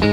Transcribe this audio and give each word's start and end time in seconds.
Fala 0.00 0.08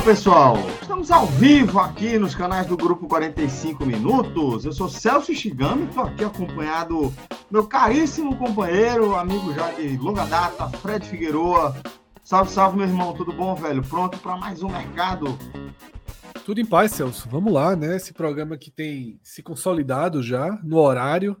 pessoal, 0.00 0.56
estamos 0.80 1.10
ao 1.10 1.26
vivo 1.26 1.80
aqui 1.80 2.20
nos 2.20 2.36
canais 2.36 2.68
do 2.68 2.76
Grupo 2.76 3.08
45 3.08 3.84
Minutos. 3.84 4.64
Eu 4.64 4.72
sou 4.72 4.88
Celso 4.88 5.34
Shigami, 5.34 5.86
estou 5.86 6.04
aqui 6.04 6.22
acompanhado 6.22 7.08
do 7.08 7.14
meu 7.50 7.66
caríssimo 7.66 8.36
companheiro, 8.36 9.16
amigo 9.16 9.52
já 9.54 9.72
de 9.72 9.96
longa 9.96 10.24
data, 10.24 10.68
Fred 10.68 11.04
Figueroa. 11.04 11.74
Salve, 12.28 12.52
salve, 12.52 12.76
meu 12.76 12.86
irmão, 12.86 13.14
tudo 13.14 13.32
bom, 13.32 13.54
velho? 13.54 13.82
Pronto 13.82 14.18
para 14.18 14.36
mais 14.36 14.62
um 14.62 14.68
mercado? 14.68 15.28
Tudo 16.44 16.60
em 16.60 16.66
paz, 16.66 16.92
Celso. 16.92 17.26
Vamos 17.26 17.50
lá, 17.50 17.74
né? 17.74 17.96
Esse 17.96 18.12
programa 18.12 18.58
que 18.58 18.70
tem 18.70 19.18
se 19.22 19.42
consolidado 19.42 20.22
já 20.22 20.60
no 20.62 20.76
horário. 20.76 21.40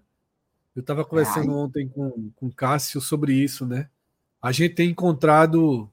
Eu 0.74 0.80
estava 0.80 1.04
conversando 1.04 1.50
Ai. 1.50 1.56
ontem 1.58 1.88
com, 1.90 2.30
com 2.34 2.46
o 2.46 2.54
Cássio 2.54 3.02
sobre 3.02 3.34
isso, 3.34 3.66
né? 3.66 3.90
A 4.40 4.50
gente 4.50 4.76
tem 4.76 4.88
encontrado 4.88 5.92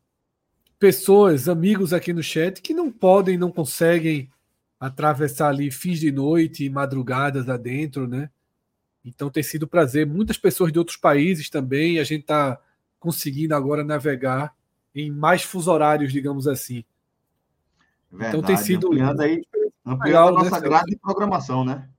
pessoas, 0.79 1.49
amigos 1.49 1.91
aqui 1.91 2.13
no 2.13 2.23
chat 2.23 2.61
que 2.61 2.73
não 2.73 2.89
podem, 2.89 3.37
não 3.37 3.51
conseguem 3.51 4.31
atravessar 4.79 5.49
ali 5.49 5.71
fins 5.71 5.99
de 5.99 6.09
noite, 6.09 6.69
madrugadas 6.69 7.49
adentro, 7.49 8.07
né? 8.07 8.29
Então 9.03 9.29
tem 9.29 9.43
sido 9.43 9.65
um 9.65 9.67
prazer. 9.67 10.07
Muitas 10.07 10.37
pessoas 10.37 10.71
de 10.71 10.79
outros 10.79 10.95
países 10.95 11.49
também. 11.49 11.99
A 11.99 12.03
gente 12.05 12.21
está 12.21 12.57
conseguindo 12.97 13.53
agora 13.53 13.83
navegar 13.83 14.55
em 14.95 15.11
mais 15.11 15.43
fuso 15.43 15.69
horários, 15.69 16.11
digamos 16.11 16.47
assim. 16.47 16.85
Verdade, 18.09 18.37
então 18.37 18.41
tem 18.41 18.57
sido 18.57 18.87
ampliando 18.87 19.21
aí, 19.21 19.43
ampliando 19.85 20.03
legal, 20.05 20.27
a 20.29 20.31
nossa 20.31 20.61
né, 20.61 20.67
grade 20.67 20.91
de 20.91 20.95
programação, 20.97 21.65
né? 21.65 21.89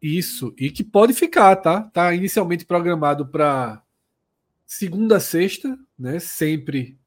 Isso, 0.00 0.52
e 0.58 0.68
que 0.70 0.82
pode 0.82 1.14
ficar, 1.14 1.54
tá? 1.56 1.82
Tá 1.82 2.12
inicialmente 2.12 2.64
programado 2.64 3.28
para 3.28 3.80
segunda 4.66 5.18
a 5.18 5.20
sexta, 5.20 5.78
né? 5.96 6.18
Sempre 6.18 6.98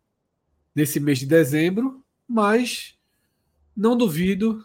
nesse 0.73 0.99
mês 0.99 1.19
de 1.19 1.25
dezembro, 1.25 2.01
mas 2.27 2.97
não 3.75 3.97
duvido 3.97 4.63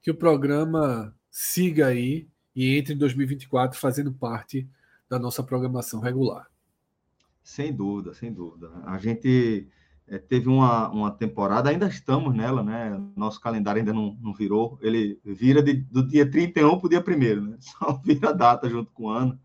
que 0.00 0.10
o 0.10 0.14
programa 0.14 1.14
siga 1.30 1.86
aí 1.86 2.28
e 2.54 2.76
entre 2.76 2.94
em 2.94 2.98
2024 2.98 3.78
fazendo 3.78 4.12
parte 4.12 4.68
da 5.08 5.18
nossa 5.18 5.42
programação 5.42 6.00
regular. 6.00 6.50
Sem 7.42 7.72
dúvida, 7.72 8.14
sem 8.14 8.32
dúvida. 8.32 8.70
A 8.84 8.98
gente 8.98 9.68
é, 10.12 10.18
teve 10.18 10.46
uma, 10.46 10.90
uma 10.90 11.10
temporada, 11.10 11.70
ainda 11.70 11.88
estamos 11.88 12.34
nela, 12.34 12.62
né? 12.62 13.00
Nosso 13.16 13.40
calendário 13.40 13.80
ainda 13.80 13.94
não, 13.94 14.14
não 14.20 14.34
virou. 14.34 14.78
Ele 14.82 15.18
vira 15.24 15.62
de, 15.62 15.72
do 15.72 16.06
dia 16.06 16.30
31 16.30 16.78
para 16.78 16.86
o 16.86 16.90
dia 16.90 17.02
1 17.02 17.40
né? 17.40 17.56
Só 17.64 17.98
vira 18.04 18.28
a 18.28 18.32
data 18.32 18.68
junto 18.68 18.92
com 18.92 19.04
o 19.04 19.08
ano. 19.08 19.40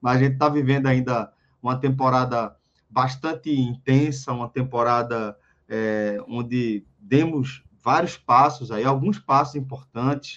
Mas 0.00 0.18
a 0.18 0.18
gente 0.20 0.34
está 0.34 0.48
vivendo 0.48 0.86
ainda 0.86 1.32
uma 1.60 1.76
temporada 1.76 2.54
bastante 2.88 3.50
intensa, 3.50 4.32
uma 4.32 4.48
temporada 4.48 5.36
é, 5.68 6.22
onde 6.28 6.86
demos 7.00 7.64
vários 7.82 8.16
passos 8.16 8.70
aí, 8.70 8.84
alguns 8.84 9.18
passos 9.18 9.56
importantes, 9.56 10.34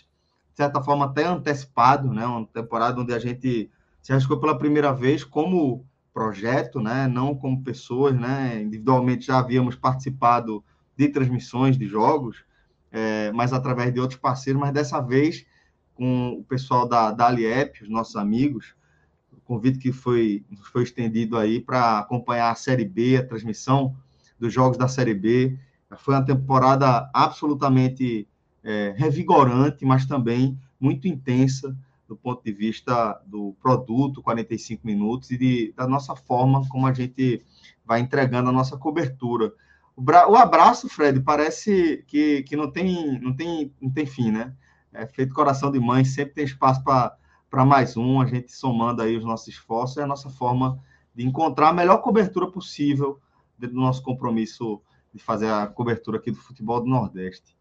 de 0.50 0.58
certa 0.58 0.82
forma 0.82 1.06
até 1.06 1.26
antecipado, 1.26 2.12
né? 2.12 2.26
Uma 2.26 2.48
temporada 2.48 3.00
onde 3.00 3.14
a 3.14 3.20
gente 3.20 3.70
se 4.02 4.12
arriscou 4.12 4.40
pela 4.40 4.58
primeira 4.58 4.92
vez 4.92 5.24
como 5.24 5.86
projeto, 6.16 6.80
né? 6.80 7.10
Não 7.10 7.36
como 7.36 7.62
pessoas, 7.62 8.18
né? 8.18 8.62
Individualmente 8.62 9.26
já 9.26 9.38
havíamos 9.38 9.76
participado 9.76 10.64
de 10.96 11.10
transmissões 11.10 11.78
de 11.78 11.86
jogos, 11.86 12.38
é, 12.90 13.34
mas 13.34 13.52
através 13.52 13.94
de 13.94 14.00
outros 14.00 14.18
parceiros, 14.18 14.62
mas 14.62 14.72
dessa 14.72 15.02
vez 15.02 15.46
com 15.94 16.30
o 16.40 16.44
pessoal 16.46 16.88
da, 16.88 17.12
da 17.12 17.28
Aliep, 17.28 17.84
os 17.84 17.90
nossos 17.90 18.16
amigos, 18.16 18.76
o 19.30 19.42
convite 19.42 19.78
que 19.78 19.92
foi, 19.92 20.46
foi 20.72 20.84
estendido 20.84 21.38
aí 21.38 21.60
para 21.60 22.00
acompanhar 22.00 22.50
a 22.50 22.56
Série 22.56 22.86
B, 22.86 23.18
a 23.18 23.26
transmissão 23.26 23.94
dos 24.40 24.54
jogos 24.54 24.78
da 24.78 24.88
Série 24.88 25.14
B. 25.14 25.60
Foi 25.98 26.14
uma 26.14 26.26
temporada 26.26 27.10
absolutamente 27.14 28.26
é, 28.64 28.94
revigorante, 28.96 29.84
mas 29.84 30.06
também 30.06 30.58
muito 30.80 31.10
intensa 31.10 31.76
do 32.08 32.16
ponto 32.16 32.44
de 32.44 32.52
vista 32.52 33.20
do 33.26 33.56
produto, 33.62 34.22
45 34.22 34.86
minutos, 34.86 35.32
e 35.32 35.38
de, 35.38 35.74
da 35.76 35.88
nossa 35.88 36.16
forma 36.16 36.68
como 36.70 36.86
a 36.88 36.94
gente 36.94 37.44
vai 37.86 38.00
entregando 38.00 38.50
a 38.50 38.54
nossa 38.54 38.78
cobertura. 38.78 39.52
O, 39.96 40.02
bra... 40.02 40.30
o 40.30 40.36
abraço, 40.36 40.88
Fred, 40.90 41.22
parece 41.22 42.04
que, 42.08 42.44
que 42.44 42.56
não, 42.56 42.70
tem, 42.72 43.20
não, 43.20 43.36
tem, 43.36 43.74
não 43.82 43.90
tem 43.90 44.06
fim, 44.06 44.32
né? 44.32 44.54
É 44.94 45.08
feito 45.08 45.34
coração 45.34 45.72
de 45.72 45.80
mãe, 45.80 46.06
sempre 46.06 46.36
tem 46.36 46.46
espaço 46.46 46.84
para 46.84 47.66
mais 47.66 47.98
um, 47.98 48.22
a 48.22 48.26
gente 48.26 48.52
somando 48.52 49.02
aí 49.02 49.18
os 49.18 49.26
nossos 49.26 49.48
esforços, 49.48 49.98
é 49.98 50.04
a 50.04 50.08
nossa 50.08 50.30
forma 50.30 50.80
de 51.14 51.26
encontrar 51.26 51.70
a 51.70 51.74
melhor 51.74 51.98
cobertura 51.98 52.50
possível 52.50 53.20
dentro 53.58 53.76
do 53.76 53.82
nosso 53.82 54.04
compromisso 54.04 54.82
de 55.14 55.20
fazer 55.20 55.50
a 55.50 55.66
cobertura 55.66 56.18
aqui 56.18 56.30
do 56.30 56.38
futebol 56.38 56.82
do 56.82 56.90
Nordeste. 56.90 57.56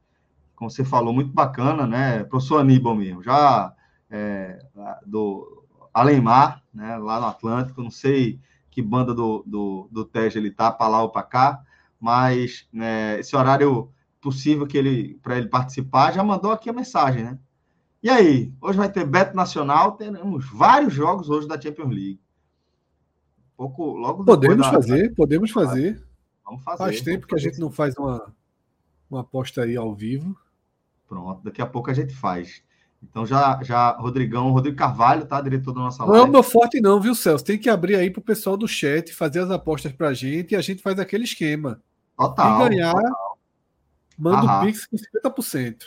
Como 0.57 0.71
você 0.71 0.85
falou, 0.85 1.13
muito 1.13 1.33
bacana, 1.33 1.87
né? 1.87 2.25
Professor 2.25 2.59
Aníbal 2.59 2.95
mesmo, 2.95 3.23
já 3.23 3.73
é, 4.15 4.59
do 5.07 5.65
Alemar, 5.93 6.63
né? 6.73 6.97
lá 6.97 7.21
no 7.21 7.27
Atlântico, 7.27 7.83
não 7.83 7.91
sei 7.91 8.39
que 8.71 8.83
banda 8.83 9.15
do, 9.15 9.45
do, 9.47 9.89
do 9.91 10.05
Tejo 10.05 10.39
ele 10.39 10.51
tá, 10.51 10.71
para 10.71 10.89
lá 10.89 11.03
ou 11.03 11.11
para 11.11 11.23
cá, 11.23 11.65
mas 12.01 12.69
né, 12.73 13.21
esse 13.21 13.37
horário 13.37 13.91
possível 14.21 14.67
que 14.67 14.77
ele 14.77 15.19
para 15.23 15.37
ele 15.37 15.49
participar, 15.49 16.13
já 16.13 16.25
mandou 16.25 16.51
aqui 16.51 16.69
a 16.69 16.73
mensagem, 16.73 17.23
né? 17.23 17.39
E 18.03 18.11
aí, 18.11 18.53
hoje 18.61 18.77
vai 18.77 18.91
ter 18.91 19.07
Beto 19.07 19.35
Nacional, 19.35 19.93
teremos 19.93 20.45
vários 20.51 20.93
jogos 20.93 21.31
hoje 21.31 21.49
da 21.49 21.61
Champions 21.61 21.89
League 21.89 22.21
pouco 23.57 23.97
logo 23.97 24.25
Podemos 24.25 24.67
da... 24.67 24.73
fazer, 24.73 25.15
podemos 25.15 25.51
fazer. 25.51 26.03
Vamos 26.45 26.63
fazer. 26.63 26.79
Faz 26.79 27.01
tempo 27.01 27.27
que 27.27 27.35
a 27.35 27.39
gente 27.39 27.59
não 27.59 27.71
faz 27.71 27.97
uma, 27.97 28.35
uma 29.09 29.21
aposta 29.21 29.63
aí 29.63 29.77
ao 29.77 29.95
vivo. 29.95 30.37
Pronto, 31.07 31.43
daqui 31.43 31.63
a 31.63 31.67
pouco 31.67 31.91
a 31.91 31.95
gente 31.95 32.15
faz. 32.15 32.63
Então 33.11 33.27
já, 33.27 33.63
já 33.63 33.91
Rodrigão, 33.91 34.51
Rodrigo 34.51 34.77
Carvalho, 34.77 35.27
tá? 35.27 35.41
Diretor 35.41 35.73
da 35.73 35.81
nossa 35.81 36.05
live. 36.05 36.19
Não 36.19 36.25
é 36.25 36.29
o 36.29 36.33
meu 36.33 36.43
forte 36.43 36.81
não, 36.81 37.01
viu, 37.01 37.15
Celso? 37.15 37.45
Tem 37.45 37.59
que 37.59 37.69
abrir 37.69 37.97
aí 37.97 38.11
pro 38.11 38.23
pessoal 38.23 38.57
do 38.57 38.67
chat, 38.67 39.15
fazer 39.15 39.41
as 39.41 39.51
apostas 39.51 39.93
pra 39.93 40.15
gente 40.15 40.53
e 40.53 40.57
a 40.57 40.61
gente 40.61 40.83
faz 40.83 40.99
aquele 40.99 41.25
esquema. 41.25 41.81
Total. 42.17 42.59
Quem 42.59 42.71
ganhar, 42.71 42.95
total. 42.95 43.39
manda 44.19 44.59
o 44.59 44.67
Pix 44.67 44.87
com 44.87 44.97
50%. 44.97 45.83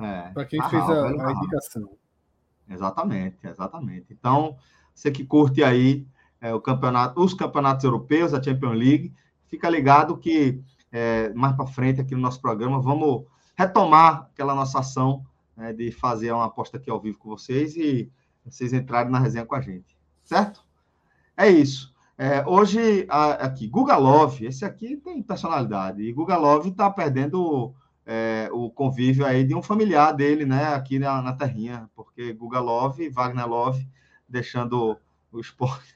É. 0.00 0.30
Para 0.32 0.44
quem 0.44 0.60
fez 0.68 0.82
a, 0.82 1.06
a 1.06 1.32
indicação. 1.32 1.90
Exatamente, 2.68 3.36
exatamente. 3.44 4.06
Então, 4.10 4.56
você 4.94 5.10
que 5.10 5.24
curte 5.24 5.62
aí 5.62 6.06
é, 6.40 6.52
o 6.52 6.60
campeonato, 6.60 7.20
os 7.22 7.34
campeonatos 7.34 7.84
europeus, 7.84 8.34
a 8.34 8.42
Champions 8.42 8.76
League. 8.76 9.12
Fica 9.48 9.68
ligado 9.68 10.16
que 10.16 10.60
é, 10.90 11.32
mais 11.34 11.54
para 11.56 11.66
frente 11.66 12.00
aqui 12.00 12.14
no 12.14 12.20
nosso 12.20 12.40
programa 12.40 12.80
vamos 12.80 13.24
retomar 13.56 14.28
aquela 14.32 14.54
nossa 14.54 14.80
ação 14.80 15.24
né, 15.56 15.72
de 15.72 15.90
fazer 15.90 16.32
uma 16.32 16.46
aposta 16.46 16.76
aqui 16.76 16.90
ao 16.90 17.00
vivo 17.00 17.18
com 17.18 17.30
vocês 17.30 17.76
e 17.76 18.10
vocês 18.44 18.72
entrarem 18.72 19.10
na 19.10 19.18
resenha 19.18 19.46
com 19.46 19.54
a 19.54 19.60
gente, 19.60 19.96
certo? 20.22 20.64
É 21.36 21.48
isso. 21.48 21.94
É, 22.16 22.46
hoje, 22.46 23.06
a, 23.08 23.32
aqui, 23.32 23.66
Guga 23.66 23.96
Love, 23.96 24.46
esse 24.46 24.64
aqui 24.64 24.96
tem 24.96 25.22
personalidade, 25.22 26.02
e 26.02 26.12
Guga 26.12 26.36
Love 26.36 26.70
está 26.70 26.88
perdendo 26.88 27.74
é, 28.06 28.48
o 28.52 28.70
convívio 28.70 29.26
aí 29.26 29.44
de 29.44 29.54
um 29.54 29.62
familiar 29.62 30.12
dele, 30.12 30.44
né, 30.44 30.74
aqui 30.74 30.98
na, 30.98 31.20
na 31.20 31.32
terrinha, 31.32 31.90
porque 31.94 32.32
Guga 32.32 32.60
Love, 32.60 33.08
Wagner 33.08 33.48
Love, 33.48 33.88
deixando 34.28 34.96
o 35.32 35.40
esporte 35.40 35.94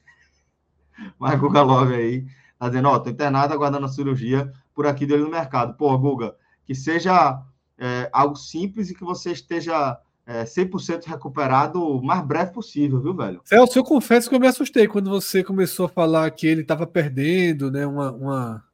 mas 1.19 1.39
Guga 1.39 1.63
Love 1.63 1.95
aí, 1.95 2.27
tá 2.59 2.69
dizendo, 2.69 2.89
ó, 2.89 2.95
oh, 2.95 3.01
tô 3.01 3.11
internado 3.11 3.55
aguardando 3.55 3.87
a 3.87 3.89
cirurgia 3.89 4.53
por 4.75 4.87
aqui 4.87 5.07
dele 5.07 5.23
no 5.23 5.31
mercado. 5.31 5.75
Pô, 5.77 5.97
Guga, 5.97 6.37
que 6.65 6.75
seja 6.75 7.43
é, 7.79 8.11
algo 8.13 8.37
simples 8.37 8.91
e 8.91 8.95
que 8.95 9.05
você 9.05 9.33
esteja 9.33 9.99
é, 10.27 10.45
100% 10.45 11.07
recuperado 11.07 11.83
o 11.83 12.05
mais 12.05 12.23
breve 12.27 12.53
possível, 12.53 13.01
viu, 13.01 13.15
velho? 13.15 13.41
Celso, 13.45 13.79
eu 13.79 13.85
confesso 13.85 14.29
que 14.29 14.35
eu 14.35 14.41
me 14.41 14.47
assustei 14.47 14.87
quando 14.87 15.09
você 15.09 15.43
começou 15.43 15.87
a 15.87 15.89
falar 15.89 16.31
que 16.33 16.47
ele 16.47 16.61
estava 16.61 16.87
perdendo, 16.87 17.71
né? 17.71 17.87
Uma. 17.87 18.13
uma... 18.13 18.65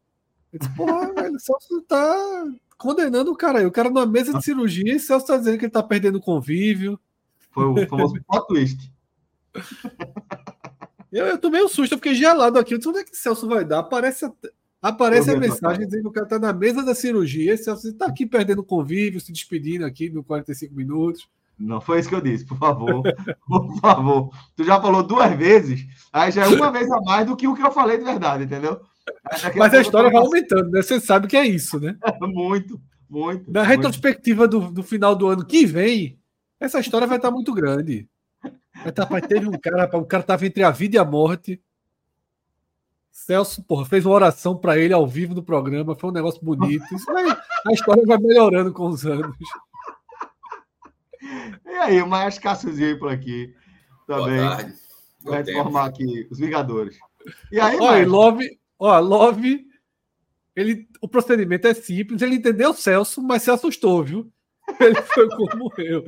Eu 0.52 0.58
disse, 0.58 0.74
porra, 0.74 1.12
velho, 1.14 1.36
o 1.36 1.40
Celso 1.40 1.82
tá 1.82 2.44
condenando 2.76 3.30
o 3.30 3.36
cara 3.36 3.60
aí. 3.60 3.66
O 3.66 3.70
cara 3.70 3.88
numa 3.88 4.06
mesa 4.06 4.32
de 4.36 4.44
cirurgia 4.44 4.96
e 4.96 4.98
Celso 4.98 5.26
tá 5.26 5.36
dizendo 5.36 5.58
que 5.58 5.66
ele 5.66 5.72
tá 5.72 5.82
perdendo 5.82 6.20
convívio. 6.20 6.98
Foi 7.52 7.64
o 7.66 7.86
famoso 7.86 8.14
plot 8.26 8.48
twist. 8.48 8.92
Eu, 11.12 11.26
eu 11.26 11.38
tomei 11.38 11.62
um 11.62 11.68
susto, 11.68 11.92
eu 11.92 11.98
fiquei 11.98 12.14
gelado 12.14 12.58
aqui. 12.58 12.74
Eu 12.74 12.78
disse, 12.78 12.88
onde 12.88 12.98
é 12.98 13.04
que 13.04 13.16
Celso 13.16 13.46
vai 13.46 13.64
dar? 13.64 13.78
Aparece, 13.78 14.28
aparece 14.84 15.30
a 15.30 15.36
mensagem 15.36 15.86
dizendo 15.86 16.02
que 16.02 16.08
o 16.08 16.12
cara 16.12 16.26
tá 16.26 16.38
na 16.38 16.52
mesa 16.52 16.82
da 16.82 16.94
cirurgia. 16.94 17.56
Celso 17.56 17.92
tá 17.94 18.06
aqui 18.06 18.26
perdendo 18.26 18.62
convívio, 18.62 19.20
se 19.20 19.32
despedindo 19.32 19.84
aqui 19.84 20.10
no 20.10 20.22
45 20.22 20.74
minutos. 20.74 21.26
Não 21.58 21.80
foi 21.80 22.00
isso 22.00 22.08
que 22.08 22.14
eu 22.14 22.20
disse, 22.20 22.44
por 22.44 22.58
favor. 22.58 23.02
por 23.48 23.80
favor. 23.80 24.30
Tu 24.54 24.64
já 24.64 24.80
falou 24.80 25.02
duas 25.02 25.34
vezes, 25.36 25.86
aí 26.12 26.30
já 26.30 26.44
é 26.44 26.48
uma 26.48 26.70
vez 26.70 26.90
a 26.90 27.00
mais 27.00 27.26
do 27.26 27.36
que 27.36 27.48
o 27.48 27.54
que 27.54 27.62
eu 27.62 27.72
falei 27.72 27.96
de 27.96 28.04
verdade, 28.04 28.44
entendeu? 28.44 28.80
Mas 29.56 29.72
a 29.72 29.80
história 29.80 30.10
vai 30.10 30.20
aumentando, 30.20 30.70
né? 30.70 30.82
Você 30.82 31.00
sabe 31.00 31.28
que 31.28 31.36
é 31.36 31.46
isso, 31.46 31.80
né? 31.80 31.96
muito, 32.20 32.80
muito. 33.08 33.50
Na 33.50 33.60
muito. 33.60 33.76
retrospectiva 33.76 34.46
do, 34.46 34.70
do 34.70 34.82
final 34.82 35.14
do 35.14 35.28
ano 35.28 35.46
que 35.46 35.64
vem, 35.64 36.18
essa 36.60 36.80
história 36.80 37.06
vai 37.06 37.16
estar 37.16 37.30
muito 37.30 37.54
grande. 37.54 38.08
Vai 38.82 38.92
tá, 38.92 39.06
pai, 39.06 39.22
teve 39.22 39.46
um 39.46 39.52
cara, 39.52 39.88
o 39.96 40.04
cara 40.04 40.22
estava 40.22 40.44
entre 40.44 40.62
a 40.62 40.70
vida 40.70 40.96
e 40.96 40.98
a 40.98 41.04
morte. 41.04 41.60
Celso, 43.14 43.62
porra, 43.62 43.86
fez 43.86 44.04
uma 44.04 44.14
oração 44.16 44.56
para 44.58 44.76
ele 44.76 44.92
ao 44.92 45.06
vivo 45.06 45.36
no 45.36 45.42
programa, 45.42 45.94
foi 45.94 46.10
um 46.10 46.12
negócio 46.12 46.44
bonito. 46.44 46.84
Isso 46.92 47.06
vai, 47.06 47.24
a 47.30 47.72
história 47.72 48.02
vai 48.04 48.18
melhorando 48.18 48.72
com 48.72 48.88
os 48.88 49.06
anos. 49.06 49.36
E 51.64 51.68
aí, 51.68 52.02
o 52.02 52.08
mais 52.08 52.40
Cassiozinho 52.40 52.98
por 52.98 53.08
aqui 53.08 53.54
também. 54.06 54.40
Vai 55.22 55.44
formar 55.44 55.86
aqui 55.86 56.26
os 56.28 56.40
Vingadores. 56.40 56.98
E 57.52 57.60
aí, 57.60 57.78
Olha, 57.80 58.06
Love, 58.06 58.58
ó, 58.78 58.98
Love, 58.98 59.64
ele, 60.56 60.88
o 61.00 61.08
procedimento 61.08 61.68
é 61.68 61.72
simples, 61.72 62.20
ele 62.20 62.34
entendeu 62.34 62.70
o 62.70 62.74
Celso, 62.74 63.22
mas 63.22 63.42
se 63.42 63.50
assustou, 63.50 64.02
viu? 64.02 64.30
Ele 64.80 65.00
foi 65.02 65.28
como 65.28 65.72
eu. 65.78 66.04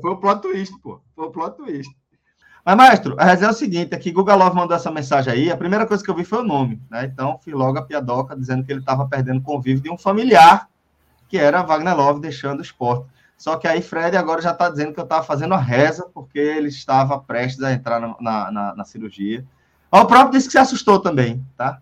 Foi 0.00 0.10
o 0.10 0.16
plot 0.16 0.40
twist, 0.40 0.80
pô. 0.80 1.00
Foi 1.14 1.26
o 1.26 1.30
plot 1.30 1.56
twist. 1.58 1.94
Mas, 2.68 2.76
maestro, 2.76 3.16
a 3.18 3.24
resenha 3.24 3.48
é 3.48 3.50
o 3.50 3.54
seguinte: 3.54 3.94
aqui 3.94 4.12
Guga 4.12 4.34
Love 4.34 4.54
mandou 4.54 4.76
essa 4.76 4.90
mensagem 4.90 5.32
aí. 5.32 5.50
A 5.50 5.56
primeira 5.56 5.86
coisa 5.86 6.04
que 6.04 6.10
eu 6.10 6.14
vi 6.14 6.22
foi 6.22 6.40
o 6.40 6.44
nome, 6.44 6.78
né? 6.90 7.06
Então, 7.06 7.40
fui 7.42 7.54
logo 7.54 7.78
a 7.78 7.82
piadoca 7.82 8.36
dizendo 8.36 8.62
que 8.62 8.70
ele 8.70 8.80
estava 8.80 9.08
perdendo 9.08 9.40
convívio 9.40 9.82
de 9.82 9.90
um 9.90 9.96
familiar, 9.96 10.68
que 11.30 11.38
era 11.38 11.62
Wagner 11.62 11.96
Love, 11.96 12.20
deixando 12.20 12.58
o 12.58 12.62
esporte. 12.62 13.06
Só 13.38 13.56
que 13.56 13.66
aí 13.66 13.80
Fred 13.80 14.18
agora 14.18 14.42
já 14.42 14.50
está 14.50 14.68
dizendo 14.68 14.92
que 14.92 15.00
eu 15.00 15.04
estava 15.04 15.22
fazendo 15.22 15.54
a 15.54 15.58
reza 15.58 16.10
porque 16.12 16.38
ele 16.38 16.68
estava 16.68 17.18
prestes 17.18 17.62
a 17.62 17.72
entrar 17.72 18.00
na, 18.00 18.14
na, 18.20 18.52
na, 18.52 18.74
na 18.74 18.84
cirurgia. 18.84 19.42
O 19.90 20.04
próprio 20.04 20.32
disse 20.32 20.48
que 20.48 20.52
se 20.52 20.58
assustou 20.58 21.00
também, 21.00 21.42
tá? 21.56 21.80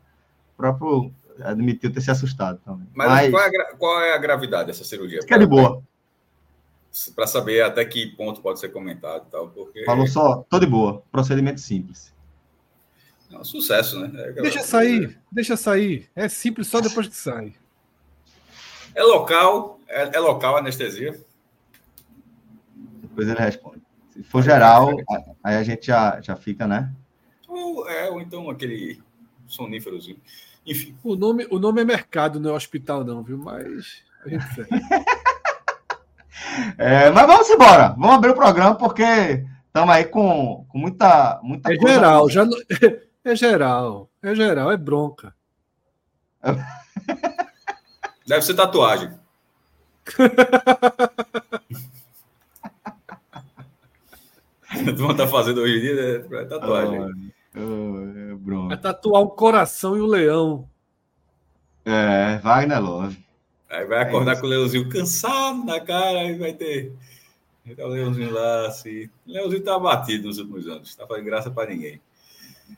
O 0.55 0.57
próprio 0.57 1.11
admitiu 1.43 1.93
ter 1.93 2.01
se 2.01 2.13
assustado 2.13 2.61
também. 2.65 2.87
Mas, 2.95 3.09
Mas... 3.09 3.31
Qual, 3.33 3.43
é 3.43 3.51
qual, 3.77 4.01
é 4.03 4.15
a 4.15 4.19
gravidade 4.19 4.69
dessa 4.69 4.85
cirurgia? 4.85 5.19
Que 5.27 5.35
é 5.35 5.39
de 5.39 5.47
boa. 5.47 5.83
Para 7.15 7.27
saber 7.27 7.63
até 7.63 7.85
que 7.85 8.07
ponto 8.07 8.41
pode 8.41 8.59
ser 8.59 8.71
comentado 8.71 9.27
e 9.29 9.31
tal. 9.31 9.49
Porque... 9.49 9.85
Falou 9.85 10.07
só, 10.07 10.45
tô 10.49 10.59
de 10.59 10.67
boa. 10.67 11.03
Procedimento 11.13 11.61
simples. 11.61 12.15
É 13.31 13.39
um 13.39 13.45
sucesso, 13.45 13.99
né? 14.01 14.11
É 14.15 14.33
deixa 14.33 14.63
sair, 14.63 15.19
deixa 15.31 15.57
sair. 15.57 16.09
É 16.15 16.29
simples 16.29 16.69
só 16.69 16.81
depois 16.81 17.09
que 17.09 17.17
sai. 17.17 17.55
É 18.95 19.03
local, 19.03 19.81
é, 19.89 20.17
é 20.17 20.21
local 20.21 20.57
a 20.57 20.61
anestesia? 20.61 21.21
Depois 23.03 23.29
ele 23.29 23.39
responde. 23.39 23.83
Se 24.11 24.23
for 24.23 24.43
geral, 24.43 24.91
aí 25.43 25.57
a 25.57 25.63
gente 25.63 25.87
já, 25.87 26.21
já 26.23 26.35
fica, 26.35 26.67
né? 26.67 26.91
Ou, 27.47 27.87
é, 27.89 28.09
ou 28.09 28.21
então 28.21 28.49
aquele 28.49 29.03
soníferozinho. 29.47 30.19
Enfim. 30.65 30.97
O 31.05 31.15
nome, 31.15 31.47
o 31.51 31.59
nome 31.59 31.83
é 31.83 31.85
mercado, 31.85 32.41
não 32.41 32.51
é 32.51 32.53
hospital, 32.55 33.05
não, 33.05 33.23
viu? 33.23 33.37
Mas 33.37 34.03
a 34.25 34.29
gente 34.29 34.45
é, 36.79 37.11
mas 37.11 37.27
vamos 37.27 37.49
embora. 37.51 37.89
Vamos 37.99 38.17
abrir 38.17 38.31
o 38.31 38.35
programa, 38.35 38.75
porque 38.75 39.45
estamos 39.67 39.95
aí 39.95 40.05
com, 40.05 40.65
com 40.69 40.79
muita, 40.79 41.41
muita 41.43 41.73
é 41.73 41.77
Geral, 41.77 42.29
já, 42.31 42.45
é 43.25 43.37
geral, 43.37 44.11
é 44.23 44.35
geral, 44.35 44.71
é 44.73 44.77
bronca. 44.77 45.35
Deve 48.27 48.43
ser 48.43 48.55
tatuagem. 48.55 49.13
Tu 54.85 55.15
tá 55.17 55.27
fazendo 55.27 55.61
hoje 55.63 55.79
em 55.79 55.81
dia 55.81 56.27
é 56.31 56.45
tatuagem. 56.45 57.33
Oh, 57.57 58.33
é 58.33 58.35
bronca. 58.35 58.75
É 58.75 58.77
tatuar 58.77 59.23
o 59.23 59.31
coração 59.31 59.97
e 59.97 60.01
o 60.01 60.07
leão. 60.07 60.69
É, 61.85 62.39
Wagner 62.39 62.83
Love. 62.83 63.26
Aí 63.69 63.85
vai 63.85 64.03
acordar 64.03 64.37
é 64.37 64.41
com 64.41 64.47
o 64.47 64.49
leãozinho 64.49 64.89
cansado 64.89 65.65
na 65.65 65.81
cara, 65.81 66.21
aí 66.21 66.37
vai 66.37 66.53
ter. 66.53 66.93
Então, 67.65 67.87
o 67.87 67.91
leãozinho 67.91 68.31
lá, 68.33 68.69
assim. 68.69 69.07
O 69.27 69.33
leãozinho 69.33 69.65
tá 69.65 69.75
abatido 69.75 70.29
nos 70.29 70.39
últimos 70.39 70.67
anos, 70.69 70.95
tá 70.95 71.07
fazendo 71.07 71.25
graça 71.25 71.51
para 71.51 71.71
ninguém. 71.71 72.01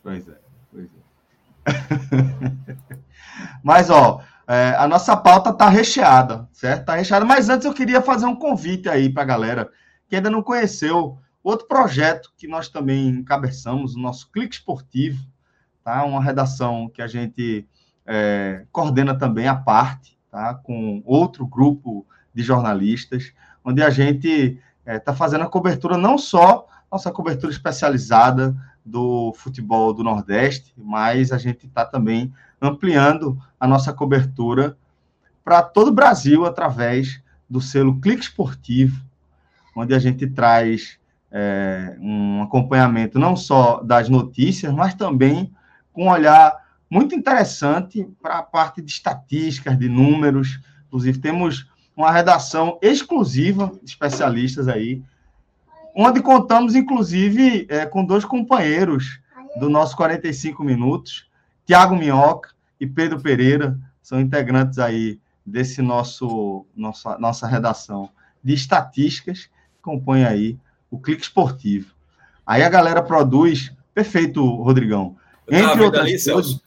Pois 0.02 0.26
é, 0.29 0.38
pois 0.73 0.87
é. 0.87 2.76
Mas, 3.62 3.90
ó, 3.90 4.23
é, 4.46 4.75
a 4.79 4.88
nossa 4.88 5.17
pauta 5.17 5.52
tá 5.52 5.69
recheada, 5.69 6.49
certo? 6.52 6.87
Tá 6.87 6.94
recheada. 6.96 7.25
Mas 7.25 7.49
antes 7.49 7.67
eu 7.67 7.75
queria 7.75 8.00
fazer 8.00 8.26
um 8.26 8.37
convite 8.37 8.88
aí 8.88 9.12
pra 9.12 9.25
galera 9.25 9.70
que 10.08 10.17
ainda 10.17 10.31
não 10.31 10.43
conheceu 10.43 11.19
Outro 11.49 11.67
projeto 11.67 12.31
que 12.37 12.46
nós 12.46 12.69
também 12.69 13.08
encabeçamos, 13.08 13.94
o 13.94 13.99
nosso 13.99 14.31
Clique 14.31 14.56
Esportivo, 14.56 15.25
tá? 15.82 16.05
uma 16.05 16.23
redação 16.23 16.90
que 16.90 17.00
a 17.00 17.06
gente 17.06 17.67
é, 18.05 18.67
coordena 18.70 19.17
também 19.17 19.49
à 19.49 19.55
parte, 19.55 20.18
tá? 20.31 20.55
com 20.55 21.03
outro 21.05 21.47
grupo 21.47 22.07
de 22.35 22.43
jornalistas, 22.43 23.33
onde 23.65 23.83
a 23.83 23.91
gente 23.91 24.29
está 24.29 24.93
é, 24.93 24.99
tá 24.99 25.15
fazendo 25.15 25.45
a 25.45 25.49
cobertura 25.49 25.97
não 25.97 26.17
só 26.17 26.67
nossa 26.91 27.11
cobertura 27.11 27.53
especializada 27.53 28.57
do 28.85 29.35
futebol 29.35 29.93
do 29.93 30.03
Nordeste, 30.03 30.73
mas 30.77 31.31
a 31.33 31.39
gente 31.39 31.67
está 31.67 31.85
também 31.85 32.33
ampliando 32.61 33.39
a 33.61 33.67
nossa 33.67 33.93
cobertura 33.93 34.77
para 35.45 35.63
todo 35.63 35.89
o 35.89 35.95
Brasil 35.95 36.47
através 36.47 37.23
do 37.49 37.61
selo 37.61 38.01
Clique 38.01 38.23
Esportivo, 38.23 39.03
onde 39.77 39.95
a 39.95 39.99
gente 39.99 40.27
traz 40.27 40.99
é, 41.31 41.97
um 42.01 42.43
acompanhamento 42.43 43.19
não 43.19 43.37
só 43.37 43.83
das 43.83 44.09
notícias, 44.09 44.73
mas 44.73 44.95
também 44.95 45.53
com 45.93 46.05
um 46.05 46.11
olhar 46.11 46.58
muito 46.90 47.14
interessante 47.14 48.09
para 48.23 48.38
a 48.38 48.42
parte 48.42 48.80
de 48.80 48.90
estatísticas, 48.90 49.78
de 49.78 49.88
números. 49.88 50.61
Inclusive, 50.87 51.18
temos 51.18 51.66
uma 51.97 52.11
redação 52.11 52.78
exclusiva 52.80 53.73
de 53.83 53.90
especialistas 53.90 54.68
aí, 54.68 55.02
onde 55.95 56.23
contamos, 56.23 56.75
inclusive, 56.75 57.66
é, 57.68 57.85
com 57.85 58.04
dois 58.04 58.25
companheiros 58.25 59.21
do 59.59 59.68
nosso 59.68 59.97
45 59.97 60.62
Minutos, 60.62 61.26
Tiago 61.66 61.97
Minhoca 61.97 62.50
e 62.80 62.87
Pedro 62.87 63.21
Pereira, 63.21 63.78
são 64.00 64.21
integrantes 64.21 64.78
aí 64.78 65.18
desse 65.45 65.83
nosso 65.83 66.64
nossa, 66.76 67.18
nossa 67.18 67.47
redação 67.47 68.11
de 68.42 68.54
estatísticas, 68.54 69.47
que 69.76 69.83
compõe 69.83 70.25
aí 70.25 70.57
o 70.90 70.99
clique 70.99 71.23
esportivo. 71.23 71.92
Aí 72.47 72.62
a 72.62 72.68
galera 72.68 73.02
produz. 73.02 73.73
Perfeito, 73.92 74.42
Rodrigão. 74.62 75.16
Entre 75.50 75.83
outras 75.83 76.02
ali, 76.02 76.33
coisas. 76.33 76.61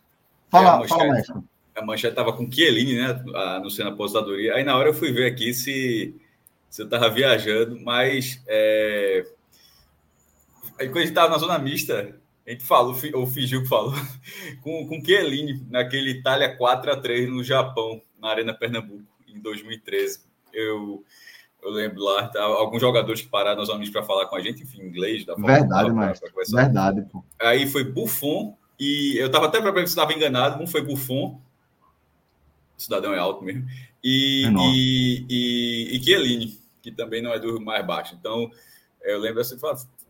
Fala, 0.52 0.78
manchete, 0.78 0.90
fala, 0.90 1.14
mestre. 1.14 1.36
A 1.76 1.86
manchete 1.86 2.12
estava 2.12 2.34
com 2.34 2.52
Chiellini, 2.52 2.96
né? 2.96 3.24
Anunciando 3.56 3.92
a 3.92 3.94
aposentadoria. 3.94 4.56
Aí 4.56 4.64
na 4.64 4.78
hora 4.78 4.90
eu 4.90 4.94
fui 4.94 5.12
ver 5.12 5.26
aqui 5.32 5.54
se, 5.54 6.14
se 6.70 6.82
eu 6.82 6.86
estava 6.86 7.10
viajando, 7.10 7.80
mas. 7.80 8.44
É... 8.46 9.26
Aí 10.78 10.88
quando 10.88 10.98
a 10.98 11.02
gente 11.02 11.10
estava 11.10 11.30
na 11.30 11.38
zona 11.38 11.58
mista, 11.58 12.14
a 12.46 12.52
gente 12.52 12.66
falou, 12.66 12.96
ou 13.14 13.26
fingiu 13.26 13.64
que 13.64 13.70
falou, 13.70 13.94
com, 14.62 14.86
com 14.88 15.04
Chiellini, 15.04 15.66
naquele 15.70 16.12
Itália 16.12 16.56
4 16.58 16.92
a 16.92 16.98
3 16.98 17.30
no 17.30 17.44
Japão, 17.44 18.02
na 18.20 18.30
Arena 18.30 18.54
Pernambuco, 18.54 19.06
em 19.28 19.40
2013. 19.40 20.20
Eu 20.52 21.04
eu 21.64 21.70
lembro 21.70 22.04
lá, 22.04 22.28
tá, 22.28 22.42
alguns 22.42 22.82
jogadores 22.82 23.22
que 23.22 23.30
pararam 23.30 23.60
nos 23.60 23.70
amigos 23.70 23.92
para 23.92 24.04
falar 24.04 24.26
com 24.26 24.36
a 24.36 24.42
gente, 24.42 24.64
enfim, 24.64 24.82
inglês. 24.82 25.24
Da 25.24 25.36
verdade, 25.36 25.92
mas 25.92 26.20
verdade. 26.52 27.06
Pô. 27.12 27.24
Aí 27.40 27.68
foi 27.68 27.84
Buffon, 27.84 28.58
e 28.82 29.16
eu 29.16 29.28
estava 29.28 29.46
até 29.46 29.62
para 29.62 29.70
ver 29.70 29.82
se 29.82 29.92
estava 29.92 30.12
enganado, 30.12 30.62
um 30.62 30.66
foi 30.66 30.82
Buffon, 30.82 31.40
o 32.76 32.82
cidadão 32.82 33.14
é 33.14 33.20
alto 33.20 33.44
mesmo, 33.46 33.64
e, 34.04 34.44
é 34.44 34.50
e, 34.50 35.26
e, 35.30 35.96
e 35.96 36.04
Chiellini, 36.04 36.60
que 36.82 36.92
também 36.92 37.22
não 37.22 37.32
é 37.32 37.38
do 37.38 37.62
mais 37.62 37.86
baixo. 37.86 38.18
Então, 38.20 38.50
eu 39.04 39.20
lembro 39.20 39.40
assim, 39.40 39.56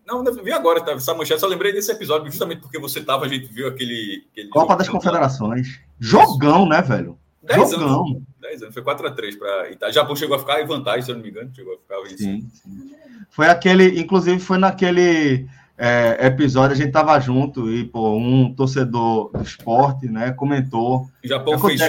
não, 0.08 0.24
não 0.24 0.34
vi 0.42 0.54
agora, 0.54 0.80
tá, 0.80 0.94
essa 0.94 1.14
manchete, 1.14 1.42
só 1.42 1.48
lembrei 1.48 1.74
desse 1.74 1.92
episódio, 1.92 2.32
justamente 2.32 2.62
porque 2.62 2.80
você 2.80 3.00
estava, 3.00 3.26
a 3.26 3.28
gente 3.28 3.52
viu 3.52 3.68
aquele... 3.68 4.26
aquele 4.32 4.48
Copa 4.48 4.78
das 4.78 4.88
Confederações. 4.88 5.82
Jogão, 6.00 6.66
né, 6.66 6.82
velho? 6.82 7.20
Jogão. 7.44 8.24
10 8.40 8.62
anos. 8.64 8.74
Foi 8.74 8.84
4x3 8.84 9.38
para 9.38 9.70
Itália. 9.70 9.94
Japão 9.94 10.16
chegou 10.16 10.38
a 10.38 10.40
ficar 10.40 10.62
em 10.62 10.66
vantagem, 10.66 11.02
se 11.02 11.12
eu 11.12 11.16
não 11.16 11.24
me 11.24 11.30
engano. 11.30 11.54
Chegou 11.54 11.74
a 11.74 11.78
ficar 11.78 12.18
sim, 12.18 12.50
sim. 12.54 12.96
Foi 13.30 13.48
aquele, 13.48 14.00
inclusive, 14.00 14.40
foi 14.40 14.58
naquele 14.58 15.46
é, 15.84 16.28
episódio, 16.28 16.74
a 16.74 16.78
gente 16.78 16.92
tava 16.92 17.20
junto 17.20 17.68
e, 17.72 17.84
pô, 17.84 18.16
um 18.16 18.54
torcedor 18.54 19.32
do 19.32 19.42
esporte, 19.42 20.08
né, 20.08 20.32
comentou. 20.32 21.10
O 21.24 21.28
Japão 21.28 21.58
fez 21.58 21.82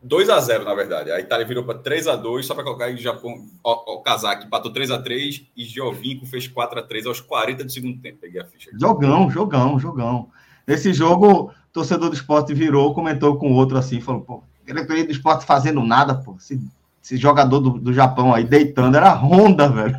2 0.00 0.30
a 0.30 0.38
0 0.38 0.64
na 0.64 0.72
verdade. 0.72 1.10
A 1.10 1.18
Itália 1.18 1.44
virou 1.44 1.64
para 1.64 1.78
3 1.78 2.06
a 2.06 2.14
2 2.14 2.46
só 2.46 2.54
para 2.54 2.62
colocar 2.62 2.92
o 2.92 2.96
Japão. 2.96 3.34
O, 3.64 3.94
o 3.94 4.02
Kazak 4.02 4.46
empatou 4.46 4.72
3 4.72 4.92
a 4.92 5.02
3 5.02 5.46
e 5.56 5.64
Giovinco 5.64 6.24
fez 6.26 6.46
4 6.46 6.78
a 6.78 6.82
3 6.84 7.06
aos 7.06 7.20
40 7.20 7.64
do 7.64 7.72
segundo 7.72 8.00
tempo. 8.00 8.18
Peguei 8.20 8.40
a 8.40 8.44
ficha. 8.44 8.70
Aqui. 8.70 8.78
Jogão, 8.78 9.28
jogão, 9.28 9.80
jogão. 9.80 10.28
Esse 10.64 10.92
jogo, 10.92 11.52
torcedor 11.72 12.10
do 12.10 12.14
esporte 12.14 12.54
virou, 12.54 12.94
comentou 12.94 13.36
com 13.36 13.50
o 13.50 13.56
outro 13.56 13.76
assim, 13.76 14.00
falou, 14.00 14.20
pô, 14.20 14.44
diretoria 14.64 15.04
do 15.04 15.10
esporte 15.10 15.44
fazendo 15.44 15.82
nada, 15.82 16.14
pô. 16.14 16.36
Esse, 16.36 16.60
esse 17.02 17.16
jogador 17.16 17.58
do, 17.58 17.70
do 17.80 17.92
Japão 17.92 18.32
aí 18.32 18.44
deitando 18.44 18.96
era 18.96 19.12
Honda, 19.12 19.68
velho. 19.68 19.96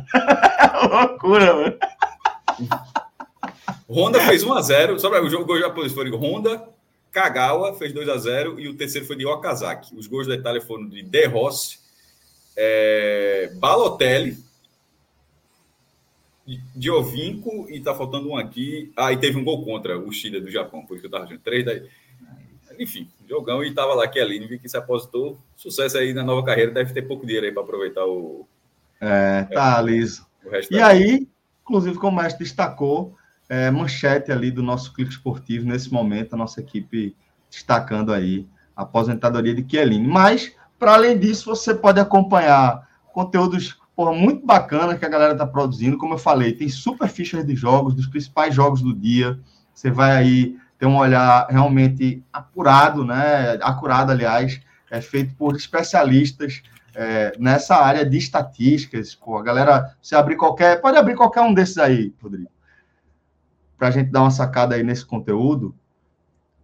Loucura, 0.90 1.54
velho. 1.54 1.78
Honda 3.88 4.20
fez 4.20 4.44
1x0. 4.44 4.98
Só 4.98 5.08
para 5.08 5.24
o 5.24 5.30
jogo 5.30 5.58
japonês 5.58 5.92
foi 5.92 6.10
Honda, 6.10 6.68
Kagawa 7.12 7.74
fez 7.74 7.92
2 7.92 8.08
a 8.08 8.16
0 8.18 8.60
e 8.60 8.68
o 8.68 8.74
terceiro 8.74 9.06
foi 9.06 9.16
de 9.16 9.26
Okazaki. 9.26 9.96
Os 9.96 10.06
gols 10.06 10.26
da 10.26 10.34
Itália 10.34 10.60
foram 10.60 10.88
de 10.88 11.02
De 11.02 11.26
Rossi, 11.26 11.78
é, 12.56 13.50
Balotelli, 13.56 14.36
Giovinco 16.78 17.66
e 17.68 17.80
tá 17.80 17.94
faltando 17.94 18.28
um 18.28 18.36
aqui. 18.36 18.92
Ah, 18.96 19.12
e 19.12 19.16
teve 19.16 19.36
um 19.38 19.44
gol 19.44 19.64
contra 19.64 19.98
o 19.98 20.12
Chile 20.12 20.40
do 20.40 20.50
Japão, 20.50 20.84
por 20.84 20.94
isso 20.94 21.00
que 21.00 21.06
eu 21.06 21.10
tava 21.10 21.24
dizendo. 21.24 21.42
Três 21.42 21.64
daí. 21.64 21.88
Enfim, 22.78 23.08
jogão 23.28 23.64
e 23.64 23.72
tava 23.72 23.94
lá 23.94 24.06
que 24.06 24.20
Aline 24.20 24.46
vi 24.46 24.58
que 24.58 24.68
se 24.68 24.76
aposentou. 24.76 25.38
Sucesso 25.56 25.98
aí 25.98 26.12
na 26.12 26.22
nova 26.22 26.44
carreira, 26.44 26.70
deve 26.70 26.92
ter 26.92 27.02
pouco 27.02 27.24
dinheiro 27.24 27.46
aí 27.46 27.52
para 27.52 27.62
aproveitar 27.62 28.04
o. 28.04 28.46
É, 29.00 29.44
tá 29.44 29.78
é, 29.80 29.82
liso. 29.82 30.26
E 30.70 30.78
aí, 30.78 31.26
inclusive, 31.62 31.96
como 31.98 32.18
o 32.18 32.22
mestre 32.22 32.44
destacou, 32.44 33.16
é, 33.48 33.70
manchete 33.70 34.32
ali 34.32 34.50
do 34.50 34.62
nosso 34.62 34.92
clipe 34.92 35.10
esportivo 35.10 35.66
nesse 35.66 35.92
momento, 35.92 36.34
a 36.34 36.36
nossa 36.36 36.60
equipe 36.60 37.14
destacando 37.50 38.12
aí 38.12 38.46
a 38.76 38.82
aposentadoria 38.82 39.54
de 39.54 39.62
Kieline. 39.62 40.06
Mas, 40.06 40.52
para 40.78 40.94
além 40.94 41.18
disso, 41.18 41.46
você 41.46 41.74
pode 41.74 42.00
acompanhar 42.00 42.86
conteúdos 43.12 43.78
porra, 43.94 44.12
muito 44.12 44.44
bacana 44.44 44.96
que 44.96 45.04
a 45.06 45.08
galera 45.08 45.32
está 45.32 45.46
produzindo. 45.46 45.96
Como 45.96 46.14
eu 46.14 46.18
falei, 46.18 46.52
tem 46.52 46.68
super 46.68 47.08
fichas 47.08 47.46
de 47.46 47.54
jogos, 47.56 47.94
dos 47.94 48.06
principais 48.06 48.54
jogos 48.54 48.82
do 48.82 48.94
dia. 48.94 49.38
Você 49.72 49.90
vai 49.90 50.12
aí 50.12 50.56
ter 50.78 50.86
um 50.86 50.98
olhar 50.98 51.46
realmente 51.48 52.22
apurado, 52.30 53.04
né? 53.04 53.58
Acurado, 53.62 54.12
aliás, 54.12 54.60
é 54.90 55.00
feito 55.00 55.34
por 55.36 55.56
especialistas 55.56 56.62
é, 56.94 57.32
nessa 57.38 57.76
área 57.76 58.04
de 58.04 58.18
estatísticas. 58.18 59.14
Pô, 59.14 59.38
a 59.38 59.42
galera, 59.42 59.96
você 60.02 60.14
abrir 60.14 60.36
qualquer. 60.36 60.80
Pode 60.82 60.98
abrir 60.98 61.14
qualquer 61.14 61.40
um 61.40 61.54
desses 61.54 61.78
aí, 61.78 62.12
Rodrigo 62.22 62.50
para 63.76 63.88
a 63.88 63.90
gente 63.90 64.10
dar 64.10 64.22
uma 64.22 64.30
sacada 64.30 64.74
aí 64.74 64.82
nesse 64.82 65.04
conteúdo, 65.04 65.74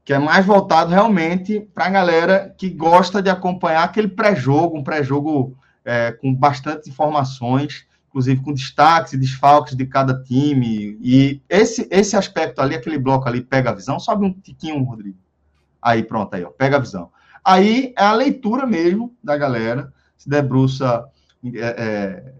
que 0.04 0.12
é 0.12 0.18
mais 0.18 0.44
voltado 0.44 0.90
realmente 0.90 1.60
para 1.74 1.86
a 1.86 1.90
galera 1.90 2.54
que 2.58 2.68
gosta 2.68 3.22
de 3.22 3.30
acompanhar 3.30 3.84
aquele 3.84 4.08
pré-jogo, 4.08 4.76
um 4.76 4.82
pré-jogo 4.82 5.56
é, 5.84 6.12
com 6.12 6.34
bastante 6.34 6.90
informações, 6.90 7.86
inclusive 8.08 8.42
com 8.42 8.52
destaques 8.52 9.12
e 9.12 9.18
desfalques 9.18 9.76
de 9.76 9.86
cada 9.86 10.22
time. 10.22 10.98
E 11.00 11.40
esse, 11.48 11.86
esse 11.90 12.16
aspecto 12.16 12.60
ali, 12.60 12.74
aquele 12.74 12.98
bloco 12.98 13.28
ali, 13.28 13.40
pega 13.40 13.70
a 13.70 13.74
visão, 13.74 14.00
sobe 14.00 14.26
um 14.26 14.32
tiquinho, 14.32 14.82
Rodrigo. 14.82 15.18
Aí, 15.80 16.02
pronto, 16.02 16.34
aí, 16.34 16.44
ó, 16.44 16.50
pega 16.50 16.76
a 16.76 16.80
visão. 16.80 17.10
Aí 17.44 17.92
é 17.96 18.04
a 18.04 18.12
leitura 18.12 18.66
mesmo 18.66 19.16
da 19.22 19.36
galera, 19.36 19.92
se 20.16 20.28
debruça 20.28 21.04
é, 21.44 21.58
é, 21.58 22.34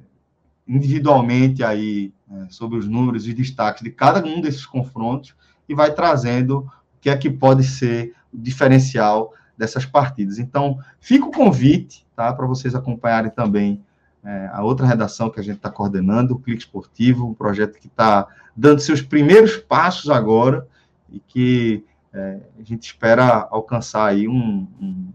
individualmente 0.67 1.65
aí 1.65 2.13
é, 2.33 2.47
sobre 2.49 2.79
os 2.79 2.89
números 2.89 3.27
e 3.27 3.35
destaques 3.35 3.83
de 3.83 3.91
cada 3.91 4.25
um 4.27 4.41
desses 4.41 4.65
confrontos 4.65 5.35
e 5.69 5.75
vai 5.75 5.93
trazendo 5.93 6.61
o 6.61 7.01
que 7.01 7.11
é 7.11 7.17
que 7.17 7.31
pode 7.31 7.65
ser 7.65 8.15
o 8.33 8.39
diferencial 8.39 9.33
dessas 9.57 9.85
partidas. 9.85 10.39
Então, 10.39 10.79
fica 11.01 11.27
o 11.27 11.31
convite, 11.31 12.07
tá, 12.17 12.33
para 12.33 12.47
vocês 12.47 12.75
acompanharem 12.75 13.31
também 13.31 13.83
é, 14.25 14.51
a 14.53 14.63
outra 14.63 14.87
redação 14.87 15.29
que 15.29 15.41
a 15.41 15.43
gente 15.43 15.57
está 15.57 15.71
coordenando, 15.71 16.35
o 16.35 16.39
Clique 16.39 16.63
Esportivo, 16.63 17.27
um 17.27 17.35
projeto 17.35 17.79
que 17.79 17.89
está 17.89 18.27
dando 18.57 18.81
seus 18.81 19.03
primeiros 19.03 19.57
passos 19.57 20.11
agora 20.11 20.67
e 21.11 21.19
que 21.19 21.85
é, 22.13 22.41
a 22.59 22.63
gente 22.63 22.85
espera 22.85 23.49
alcançar 23.51 24.07
aí 24.07 24.29
um, 24.29 24.67
um 24.81 25.13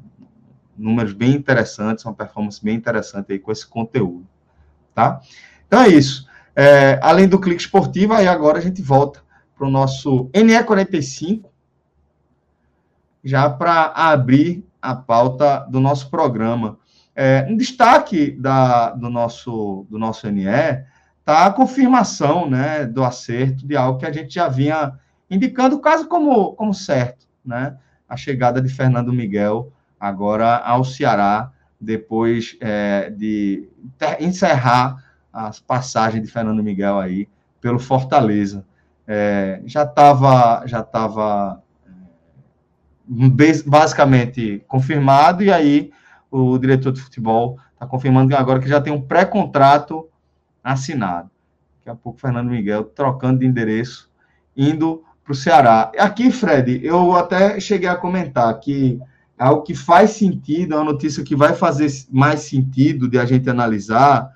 números 0.78 1.14
bem 1.14 1.34
interessantes, 1.34 2.06
uma 2.06 2.14
performance 2.14 2.64
bem 2.64 2.76
interessante 2.76 3.32
aí 3.32 3.40
com 3.40 3.52
esse 3.52 3.66
conteúdo, 3.66 4.28
tá? 4.94 5.22
Então 5.66 5.82
é 5.82 5.88
isso. 5.88 6.27
É, 6.60 7.00
além 7.04 7.28
do 7.28 7.40
clique 7.40 7.62
esportivo, 7.62 8.14
aí 8.14 8.28
agora 8.28 8.58
a 8.58 8.62
gente 8.62 8.82
volta 8.82 9.22
para 9.56 9.68
o 9.68 9.70
nosso 9.70 10.28
NE45, 10.34 11.46
já 13.24 13.48
para 13.48 13.92
abrir 13.94 14.66
a 14.82 14.96
pauta 14.96 15.68
do 15.70 15.80
nosso 15.80 16.10
programa. 16.10 16.80
É, 17.16 17.46
um 17.48 17.56
destaque 17.56 18.32
da, 18.32 18.90
do, 18.90 19.08
nosso, 19.08 19.86
do 19.88 20.00
nosso 20.00 20.28
NE 20.32 20.46
está 21.20 21.46
a 21.46 21.52
confirmação 21.52 22.50
né, 22.50 22.88
do 22.88 23.04
acerto 23.04 23.68
de 23.68 23.78
algo 23.78 24.00
que 24.00 24.08
a 24.08 24.12
gente 24.12 24.34
já 24.34 24.48
vinha 24.48 24.94
indicando 25.30 25.80
quase 25.80 26.08
como, 26.08 26.54
como 26.54 26.74
certo, 26.74 27.28
né? 27.46 27.78
A 28.10 28.18
chegada 28.18 28.60
de 28.60 28.70
Fernando 28.70 29.14
Miguel 29.14 29.72
agora 30.00 30.58
ao 30.58 30.84
Ceará, 30.84 31.52
depois 31.80 32.58
é, 32.62 33.12
de 33.12 33.70
encerrar 34.20 35.07
as 35.38 35.60
passagens 35.60 36.24
de 36.24 36.32
Fernando 36.32 36.64
Miguel 36.64 36.98
aí 37.00 37.30
pelo 37.62 37.78
Fortaleza. 37.78 38.66
É, 39.06 39.62
já 39.66 39.84
estava 39.84 40.66
já 40.66 40.82
tava, 40.82 41.62
é, 41.86 43.64
basicamente 43.66 44.64
confirmado, 44.68 45.44
e 45.44 45.52
aí 45.52 45.92
o 46.32 46.58
diretor 46.58 46.92
de 46.92 47.02
futebol 47.02 47.58
está 47.74 47.86
confirmando 47.86 48.36
agora 48.36 48.60
que 48.60 48.68
já 48.68 48.82
tem 48.82 48.92
um 48.92 49.02
pré-contrato 49.02 50.10
assinado. 50.64 51.30
Daqui 51.78 51.90
a 51.92 51.96
pouco, 51.96 52.20
Fernando 52.20 52.50
Miguel 52.50 52.84
trocando 52.84 53.40
de 53.40 53.46
endereço, 53.46 54.10
indo 54.56 55.04
para 55.24 55.34
o 55.34 55.36
Ceará. 55.36 55.92
Aqui, 56.00 56.32
Fred, 56.32 56.84
eu 56.84 57.16
até 57.16 57.60
cheguei 57.60 57.88
a 57.88 57.96
comentar 57.96 58.60
que 58.60 59.00
é 59.38 59.44
algo 59.44 59.62
que 59.62 59.76
faz 59.76 60.12
sentido, 60.12 60.74
é 60.74 60.78
uma 60.78 60.92
notícia 60.92 61.24
que 61.24 61.36
vai 61.36 61.54
fazer 61.54 61.88
mais 62.10 62.42
sentido 62.42 63.08
de 63.08 63.20
a 63.20 63.26
gente 63.26 63.48
analisar, 63.48 64.36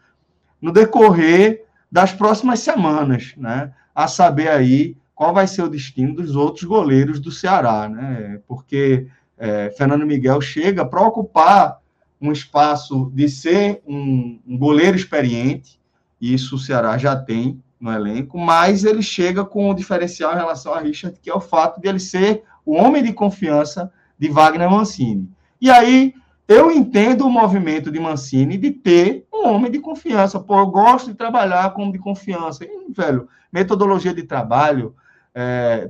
no 0.62 0.72
decorrer 0.72 1.66
das 1.92 2.14
próximas 2.14 2.60
semanas, 2.60 3.34
né? 3.36 3.74
A 3.94 4.08
saber 4.08 4.50
aí 4.50 4.96
qual 5.14 5.34
vai 5.34 5.48
ser 5.48 5.64
o 5.64 5.70
destino 5.70 6.16
dos 6.16 6.36
outros 6.36 6.64
goleiros 6.64 7.20
do 7.20 7.32
Ceará, 7.32 7.90
né? 7.90 8.40
Porque 8.48 9.08
é, 9.38 9.70
Fernando 9.78 10.06
Miguel 10.06 10.40
chega 10.40 10.86
para 10.86 11.02
ocupar 11.02 11.80
um 12.22 12.32
espaço 12.32 13.12
de 13.14 13.28
ser 13.28 13.82
um, 13.86 14.40
um 14.48 14.58
goleiro 14.58 14.96
experiente, 14.96 15.80
e 16.20 16.34
isso 16.34 16.56
o 16.56 16.60
Ceará 16.60 16.98
já 16.98 17.16
tem 17.16 17.62
no 17.80 17.92
elenco, 17.92 18.38
mas 18.38 18.84
ele 18.84 19.02
chega 19.02 19.44
com 19.44 19.72
um 19.72 19.74
diferencial 19.74 20.34
em 20.34 20.38
relação 20.38 20.74
a 20.74 20.80
Richard, 20.80 21.18
que 21.20 21.32
é 21.32 21.34
o 21.34 21.42
fato 21.42 21.82
de 21.82 21.88
ele 21.88 22.00
ser 22.00 22.44
o 22.64 22.76
homem 22.76 23.02
de 23.02 23.12
confiança 23.12 23.92
de 24.20 24.30
Wagner 24.30 24.70
Mancini. 24.70 25.28
E 25.60 25.70
aí 25.72 26.14
eu 26.48 26.72
entendo 26.72 27.26
o 27.26 27.30
movimento 27.30 27.92
de 27.92 28.00
Mancini 28.00 28.58
de 28.58 28.72
ter 28.72 29.26
um 29.34 29.48
homem 29.48 29.72
de 29.72 29.80
confiança. 29.80 30.40
Pô, 30.40 30.60
eu 30.60 30.68
gosto 30.68 31.12
de 31.12 31.18
trabalhar 31.18 31.74
com 31.74 31.92
de 31.92 31.98
confiança. 31.98 32.66
E, 32.66 32.92
velho, 32.92 33.28
metodologia 33.52 34.14
de 34.14 34.24
trabalho, 34.24 34.96
é, 35.34 35.90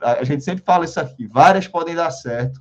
a 0.00 0.22
gente 0.24 0.44
sempre 0.44 0.64
fala 0.64 0.84
isso 0.84 1.00
aqui, 1.00 1.26
várias 1.26 1.66
podem 1.66 1.94
dar 1.94 2.10
certo. 2.10 2.60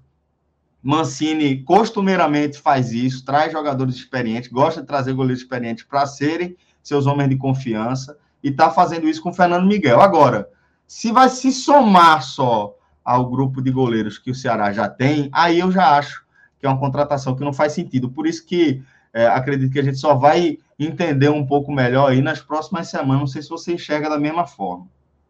Mancini 0.81 1.61
costumeiramente 1.63 2.57
faz 2.57 2.91
isso, 2.91 3.23
traz 3.23 3.51
jogadores 3.51 3.95
experientes, 3.95 4.49
gosta 4.49 4.81
de 4.81 4.87
trazer 4.87 5.13
goleiros 5.13 5.43
experientes 5.43 5.83
para 5.83 6.05
serem 6.07 6.57
seus 6.81 7.05
homens 7.05 7.29
de 7.29 7.37
confiança 7.37 8.17
e 8.43 8.49
está 8.49 8.71
fazendo 8.71 9.07
isso 9.07 9.21
com 9.21 9.29
o 9.29 9.33
Fernando 9.33 9.67
Miguel. 9.67 10.01
Agora, 10.01 10.49
se 10.87 11.11
vai 11.11 11.29
se 11.29 11.51
somar 11.51 12.23
só 12.23 12.75
ao 13.05 13.29
grupo 13.29 13.61
de 13.61 13.71
goleiros 13.71 14.17
que 14.17 14.31
o 14.31 14.35
Ceará 14.35 14.73
já 14.73 14.89
tem, 14.89 15.29
aí 15.31 15.59
eu 15.59 15.71
já 15.71 15.97
acho 15.97 16.20
que 16.61 16.67
é 16.67 16.69
uma 16.69 16.79
contratação 16.79 17.35
que 17.35 17.43
não 17.43 17.51
faz 17.51 17.73
sentido. 17.73 18.09
Por 18.09 18.27
isso 18.27 18.45
que 18.45 18.83
é, 19.11 19.25
acredito 19.25 19.73
que 19.73 19.79
a 19.79 19.83
gente 19.83 19.97
só 19.97 20.13
vai 20.13 20.59
entender 20.77 21.29
um 21.29 21.45
pouco 21.45 21.71
melhor 21.71 22.11
aí 22.11 22.21
nas 22.21 22.39
próximas 22.39 22.87
semanas. 22.87 23.19
Não 23.19 23.27
sei 23.27 23.41
se 23.41 23.49
você 23.49 23.73
enxerga 23.73 24.07
da 24.07 24.19
mesma 24.19 24.45
forma. 24.45 24.87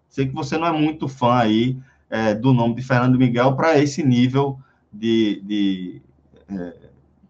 Sei 0.10 0.28
que 0.28 0.34
você 0.34 0.58
não 0.58 0.68
é 0.68 0.72
muito 0.74 1.08
fã 1.08 1.36
aí 1.36 1.80
é, 2.10 2.36
do 2.36 2.52
nome 2.52 2.76
de 2.76 2.82
Fernando 2.82 3.18
Miguel 3.18 3.56
para 3.56 3.80
esse 3.80 4.04
nível 4.04 4.60
de, 4.92 5.42
de 5.46 6.02
é, 6.50 6.74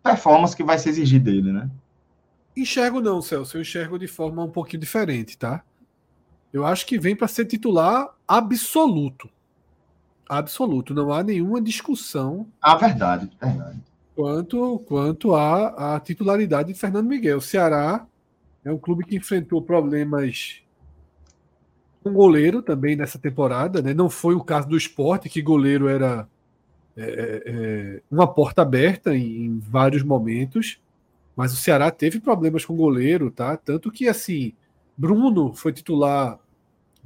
performance 0.01 0.55
que 0.55 0.63
vai 0.63 0.79
se 0.79 0.89
exigir 0.89 1.21
dele, 1.21 1.53
né? 1.53 1.69
Enxergo 2.57 2.99
não, 2.99 3.21
Celso. 3.21 3.55
Eu 3.55 3.61
enxergo 3.61 3.99
de 3.99 4.07
forma 4.07 4.43
um 4.43 4.49
pouquinho 4.49 4.81
diferente, 4.81 5.37
tá? 5.37 5.63
Eu 6.51 6.65
acho 6.65 6.87
que 6.87 6.97
vem 6.97 7.15
para 7.15 7.27
ser 7.27 7.45
titular 7.45 8.09
absoluto. 8.27 9.29
Absoluto. 10.27 10.91
Não 10.91 11.13
há 11.13 11.21
nenhuma 11.21 11.61
discussão. 11.61 12.47
Ah, 12.59 12.75
verdade, 12.75 13.29
verdade 13.39 13.90
quanto, 14.15 14.79
quanto 14.87 15.35
à, 15.35 15.95
à 15.95 15.99
titularidade 15.99 16.73
de 16.73 16.79
Fernando 16.79 17.07
Miguel. 17.07 17.37
O 17.37 17.41
Ceará 17.41 18.05
é 18.63 18.71
um 18.71 18.77
clube 18.77 19.05
que 19.05 19.15
enfrentou 19.15 19.61
problemas 19.61 20.61
com 22.03 22.13
goleiro 22.13 22.61
também 22.61 22.95
nessa 22.95 23.19
temporada. 23.19 23.81
Né? 23.81 23.93
Não 23.93 24.09
foi 24.09 24.35
o 24.35 24.43
caso 24.43 24.67
do 24.67 24.77
esporte, 24.77 25.29
que 25.29 25.41
goleiro 25.41 25.87
era 25.87 26.27
é, 26.95 27.03
é, 27.03 27.43
é, 27.45 28.01
uma 28.09 28.27
porta 28.31 28.61
aberta 28.61 29.15
em, 29.15 29.45
em, 29.45 29.59
vários 29.59 30.03
momentos. 30.03 30.79
Mas 31.35 31.53
o 31.53 31.57
Ceará 31.57 31.89
teve 31.89 32.19
problemas 32.19 32.65
com 32.65 32.75
goleiro, 32.75 33.31
tá? 33.31 33.55
Tanto 33.55 33.89
que 33.89 34.07
assim, 34.07 34.53
Bruno 34.97 35.53
foi 35.53 35.71
titular 35.71 36.37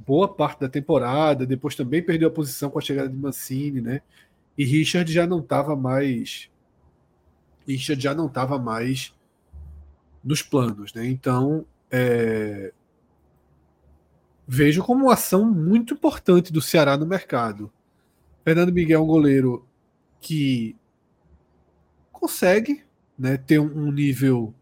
boa 0.04 0.28
parte 0.28 0.60
da 0.60 0.68
temporada, 0.68 1.46
depois 1.46 1.74
também 1.74 2.02
perdeu 2.02 2.28
a 2.28 2.32
posição 2.32 2.68
com 2.68 2.78
a 2.78 2.82
chegada 2.82 3.08
de 3.08 3.16
Mancini, 3.16 3.80
né? 3.80 4.02
E 4.58 4.64
Richard 4.64 5.10
já 5.10 5.26
não 5.26 5.38
estava 5.38 5.76
mais 5.76 6.50
Richard 7.66 8.02
já 8.02 8.14
não 8.14 8.26
estava 8.26 8.58
mais 8.58 9.12
nos 10.22 10.42
planos, 10.42 10.92
né? 10.94 11.06
Então, 11.06 11.64
é... 11.90 12.72
vejo 14.46 14.82
como 14.82 15.04
uma 15.04 15.14
ação 15.14 15.44
muito 15.44 15.94
importante 15.94 16.52
do 16.52 16.60
Ceará 16.60 16.96
no 16.96 17.06
mercado. 17.06 17.72
Fernando 18.44 18.72
Miguel 18.72 19.00
é 19.00 19.02
um 19.02 19.06
goleiro 19.06 19.66
que 20.20 20.76
consegue 22.12 22.84
né, 23.18 23.36
ter 23.36 23.58
um 23.58 23.90
nível 23.90 24.54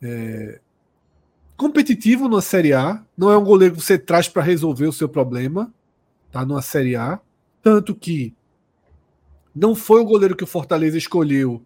é, 0.00 0.60
competitivo 1.56 2.28
na 2.28 2.40
Série 2.40 2.72
A. 2.72 3.04
Não 3.16 3.30
é 3.30 3.36
um 3.36 3.44
goleiro 3.44 3.74
que 3.74 3.80
você 3.80 3.98
traz 3.98 4.28
para 4.28 4.42
resolver 4.42 4.86
o 4.86 4.92
seu 4.92 5.08
problema, 5.08 5.72
tá? 6.30 6.44
Numa 6.44 6.62
Série 6.62 6.96
A. 6.96 7.20
Tanto 7.62 7.94
que 7.94 8.34
não 9.54 9.74
foi 9.74 10.00
o 10.00 10.04
goleiro 10.04 10.36
que 10.36 10.44
o 10.44 10.46
Fortaleza 10.46 10.98
escolheu 10.98 11.62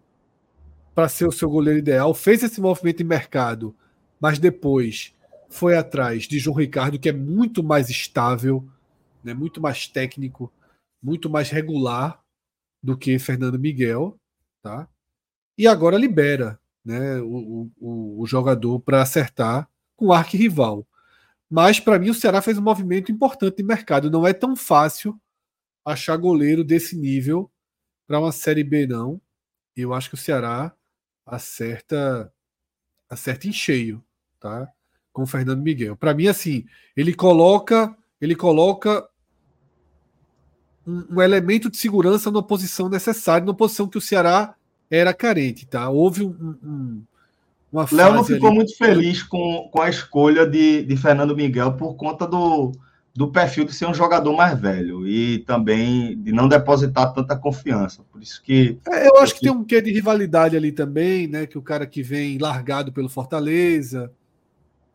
para 0.97 1.07
ser 1.07 1.27
o 1.27 1.31
seu 1.31 1.47
goleiro 1.47 1.77
ideal, 1.77 2.11
fez 2.11 2.41
esse 2.41 2.59
movimento 2.59 2.97
de 2.97 3.03
mercado, 3.03 3.75
mas 4.19 4.39
depois 4.39 5.13
foi 5.47 5.77
atrás 5.77 6.23
de 6.23 6.39
João 6.39 6.57
Ricardo, 6.57 6.97
que 6.97 7.07
é 7.07 7.13
muito 7.13 7.63
mais 7.63 7.87
estável, 7.91 8.67
né, 9.23 9.31
muito 9.31 9.61
mais 9.61 9.87
técnico, 9.87 10.51
muito 10.99 11.29
mais 11.29 11.51
regular 11.51 12.19
do 12.81 12.97
que 12.97 13.19
Fernando 13.19 13.59
Miguel, 13.59 14.19
tá? 14.63 14.89
E 15.55 15.67
agora 15.67 15.99
libera 15.99 16.59
né, 16.83 17.21
o, 17.21 17.69
o, 17.79 18.21
o 18.23 18.25
jogador 18.25 18.79
para 18.79 19.03
acertar 19.03 19.69
com 19.95 20.07
o 20.07 20.13
arquirrival. 20.13 20.83
Mas 21.47 21.79
para 21.79 21.99
mim 21.99 22.09
o 22.09 22.15
Ceará 22.15 22.41
fez 22.41 22.57
um 22.57 22.63
movimento 22.63 23.11
importante 23.11 23.57
de 23.57 23.63
mercado. 23.63 24.09
Não 24.09 24.25
é 24.25 24.33
tão 24.33 24.55
fácil 24.55 25.15
achar 25.85 26.17
goleiro 26.17 26.63
desse 26.63 26.97
nível 26.97 27.51
para 28.07 28.19
uma 28.19 28.31
Série 28.31 28.63
B, 28.63 28.87
não. 28.87 29.21
Eu 29.75 29.93
acho 29.93 30.09
que 30.09 30.15
o 30.15 30.17
Ceará 30.17 30.75
acerta 31.27 32.31
acerta 33.09 33.47
em 33.47 33.53
cheio, 33.53 34.03
tá? 34.39 34.67
Com 35.13 35.23
o 35.23 35.27
Fernando 35.27 35.61
Miguel. 35.61 35.95
Para 35.95 36.13
mim 36.13 36.27
assim, 36.27 36.65
ele 36.95 37.13
coloca, 37.13 37.95
ele 38.19 38.35
coloca 38.35 39.07
um, 40.85 41.15
um, 41.15 41.21
elemento 41.21 41.69
de 41.69 41.77
segurança 41.77 42.31
na 42.31 42.41
posição 42.41 42.89
necessária, 42.89 43.45
na 43.45 43.53
posição 43.53 43.87
que 43.87 43.97
o 43.97 44.01
Ceará 44.01 44.55
era 44.89 45.13
carente, 45.13 45.65
tá? 45.65 45.89
Houve 45.89 46.23
um, 46.23 46.57
um 46.63 47.03
uma 47.71 47.85
Léo 47.91 48.13
não 48.13 48.23
ficou 48.23 48.47
ali... 48.47 48.57
muito 48.57 48.77
feliz 48.77 49.21
com, 49.23 49.69
com 49.71 49.81
a 49.81 49.89
escolha 49.89 50.47
de, 50.47 50.83
de 50.83 50.95
Fernando 50.95 51.35
Miguel 51.35 51.73
por 51.73 51.95
conta 51.95 52.25
do, 52.25 52.71
do 53.17 53.31
perfil 53.31 53.65
de 53.65 53.73
ser 53.73 53.87
um 53.87 53.95
jogador 53.95 54.31
mais 54.31 54.59
velho 54.59 55.07
e 55.07 55.39
também 55.39 56.15
de 56.21 56.31
não 56.31 56.47
depositar 56.47 57.11
tanta 57.15 57.35
confiança. 57.35 58.03
Por 58.11 58.21
isso 58.21 58.39
que. 58.43 58.77
É, 58.87 59.07
eu 59.07 59.17
acho 59.17 59.33
que 59.33 59.41
tem 59.41 59.49
um 59.49 59.63
quê 59.63 59.81
de 59.81 59.91
rivalidade 59.91 60.55
ali 60.55 60.71
também, 60.71 61.25
né? 61.25 61.47
Que 61.47 61.57
o 61.57 61.61
cara 61.63 61.87
que 61.87 62.03
vem 62.03 62.37
largado 62.37 62.91
pelo 62.91 63.09
Fortaleza. 63.09 64.13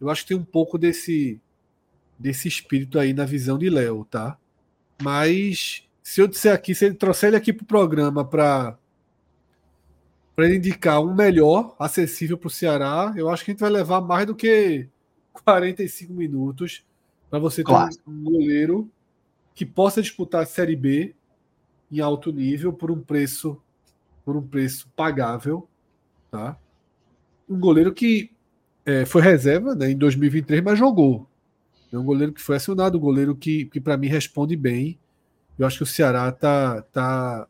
Eu 0.01 0.09
acho 0.09 0.23
que 0.23 0.29
tem 0.29 0.37
um 0.37 0.45
pouco 0.45 0.79
desse, 0.79 1.41
desse 2.17 2.47
espírito 2.47 2.97
aí 2.97 3.13
na 3.13 3.25
visão 3.25 3.59
de 3.59 3.69
Léo, 3.69 4.07
tá? 4.09 4.39
Mas 5.03 5.83
se 6.01 6.21
eu 6.21 6.29
disser 6.29 6.55
aqui, 6.55 6.77
se 6.77 6.85
ele 6.85 6.95
trouxer 6.95 7.27
ele 7.27 7.37
aqui 7.37 7.53
para 7.53 7.65
o 7.65 7.67
programa 7.67 8.25
para 8.25 8.79
para 10.37 10.47
ele 10.47 10.59
indicar 10.59 11.03
um 11.03 11.13
melhor 11.13 11.75
acessível 11.77 12.39
para 12.39 12.47
o 12.47 12.51
Ceará, 12.51 13.13
eu 13.17 13.29
acho 13.29 13.45
que 13.45 13.51
a 13.51 13.53
gente 13.53 13.61
vai 13.61 13.71
levar 13.71 14.01
mais 14.01 14.27
do 14.27 14.35
que 14.35 14.89
45 15.33 16.13
minutos 16.13 16.85
para 17.33 17.39
você 17.39 17.65
ter 17.65 17.73
um 18.07 18.25
goleiro 18.25 18.91
que 19.55 19.65
possa 19.65 20.03
disputar 20.03 20.43
a 20.43 20.47
Série 20.47 20.77
B 20.77 21.15
em 21.91 21.99
alto 21.99 22.31
nível 22.31 22.75
por 22.75 22.91
um 22.91 23.01
preço 23.01 23.59
por 24.23 24.37
um 24.37 24.47
preço 24.47 24.87
pagável, 24.95 25.67
tá? 26.31 26.59
Um 27.49 27.59
goleiro 27.59 27.91
que 27.95 28.31
é, 28.85 29.07
foi 29.07 29.23
reserva 29.23 29.75
né, 29.75 29.91
em 29.91 29.97
2023, 29.97 30.63
mas 30.63 30.79
jogou. 30.79 31.27
É 31.91 31.97
um 31.97 32.05
goleiro 32.05 32.35
que 32.35 32.43
foi 32.43 32.57
acionado, 32.57 32.99
um 32.99 33.01
goleiro 33.01 33.35
que, 33.35 33.65
que 33.65 33.81
para 33.81 33.97
mim 33.97 34.09
responde 34.09 34.55
bem. 34.55 34.99
Eu 35.59 35.67
acho 35.67 35.79
que 35.79 35.85
o 35.85 35.87
Ceará 35.87 36.31
tá 36.33 36.83
tá 36.83 37.49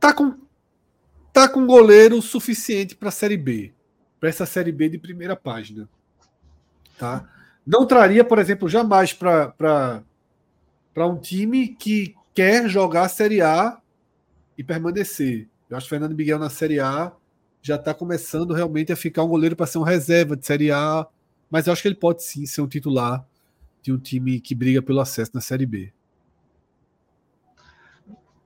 tá 0.00 0.14
com 0.14 0.34
tá 1.30 1.46
com 1.46 1.66
goleiro 1.66 2.22
suficiente 2.22 2.96
para 2.96 3.10
a 3.10 3.12
Série 3.12 3.36
B 3.36 3.74
para 4.20 4.28
essa 4.28 4.44
Série 4.44 4.70
B 4.70 4.90
de 4.90 4.98
primeira 4.98 5.34
página. 5.34 5.88
Tá? 6.98 7.26
Não 7.66 7.86
traria, 7.86 8.22
por 8.22 8.38
exemplo, 8.38 8.68
jamais 8.68 9.14
para 9.14 10.04
um 10.98 11.16
time 11.16 11.68
que 11.68 12.14
quer 12.34 12.68
jogar 12.68 13.04
a 13.04 13.08
Série 13.08 13.40
A 13.40 13.78
e 14.56 14.62
permanecer. 14.62 15.48
Eu 15.68 15.76
acho 15.76 15.86
que 15.86 15.90
Fernando 15.90 16.14
Miguel 16.14 16.38
na 16.38 16.50
Série 16.50 16.78
A 16.78 17.12
já 17.62 17.76
está 17.76 17.94
começando 17.94 18.52
realmente 18.52 18.92
a 18.92 18.96
ficar 18.96 19.24
um 19.24 19.28
goleiro 19.28 19.56
para 19.56 19.66
ser 19.66 19.78
um 19.78 19.82
reserva 19.82 20.36
de 20.36 20.44
Série 20.46 20.70
A, 20.70 21.06
mas 21.50 21.66
eu 21.66 21.72
acho 21.72 21.80
que 21.80 21.88
ele 21.88 21.94
pode 21.94 22.22
sim 22.22 22.44
ser 22.44 22.60
um 22.60 22.68
titular 22.68 23.24
de 23.82 23.92
um 23.92 23.98
time 23.98 24.40
que 24.40 24.54
briga 24.54 24.82
pelo 24.82 25.00
acesso 25.00 25.30
na 25.34 25.40
Série 25.40 25.66
B. 25.66 25.92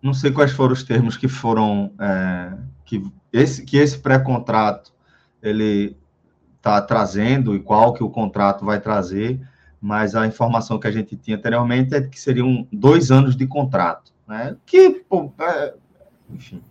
Não 0.01 0.13
sei 0.13 0.31
quais 0.31 0.53
foram 0.53 0.75
os 0.75 0.85
termos 0.85 1.17
que 1.17 1.27
foram 1.27 1.93
é, 1.99 2.57
que 2.85 3.03
esse 3.33 3.65
que 3.65 3.79
esse 3.79 3.99
pré-contrato 3.99 4.94
ele 5.45 5.97
está 6.57 6.81
trazendo 6.81 7.55
e 7.55 7.61
qual 7.61 7.93
que 7.93 8.03
o 8.03 8.09
contrato 8.09 8.65
vai 8.65 8.81
trazer, 8.81 9.39
mas 9.81 10.15
a 10.15 10.27
informação 10.27 10.79
que 10.79 10.87
a 10.87 10.91
gente 10.91 11.15
tinha 11.15 11.37
anteriormente 11.37 11.95
é 11.95 12.01
que 12.01 12.19
seriam 12.19 12.67
dois 12.73 13.11
anos 13.11 13.37
de 13.37 13.47
contrato, 13.47 14.13
né? 14.27 14.57
Que, 14.65 14.91
pô, 14.91 15.31
é, 15.39 15.75
enfim, 16.31 16.63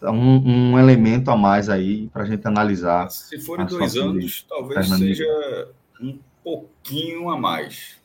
é 0.00 0.10
um, 0.10 0.70
um, 0.72 0.78
elemento 0.78 1.30
a 1.30 1.36
mais 1.36 1.68
aí 1.68 2.08
para 2.08 2.22
a 2.22 2.26
gente 2.26 2.46
analisar. 2.46 3.10
Se 3.10 3.38
forem 3.38 3.66
dois 3.66 3.96
anos, 3.96 4.46
talvez 4.48 4.88
seja 4.88 5.68
um 6.00 6.18
pouquinho 6.42 7.28
a 7.28 7.38
mais. 7.38 7.98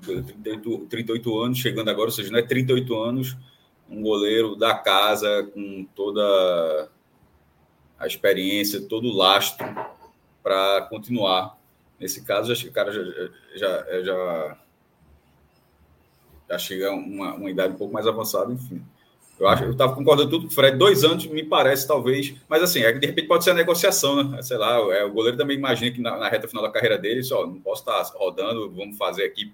38, 0.00 0.86
38 0.86 1.38
anos, 1.40 1.58
chegando 1.58 1.88
agora, 1.90 2.08
ou 2.08 2.12
seja, 2.12 2.30
não 2.30 2.38
é 2.38 2.42
38 2.42 2.94
anos, 2.94 3.36
um 3.88 4.02
goleiro 4.02 4.56
da 4.56 4.74
casa 4.74 5.44
com 5.54 5.86
toda 5.94 6.90
a 7.98 8.06
experiência, 8.06 8.82
todo 8.82 9.08
o 9.08 9.16
lastro 9.16 9.66
para 10.42 10.82
continuar. 10.82 11.58
Nesse 11.98 12.22
caso, 12.24 12.54
que 12.54 12.68
o 12.68 12.72
cara 12.72 12.92
já, 12.92 13.02
já, 13.54 14.02
já, 14.02 14.58
já 16.50 16.58
chega 16.58 16.90
a 16.90 16.92
uma, 16.92 17.34
uma 17.34 17.50
idade 17.50 17.72
um 17.72 17.76
pouco 17.76 17.94
mais 17.94 18.06
avançada, 18.06 18.52
enfim. 18.52 18.84
Eu 19.38 19.48
acho, 19.48 19.64
eu 19.64 19.72
estava 19.72 19.94
concordando 19.94 20.30
tudo 20.30 20.46
com 20.46 20.52
o 20.52 20.54
Fred. 20.54 20.76
Dois 20.76 21.02
anos 21.02 21.26
me 21.26 21.42
parece, 21.42 21.88
talvez, 21.88 22.34
mas 22.48 22.62
assim, 22.62 22.80
é, 22.82 22.92
de 22.92 23.06
repente 23.06 23.26
pode 23.26 23.42
ser 23.42 23.50
a 23.50 23.54
negociação, 23.54 24.22
né? 24.22 24.42
Sei 24.42 24.56
lá, 24.56 24.76
é, 24.94 25.04
o 25.04 25.12
goleiro 25.12 25.36
também 25.36 25.56
imagina 25.56 25.90
que 25.90 26.00
na, 26.00 26.16
na, 26.16 26.28
reta 26.28 26.46
final 26.46 26.62
da 26.62 26.70
carreira 26.70 26.96
dele, 26.96 27.22
só 27.22 27.46
não 27.46 27.60
posso 27.60 27.82
estar 27.82 28.02
rodando, 28.16 28.70
vamos 28.70 28.96
fazer 28.96 29.24
aqui. 29.24 29.52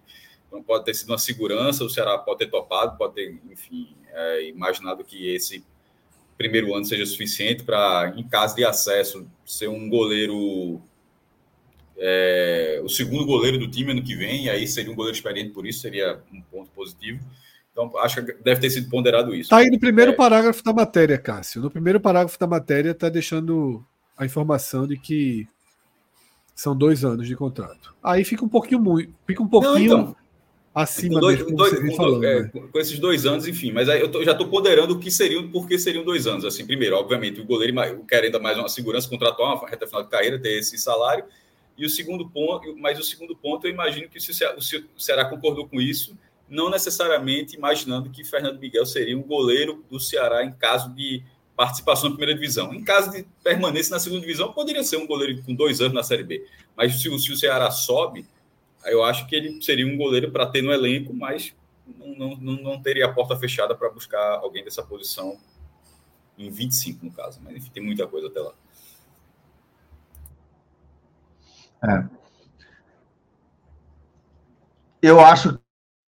Não 0.53 0.63
pode 0.63 0.85
ter 0.85 0.95
sido 0.95 1.11
uma 1.11 1.19
segurança, 1.19 1.85
o 1.85 1.89
Ceará 1.89 2.19
pode 2.19 2.41
ter 2.41 2.51
topado, 2.51 2.99
pode 2.99 3.15
ter, 3.15 3.41
enfim, 3.51 3.95
é, 4.13 4.49
imaginado 4.49 5.05
que 5.05 5.35
esse 5.35 5.65
primeiro 6.41 6.75
ano 6.75 6.87
seja 6.87 7.05
suficiente 7.05 7.63
para, 7.63 8.15
em 8.17 8.27
caso 8.27 8.57
de 8.57 8.65
acesso, 8.65 9.27
ser 9.45 9.69
um 9.69 9.91
goleiro. 9.91 10.81
É, 11.99 12.81
o 12.83 12.89
segundo 12.89 13.27
goleiro 13.27 13.59
do 13.59 13.71
time 13.71 13.93
ano 13.93 14.03
que 14.03 14.17
vem, 14.17 14.47
e 14.47 14.51
aí 14.51 14.67
seria 14.67 14.91
um 14.91 14.95
goleiro 14.95 15.15
experiente 15.15 15.51
por 15.51 15.67
isso, 15.67 15.81
seria 15.81 16.19
um 16.33 16.41
ponto 16.41 16.71
positivo. 16.71 17.21
Então, 17.71 17.95
acho 17.99 18.25
que 18.25 18.33
deve 18.43 18.59
ter 18.59 18.71
sido 18.71 18.89
ponderado 18.89 19.35
isso. 19.35 19.43
Está 19.43 19.59
aí 19.59 19.71
no 19.71 19.79
primeiro 19.79 20.13
é... 20.13 20.15
parágrafo 20.15 20.65
da 20.65 20.73
matéria, 20.73 21.19
Cássio. 21.19 21.61
No 21.61 21.71
primeiro 21.71 22.01
parágrafo 22.01 22.41
da 22.41 22.47
matéria 22.47 22.93
está 22.93 23.11
deixando 23.11 23.85
a 24.17 24.25
informação 24.25 24.87
de 24.87 24.97
que 24.97 25.47
são 26.55 26.75
dois 26.75 27.05
anos 27.05 27.29
de 27.29 27.37
contrato. 27.37 27.95
Aí 28.03 28.25
fica 28.25 28.43
um 28.43 28.49
pouquinho 28.49 28.81
muito, 28.81 29.13
fica 29.27 29.43
um 29.43 29.49
pouquinho 29.49 29.75
Não, 29.75 30.01
então, 30.01 30.17
acima 30.75 31.15
com 31.15 31.21
dois, 31.21 31.39
mesmo, 31.39 31.57
dois, 31.57 31.79
com, 31.79 31.97
falando, 31.97 32.25
é, 32.25 32.43
né? 32.43 32.51
com, 32.73 32.79
esses 32.79 32.99
dois 32.99 33.27
anos, 33.27 33.47
enfim. 33.47 33.73
Mas 33.73 33.89
aí 33.89 34.01
eu 34.01 34.11
tô, 34.11 34.23
já 34.25 34.33
estou 34.33 34.49
ponderando 34.49 34.95
o 34.95 34.99
que 34.99 35.11
seriam, 35.11 35.51
porque 35.51 35.79
seriam 35.79 36.05
dois 36.05 36.27
anos. 36.27 36.45
Assim, 36.45 36.67
primeiro, 36.67 36.97
obviamente, 36.97 37.41
o 37.41 37.45
goleiro 37.45 37.75
quer 38.09 38.25
ainda 38.25 38.39
mais 38.39 38.59
uma 38.59 38.69
segurança 38.69 39.09
contratual, 39.09 39.59
uma 39.59 39.69
reta 39.69 39.87
final 39.87 40.03
de 40.03 40.11
carreira, 40.11 40.39
ter 40.39 40.59
esse 40.59 40.79
salário. 40.79 41.25
E 41.77 41.85
o 41.85 41.91
segundo 41.91 42.29
ponto, 42.29 42.77
mas 42.77 42.99
o 42.99 43.03
segundo 43.03 43.35
ponto, 43.35 43.67
eu 43.67 43.71
imagino 43.71 44.09
que 44.09 44.21
se 44.21 44.31
o 44.33 45.01
Ceará 45.01 45.25
concordou 45.25 45.67
com 45.67 45.81
isso, 45.81 46.17
não 46.49 46.69
necessariamente 46.69 47.57
imaginando 47.57 48.11
que 48.11 48.25
Fernando 48.25 48.59
Miguel 48.59 48.85
seria 48.85 49.17
um 49.17 49.23
goleiro 49.23 49.85
do 49.89 49.99
Ceará 50.01 50.45
em 50.45 50.53
caso 50.53 50.93
de 50.95 51.23
participação 51.57 52.11
na 52.11 52.17
primeira 52.17 52.39
divisão. 52.39 52.75
Em 52.75 52.83
caso 52.83 53.11
de 53.11 53.25
permanência 53.45 53.91
na 53.91 54.01
segunda 54.01 54.23
divisão, 54.23 54.53
poderia 54.53 54.83
ser 54.83 54.97
um 54.97 55.07
goleiro 55.07 55.43
com 55.43 55.55
dois 55.55 55.81
anos 55.81 55.93
na 55.93 56.03
Série 56.03 56.25
B. 56.25 56.45
Mas 56.77 57.01
se, 57.01 57.19
se 57.19 57.33
o 57.33 57.37
Ceará 57.37 57.71
sobe, 57.71 58.27
eu 58.85 59.05
acho 59.05 59.27
que 59.27 59.35
ele 59.35 59.61
seria 59.63 59.87
um 59.87 59.97
goleiro 59.97 60.31
para 60.31 60.47
ter 60.47 60.63
no 60.63 60.73
elenco, 60.73 61.13
mas 61.15 61.55
não, 61.87 62.37
não, 62.37 62.57
não 62.57 62.83
teria 62.83 63.07
a 63.07 63.13
porta 63.13 63.37
fechada 63.37 63.75
para 63.75 63.91
buscar 63.91 64.39
alguém 64.39 64.65
dessa 64.65 64.83
posição 64.83 65.39
em 66.39 66.51
25, 66.51 67.05
no 67.05 67.13
caso. 67.13 67.41
Mas 67.43 67.57
enfim, 67.57 67.71
tem 67.71 67.83
muita 67.83 68.07
coisa 68.07 68.29
até 68.29 68.41
lá. 68.41 68.55
É. 71.83 72.21
Eu 75.03 75.21
acho 75.21 75.59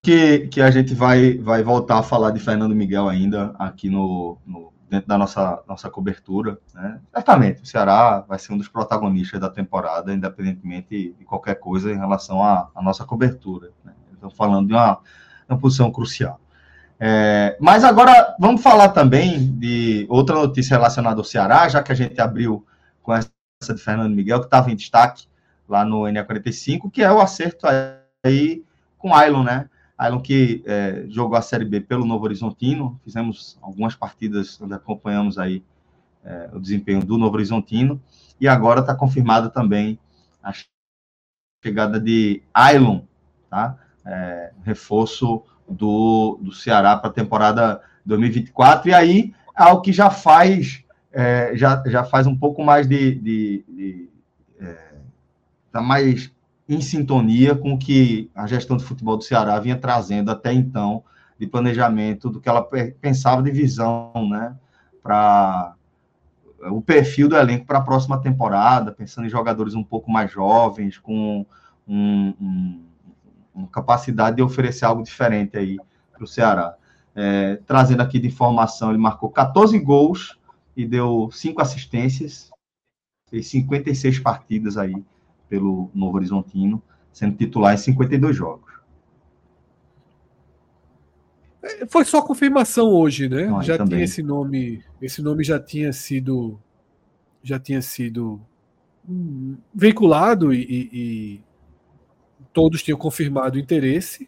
que, 0.02 0.48
que 0.48 0.60
a 0.60 0.70
gente 0.70 0.94
vai, 0.94 1.38
vai 1.38 1.62
voltar 1.62 1.98
a 1.98 2.02
falar 2.02 2.30
de 2.30 2.40
Fernando 2.40 2.74
Miguel 2.74 3.08
ainda 3.08 3.54
aqui 3.58 3.88
no, 3.88 4.38
no 4.44 4.71
dentro 4.92 5.08
da 5.08 5.16
nossa, 5.16 5.62
nossa 5.66 5.88
cobertura. 5.88 6.58
Né? 6.74 7.00
Certamente, 7.14 7.62
o 7.62 7.66
Ceará 7.66 8.20
vai 8.28 8.38
ser 8.38 8.52
um 8.52 8.58
dos 8.58 8.68
protagonistas 8.68 9.40
da 9.40 9.48
temporada, 9.48 10.12
independentemente 10.12 11.14
de 11.18 11.24
qualquer 11.24 11.54
coisa 11.54 11.90
em 11.90 11.96
relação 11.96 12.44
à, 12.44 12.68
à 12.74 12.82
nossa 12.82 13.02
cobertura. 13.02 13.70
Né? 13.82 13.94
Estamos 14.12 14.36
falando 14.36 14.68
de 14.68 14.74
uma, 14.74 14.98
uma 15.48 15.58
posição 15.58 15.90
crucial. 15.90 16.38
É, 17.00 17.56
mas 17.58 17.84
agora 17.84 18.36
vamos 18.38 18.62
falar 18.62 18.90
também 18.90 19.50
de 19.54 20.06
outra 20.10 20.36
notícia 20.36 20.76
relacionada 20.76 21.18
ao 21.18 21.24
Ceará, 21.24 21.66
já 21.70 21.82
que 21.82 21.90
a 21.90 21.94
gente 21.94 22.20
abriu 22.20 22.64
com 23.02 23.14
essa 23.14 23.30
de 23.74 23.80
Fernando 23.80 24.14
Miguel, 24.14 24.40
que 24.40 24.46
estava 24.46 24.70
em 24.70 24.76
destaque 24.76 25.26
lá 25.66 25.86
no 25.86 26.02
NA45, 26.02 26.90
que 26.90 27.02
é 27.02 27.10
o 27.10 27.18
acerto 27.18 27.66
aí 28.22 28.62
com 28.98 29.08
o 29.08 29.14
Ailon, 29.14 29.42
né? 29.42 29.70
Ailon 30.02 30.20
que 30.20 30.62
é, 30.66 31.04
jogou 31.08 31.36
a 31.36 31.42
Série 31.42 31.64
B 31.64 31.80
pelo 31.80 32.04
Novo 32.04 32.24
Horizontino, 32.24 33.00
fizemos 33.04 33.58
algumas 33.62 33.94
partidas 33.94 34.60
onde 34.60 34.74
acompanhamos 34.74 35.38
aí 35.38 35.62
é, 36.24 36.50
o 36.52 36.58
desempenho 36.58 37.04
do 37.04 37.16
Novo 37.16 37.36
Horizontino, 37.36 38.02
e 38.40 38.48
agora 38.48 38.80
está 38.80 38.94
confirmada 38.94 39.48
também 39.48 39.98
a 40.42 40.52
chegada 41.64 42.00
de 42.00 42.42
Ailon, 42.52 43.02
tá? 43.48 43.78
É, 44.04 44.52
reforço 44.64 45.44
do, 45.68 46.38
do 46.42 46.52
Ceará 46.52 46.96
para 46.96 47.08
a 47.08 47.12
temporada 47.12 47.80
2024, 48.04 48.90
e 48.90 48.94
aí 48.94 49.34
algo 49.54 49.82
que 49.82 49.92
já 49.92 50.10
faz 50.10 50.84
é, 51.12 51.52
já, 51.54 51.80
já 51.86 52.02
faz 52.02 52.26
um 52.26 52.36
pouco 52.36 52.64
mais 52.64 52.88
de, 52.88 53.14
de, 53.14 53.64
de 53.68 54.10
é, 54.58 54.94
tá 55.70 55.80
mais 55.80 56.32
em 56.68 56.80
sintonia 56.80 57.54
com 57.54 57.74
o 57.74 57.78
que 57.78 58.30
a 58.34 58.46
gestão 58.46 58.76
de 58.76 58.84
futebol 58.84 59.16
do 59.16 59.24
Ceará 59.24 59.58
vinha 59.58 59.76
trazendo 59.76 60.30
até 60.30 60.52
então 60.52 61.04
de 61.38 61.46
planejamento 61.46 62.30
do 62.30 62.40
que 62.40 62.48
ela 62.48 62.62
pensava 63.00 63.42
de 63.42 63.50
visão, 63.50 64.12
né, 64.30 64.56
para 65.02 65.74
o 66.70 66.80
perfil 66.80 67.28
do 67.28 67.36
elenco 67.36 67.66
para 67.66 67.78
a 67.78 67.82
próxima 67.82 68.20
temporada, 68.20 68.92
pensando 68.92 69.26
em 69.26 69.30
jogadores 69.30 69.74
um 69.74 69.82
pouco 69.82 70.10
mais 70.10 70.30
jovens, 70.30 70.98
com 70.98 71.44
um, 71.86 72.34
um, 72.40 72.84
uma 73.52 73.66
capacidade 73.66 74.36
de 74.36 74.42
oferecer 74.42 74.84
algo 74.84 75.02
diferente 75.02 75.56
aí 75.56 75.76
para 76.12 76.22
o 76.22 76.28
Ceará. 76.28 76.76
É, 77.14 77.56
trazendo 77.66 78.00
aqui 78.00 78.20
de 78.20 78.28
informação, 78.28 78.90
ele 78.90 78.98
marcou 78.98 79.28
14 79.28 79.76
gols 79.80 80.38
e 80.76 80.86
deu 80.86 81.28
cinco 81.32 81.60
assistências, 81.60 82.50
fez 83.28 83.48
56 83.48 84.20
partidas 84.20 84.76
aí 84.76 85.04
pelo 85.52 85.90
Novo 85.94 86.16
Horizontino, 86.16 86.82
sendo 87.12 87.36
titular 87.36 87.74
em 87.74 87.76
52 87.76 88.34
jogos. 88.34 88.72
É, 91.62 91.84
foi 91.84 92.06
só 92.06 92.22
confirmação 92.22 92.88
hoje, 92.88 93.28
né? 93.28 93.52
Ah, 93.54 93.60
já 93.60 93.76
também. 93.76 93.90
tinha 93.90 94.04
esse 94.04 94.22
nome, 94.22 94.82
esse 95.02 95.20
nome 95.20 95.44
já 95.44 95.60
tinha 95.60 95.92
sido 95.92 96.58
já 97.42 97.58
tinha 97.58 97.82
sido 97.82 98.40
hum, 99.06 99.58
veiculado 99.74 100.54
e, 100.54 100.62
e, 100.62 100.90
e 100.92 101.40
todos 102.50 102.82
tinham 102.82 102.96
confirmado 102.96 103.58
o 103.58 103.60
interesse. 103.60 104.26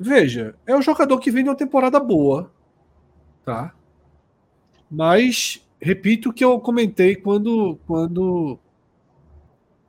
Veja, 0.00 0.54
é 0.66 0.74
um 0.74 0.80
jogador 0.80 1.18
que 1.18 1.30
vem 1.30 1.44
de 1.44 1.50
uma 1.50 1.56
temporada 1.56 2.00
boa, 2.00 2.50
tá? 3.44 3.74
Mas 4.90 5.62
repito 5.78 6.30
o 6.30 6.32
que 6.32 6.42
eu 6.42 6.58
comentei 6.58 7.16
quando 7.16 7.78
quando 7.86 8.58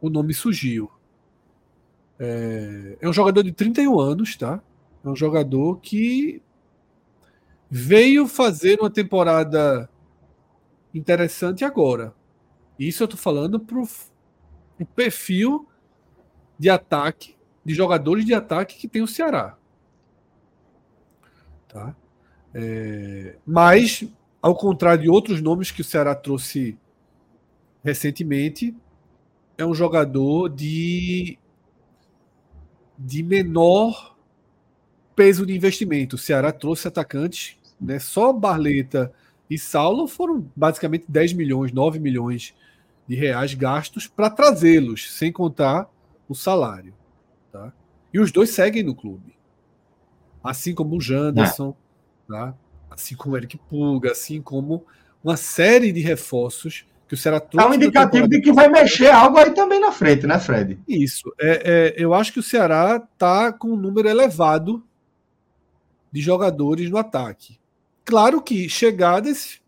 o 0.04 0.10
nome 0.10 0.34
surgiu. 0.34 0.92
É, 2.20 2.98
é 3.00 3.08
um 3.08 3.14
jogador 3.14 3.42
de 3.42 3.54
31 3.54 3.98
anos, 4.00 4.36
tá? 4.36 4.62
É 5.04 5.08
um 5.08 5.16
jogador 5.16 5.80
que 5.80 6.42
veio 7.70 8.28
fazer 8.28 8.82
uma 8.82 8.90
temporada 8.90 9.90
interessante 10.94 11.64
agora. 11.64 12.14
Isso 12.78 13.02
eu 13.02 13.08
tô 13.08 13.16
falando 13.16 13.62
pro, 13.62 13.88
pro 14.76 14.86
perfil 14.88 15.68
de 16.60 16.70
ataque, 16.70 17.38
de 17.64 17.74
jogadores 17.74 18.26
de 18.26 18.34
ataque 18.34 18.78
que 18.78 18.90
tem 18.90 19.02
o 19.02 19.08
Ceará. 19.08 19.58
Tá? 21.70 21.96
É, 22.54 23.38
mas, 23.46 24.06
ao 24.42 24.54
contrário 24.54 25.04
de 25.04 25.10
outros 25.10 25.42
nomes 25.42 25.72
que 25.72 25.80
o 25.80 25.86
Ceará 25.86 26.14
trouxe 26.14 26.78
recentemente, 27.82 28.76
é 29.58 29.66
um 29.66 29.74
jogador 29.74 30.50
de, 30.50 31.38
de 32.98 33.24
menor 33.24 34.16
peso 35.16 35.46
de 35.46 35.56
investimento. 35.56 36.16
O 36.16 36.20
Ceará 36.20 36.52
trouxe 36.52 36.88
atacantes, 36.88 37.58
né? 37.80 38.00
só 38.00 38.34
Barleta 38.34 39.14
e 39.50 39.58
Saulo 39.58 40.08
foram 40.08 40.50
basicamente 40.56 41.06
10 41.08 41.34
milhões, 41.34 41.72
9 41.72 42.00
milhões 42.00 42.56
de 43.08 43.16
reais 43.16 43.54
gastos 43.54 44.08
para 44.08 44.30
trazê-los, 44.30 45.12
sem 45.14 45.32
contar 45.32 45.90
o 46.28 46.34
salário. 46.34 46.94
Tá? 47.52 47.72
E 48.14 48.20
os 48.20 48.32
dois 48.32 48.50
seguem 48.50 48.84
no 48.84 48.96
clube. 48.96 49.36
Assim 50.44 50.74
como 50.74 50.98
o 50.98 51.02
Janderson, 51.02 51.76
é. 52.30 52.34
tá? 52.34 52.58
assim 52.90 53.16
como 53.16 53.36
o 53.36 53.38
Eric 53.38 53.58
Puga, 53.58 54.12
assim 54.12 54.42
como 54.42 54.86
uma 55.24 55.38
série 55.38 55.92
de 55.92 56.02
reforços 56.02 56.86
que 57.14 57.20
o 57.20 57.22
Ceará. 57.22 57.42
É 57.56 57.66
um 57.66 57.74
indicativo 57.74 58.28
de 58.28 58.42
que 58.42 58.52
vai 58.52 58.68
mexer 58.68 59.10
algo 59.10 59.38
aí 59.38 59.52
também 59.52 59.80
na 59.80 59.92
frente, 59.92 60.26
né, 60.26 60.40
Fred? 60.40 60.80
Isso. 60.88 61.32
É, 61.40 61.94
é, 61.98 62.04
eu 62.04 62.14
acho 62.14 62.34
que 62.34 62.40
o 62.40 62.44
Ceará 62.44 63.02
está 63.14 63.54
com 63.54 63.70
um 63.70 63.76
número 63.76 64.10
elevado 64.10 64.84
de 66.12 66.22
jogadores 66.22 66.90
no 66.90 66.98
ataque. 66.98 67.60
Claro 68.04 68.42
que 68.42 68.68
chegadas 68.68 69.62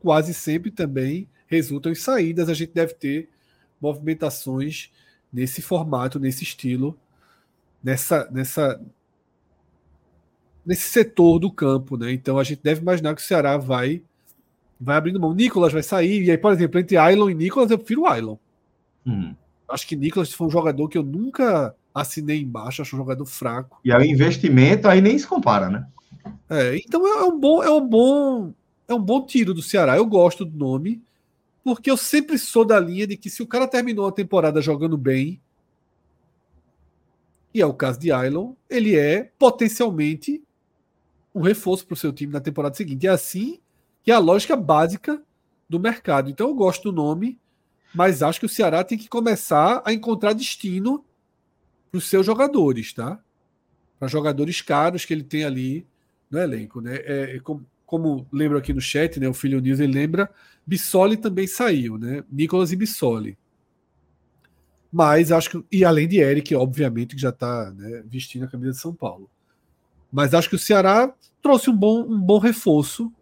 quase 0.00 0.34
sempre 0.34 0.70
também 0.70 1.28
resultam 1.46 1.90
em 1.90 1.94
saídas. 1.94 2.48
A 2.48 2.54
gente 2.54 2.72
deve 2.72 2.94
ter 2.94 3.28
movimentações 3.80 4.90
nesse 5.32 5.62
formato, 5.62 6.20
nesse 6.20 6.44
estilo, 6.44 6.98
nessa, 7.82 8.28
nessa, 8.30 8.80
nesse 10.64 10.88
setor 10.90 11.38
do 11.38 11.50
campo, 11.50 11.96
né? 11.96 12.12
Então 12.12 12.38
a 12.38 12.44
gente 12.44 12.62
deve 12.62 12.82
imaginar 12.82 13.14
que 13.14 13.22
o 13.22 13.24
Ceará 13.24 13.56
vai 13.56 14.02
vai 14.80 14.96
abrindo 14.96 15.20
mão. 15.20 15.34
Nicolas 15.34 15.72
vai 15.72 15.82
sair, 15.82 16.24
e 16.24 16.30
aí, 16.30 16.38
por 16.38 16.52
exemplo, 16.52 16.80
entre 16.80 16.96
Ailon 16.96 17.30
e 17.30 17.34
Nicolas, 17.34 17.70
eu 17.70 17.78
prefiro 17.78 18.06
Ailon. 18.06 18.36
Hum. 19.06 19.34
Acho 19.68 19.86
que 19.86 19.94
Nicolas 19.94 20.32
foi 20.32 20.46
um 20.46 20.50
jogador 20.50 20.88
que 20.88 20.98
eu 20.98 21.02
nunca 21.02 21.74
assinei 21.94 22.40
embaixo, 22.40 22.82
acho 22.82 22.96
um 22.96 22.98
jogador 22.98 23.26
fraco. 23.26 23.80
E 23.84 23.92
aí 23.92 24.08
o 24.08 24.12
investimento 24.12 24.88
aí 24.88 25.00
nem 25.00 25.18
se 25.18 25.26
compara, 25.26 25.68
né? 25.68 25.86
É, 26.48 26.76
então 26.76 27.06
é 27.06 27.24
um 27.24 27.38
bom, 27.38 27.62
é 27.62 27.70
um 27.70 27.86
bom, 27.86 28.52
é 28.88 28.94
um 28.94 29.00
bom 29.00 29.24
tiro 29.24 29.54
do 29.54 29.62
Ceará. 29.62 29.96
Eu 29.96 30.06
gosto 30.06 30.44
do 30.44 30.56
nome, 30.56 31.02
porque 31.62 31.90
eu 31.90 31.96
sempre 31.96 32.38
sou 32.38 32.64
da 32.64 32.80
linha 32.80 33.06
de 33.06 33.16
que 33.16 33.30
se 33.30 33.42
o 33.42 33.46
cara 33.46 33.68
terminou 33.68 34.06
a 34.06 34.12
temporada 34.12 34.60
jogando 34.60 34.96
bem, 34.96 35.40
e 37.52 37.60
é 37.60 37.66
o 37.66 37.74
caso 37.74 37.98
de 37.98 38.12
Ailon, 38.12 38.54
ele 38.68 38.96
é 38.96 39.30
potencialmente 39.38 40.42
um 41.34 41.40
reforço 41.40 41.86
para 41.86 41.94
o 41.94 41.96
seu 41.96 42.12
time 42.12 42.32
na 42.32 42.40
temporada 42.40 42.76
seguinte. 42.76 43.06
É 43.06 43.10
assim 43.10 43.58
que 44.10 44.12
é 44.12 44.16
a 44.16 44.18
lógica 44.18 44.56
básica 44.56 45.22
do 45.68 45.78
mercado. 45.78 46.28
Então 46.28 46.48
eu 46.48 46.54
gosto 46.56 46.90
do 46.90 46.92
nome, 46.92 47.38
mas 47.94 48.24
acho 48.24 48.40
que 48.40 48.46
o 48.46 48.48
Ceará 48.48 48.82
tem 48.82 48.98
que 48.98 49.08
começar 49.08 49.80
a 49.84 49.92
encontrar 49.92 50.32
destino 50.32 51.04
para 51.92 51.98
os 51.98 52.08
seus 52.08 52.26
jogadores, 52.26 52.92
tá? 52.92 53.20
Para 54.00 54.08
jogadores 54.08 54.60
caros 54.60 55.04
que 55.04 55.14
ele 55.14 55.22
tem 55.22 55.44
ali 55.44 55.86
no 56.28 56.40
elenco, 56.40 56.80
né? 56.80 56.96
É, 57.04 57.36
é 57.36 57.38
como, 57.38 57.64
como 57.86 58.26
lembro 58.32 58.58
aqui 58.58 58.72
no 58.72 58.80
chat, 58.80 59.20
né? 59.20 59.28
O 59.28 59.32
Filho 59.32 59.60
News 59.60 59.78
ele 59.78 59.92
lembra, 59.92 60.28
Bissoli 60.66 61.16
também 61.16 61.46
saiu, 61.46 61.96
né? 61.96 62.24
Nicolas 62.28 62.72
e 62.72 62.76
Bissoli. 62.76 63.38
Mas 64.92 65.30
acho 65.30 65.50
que. 65.50 65.64
E 65.70 65.84
além 65.84 66.08
de 66.08 66.18
Eric, 66.18 66.52
obviamente, 66.56 67.14
que 67.14 67.22
já 67.22 67.28
está 67.28 67.70
né, 67.70 68.02
vestindo 68.06 68.44
a 68.44 68.48
camisa 68.48 68.72
de 68.72 68.78
São 68.78 68.92
Paulo. 68.92 69.30
Mas 70.10 70.34
acho 70.34 70.48
que 70.48 70.56
o 70.56 70.58
Ceará 70.58 71.14
trouxe 71.40 71.70
um 71.70 71.76
bom, 71.76 72.02
um 72.02 72.20
bom 72.20 72.40
reforço 72.40 73.12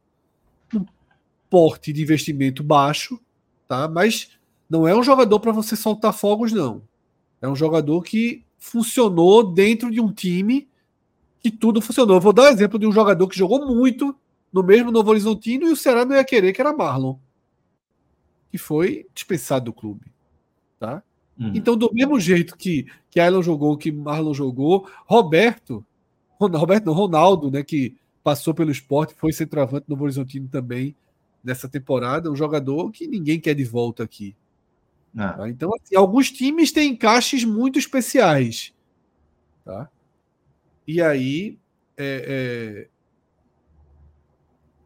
porte 1.51 1.93
de 1.93 2.03
investimento 2.03 2.63
baixo, 2.63 3.21
tá? 3.67 3.89
Mas 3.89 4.39
não 4.69 4.87
é 4.87 4.95
um 4.95 5.03
jogador 5.03 5.41
para 5.41 5.53
você 5.53 5.75
soltar 5.75 6.13
fogos, 6.13 6.53
não. 6.53 6.83
É 7.41 7.49
um 7.49 7.57
jogador 7.57 8.03
que 8.03 8.45
funcionou 8.59 9.53
dentro 9.53 9.91
de 9.91 10.01
um 10.01 10.13
time 10.13 10.69
que 11.41 11.51
tudo 11.51 11.81
funcionou. 11.81 12.21
Vou 12.21 12.33
dar 12.33 12.45
um 12.45 12.53
exemplo 12.53 12.79
de 12.79 12.87
um 12.87 12.93
jogador 12.93 13.27
que 13.29 13.39
jogou 13.39 13.67
muito 13.67 14.15
no 14.53 14.63
mesmo 14.63 14.91
Novo 14.91 15.11
Horizontino 15.11 15.67
e 15.67 15.73
o 15.73 15.77
Ceará 15.77 16.05
não 16.05 16.17
ia 16.17 16.25
querer, 16.25 16.53
que 16.53 16.61
era 16.61 16.77
Marlon, 16.77 17.17
que 18.51 18.59
foi 18.59 19.07
dispensado 19.15 19.67
do 19.67 19.73
clube. 19.73 20.07
Tá? 20.79 21.03
Uhum. 21.39 21.53
Então, 21.55 21.77
do 21.77 21.91
mesmo 21.93 22.19
jeito 22.19 22.57
que, 22.57 22.87
que 23.11 23.21
Ailon 23.21 23.43
jogou, 23.43 23.77
que 23.77 23.93
Marlon 23.93 24.35
jogou, 24.35 24.89
Roberto, 25.07 25.85
Roberto 26.39 26.87
não, 26.87 26.93
Ronaldo, 26.93 27.51
né, 27.51 27.63
que 27.63 27.97
passou 28.23 28.53
pelo 28.53 28.71
esporte, 28.71 29.15
foi 29.15 29.33
centroavante 29.33 29.87
no 29.89 29.95
Novo 29.95 30.05
Horizontino 30.05 30.49
também 30.49 30.95
nessa 31.43 31.69
temporada, 31.69 32.31
um 32.31 32.37
jogador 32.37 32.91
que 32.91 33.07
ninguém 33.07 33.41
quer 33.41 33.55
de 33.55 33.65
volta 33.65 34.03
aqui. 34.03 34.37
É. 35.17 35.29
Tá? 35.29 35.49
Então, 35.49 35.71
assim, 35.75 35.97
alguns 35.97 36.31
times 36.31 36.73
têm 36.73 36.93
encaixes 36.93 37.45
muito 37.45 37.79
especiais. 37.79 38.75
Tá? 39.65 39.89
E 40.87 41.03
aí 41.03 41.59
é, 41.97 42.89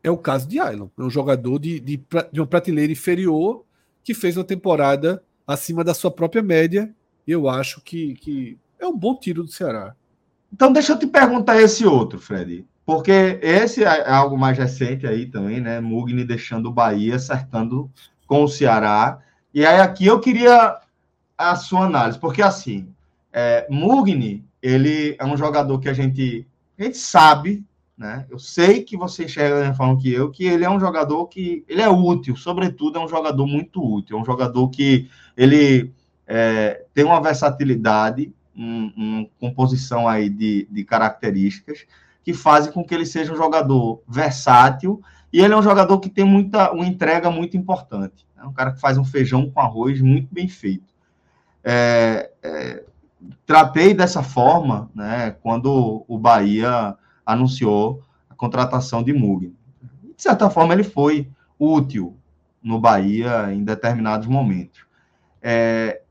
é, 0.02 0.08
é 0.08 0.10
o 0.10 0.18
caso 0.18 0.48
de 0.48 0.58
Ailon. 0.58 0.88
É 0.98 1.02
um 1.02 1.10
jogador 1.10 1.58
de, 1.58 1.78
de, 1.80 2.04
de 2.32 2.40
uma 2.40 2.46
prateleira 2.46 2.92
inferior 2.92 3.64
que 4.02 4.14
fez 4.14 4.36
uma 4.36 4.44
temporada 4.44 5.22
acima 5.46 5.84
da 5.84 5.94
sua 5.94 6.10
própria 6.10 6.42
média. 6.42 6.94
E 7.26 7.30
eu 7.30 7.48
acho 7.48 7.80
que, 7.82 8.14
que 8.14 8.58
é 8.78 8.86
um 8.86 8.96
bom 8.96 9.16
tiro 9.16 9.44
do 9.44 9.50
Ceará. 9.50 9.94
Então, 10.52 10.72
deixa 10.72 10.92
eu 10.92 10.98
te 10.98 11.06
perguntar 11.06 11.60
esse 11.60 11.86
outro, 11.86 12.18
Fred. 12.18 12.66
Porque 12.84 13.38
esse 13.40 13.84
é 13.84 14.10
algo 14.10 14.36
mais 14.36 14.58
recente 14.58 15.06
aí 15.06 15.26
também, 15.26 15.60
né? 15.60 15.80
Mugni 15.80 16.24
deixando 16.24 16.66
o 16.66 16.72
Bahia, 16.72 17.16
acertando 17.16 17.90
com 18.26 18.42
o 18.42 18.48
Ceará. 18.48 19.20
E 19.54 19.64
aí 19.64 19.80
aqui 19.80 20.06
eu 20.06 20.18
queria 20.18 20.78
a 21.38 21.56
sua 21.56 21.86
análise, 21.86 22.18
porque 22.18 22.42
assim, 22.42 22.88
é, 23.32 23.66
Mugni, 23.70 24.44
ele 24.62 25.16
é 25.18 25.24
um 25.24 25.36
jogador 25.36 25.78
que 25.78 25.88
a 25.88 25.92
gente, 25.92 26.46
a 26.78 26.84
gente 26.84 26.98
sabe, 26.98 27.64
né? 27.96 28.26
Eu 28.30 28.38
sei 28.38 28.82
que 28.82 28.96
você 28.96 29.24
enxerga 29.24 29.54
da 29.54 29.60
mesma 29.60 29.74
forma 29.74 30.00
que 30.00 30.12
eu, 30.12 30.30
que 30.30 30.44
ele 30.44 30.64
é 30.64 30.70
um 30.70 30.80
jogador 30.80 31.26
que 31.26 31.64
ele 31.68 31.82
é 31.82 31.88
útil, 31.88 32.36
sobretudo 32.36 32.98
é 32.98 33.04
um 33.04 33.08
jogador 33.08 33.46
muito 33.46 33.82
útil, 33.82 34.18
é 34.18 34.20
um 34.20 34.24
jogador 34.24 34.68
que 34.70 35.08
ele 35.36 35.92
é, 36.26 36.84
tem 36.94 37.04
uma 37.04 37.20
versatilidade, 37.20 38.32
uma 38.54 38.92
um 38.96 39.28
composição 39.40 40.06
aí 40.06 40.28
de, 40.28 40.66
de 40.70 40.84
características 40.84 41.86
que 42.22 42.32
fazem 42.32 42.72
com 42.72 42.84
que 42.84 42.94
ele 42.94 43.06
seja 43.06 43.32
um 43.32 43.36
jogador 43.36 44.02
versátil 44.06 45.02
e 45.32 45.40
ele 45.40 45.54
é 45.54 45.56
um 45.56 45.62
jogador 45.62 45.98
que 45.98 46.08
tem 46.08 46.24
muita 46.24 46.72
uma 46.72 46.86
entrega 46.86 47.30
muito 47.30 47.56
importante. 47.56 48.26
É 48.36 48.44
um 48.44 48.52
cara 48.52 48.72
que 48.72 48.80
faz 48.80 48.98
um 48.98 49.04
feijão 49.04 49.50
com 49.50 49.60
arroz 49.60 50.00
muito 50.00 50.28
bem 50.32 50.48
feito. 50.48 50.92
É, 51.64 52.30
é, 52.42 52.84
tratei 53.46 53.94
dessa 53.94 54.22
forma 54.22 54.90
né, 54.94 55.36
quando 55.42 56.04
o 56.06 56.18
Bahia 56.18 56.96
anunciou 57.24 58.02
a 58.28 58.34
contratação 58.34 59.02
de 59.02 59.12
Mugni. 59.12 59.54
De 60.16 60.22
certa 60.22 60.50
forma, 60.50 60.74
ele 60.74 60.84
foi 60.84 61.28
útil 61.58 62.16
no 62.62 62.80
Bahia 62.80 63.52
em 63.52 63.64
determinados 63.64 64.26
momentos. 64.26 64.84
É, 65.40 66.02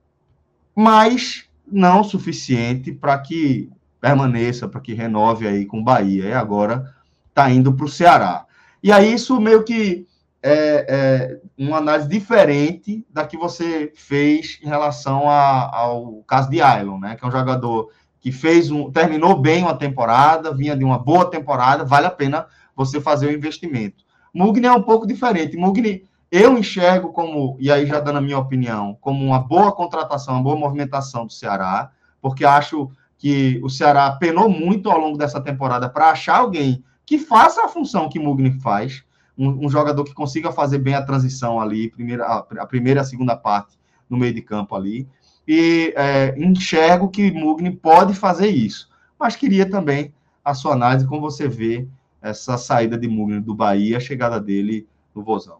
mas 0.76 1.50
não 1.66 2.04
suficiente 2.04 2.92
para 2.92 3.18
que 3.20 3.70
permaneça, 4.02 4.68
para 4.68 4.82
que 4.82 4.94
renove 4.94 5.48
aí 5.48 5.66
com 5.66 5.80
o 5.80 5.84
Bahia. 5.84 6.26
E 6.26 6.34
agora 6.34 6.94
está 7.30 7.50
indo 7.50 7.72
para 7.74 7.86
o 7.86 7.90
Ceará. 7.90 8.46
E 8.84 8.92
aí 8.92 9.14
isso 9.14 9.40
meio 9.40 9.64
que 9.64 10.08
é, 10.44 10.86
é, 10.90 11.40
uma 11.58 11.78
análise 11.78 12.10
diferente 12.10 13.06
da 13.10 13.26
que 13.26 13.38
você 13.38 13.94
fez 13.96 14.60
em 14.64 14.68
relação 14.68 15.30
a, 15.30 15.70
ao 15.74 16.24
caso 16.24 16.50
de 16.50 16.60
Ailon, 16.62 17.00
né? 17.00 17.16
Que 17.16 17.24
é 17.24 17.28
um 17.28 17.32
jogador 17.32 17.92
que 18.20 18.32
fez 18.32 18.72
um, 18.72 18.92
terminou 18.92 19.40
bem 19.40 19.64
uma 19.64 19.78
temporada, 19.78 20.54
vinha 20.54 20.76
de 20.76 20.84
uma 20.84 20.98
boa 20.98 21.30
temporada, 21.30 21.86
vale 21.86 22.08
a 22.08 22.12
pena 22.12 22.48
você 22.76 23.00
fazer 23.00 23.28
o 23.28 23.32
investimento. 23.32 24.04
Mugni 24.34 24.66
é 24.66 24.72
um 24.72 24.82
pouco 24.82 25.06
diferente. 25.06 25.56
Mugni 25.56 26.08
eu 26.32 26.58
enxergo 26.58 27.12
como, 27.12 27.58
e 27.60 27.70
aí 27.70 27.86
já 27.86 28.00
dando 28.00 28.18
a 28.18 28.22
minha 28.22 28.40
opinião, 28.40 28.98
como 29.02 29.24
uma 29.26 29.40
boa 29.40 29.72
contratação, 29.72 30.36
uma 30.36 30.44
boa 30.44 30.56
movimentação 30.56 31.26
do 31.26 31.34
Ceará, 31.34 31.92
porque 32.22 32.46
acho 32.46 32.90
que 33.22 33.62
o 33.64 33.70
Ceará 33.70 34.12
penou 34.14 34.50
muito 34.50 34.90
ao 34.90 35.00
longo 35.00 35.16
dessa 35.16 35.40
temporada 35.40 35.88
para 35.88 36.10
achar 36.10 36.38
alguém 36.38 36.84
que 37.06 37.20
faça 37.20 37.64
a 37.64 37.68
função 37.68 38.10
que 38.10 38.18
Mugni 38.18 38.60
faz, 38.60 39.04
um, 39.38 39.68
um, 39.68 39.70
jogador 39.70 40.04
que 40.04 40.14
consiga 40.14 40.52
fazer 40.52 40.80
bem 40.80 40.96
a 40.96 41.04
transição 41.04 41.62
ali, 41.62 41.92
primeira, 41.92 42.26
a, 42.26 42.66
primeira 42.66 43.00
e 43.00 43.02
a 43.02 43.06
segunda 43.06 43.38
parte 43.38 43.78
no 44.10 44.18
meio 44.18 44.34
de 44.34 44.42
campo 44.42 44.76
ali. 44.76 45.08
E 45.48 45.94
é, 45.96 46.36
enxergo 46.36 47.10
que 47.10 47.32
Mugni 47.32 47.70
pode 47.70 48.16
fazer 48.16 48.48
isso. 48.48 48.90
Mas 49.20 49.36
queria 49.36 49.70
também 49.70 50.12
a 50.44 50.56
sua 50.56 50.74
análise, 50.74 51.06
como 51.06 51.22
você 51.22 51.48
vê 51.48 51.88
essa 52.24 52.58
saída 52.58 52.98
de 52.98 53.08
Mugni 53.08 53.40
do 53.40 53.54
Bahia, 53.54 53.98
a 53.98 54.00
chegada 54.00 54.40
dele 54.40 54.88
no 55.14 55.24
Vozão. 55.24 55.60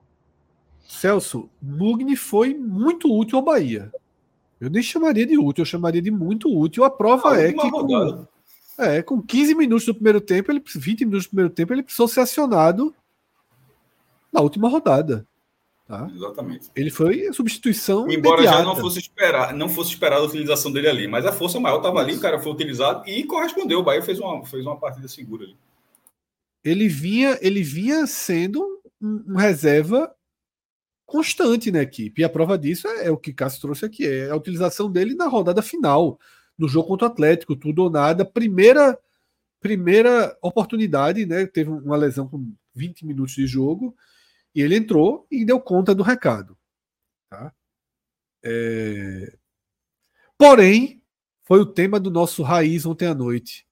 Celso, 0.80 1.48
Mugni 1.62 2.16
foi 2.16 2.56
muito 2.56 3.16
útil 3.16 3.38
ao 3.38 3.46
Bahia. 3.46 3.92
Eu 4.62 4.70
nem 4.70 4.84
chamaria 4.84 5.26
de 5.26 5.40
útil, 5.40 5.64
eu 5.64 5.66
chamaria 5.66 6.04
de 6.04 6.12
muito 6.12 6.48
útil. 6.48 6.84
A 6.84 6.90
prova 6.90 7.32
ah, 7.32 7.42
é 7.42 7.52
que 7.52 7.72
com, 7.72 8.28
é, 8.78 9.02
com 9.02 9.20
15 9.20 9.56
minutos 9.56 9.88
do 9.88 9.96
primeiro 9.96 10.22
tempo, 10.22 10.52
ele, 10.52 10.62
20 10.64 11.06
minutos 11.06 11.26
do 11.26 11.30
primeiro 11.30 11.50
tempo, 11.50 11.74
ele 11.74 11.82
precisou 11.82 12.08
ser 12.08 12.20
acionado 12.20 12.94
na 14.32 14.40
última 14.40 14.70
rodada. 14.70 15.26
Tá? 15.88 16.08
Exatamente. 16.16 16.70
Ele 16.76 16.92
foi 16.92 17.28
a 17.28 17.34
substituição. 17.34 18.10
Embora 18.10 18.42
imediata. 18.42 18.60
já 18.60 18.64
não 18.64 18.76
fosse 18.76 19.00
esperar, 19.00 19.54
não 19.54 19.68
fosse 19.68 19.90
esperada 19.90 20.22
a 20.22 20.26
utilização 20.26 20.72
dele 20.72 20.88
ali, 20.88 21.08
mas 21.08 21.26
a 21.26 21.32
força 21.32 21.60
maior 21.60 21.78
estava 21.78 22.00
ali, 22.00 22.14
o 22.14 22.20
cara 22.20 22.40
foi 22.40 22.52
utilizado 22.52 23.10
e 23.10 23.24
correspondeu. 23.24 23.80
O 23.80 23.84
Bahia 23.84 24.04
fez 24.04 24.20
uma, 24.20 24.46
fez 24.46 24.64
uma 24.64 24.78
partida 24.78 25.08
segura 25.08 25.44
ali. 25.44 25.58
Ele 26.64 26.88
vinha, 26.88 27.36
ele 27.42 27.64
vinha 27.64 28.06
sendo 28.06 28.80
um, 29.02 29.24
um 29.30 29.36
reserva 29.36 30.16
constante 31.12 31.70
na 31.72 31.82
equipe. 31.82 32.22
E 32.22 32.24
a 32.24 32.30
prova 32.30 32.58
disso 32.58 32.88
é, 32.88 33.08
é 33.08 33.12
o 33.12 33.18
que 33.18 33.34
Cássio 33.34 33.60
trouxe 33.60 33.84
aqui, 33.84 34.08
é 34.08 34.30
a 34.30 34.36
utilização 34.36 34.90
dele 34.90 35.14
na 35.14 35.28
rodada 35.28 35.62
final, 35.62 36.18
no 36.58 36.70
jogo 36.70 36.88
contra 36.88 37.10
o 37.10 37.12
Atlético, 37.12 37.54
tudo 37.54 37.84
ou 37.84 37.90
nada. 37.90 38.24
Primeira 38.24 38.98
primeira 39.60 40.36
oportunidade, 40.42 41.26
né? 41.26 41.46
Teve 41.46 41.70
uma 41.70 41.98
lesão 41.98 42.28
com 42.28 42.56
20 42.74 43.06
minutos 43.06 43.36
de 43.36 43.46
jogo 43.46 43.94
e 44.56 44.62
ele 44.62 44.78
entrou 44.78 45.28
e 45.30 45.44
deu 45.44 45.60
conta 45.60 45.94
do 45.94 46.02
recado. 46.02 46.58
Tá? 47.30 47.54
É... 48.44 49.38
Porém, 50.38 51.04
foi 51.44 51.60
o 51.60 51.66
tema 51.66 52.00
do 52.00 52.10
nosso 52.10 52.42
Raiz 52.42 52.86
ontem 52.86 53.06
à 53.06 53.14
noite. 53.14 53.68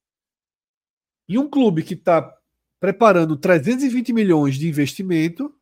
E 1.28 1.40
um 1.40 1.50
clube 1.50 1.84
que 1.84 1.94
está 1.94 2.36
preparando 2.80 3.38
320 3.38 4.12
milhões 4.12 4.56
de 4.56 4.68
investimento 4.68 5.58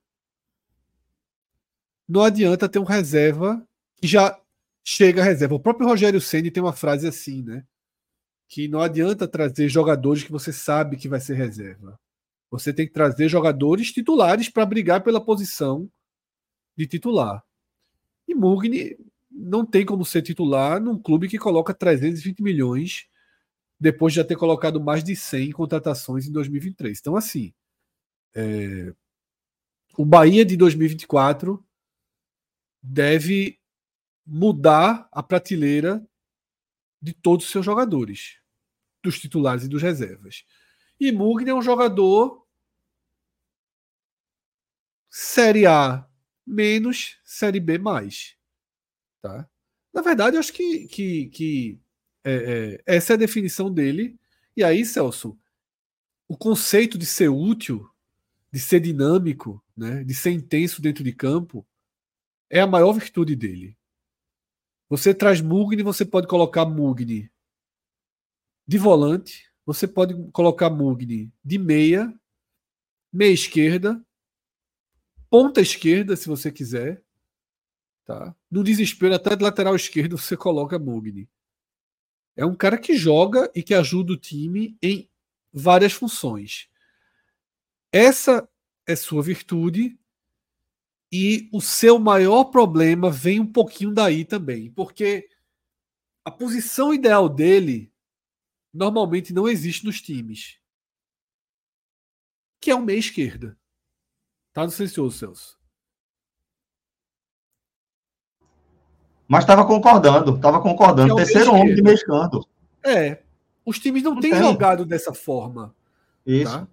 não 2.08 2.22
adianta 2.24 2.70
ter 2.70 2.80
um 2.80 2.84
reserva 2.84 3.62
que 3.98 4.08
já 4.08 4.40
chega 4.84 5.22
a 5.22 5.26
reserva. 5.26 5.56
O 5.56 5.60
próprio 5.60 5.88
Rogério 5.88 6.22
Ceni 6.22 6.50
tem 6.50 6.64
uma 6.64 6.74
frase 6.74 7.08
assim, 7.08 7.44
né? 7.44 7.66
Que 8.48 8.68
não 8.68 8.80
adianta 8.80 9.28
trazer 9.28 9.68
jogadores 9.68 10.24
que 10.24 10.32
você 10.32 10.54
sabe 10.54 10.96
que 10.96 11.10
vai 11.10 11.20
ser 11.20 11.34
reserva. 11.34 12.00
Você 12.50 12.72
tem 12.72 12.88
que 12.88 12.94
trazer 12.94 13.28
jogadores 13.28 13.92
titulares 13.92 14.48
para 14.48 14.66
brigar 14.66 15.04
pela 15.04 15.20
posição 15.20 15.92
de 16.78 16.88
titular. 16.88 17.44
E 18.26 18.34
Mugni 18.34 18.98
não 19.30 19.66
tem 19.66 19.86
como 19.86 20.06
ser 20.06 20.22
titular 20.22 20.80
num 20.80 20.98
clube 20.98 21.28
que 21.28 21.38
coloca 21.38 21.74
320 21.74 22.42
milhões 22.42 23.08
depois 23.80 24.14
de 24.14 24.18
já 24.18 24.24
ter 24.24 24.38
colocado 24.38 24.80
mais 24.80 25.04
de 25.04 25.16
100 25.16 25.52
contratações 25.52 26.26
em 26.26 26.32
2023. 26.32 26.98
Então, 27.00 27.16
assim, 27.18 27.54
é... 28.34 28.94
o 29.98 30.06
Bahia 30.06 30.46
de 30.46 30.56
2024 30.56 31.64
deve 32.88 33.60
mudar 34.26 35.08
a 35.12 35.22
prateleira 35.22 36.06
de 37.02 37.14
todos 37.14 37.46
os 37.46 37.52
seus 37.52 37.66
jogadores, 37.66 38.40
dos 39.04 39.20
titulares 39.20 39.66
e 39.66 39.68
dos 39.68 39.82
reservas. 39.82 40.46
E 41.00 41.12
Mugni 41.12 41.50
é 41.50 41.54
um 41.54 41.62
jogador 41.62 42.46
Série 45.10 45.66
A 45.66 46.08
menos, 46.46 47.20
Série 47.24 47.60
B 47.60 47.78
mais. 47.78 48.38
Tá? 49.22 49.50
Na 49.94 50.02
verdade, 50.02 50.36
eu 50.36 50.40
acho 50.40 50.54
que, 50.54 50.88
que, 50.88 51.28
que 51.28 51.80
é, 52.24 52.34
é, 52.86 52.96
essa 52.96 53.14
é 53.14 53.16
a 53.16 53.20
definição 53.20 53.72
dele. 53.72 54.18
E 54.56 54.64
aí, 54.64 54.86
Celso, 54.86 55.38
o 56.28 56.38
conceito 56.38 56.98
de 56.98 57.06
ser 57.06 57.30
útil, 57.30 57.90
de 58.52 58.60
ser 58.60 58.80
dinâmico, 58.80 59.64
né, 59.76 60.04
de 60.04 60.14
ser 60.14 60.32
intenso 60.32 60.82
dentro 60.82 61.04
de 61.04 61.14
campo, 61.14 61.66
é 62.50 62.60
a 62.60 62.68
maior 62.68 62.94
virtude 62.94 63.36
dele. 63.36 63.78
Você 64.90 65.14
traz 65.14 65.42
Mugni, 65.42 65.84
você 65.84 66.06
pode 66.06 66.28
colocar 66.28 66.66
Mugni 66.66 67.30
de 68.66 68.78
volante, 68.78 69.52
você 69.66 69.88
pode 69.88 70.14
colocar 70.32 70.70
Mugni 70.70 71.32
de 71.44 71.58
meia, 71.58 72.14
meia 73.12 73.34
esquerda, 73.34 74.02
ponta 75.30 75.62
esquerda, 75.62 76.16
se 76.16 76.28
você 76.28 76.52
quiser. 76.52 77.04
Tá? 78.06 78.34
No 78.50 78.64
desespero, 78.64 79.14
até 79.14 79.36
de 79.36 79.44
lateral 79.44 79.76
esquerdo, 79.76 80.18
você 80.18 80.38
coloca 80.38 80.80
Mugni. 80.80 81.30
É 82.36 82.46
um 82.46 82.56
cara 82.56 82.78
que 82.78 82.96
joga 82.96 83.52
e 83.54 83.62
que 83.62 83.74
ajuda 83.74 84.14
o 84.14 84.18
time 84.18 84.78
em 84.82 85.10
várias 85.52 85.92
funções. 85.92 86.70
Essa 87.92 88.48
é 88.86 88.96
sua 88.96 89.22
virtude 89.22 90.00
e 91.12 91.50
o 91.54 91.62
seu 91.62 91.98
maior 91.98 92.46
problema 92.46 93.10
vem 93.10 93.40
um 93.40 93.52
pouquinho 93.52 93.94
daí 93.94 94.26
também, 94.26 94.72
porque 94.72 95.30
a 96.26 96.32
posição 96.32 96.94
ideal 96.94 97.30
dele 97.30 97.92
normalmente 98.74 99.34
não 99.34 99.48
existe 99.48 99.86
nos 99.86 100.02
times. 100.02 100.60
Que 102.60 102.72
é 102.72 102.76
o 102.76 102.82
meia 102.82 103.00
esquerda. 103.00 103.58
Tá 104.52 104.66
no 104.66 104.72
silencioso, 104.72 105.18
Celso. 105.18 105.58
Mas 109.28 109.44
estava 109.44 109.66
concordando, 109.66 110.36
estava 110.36 110.62
concordando. 110.62 111.14
É 111.14 111.16
Terceiro 111.18 111.54
homem 111.54 111.76
de 111.76 111.82
meio. 111.82 111.98
É. 112.84 113.22
Os 113.66 113.78
times 113.80 114.04
não, 114.04 114.16
não 114.16 114.22
têm 114.22 114.32
tem. 114.32 114.40
jogado 114.40 114.86
dessa 114.86 115.14
forma. 115.14 115.76
Isso. 116.26 116.52
Tá? 116.52 116.68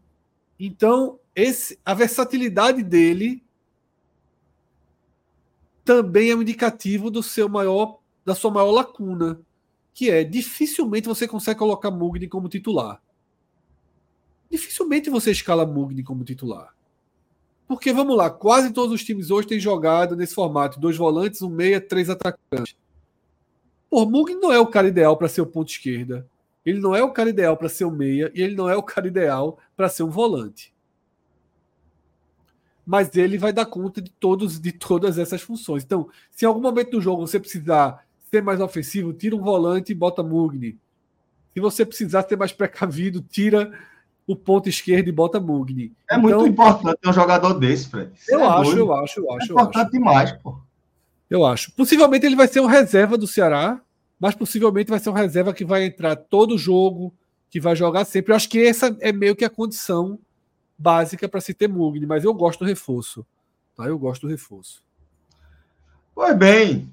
Então, 0.58 1.20
esse, 1.34 1.78
a 1.84 1.92
versatilidade 1.94 2.82
dele 2.82 3.43
também 5.84 6.30
é 6.30 6.36
um 6.36 6.42
indicativo 6.42 7.10
do 7.10 7.22
seu 7.22 7.48
maior, 7.48 7.98
da 8.24 8.34
sua 8.34 8.50
maior 8.50 8.70
lacuna, 8.70 9.38
que 9.92 10.10
é 10.10 10.24
dificilmente 10.24 11.06
você 11.06 11.28
consegue 11.28 11.58
colocar 11.58 11.90
Mugni 11.90 12.26
como 12.26 12.48
titular. 12.48 13.00
Dificilmente 14.50 15.10
você 15.10 15.30
escala 15.30 15.66
Mugni 15.66 16.02
como 16.02 16.24
titular. 16.24 16.74
Porque 17.68 17.92
vamos 17.92 18.16
lá, 18.16 18.30
quase 18.30 18.72
todos 18.72 18.94
os 18.94 19.04
times 19.04 19.30
hoje 19.30 19.48
têm 19.48 19.60
jogado 19.60 20.16
nesse 20.16 20.34
formato: 20.34 20.80
dois 20.80 20.96
volantes, 20.96 21.42
um 21.42 21.48
meia, 21.48 21.80
três 21.80 22.08
atacantes. 22.10 22.76
Pô, 23.90 24.04
Mugni 24.06 24.36
não 24.36 24.52
é 24.52 24.58
o 24.58 24.66
cara 24.66 24.88
ideal 24.88 25.16
para 25.16 25.28
ser 25.28 25.42
o 25.42 25.46
ponto 25.46 25.68
esquerda. 25.68 26.28
Ele 26.64 26.80
não 26.80 26.94
é 26.96 27.02
o 27.02 27.12
cara 27.12 27.28
ideal 27.28 27.56
para 27.56 27.68
ser 27.68 27.84
o 27.84 27.90
meia 27.90 28.32
e 28.34 28.42
ele 28.42 28.54
não 28.54 28.68
é 28.68 28.76
o 28.76 28.82
cara 28.82 29.06
ideal 29.06 29.58
para 29.76 29.88
ser 29.88 30.02
um 30.02 30.10
volante 30.10 30.73
mas 32.86 33.14
ele 33.16 33.38
vai 33.38 33.52
dar 33.52 33.66
conta 33.66 34.00
de 34.02 34.10
todos 34.10 34.60
de 34.60 34.72
todas 34.72 35.18
essas 35.18 35.40
funções. 35.40 35.82
Então, 35.82 36.08
se 36.30 36.44
em 36.44 36.48
algum 36.48 36.60
momento 36.60 36.92
do 36.92 37.00
jogo 37.00 37.26
você 37.26 37.40
precisar 37.40 38.04
ser 38.30 38.42
mais 38.42 38.60
ofensivo, 38.60 39.12
tira 39.12 39.34
um 39.36 39.40
volante 39.40 39.92
e 39.92 39.94
bota 39.94 40.22
Mugni. 40.22 40.78
Se 41.52 41.60
você 41.60 41.84
precisar 41.84 42.24
ser 42.28 42.36
mais 42.36 42.52
precavido, 42.52 43.22
tira 43.22 43.72
o 44.26 44.34
ponto 44.34 44.68
esquerdo 44.68 45.08
e 45.08 45.12
bota 45.12 45.38
Mugni. 45.38 45.92
É 46.10 46.16
então, 46.16 46.20
muito 46.20 46.46
importante 46.46 46.98
ter 47.00 47.08
um 47.08 47.12
jogador 47.12 47.54
desse, 47.54 47.88
Fred. 47.88 48.10
Eu 48.28 48.40
é 48.40 48.46
acho, 48.46 48.78
eu 48.78 48.92
acho, 48.92 49.20
eu 49.20 49.32
acho, 49.32 49.42
é 49.42 49.52
importante 49.52 49.86
acho. 49.86 49.90
demais, 49.92 50.32
pô. 50.32 50.58
Eu 51.30 51.44
acho. 51.46 51.72
Possivelmente 51.72 52.26
ele 52.26 52.36
vai 52.36 52.48
ser 52.48 52.60
um 52.60 52.66
reserva 52.66 53.16
do 53.16 53.26
Ceará, 53.26 53.80
mas 54.18 54.34
possivelmente 54.34 54.90
vai 54.90 54.98
ser 54.98 55.10
um 55.10 55.14
reserva 55.14 55.54
que 55.54 55.64
vai 55.64 55.84
entrar 55.84 56.16
todo 56.16 56.58
jogo, 56.58 57.14
que 57.50 57.60
vai 57.60 57.76
jogar 57.76 58.04
sempre. 58.04 58.32
Eu 58.32 58.36
acho 58.36 58.48
que 58.48 58.64
essa 58.64 58.96
é 59.00 59.12
meio 59.12 59.36
que 59.36 59.44
a 59.44 59.50
condição 59.50 60.18
básica 60.76 61.28
para 61.28 61.40
se 61.40 61.54
ter 61.54 61.68
Mugni, 61.68 62.06
mas 62.06 62.24
eu 62.24 62.34
gosto 62.34 62.60
do 62.60 62.66
reforço. 62.66 63.26
Tá? 63.76 63.84
Eu 63.84 63.98
gosto 63.98 64.22
do 64.22 64.28
reforço. 64.28 64.82
Pois 66.14 66.36
bem. 66.36 66.92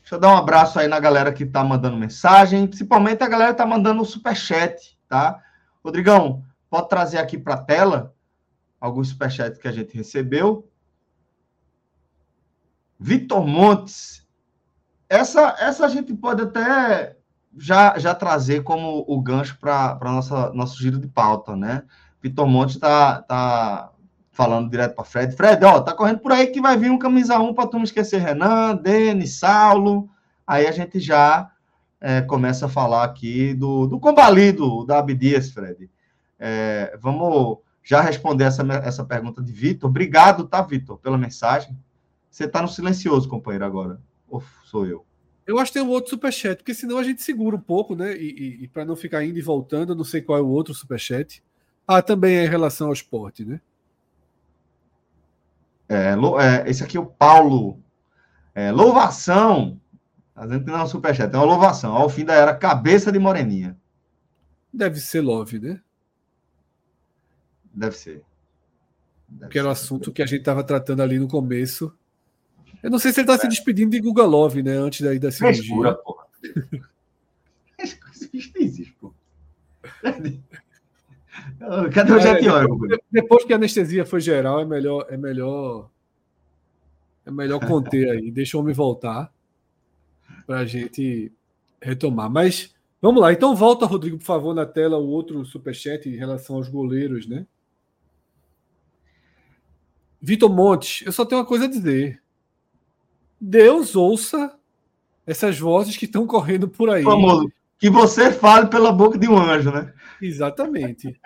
Deixa 0.00 0.14
eu 0.14 0.20
dar 0.20 0.32
um 0.32 0.38
abraço 0.38 0.78
aí 0.78 0.88
na 0.88 0.98
galera 0.98 1.32
que 1.32 1.44
está 1.44 1.62
mandando 1.62 1.96
mensagem, 1.96 2.66
principalmente 2.66 3.22
a 3.22 3.28
galera 3.28 3.50
que 3.50 3.60
está 3.60 3.66
mandando 3.66 4.00
o 4.00 4.06
superchat, 4.06 4.96
tá? 5.06 5.42
Rodrigão, 5.84 6.42
pode 6.70 6.88
trazer 6.88 7.18
aqui 7.18 7.36
para 7.36 7.54
a 7.54 7.62
tela 7.62 8.14
alguns 8.80 9.08
superchats 9.08 9.58
que 9.58 9.68
a 9.68 9.72
gente 9.72 9.96
recebeu. 9.96 10.66
Vitor 12.98 13.46
Montes. 13.46 14.26
Essa, 15.08 15.56
essa 15.58 15.84
a 15.84 15.88
gente 15.88 16.14
pode 16.14 16.42
até 16.42 17.16
já, 17.56 17.98
já 17.98 18.14
trazer 18.14 18.62
como 18.62 19.04
o 19.06 19.20
gancho 19.20 19.58
para 19.58 19.98
nosso 20.54 20.78
giro 20.78 20.98
de 20.98 21.08
pauta, 21.08 21.56
né? 21.56 21.82
Vitor 22.22 22.46
Monte 22.46 22.74
está 22.76 23.22
tá 23.22 23.92
falando 24.30 24.70
direto 24.70 24.94
para 24.94 25.04
Fred. 25.04 25.34
Fred, 25.34 25.64
ó, 25.64 25.80
tá 25.80 25.92
correndo 25.92 26.20
por 26.20 26.32
aí 26.32 26.46
que 26.46 26.60
vai 26.60 26.76
vir 26.76 26.90
um 26.90 26.98
camisa 26.98 27.38
1 27.38 27.54
para 27.54 27.66
tu 27.66 27.76
não 27.76 27.84
esquecer 27.84 28.20
Renan, 28.20 28.76
Denis, 28.76 29.38
Saulo. 29.38 30.08
Aí 30.46 30.66
a 30.66 30.70
gente 30.70 31.00
já 31.00 31.50
é, 32.00 32.20
começa 32.22 32.66
a 32.66 32.68
falar 32.68 33.04
aqui 33.04 33.52
do, 33.54 33.86
do 33.86 33.98
combalido 33.98 34.84
da 34.86 34.98
Abdias, 34.98 35.50
Fred. 35.50 35.90
É, 36.38 36.96
vamos 37.00 37.58
já 37.82 38.00
responder 38.00 38.44
essa, 38.44 38.62
essa 38.84 39.04
pergunta 39.04 39.42
de 39.42 39.52
Vitor. 39.52 39.90
Obrigado, 39.90 40.46
tá, 40.46 40.62
Vitor, 40.62 40.98
pela 40.98 41.18
mensagem. 41.18 41.76
Você 42.30 42.44
está 42.44 42.62
no 42.62 42.68
silencioso, 42.68 43.28
companheiro, 43.28 43.64
agora. 43.64 44.00
Ou 44.28 44.42
sou 44.64 44.86
eu? 44.86 45.04
Eu 45.46 45.58
acho 45.58 45.72
que 45.72 45.78
tem 45.78 45.88
um 45.88 45.90
outro 45.90 46.10
superchat, 46.10 46.58
porque 46.58 46.74
senão 46.74 46.98
a 46.98 47.02
gente 47.02 47.22
segura 47.22 47.56
um 47.56 47.60
pouco, 47.60 47.96
né? 47.96 48.14
E, 48.16 48.30
e, 48.60 48.64
e 48.64 48.68
para 48.68 48.84
não 48.84 48.94
ficar 48.94 49.24
indo 49.24 49.38
e 49.38 49.42
voltando, 49.42 49.92
eu 49.92 49.96
não 49.96 50.04
sei 50.04 50.20
qual 50.20 50.38
é 50.38 50.42
o 50.42 50.48
outro 50.48 50.74
superchat. 50.74 51.42
Ah, 51.90 52.02
também 52.02 52.36
é 52.36 52.44
em 52.44 52.48
relação 52.48 52.88
ao 52.88 52.92
esporte, 52.92 53.46
né? 53.46 53.62
É, 55.88 56.10
é, 56.12 56.70
esse 56.70 56.84
aqui 56.84 56.98
é 56.98 57.00
o 57.00 57.06
Paulo. 57.06 57.82
É, 58.54 58.70
louvação. 58.70 59.80
A 60.36 60.46
gente 60.46 60.66
não 60.66 60.80
é 60.80 60.82
um 60.82 60.86
superchat, 60.86 61.34
é 61.34 61.38
uma 61.38 61.46
louvação. 61.46 61.94
Ao 61.94 62.10
fim 62.10 62.26
da 62.26 62.34
era 62.34 62.54
cabeça 62.54 63.10
de 63.10 63.18
moreninha. 63.18 63.74
Deve 64.70 65.00
ser 65.00 65.22
love, 65.22 65.58
né? 65.58 65.80
Deve 67.72 67.96
ser. 67.96 68.22
Deve 69.26 69.50
que 69.50 69.58
era 69.58 69.68
o 69.68 69.70
assunto 69.70 70.12
que 70.12 70.22
a 70.22 70.26
gente 70.26 70.40
estava 70.40 70.62
tratando 70.62 71.02
ali 71.02 71.18
no 71.18 71.26
começo. 71.26 71.90
Eu 72.82 72.90
não 72.90 72.98
sei 72.98 73.12
se 73.12 73.20
ele 73.20 73.30
está 73.30 73.34
é. 73.34 73.38
se 73.38 73.48
despedindo 73.48 73.92
de 73.92 74.00
Guga 74.00 74.26
Love, 74.26 74.62
né? 74.62 74.72
Antes 74.72 75.00
daí 75.00 75.18
da 75.18 75.32
cirurgia. 75.32 75.62
Rescura, 75.62 75.94
porra. 75.94 76.26
Isso 77.82 78.52
existe, 78.56 78.94
pô. 79.00 79.14
Cadê 81.92 82.12
o 82.12 82.20
jet 82.20 82.46
é, 82.46 82.98
Depois 83.10 83.44
que 83.44 83.52
a 83.52 83.56
anestesia 83.56 84.06
foi 84.06 84.20
geral, 84.20 84.60
é 84.60 84.64
melhor, 84.64 85.06
é 85.08 85.16
melhor, 85.16 85.90
é 87.26 87.30
melhor 87.30 87.66
conter 87.66 88.10
aí. 88.10 88.30
Deixa 88.30 88.56
o 88.56 88.60
homem 88.60 88.74
voltar 88.74 89.32
para 90.46 90.60
a 90.60 90.64
gente 90.64 91.32
retomar. 91.82 92.30
Mas 92.30 92.74
vamos 93.02 93.20
lá. 93.20 93.32
Então 93.32 93.56
volta, 93.56 93.86
Rodrigo, 93.86 94.18
por 94.18 94.24
favor, 94.24 94.54
na 94.54 94.64
tela 94.64 94.98
o 94.98 95.08
outro 95.08 95.44
superchat 95.44 96.08
em 96.08 96.16
relação 96.16 96.56
aos 96.56 96.68
goleiros, 96.68 97.26
né? 97.26 97.46
Vitor 100.20 100.52
Montes, 100.52 101.06
eu 101.06 101.12
só 101.12 101.24
tenho 101.24 101.40
uma 101.40 101.46
coisa 101.46 101.66
a 101.66 101.68
dizer. 101.68 102.20
Deus 103.40 103.94
ouça 103.94 104.56
essas 105.26 105.58
vozes 105.58 105.96
que 105.96 106.06
estão 106.06 106.26
correndo 106.26 106.68
por 106.68 106.90
aí. 106.90 107.04
Famoso. 107.04 107.52
Que 107.78 107.88
você 107.88 108.32
fale 108.32 108.66
pela 108.68 108.90
boca 108.90 109.16
de 109.16 109.28
um 109.28 109.38
anjo, 109.38 109.70
né? 109.70 109.92
Exatamente. 110.20 111.18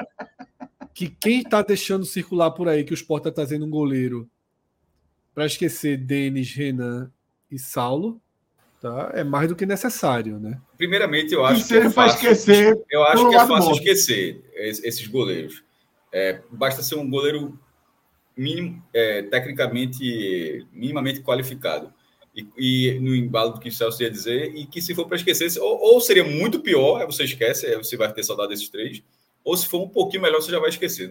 que 0.94 1.08
quem 1.08 1.40
está 1.40 1.62
deixando 1.62 2.04
circular 2.04 2.50
por 2.50 2.68
aí 2.68 2.84
que 2.84 2.92
o 2.92 2.94
Sport 2.94 3.22
está 3.22 3.32
trazendo 3.32 3.64
um 3.64 3.70
goleiro 3.70 4.28
para 5.34 5.46
esquecer 5.46 5.96
Denis, 5.96 6.54
Renan 6.54 7.10
e 7.50 7.58
Saulo, 7.58 8.20
tá? 8.80 9.10
É 9.14 9.24
mais 9.24 9.48
do 9.48 9.56
que 9.56 9.64
necessário, 9.64 10.38
né? 10.38 10.60
Primeiramente, 10.76 11.32
eu 11.32 11.44
acho 11.44 11.66
que 11.66 11.74
é 11.74 11.90
fácil 11.90 12.30
esquecer. 12.30 12.84
Eu 12.90 13.02
acho 13.04 13.28
que 13.28 13.34
é 13.34 13.46
fácil 13.46 13.72
esquecer 13.72 14.44
esses 14.54 15.06
goleiros. 15.06 15.64
É, 16.12 16.42
basta 16.50 16.82
ser 16.82 16.96
um 16.96 17.08
goleiro 17.08 17.58
minim, 18.36 18.82
é, 18.92 19.22
tecnicamente 19.22 20.66
minimamente 20.72 21.20
qualificado 21.22 21.92
e, 22.34 22.46
e, 22.56 23.00
no 23.00 23.14
embalo 23.14 23.52
do 23.52 23.60
que 23.60 23.68
o 23.68 23.72
Celso 23.72 24.02
ia 24.02 24.10
dizer, 24.10 24.54
e 24.54 24.66
que 24.66 24.80
se 24.80 24.94
for 24.94 25.06
para 25.06 25.16
esquecer, 25.16 25.60
ou, 25.60 25.94
ou, 25.94 26.00
seria 26.00 26.24
muito 26.24 26.60
pior, 26.60 27.04
você 27.06 27.24
esquece, 27.24 27.76
você 27.76 27.96
vai 27.96 28.12
ter 28.12 28.22
saudade 28.22 28.50
desses 28.50 28.68
três, 28.70 29.02
ou 29.44 29.56
se 29.56 29.68
for 29.68 29.82
um 29.82 29.88
pouquinho 29.88 30.22
melhor, 30.22 30.40
você 30.40 30.50
já 30.50 30.58
vai 30.58 30.70
esquecer. 30.70 31.10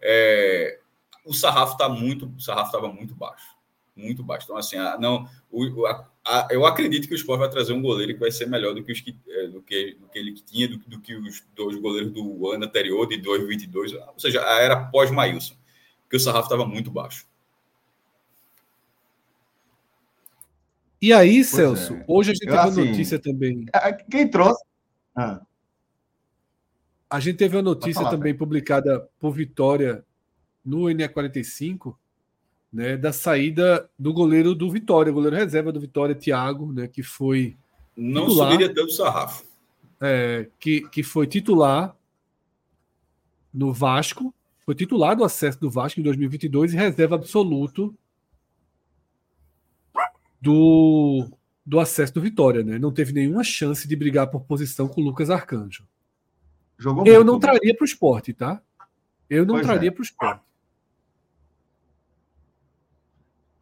É, 0.00 0.78
o 1.24 1.32
sarrafo 1.32 1.72
está 1.72 1.88
muito, 1.88 2.32
o 2.36 2.40
sarrafo 2.40 2.66
estava 2.66 2.92
muito 2.92 3.14
baixo, 3.14 3.54
muito 3.94 4.22
baixo. 4.22 4.46
Então, 4.46 4.56
assim, 4.56 4.76
a, 4.76 4.98
não, 4.98 5.28
o, 5.50 5.86
a, 5.86 6.08
a, 6.24 6.48
eu 6.50 6.66
acredito 6.66 7.06
que 7.06 7.14
o 7.14 7.16
Sport 7.16 7.38
vai 7.38 7.50
trazer 7.50 7.72
um 7.72 7.82
goleiro 7.82 8.14
que 8.14 8.20
vai 8.20 8.32
ser 8.32 8.46
melhor 8.46 8.74
do 8.74 8.82
que, 8.82 8.90
os 8.90 9.00
que, 9.00 9.16
é, 9.28 9.46
do 9.48 9.62
que, 9.62 9.94
do 10.00 10.08
que 10.08 10.18
ele 10.18 10.32
tinha, 10.32 10.68
do, 10.68 10.78
do, 10.78 11.00
que 11.00 11.14
os 11.14 11.44
dois 11.54 11.76
goleiros 11.76 12.10
do 12.12 12.50
ano 12.50 12.64
anterior, 12.64 13.06
de 13.06 13.18
2022, 13.18 13.92
ou 13.92 14.18
seja, 14.18 14.44
a 14.44 14.60
era 14.60 14.86
pós-Maílson, 14.86 15.54
porque 16.02 16.16
o 16.16 16.20
sarrafo 16.20 16.46
estava 16.46 16.66
muito 16.66 16.90
baixo. 16.90 17.26
E 21.00 21.12
aí, 21.12 21.36
pois 21.36 21.48
Celso, 21.48 21.94
é. 21.94 22.04
hoje 22.08 22.30
a 22.30 22.34
gente 22.34 22.46
eu, 22.46 22.54
teve 22.54 22.68
assim, 22.68 22.80
uma 22.80 22.90
notícia 22.90 23.18
também. 23.18 23.66
Quem 24.10 24.28
trouxe? 24.28 24.64
Ah. 25.14 25.40
A 27.08 27.20
gente 27.20 27.36
teve 27.36 27.56
uma 27.56 27.62
notícia 27.62 28.02
falar, 28.02 28.10
também 28.10 28.32
cara. 28.32 28.38
publicada 28.38 29.08
por 29.18 29.32
Vitória 29.32 30.04
no 30.64 30.82
NE45, 30.82 31.94
né, 32.72 32.96
da 32.96 33.12
saída 33.12 33.88
do 33.98 34.12
goleiro 34.12 34.54
do 34.54 34.70
Vitória, 34.70 35.12
goleiro 35.12 35.36
reserva 35.36 35.72
do 35.72 35.80
Vitória, 35.80 36.14
Thiago, 36.14 36.70
né, 36.72 36.86
que 36.86 37.02
foi. 37.02 37.56
Não 37.96 38.26
titular, 38.26 38.50
subiria 38.50 38.74
tanto 38.74 38.92
sarrafo. 38.92 39.44
É, 40.00 40.48
que, 40.60 40.82
que 40.90 41.02
foi 41.02 41.26
titular 41.26 41.96
no 43.52 43.72
Vasco, 43.72 44.34
foi 44.64 44.74
titular 44.74 45.16
do 45.16 45.24
acesso 45.24 45.58
do 45.58 45.70
Vasco 45.70 45.98
em 45.98 46.02
2022 46.02 46.74
e 46.74 46.76
reserva 46.76 47.14
absoluto 47.14 47.96
do, 50.40 51.28
do 51.64 51.80
acesso 51.80 52.14
do 52.14 52.20
Vitória, 52.20 52.62
né? 52.62 52.78
Não 52.78 52.92
teve 52.92 53.12
nenhuma 53.12 53.44
chance 53.44 53.86
de 53.86 53.96
brigar 53.96 54.28
por 54.28 54.44
posição 54.44 54.88
com 54.88 55.00
o 55.00 55.04
Lucas 55.04 55.30
Arcanjo. 55.30 55.86
Jogou 56.78 57.06
eu 57.06 57.16
muito, 57.16 57.26
não 57.26 57.40
traria 57.40 57.74
para 57.74 57.82
o 57.82 57.86
esporte, 57.86 58.32
tá? 58.32 58.60
Eu 59.28 59.44
não 59.44 59.56
pois 59.56 59.66
traria 59.66 59.88
é. 59.88 59.92
para 59.92 60.00
o 60.00 60.04
esporte. 60.04 60.42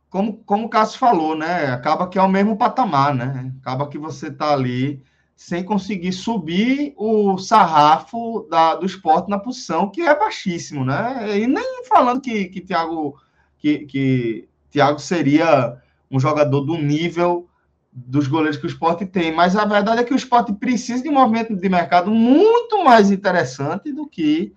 Como, 0.09 0.39
como 0.45 0.67
o 0.67 0.69
Cássio 0.69 0.99
falou, 0.99 1.37
né? 1.37 1.67
Acaba 1.67 2.09
que 2.09 2.19
é 2.19 2.23
o 2.23 2.29
mesmo 2.29 2.57
patamar, 2.57 3.15
né? 3.15 3.53
Acaba 3.61 3.89
que 3.89 3.99
você 3.99 4.29
está 4.29 4.53
ali 4.53 5.03
sem 5.35 5.63
conseguir 5.63 6.13
subir 6.13 6.95
o 6.97 7.37
sarrafo 7.37 8.47
da, 8.49 8.75
do 8.77 8.87
esporte 8.87 9.29
na 9.29 9.39
posição, 9.39 9.91
que 9.91 10.01
é 10.01 10.19
baixíssimo, 10.19 10.85
né? 10.85 11.39
E 11.39 11.47
nem 11.47 11.85
falando 11.85 12.23
que, 12.23 12.47
que 12.47 12.61
Thiago 12.63 13.21
que, 13.59 13.81
que 13.81 14.49
Thiago 14.71 14.99
seria 14.99 15.77
um 16.11 16.21
jogador 16.21 16.61
do 16.61 16.77
nível 16.77 17.49
dos 17.93 18.29
goleiros 18.29 18.59
que 18.59 18.67
o 18.67 18.69
esporte 18.69 19.07
tem, 19.07 19.35
mas 19.35 19.57
a 19.57 19.65
verdade 19.65 20.03
é 20.03 20.05
que 20.05 20.13
o 20.13 20.17
esporte 20.17 20.53
precisa 20.53 21.03
de 21.03 21.09
um 21.09 21.15
movimento 21.15 21.57
de 21.57 21.69
mercado 21.69 22.11
muito 22.11 22.85
mais 22.85 23.11
interessante 23.11 23.91
do 23.91 24.07
que 24.07 24.55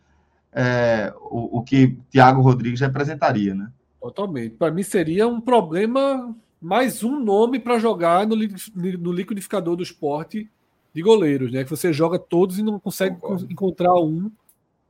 é, 0.51 1.13
o, 1.21 1.59
o 1.59 1.63
que 1.63 1.97
Thiago 2.11 2.41
Rodrigues 2.41 2.81
representaria, 2.81 3.55
né? 3.55 3.71
Totalmente. 4.01 4.55
Para 4.55 4.71
mim 4.71 4.83
seria 4.83 5.27
um 5.27 5.39
problema, 5.39 6.35
mais 6.61 7.01
um 7.03 7.19
nome 7.19 7.59
para 7.59 7.79
jogar 7.79 8.27
no, 8.27 8.35
no 8.35 9.11
liquidificador 9.11 9.75
do 9.77 9.83
esporte 9.83 10.49
de 10.93 11.01
goleiros, 11.01 11.51
né? 11.51 11.63
Que 11.63 11.69
você 11.69 11.93
joga 11.93 12.19
todos 12.19 12.59
e 12.59 12.63
não 12.63 12.79
consegue 12.79 13.15
Concordo. 13.15 13.47
encontrar 13.49 13.93
um 13.95 14.29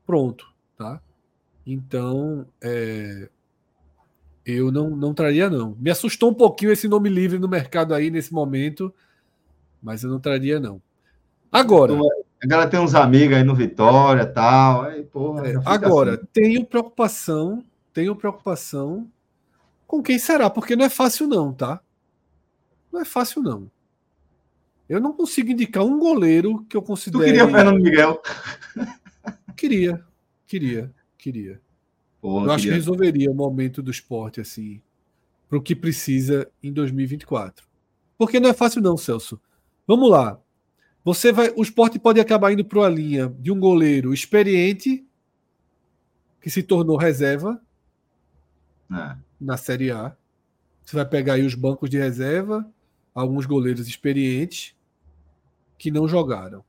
pronto, 0.05 0.47
tá? 0.75 0.99
Então, 1.65 2.47
é, 2.61 3.29
eu 4.51 4.71
não, 4.71 4.89
não 4.89 5.13
traria, 5.13 5.49
não. 5.49 5.75
Me 5.79 5.89
assustou 5.89 6.31
um 6.31 6.33
pouquinho 6.33 6.71
esse 6.71 6.87
nome 6.87 7.09
livre 7.09 7.39
no 7.39 7.47
mercado 7.47 7.93
aí 7.93 8.09
nesse 8.09 8.33
momento, 8.33 8.93
mas 9.81 10.03
eu 10.03 10.09
não 10.09 10.19
traria, 10.19 10.59
não. 10.59 10.81
Agora. 11.51 11.93
A 12.41 12.47
galera 12.47 12.69
tem 12.69 12.79
uns 12.79 12.95
amigos 12.95 13.35
aí 13.35 13.43
no 13.43 13.53
Vitória 13.53 14.25
tal. 14.25 14.83
Aí, 14.83 15.03
porra, 15.03 15.47
é, 15.47 15.55
agora, 15.65 16.15
assim. 16.15 16.25
tenho 16.31 16.65
preocupação, 16.65 17.63
tenho 17.93 18.15
preocupação 18.15 19.09
com 19.85 20.01
quem 20.01 20.17
será, 20.17 20.49
porque 20.49 20.75
não 20.75 20.85
é 20.85 20.89
fácil, 20.89 21.27
não, 21.27 21.51
tá? 21.51 21.81
Não 22.91 23.01
é 23.01 23.05
fácil, 23.05 23.41
não. 23.41 23.69
Eu 24.87 24.99
não 24.99 25.13
consigo 25.13 25.51
indicar 25.51 25.83
um 25.83 25.99
goleiro 25.99 26.65
que 26.69 26.77
eu 26.77 26.81
considere. 26.81 27.23
Tu 27.23 27.25
queria 27.25 27.45
o 27.45 27.51
Fernando 27.51 27.79
Miguel? 27.79 28.21
Queria, 29.55 30.03
queria, 30.47 30.91
queria. 31.17 31.61
Porra, 32.21 32.45
eu 32.47 32.51
acho 32.51 32.65
que 32.65 32.71
resolveria 32.71 33.31
o 33.31 33.35
momento 33.35 33.81
do 33.81 33.91
esporte, 33.91 34.41
assim, 34.41 34.81
para 35.47 35.57
o 35.57 35.61
que 35.61 35.75
precisa 35.75 36.49
em 36.61 36.71
2024. 36.71 37.67
Porque 38.17 38.39
não 38.39 38.49
é 38.49 38.53
fácil, 38.53 38.81
não, 38.81 38.97
Celso. 38.97 39.39
Vamos 39.87 40.09
lá. 40.11 40.39
Você 41.03 41.31
vai, 41.31 41.51
o 41.55 41.63
esporte 41.63 41.97
pode 41.97 42.19
acabar 42.19 42.51
indo 42.51 42.65
para 42.65 42.79
uma 42.79 42.89
linha 42.89 43.33
de 43.39 43.51
um 43.51 43.59
goleiro 43.59 44.13
experiente 44.13 45.05
que 46.41 46.49
se 46.49 46.61
tornou 46.61 46.97
reserva 46.97 47.61
é. 48.91 49.15
na 49.39 49.57
Série 49.57 49.91
A. 49.91 50.15
Você 50.83 50.95
vai 50.95 51.05
pegar 51.05 51.33
aí 51.33 51.45
os 51.45 51.55
bancos 51.55 51.89
de 51.89 51.97
reserva, 51.97 52.69
alguns 53.13 53.45
goleiros 53.45 53.87
experientes 53.87 54.75
que 55.77 55.89
não 55.89 56.07
jogaram. 56.07 56.63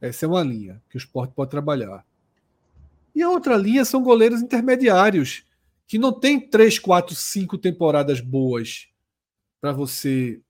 Essa 0.00 0.26
é 0.26 0.28
uma 0.28 0.42
linha 0.42 0.82
que 0.88 0.96
o 0.96 0.98
esporte 0.98 1.32
pode 1.34 1.50
trabalhar. 1.50 2.04
E 3.14 3.22
a 3.22 3.30
outra 3.30 3.56
linha 3.56 3.84
são 3.84 4.02
goleiros 4.02 4.42
intermediários, 4.42 5.44
que 5.86 5.98
não 5.98 6.12
tem 6.12 6.40
três, 6.40 6.78
quatro, 6.78 7.14
cinco 7.14 7.56
temporadas 7.56 8.20
boas 8.20 8.88
para 9.60 9.72
você 9.72 10.40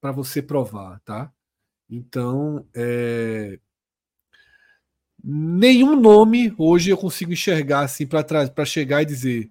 para 0.00 0.10
você 0.10 0.42
provar, 0.42 0.98
tá? 1.04 1.32
Então, 1.88 2.66
é... 2.74 3.58
nenhum 5.22 5.94
nome 5.94 6.52
hoje 6.58 6.90
eu 6.90 6.96
consigo 6.96 7.32
enxergar 7.32 7.82
assim 7.82 8.04
para 8.04 8.64
chegar 8.64 9.02
e 9.02 9.06
dizer, 9.06 9.50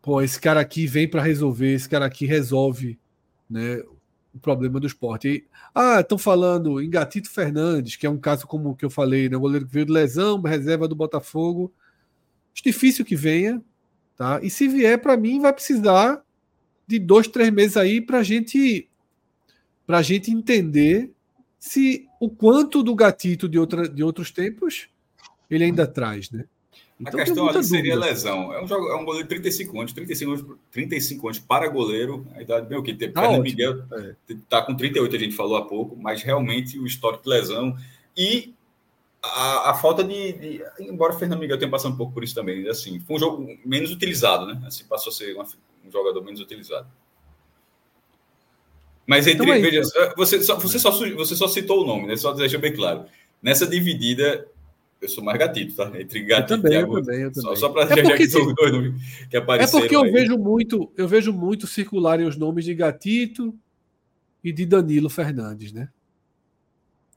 pô, 0.00 0.22
esse 0.22 0.40
cara 0.40 0.60
aqui 0.60 0.86
vem 0.86 1.08
para 1.08 1.20
resolver, 1.20 1.72
esse 1.72 1.88
cara 1.88 2.06
aqui 2.06 2.26
resolve, 2.26 2.96
né, 3.50 3.82
o 4.34 4.38
problema 4.38 4.80
do 4.80 4.86
esporte. 4.86 5.28
E, 5.28 5.44
ah, 5.74 6.00
estão 6.00 6.16
falando 6.16 6.80
em 6.80 6.88
Gatito 6.88 7.30
Fernandes, 7.30 7.96
que 7.96 8.06
é 8.06 8.10
um 8.10 8.18
caso 8.18 8.46
como 8.46 8.74
que 8.74 8.84
eu 8.84 8.90
falei, 8.90 9.28
né? 9.28 9.36
O 9.36 9.40
goleiro 9.40 9.66
que 9.66 9.72
veio 9.72 9.86
de 9.86 9.92
lesão, 9.92 10.40
reserva 10.40 10.88
do 10.88 10.94
Botafogo. 10.94 11.72
Acho 12.54 12.64
difícil 12.64 13.04
que 13.04 13.16
venha, 13.16 13.62
tá? 14.16 14.40
E 14.42 14.50
se 14.50 14.68
vier, 14.68 15.00
para 15.00 15.16
mim, 15.16 15.40
vai 15.40 15.52
precisar 15.52 16.22
de 16.86 16.98
dois, 16.98 17.28
três 17.28 17.50
meses 17.50 17.76
aí 17.76 18.00
para 18.00 18.22
gente, 18.22 18.88
a 19.86 20.02
gente 20.02 20.30
entender 20.30 21.10
se 21.58 22.06
o 22.18 22.28
quanto 22.30 22.82
do 22.82 22.94
gatito 22.94 23.48
de, 23.48 23.58
outra, 23.58 23.88
de 23.88 24.02
outros 24.02 24.30
tempos 24.30 24.88
ele 25.50 25.64
ainda 25.64 25.86
traz, 25.86 26.30
né? 26.30 26.46
Então, 27.00 27.20
a 27.20 27.24
questão 27.24 27.48
ali 27.48 27.64
seria 27.64 27.96
lesão. 27.96 28.52
É 28.52 28.62
um, 28.62 28.66
jogo, 28.66 28.88
é 28.88 28.96
um 28.96 29.04
goleiro 29.04 29.26
de 29.26 29.34
35 29.34 29.80
anos, 29.80 29.92
35 29.92 30.30
anos, 30.30 30.46
35 30.70 31.26
anos 31.26 31.38
para 31.38 31.68
goleiro. 31.68 32.26
A 32.34 32.42
idade 32.42 32.66
bem 32.66 32.78
o 32.78 32.82
que. 32.82 32.94
Tá 32.94 33.22
Fernando 33.22 33.42
Miguel 33.42 33.84
está 34.28 34.58
é. 34.58 34.62
com 34.62 34.74
38, 34.76 35.16
a 35.16 35.18
gente 35.18 35.34
falou 35.34 35.56
há 35.56 35.66
pouco, 35.66 35.96
mas 35.96 36.22
realmente 36.22 36.78
o 36.78 36.86
histórico 36.86 37.24
de 37.24 37.30
lesão 37.30 37.76
e 38.16 38.54
a, 39.22 39.70
a 39.70 39.74
falta 39.74 40.02
de, 40.02 40.32
de, 40.32 40.64
Embora 40.80 41.14
o 41.14 41.18
Fernando 41.18 41.40
Miguel 41.40 41.58
tenha 41.58 41.70
passado 41.70 41.92
um 41.92 41.96
pouco 41.96 42.12
por 42.12 42.24
isso 42.24 42.34
também, 42.34 42.68
assim, 42.68 42.98
foi 43.00 43.16
um 43.16 43.18
jogo 43.18 43.58
menos 43.64 43.90
utilizado, 43.90 44.46
né? 44.46 44.60
Assim, 44.66 44.84
passou 44.84 45.10
a 45.10 45.14
ser 45.14 45.34
uma, 45.34 45.44
um 45.84 45.90
jogador 45.90 46.22
menos 46.22 46.40
utilizado. 46.40 46.88
Mas 49.06 49.26
entre. 49.26 49.44
Então, 49.44 49.60
veja, 49.60 49.82
você, 50.16 50.42
só, 50.42 50.56
você, 50.58 50.78
só, 50.78 50.90
você 50.90 51.36
só 51.36 51.48
citou 51.48 51.82
o 51.82 51.86
nome, 51.86 52.06
né? 52.06 52.16
Só 52.16 52.32
deixa 52.32 52.58
bem 52.58 52.72
claro. 52.72 53.06
Nessa 53.40 53.66
dividida, 53.66 54.46
eu 55.02 55.08
sou 55.08 55.24
mais 55.24 55.36
gatito, 55.36 55.74
tá? 55.74 55.90
Entre 56.00 56.22
gatito 56.22 56.62
também, 56.62 56.70
e 56.70 56.76
Thiago. 56.76 56.98
Eu 56.98 57.02
também, 57.02 57.20
eu 57.22 57.32
também. 57.32 57.56
Só, 57.56 57.56
só 57.56 57.68
para 57.70 57.92
é 57.92 58.02
porque, 58.02 58.26
se... 58.28 58.38
dois 58.54 58.94
que 59.28 59.36
apareceram. 59.36 59.78
É 59.78 59.82
porque 59.82 59.96
eu 59.96 60.02
aí. 60.04 60.10
vejo 60.12 60.38
muito, 60.38 60.92
eu 60.96 61.08
vejo 61.08 61.32
muito 61.32 61.66
circularem 61.66 62.24
os 62.24 62.36
nomes 62.36 62.64
de 62.64 62.72
Gatito 62.72 63.52
e 64.44 64.52
de 64.52 64.64
Danilo 64.64 65.10
Fernandes, 65.10 65.72
né? 65.72 65.88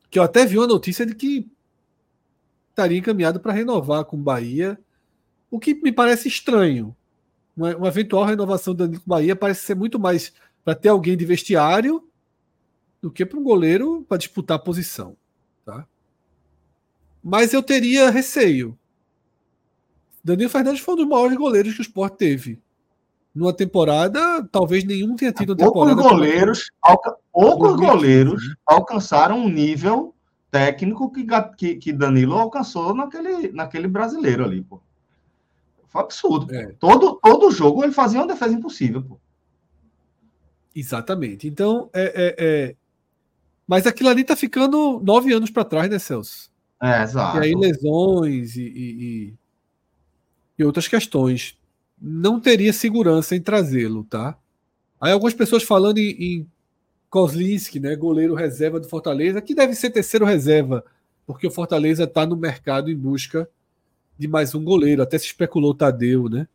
Que 0.10 0.18
eu 0.18 0.24
até 0.24 0.48
vi 0.48 0.58
uma 0.58 0.66
notícia 0.66 1.06
de 1.06 1.14
que 1.14 1.48
estaria 2.72 2.98
encaminhado 2.98 3.40
para 3.40 3.54
renovar 3.54 4.04
com 4.06 4.18
o 4.18 4.22
Bahia, 4.22 4.80
o 5.52 5.60
que 5.60 5.76
me 5.76 5.92
parece 5.92 6.28
estranho. 6.28 6.96
Uma, 7.56 7.78
uma 7.78 7.88
eventual 7.88 8.26
renovação 8.26 8.74
do 8.74 8.80
Danilo 8.80 9.02
com 9.02 9.10
Bahia 9.10 9.36
parece 9.36 9.64
ser 9.64 9.76
muito 9.76 10.00
mais 10.00 10.34
para 10.64 10.74
ter 10.74 10.90
alguém 10.90 11.16
de 11.16 11.24
vestiário 11.24 12.04
do 13.00 13.12
que 13.12 13.24
para 13.24 13.40
um 13.40 13.44
goleiro 13.44 14.04
para 14.10 14.18
disputar 14.18 14.58
a 14.58 14.60
posição? 14.60 15.16
Mas 17.26 17.54
eu 17.54 17.64
teria 17.64 18.12
receio. 18.12 18.78
Danilo 20.24 20.48
Fernandes 20.48 20.82
foi 20.82 20.94
um 20.94 20.98
dos 20.98 21.08
maiores 21.08 21.36
goleiros 21.36 21.74
que 21.74 21.80
o 21.80 21.82
Sport 21.82 22.14
teve. 22.18 22.62
Numa 23.34 23.52
temporada, 23.52 24.48
talvez 24.52 24.84
nenhum 24.84 25.16
tenha 25.16 25.34
tido 25.34 25.54
uma 25.54 25.58
temporada. 25.58 26.02
Goleiros, 26.04 26.70
alca... 26.80 27.16
Poucos 27.34 27.76
goleiros 27.78 28.48
né? 28.48 28.56
alcançaram 28.64 29.40
um 29.40 29.50
nível 29.50 30.14
técnico 30.52 31.12
que, 31.12 31.26
que, 31.58 31.76
que, 31.78 31.92
Danilo 31.92 32.36
alcançou 32.36 32.94
naquele, 32.94 33.52
naquele 33.52 33.88
brasileiro 33.88 34.46
ali, 34.46 34.62
pô. 34.62 34.80
Foi 35.88 36.02
absurdo. 36.02 36.54
É. 36.54 36.74
Todo, 36.80 37.16
todo 37.16 37.50
jogo 37.50 37.84
ele 37.84 37.92
fazia 37.92 38.20
uma 38.20 38.28
defesa 38.28 38.54
impossível, 38.54 39.02
pô. 39.02 39.20
Exatamente. 40.76 41.48
Então, 41.48 41.90
é, 41.92 42.04
é, 42.04 42.36
é... 42.38 42.76
mas 43.68 43.88
aquilo 43.88 44.10
ali 44.10 44.24
tá 44.24 44.36
ficando 44.36 45.02
nove 45.04 45.34
anos 45.34 45.50
para 45.50 45.66
trás, 45.66 45.90
né, 45.90 45.98
Celso? 45.98 46.54
É, 46.86 47.04
exato. 47.04 47.38
E 47.38 47.42
aí 47.42 47.56
lesões 47.56 48.56
e, 48.56 48.62
e, 48.62 49.34
e, 50.60 50.64
outras 50.64 50.88
questões. 50.88 51.58
Não 52.00 52.40
teria 52.40 52.74
segurança 52.74 53.36
em 53.36 53.42
trazê-lo, 53.42 54.04
tá? 54.04 54.38
Aí 55.00 55.12
algumas 55.12 55.34
pessoas 55.34 55.64
falando 55.64 55.98
em, 55.98 56.12
em 56.12 56.48
Kozlinski, 57.10 57.80
né, 57.80 57.96
goleiro 57.96 58.36
reserva 58.36 58.80
do 58.80 58.88
Fortaleza, 58.88 59.42
que 59.42 59.56
deve 59.56 59.74
ser 59.74 59.90
terceiro 59.90 60.26
reserva, 60.26 60.84
porque 61.26 61.48
o 61.48 61.52
Fortaleza 61.52 62.04
está 62.04 62.26
no 62.26 62.36
mercado 62.36 62.92
em 62.92 62.96
busca 62.96 63.50
de 64.18 64.28
mais 64.28 64.54
um 64.54 64.64
goleiro. 64.64 65.02
Até 65.02 65.18
se 65.18 65.26
especulou 65.26 65.72
o 65.72 65.76
Tadeu, 65.76 66.30
né? 66.30 66.48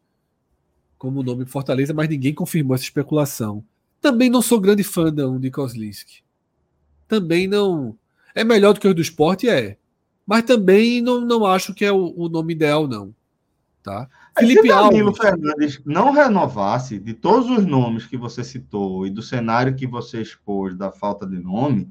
Como 0.99 1.23
nome 1.23 1.45
do 1.45 1.51
Fortaleza, 1.51 1.95
mas 1.95 2.09
ninguém 2.09 2.35
confirmou 2.35 2.75
essa 2.75 2.85
especulação. 2.85 3.65
Também 4.01 4.31
não 4.31 4.43
sou 4.43 4.61
grande 4.61 4.85
fã 4.85 5.11
não, 5.11 5.41
de 5.41 5.51
Kozlinski. 5.51 6.23
Também 7.09 7.49
não. 7.49 7.97
É 8.35 8.45
melhor 8.45 8.75
do 8.75 8.81
que 8.81 8.87
o 8.87 8.95
do 8.95 9.01
esporte? 9.01 9.49
É 9.49 9.77
mas 10.31 10.45
também 10.45 11.03
não, 11.03 11.21
não 11.23 11.45
acho 11.45 11.75
que 11.75 11.85
é 11.85 11.91
o, 11.91 12.15
o 12.17 12.29
nome 12.29 12.53
ideal, 12.53 12.87
não. 12.87 13.13
Tá? 13.83 14.09
Felipe 14.39 14.63
Se 14.63 14.69
Danilo 14.69 15.09
Alves. 15.09 15.21
Fernandes 15.21 15.81
não 15.85 16.13
renovasse 16.13 17.01
de 17.01 17.15
todos 17.15 17.51
os 17.51 17.67
nomes 17.67 18.07
que 18.07 18.17
você 18.17 18.45
citou 18.45 19.05
e 19.05 19.11
do 19.11 19.23
cenário 19.23 19.75
que 19.75 19.89
você 19.89 20.23
expôs 20.23 20.77
da 20.77 20.93
falta 20.93 21.27
de 21.27 21.37
nome, 21.37 21.91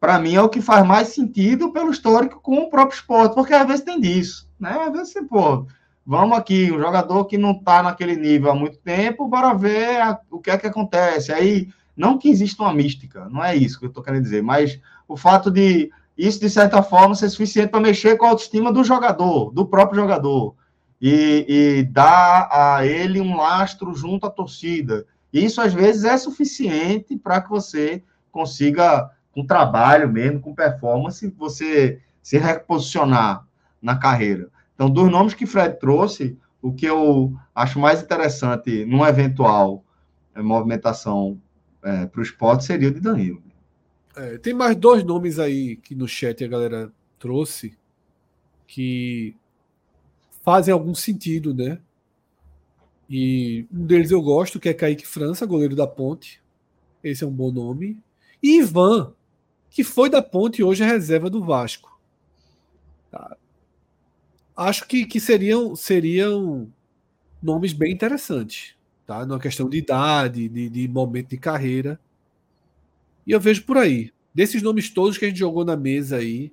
para 0.00 0.18
mim 0.18 0.34
é 0.34 0.40
o 0.40 0.48
que 0.48 0.62
faz 0.62 0.86
mais 0.86 1.08
sentido 1.08 1.74
pelo 1.74 1.90
histórico 1.90 2.40
com 2.40 2.56
o 2.62 2.70
próprio 2.70 2.96
esporte, 2.96 3.34
porque 3.34 3.52
às 3.52 3.66
vezes 3.66 3.84
tem 3.84 4.00
disso, 4.00 4.48
né? 4.58 4.70
Às 4.70 4.90
vezes, 4.90 5.14
pô, 5.28 5.66
vamos 6.06 6.38
aqui, 6.38 6.72
um 6.72 6.80
jogador 6.80 7.26
que 7.26 7.36
não 7.36 7.50
está 7.50 7.82
naquele 7.82 8.16
nível 8.16 8.50
há 8.50 8.54
muito 8.54 8.78
tempo, 8.78 9.28
bora 9.28 9.52
ver 9.52 10.00
a, 10.00 10.18
o 10.30 10.40
que 10.40 10.50
é 10.50 10.56
que 10.56 10.66
acontece. 10.66 11.34
Aí, 11.34 11.68
não 11.94 12.16
que 12.16 12.30
exista 12.30 12.62
uma 12.62 12.72
mística, 12.72 13.28
não 13.28 13.44
é 13.44 13.54
isso 13.54 13.78
que 13.78 13.84
eu 13.84 13.90
estou 13.90 14.02
querendo 14.02 14.22
dizer, 14.22 14.42
mas 14.42 14.80
o 15.06 15.18
fato 15.18 15.50
de 15.50 15.90
isso, 16.16 16.40
de 16.40 16.48
certa 16.48 16.82
forma, 16.82 17.14
ser 17.14 17.28
suficiente 17.28 17.70
para 17.70 17.80
mexer 17.80 18.16
com 18.16 18.24
a 18.24 18.30
autoestima 18.30 18.72
do 18.72 18.84
jogador, 18.84 19.50
do 19.50 19.66
próprio 19.66 20.00
jogador, 20.00 20.54
e, 21.00 21.44
e 21.48 21.82
dar 21.82 22.48
a 22.50 22.86
ele 22.86 23.20
um 23.20 23.36
lastro 23.36 23.92
junto 23.94 24.26
à 24.26 24.30
torcida. 24.30 25.04
Isso, 25.32 25.60
às 25.60 25.74
vezes, 25.74 26.04
é 26.04 26.16
suficiente 26.16 27.16
para 27.16 27.40
que 27.40 27.50
você 27.50 28.02
consiga, 28.30 29.10
com 29.32 29.44
trabalho 29.44 30.08
mesmo, 30.08 30.40
com 30.40 30.54
performance, 30.54 31.34
você 31.36 32.00
se 32.22 32.38
reposicionar 32.38 33.44
na 33.82 33.96
carreira. 33.96 34.48
Então, 34.74 34.88
dos 34.88 35.10
nomes 35.10 35.34
que 35.34 35.46
Fred 35.46 35.78
trouxe, 35.78 36.38
o 36.62 36.72
que 36.72 36.86
eu 36.86 37.34
acho 37.54 37.78
mais 37.78 38.02
interessante 38.02 38.86
numa 38.86 39.08
eventual 39.08 39.84
é, 40.34 40.40
movimentação 40.40 41.38
é, 41.82 42.06
para 42.06 42.20
o 42.20 42.22
esporte 42.22 42.64
seria 42.64 42.88
o 42.88 42.94
de 42.94 43.00
Danilo. 43.00 43.43
É, 44.16 44.38
tem 44.38 44.54
mais 44.54 44.76
dois 44.76 45.02
nomes 45.02 45.38
aí 45.38 45.76
que 45.76 45.94
no 45.94 46.06
chat 46.06 46.44
a 46.44 46.48
galera 46.48 46.92
trouxe 47.18 47.76
que 48.66 49.34
fazem 50.42 50.72
algum 50.72 50.94
sentido, 50.94 51.54
né? 51.54 51.78
E 53.08 53.66
um 53.72 53.84
deles 53.86 54.10
eu 54.10 54.22
gosto, 54.22 54.60
que 54.60 54.68
é 54.68 54.74
Kaique 54.74 55.06
França, 55.06 55.46
goleiro 55.46 55.76
da 55.76 55.86
Ponte. 55.86 56.42
Esse 57.02 57.24
é 57.24 57.26
um 57.26 57.32
bom 57.32 57.50
nome. 57.50 57.98
E 58.42 58.58
Ivan, 58.58 59.12
que 59.70 59.84
foi 59.84 60.08
da 60.08 60.22
Ponte 60.22 60.60
e 60.60 60.64
hoje 60.64 60.82
é 60.82 60.86
reserva 60.86 61.28
do 61.28 61.42
Vasco. 61.42 61.98
Tá. 63.10 63.36
Acho 64.56 64.86
que, 64.86 65.04
que 65.04 65.20
seriam, 65.20 65.74
seriam 65.74 66.68
nomes 67.42 67.72
bem 67.72 67.92
interessantes, 67.92 68.74
tá? 69.06 69.26
Numa 69.26 69.40
questão 69.40 69.68
de 69.68 69.78
idade, 69.78 70.48
de, 70.48 70.68
de 70.68 70.88
momento 70.88 71.28
de 71.30 71.36
carreira. 71.36 72.00
E 73.26 73.32
eu 73.32 73.40
vejo 73.40 73.64
por 73.64 73.78
aí. 73.78 74.12
Desses 74.34 74.62
nomes 74.62 74.90
todos 74.90 75.16
que 75.16 75.24
a 75.24 75.28
gente 75.28 75.38
jogou 75.38 75.64
na 75.64 75.76
mesa 75.76 76.16
aí, 76.16 76.52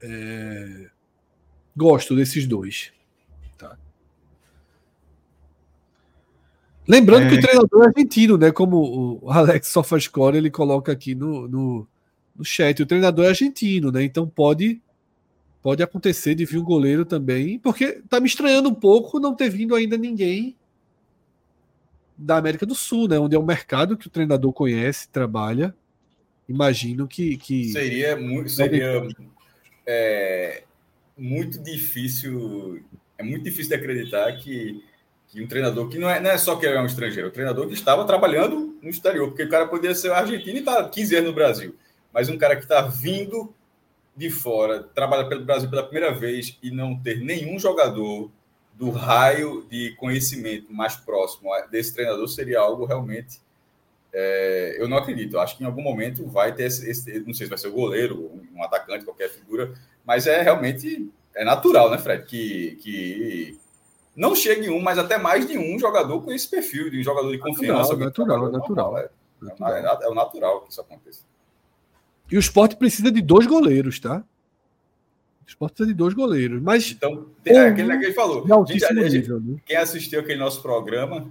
é... 0.00 0.88
gosto 1.76 2.14
desses 2.14 2.46
dois. 2.46 2.92
Tá. 3.58 3.76
Lembrando 6.86 7.26
é... 7.26 7.28
que 7.30 7.34
o 7.36 7.40
treinador 7.40 7.82
é 7.82 7.86
argentino, 7.88 8.38
né? 8.38 8.50
Como 8.52 9.20
o 9.22 9.30
Alex 9.30 9.68
Sofascore 9.68 10.36
ele 10.36 10.50
coloca 10.50 10.92
aqui 10.92 11.14
no, 11.14 11.48
no, 11.48 11.88
no 12.36 12.44
chat. 12.44 12.80
O 12.82 12.86
treinador 12.86 13.24
é 13.24 13.28
argentino, 13.28 13.90
né? 13.90 14.04
Então 14.04 14.28
pode 14.28 14.80
pode 15.60 15.82
acontecer 15.82 16.34
de 16.34 16.44
vir 16.44 16.58
um 16.58 16.62
goleiro 16.62 17.06
também, 17.06 17.58
porque 17.58 18.02
tá 18.06 18.20
me 18.20 18.26
estranhando 18.26 18.68
um 18.68 18.74
pouco 18.74 19.18
não 19.18 19.34
ter 19.34 19.48
vindo 19.48 19.74
ainda 19.74 19.96
ninguém 19.96 20.54
da 22.16 22.36
América 22.36 22.64
do 22.64 22.74
Sul, 22.74 23.08
né? 23.08 23.18
Onde 23.18 23.36
é 23.36 23.38
um 23.38 23.44
mercado 23.44 23.96
que 23.96 24.06
o 24.06 24.10
treinador 24.10 24.52
conhece, 24.52 25.08
trabalha. 25.08 25.74
Imagino 26.48 27.08
que. 27.08 27.36
que... 27.36 27.70
Seria, 27.70 28.16
muito, 28.16 28.50
seria 28.50 29.06
é, 29.86 30.62
muito 31.16 31.62
difícil. 31.62 32.82
É 33.16 33.22
muito 33.22 33.44
difícil 33.44 33.70
de 33.70 33.74
acreditar 33.76 34.32
que, 34.36 34.82
que 35.28 35.42
um 35.42 35.46
treinador 35.46 35.88
que 35.88 35.98
não 35.98 36.08
é, 36.08 36.20
não 36.20 36.30
é 36.30 36.38
só 36.38 36.56
que 36.56 36.66
é 36.66 36.80
um 36.80 36.86
estrangeiro, 36.86 37.28
é 37.28 37.30
um 37.30 37.32
treinador 37.32 37.68
que 37.68 37.74
estava 37.74 38.04
trabalhando 38.04 38.76
no 38.82 38.90
exterior, 38.90 39.28
porque 39.28 39.44
o 39.44 39.48
cara 39.48 39.66
poderia 39.66 39.94
ser 39.94 40.12
argentino 40.12 40.56
e 40.56 40.60
está 40.60 40.88
15 40.88 41.16
anos 41.16 41.30
no 41.30 41.34
Brasil. 41.34 41.76
Mas 42.12 42.28
um 42.28 42.36
cara 42.36 42.56
que 42.56 42.62
está 42.62 42.82
vindo 42.82 43.54
de 44.16 44.30
fora, 44.30 44.82
trabalha 44.82 45.28
pelo 45.28 45.44
Brasil 45.44 45.68
pela 45.68 45.82
primeira 45.82 46.12
vez 46.12 46.58
e 46.62 46.70
não 46.70 46.96
ter 46.96 47.18
nenhum 47.20 47.58
jogador 47.58 48.30
do 48.74 48.90
raio 48.90 49.64
de 49.70 49.94
conhecimento 49.96 50.72
mais 50.72 50.96
próximo 50.96 51.50
desse 51.70 51.94
treinador 51.94 52.28
seria 52.28 52.60
algo 52.60 52.84
realmente. 52.84 53.40
É, 54.12 54.76
eu 54.78 54.88
não 54.88 54.96
acredito. 54.96 55.38
Acho 55.38 55.56
que 55.56 55.64
em 55.64 55.66
algum 55.66 55.82
momento 55.82 56.26
vai 56.26 56.54
ter 56.54 56.64
esse, 56.64 56.88
esse, 56.88 57.20
Não 57.20 57.34
sei 57.34 57.46
se 57.46 57.50
vai 57.50 57.58
ser 57.58 57.68
o 57.68 57.72
goleiro, 57.72 58.30
um 58.54 58.62
atacante, 58.62 59.04
qualquer 59.04 59.28
figura, 59.30 59.72
mas 60.04 60.26
é 60.26 60.42
realmente. 60.42 61.10
É 61.34 61.44
natural, 61.44 61.90
né, 61.90 61.98
Fred? 61.98 62.24
Que, 62.26 62.76
que 62.80 63.58
não 64.14 64.36
chegue 64.36 64.70
um, 64.70 64.80
mas 64.80 64.98
até 64.98 65.18
mais 65.18 65.46
de 65.46 65.58
um 65.58 65.76
jogador 65.78 66.22
com 66.22 66.30
esse 66.32 66.48
perfil, 66.48 66.90
de 66.90 67.00
um 67.00 67.02
jogador 67.02 67.30
de 67.32 67.38
confiança. 67.38 67.96
Natural, 67.96 68.48
natural, 68.48 68.52
natural. 68.52 68.98
É, 68.98 69.10
natural. 69.40 69.72
É, 69.72 70.04
é, 70.04 70.08
o 70.08 70.14
natural 70.14 70.60
que 70.60 70.70
isso 70.70 70.80
aconteça. 70.80 71.22
E 72.30 72.36
o 72.36 72.40
esporte 72.40 72.76
precisa 72.76 73.10
de 73.10 73.20
dois 73.20 73.46
goleiros, 73.46 73.98
tá? 73.98 74.22
O 75.46 75.48
esporte 75.48 75.74
precisa 75.74 75.88
de 75.88 75.94
dois 75.94 76.14
goleiros. 76.14 76.60
Mas. 76.62 76.90
Então, 76.90 77.26
é 77.44 77.58
aquele 77.58 77.98
que 77.98 78.04
ele 78.06 78.12
falou. 78.14 78.46
Gente, 78.66 78.92
nível, 78.92 79.40
né? 79.40 79.56
Quem 79.66 79.76
assistiu 79.76 80.20
aquele 80.20 80.38
nosso 80.38 80.62
programa 80.62 81.30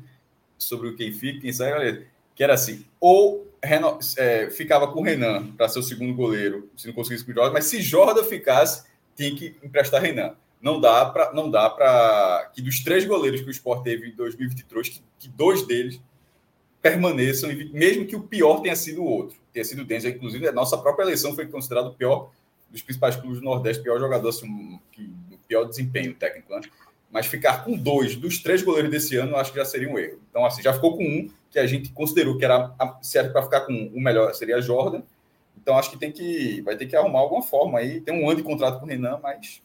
sobre 0.58 0.88
o 0.90 0.96
quem 0.96 1.12
fica, 1.12 1.42
quem 1.42 1.52
sai, 1.52 2.06
que 2.36 2.44
era 2.44 2.54
assim: 2.54 2.86
ou 3.00 3.48
é, 4.18 4.50
ficava 4.50 4.88
com 4.92 5.00
o 5.00 5.04
Renan 5.04 5.48
para 5.58 5.70
ser 5.70 5.80
o 5.80 5.84
segundo 5.84 6.14
goleiro, 6.14 6.70
se 6.76 6.88
não 6.88 6.94
conseguisse 6.94 7.26
com 7.26 7.32
o 7.32 7.34
Jordan, 7.34 7.54
mas 7.54 7.66
se 7.66 7.82
Jordan 7.82 8.24
ficasse, 8.24 8.86
tinha 9.16 9.36
que 9.36 9.56
emprestar 9.64 10.02
Renan. 10.02 10.36
Não 10.62 10.80
dá 10.80 11.06
para 11.06 11.34
não 11.34 11.50
dá 11.50 11.70
para 11.70 12.52
que 12.54 12.62
dos 12.62 12.84
três 12.84 13.06
goleiros 13.06 13.42
que 13.42 13.48
o 13.48 13.52
Sport 13.52 13.84
teve 13.84 14.10
em 14.10 14.16
2023, 14.16 14.90
que, 14.90 15.02
que 15.20 15.28
dois 15.28 15.66
deles 15.68 16.00
permaneçam, 16.82 17.50
mesmo 17.72 18.06
que 18.06 18.16
o 18.16 18.24
pior 18.24 18.62
tenha 18.62 18.76
sido 18.76 19.02
o 19.02 19.06
outro, 19.06 19.38
tenha 19.54 19.64
sido 19.64 19.82
o 19.82 19.86
Denzel. 19.86 20.12
Inclusive, 20.12 20.48
a 20.48 20.52
nossa 20.52 20.78
própria 20.78 21.04
eleição 21.04 21.34
foi 21.34 21.48
considerado 21.48 21.88
o 21.88 21.94
pior 21.94 22.32
dos 22.74 22.82
principais 22.82 23.16
clubes 23.16 23.40
do 23.40 23.46
Nordeste, 23.46 23.84
pior 23.84 24.00
jogador, 24.00 24.30
assim, 24.30 24.80
que, 24.92 25.14
pior 25.48 25.66
desempenho 25.66 26.14
técnico. 26.16 26.52
Né? 26.54 26.62
Mas 27.12 27.28
ficar 27.28 27.64
com 27.64 27.78
dois 27.78 28.16
dos 28.16 28.40
três 28.42 28.64
goleiros 28.64 28.90
desse 28.90 29.16
ano, 29.16 29.34
eu 29.34 29.38
acho 29.38 29.52
que 29.52 29.60
já 29.60 29.66
seria 29.66 29.88
um 29.88 29.98
erro. 30.00 30.20
Então, 30.30 30.44
assim, 30.44 30.64
já 30.64 30.74
ficou 30.74 30.98
com 30.98 31.04
um 31.04 31.30
que 31.52 31.60
a 31.60 31.68
gente 31.68 31.92
considerou 31.92 32.36
que 32.36 32.44
era 32.44 32.74
certo 33.04 33.32
para 33.32 33.44
ficar 33.44 33.62
com 33.62 33.92
o 33.94 34.02
melhor, 34.02 34.34
seria 34.34 34.60
Jordan. 34.60 35.04
Então, 35.56 35.78
acho 35.78 35.92
que 35.92 35.98
tem 35.98 36.12
que 36.12 36.62
vai 36.62 36.76
ter 36.76 36.88
que 36.88 36.96
arrumar 36.96 37.20
alguma 37.20 37.44
forma 37.44 37.78
aí. 37.78 38.02
Tem 38.02 38.14
um 38.14 38.28
ano 38.28 38.38
de 38.38 38.44
contrato 38.44 38.80
com 38.80 38.88
o 38.88 38.90
Renan, 38.90 39.20
mas 39.22 39.62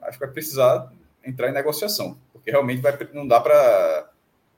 acho 0.00 0.18
que 0.18 0.24
vai 0.24 0.32
precisar 0.32 0.92
entrar 1.26 1.50
em 1.50 1.52
negociação, 1.52 2.16
porque 2.32 2.50
realmente 2.50 2.80
vai, 2.80 2.96
não 3.12 3.26
dá 3.26 3.40
para 3.40 4.10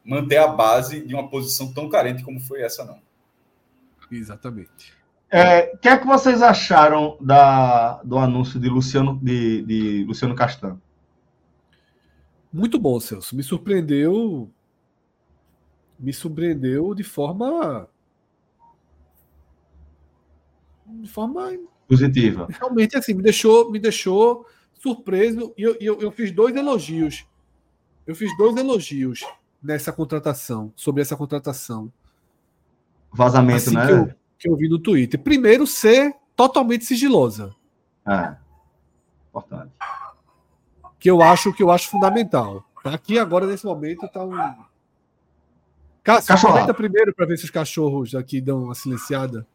manter 0.04 0.36
a 0.36 0.46
base 0.46 1.00
de 1.00 1.14
uma 1.14 1.28
posição 1.28 1.72
tão 1.72 1.88
carente 1.88 2.22
como 2.22 2.38
foi 2.38 2.60
essa, 2.60 2.84
não. 2.84 3.00
Exatamente. 4.10 4.94
É, 5.34 5.72
o 5.74 5.78
que 5.78 5.88
é 5.88 5.96
que 5.96 6.06
vocês 6.06 6.42
acharam 6.42 7.16
da, 7.18 8.02
do 8.02 8.18
anúncio 8.18 8.60
de 8.60 8.68
Luciano, 8.68 9.18
de, 9.18 9.62
de 9.62 10.04
Luciano 10.04 10.34
Castan? 10.34 10.78
Muito 12.52 12.78
bom, 12.78 13.00
Celso. 13.00 13.34
Me 13.34 13.42
surpreendeu. 13.42 14.50
Me 15.98 16.12
surpreendeu 16.12 16.94
de 16.94 17.02
forma. 17.02 17.88
De 20.86 21.08
forma. 21.08 21.50
Positiva. 21.88 22.46
Realmente, 22.50 22.98
assim, 22.98 23.14
me 23.14 23.22
deixou, 23.22 23.70
me 23.70 23.78
deixou 23.78 24.44
surpreso. 24.74 25.54
E 25.56 25.62
eu, 25.62 25.76
eu, 25.80 26.00
eu 26.02 26.12
fiz 26.12 26.30
dois 26.30 26.54
elogios. 26.54 27.26
Eu 28.06 28.14
fiz 28.14 28.36
dois 28.36 28.54
elogios 28.58 29.24
nessa 29.62 29.94
contratação, 29.94 30.74
sobre 30.76 31.00
essa 31.00 31.16
contratação. 31.16 31.90
Vazamento, 33.10 33.70
assim 33.70 33.74
né? 33.74 34.14
Que 34.42 34.48
eu, 34.48 34.56
vi 34.56 34.68
no 34.68 34.80
Twitter. 34.80 35.20
Primeiro, 35.20 35.68
ser 35.68 36.12
totalmente 36.34 36.84
sigilosa. 36.84 37.54
É. 38.04 38.34
Importante. 39.28 39.70
Que 40.98 41.08
eu 41.08 41.22
acho 41.22 41.52
que 41.52 41.62
eu 41.62 41.70
acho 41.70 41.88
fundamental. 41.88 42.64
Tá 42.82 42.92
aqui 42.92 43.20
agora, 43.20 43.46
nesse 43.46 43.64
momento, 43.64 44.08
tá 44.08 44.24
um. 44.24 44.32
Cássio, 46.02 46.48
comenta 46.48 46.74
primeiro 46.74 47.14
para 47.14 47.24
ver 47.24 47.38
se 47.38 47.44
os 47.44 47.50
cachorros 47.52 48.16
aqui 48.16 48.40
dão 48.40 48.64
uma 48.64 48.74
silenciada. 48.74 49.46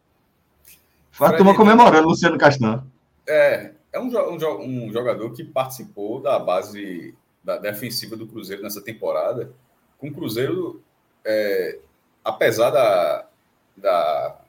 A 1.20 1.34
turma 1.34 1.54
comemorando 1.54 2.08
Luciano 2.08 2.38
Castan. 2.38 2.86
É, 3.28 3.74
é 3.92 4.00
um, 4.00 4.08
um, 4.08 4.86
um, 4.86 4.94
jogador 4.94 5.34
que 5.34 5.44
participou 5.44 6.22
da 6.22 6.40
base 6.40 7.14
da 7.44 7.58
defensiva 7.58 8.16
do 8.16 8.26
Cruzeiro 8.26 8.64
nessa 8.64 8.82
temporada. 8.82 9.52
Com 9.98 10.08
o 10.08 10.14
Cruzeiro, 10.14 10.82
é, 11.26 11.80
apesar 12.24 12.70
da, 12.70 13.28
da 13.76 14.47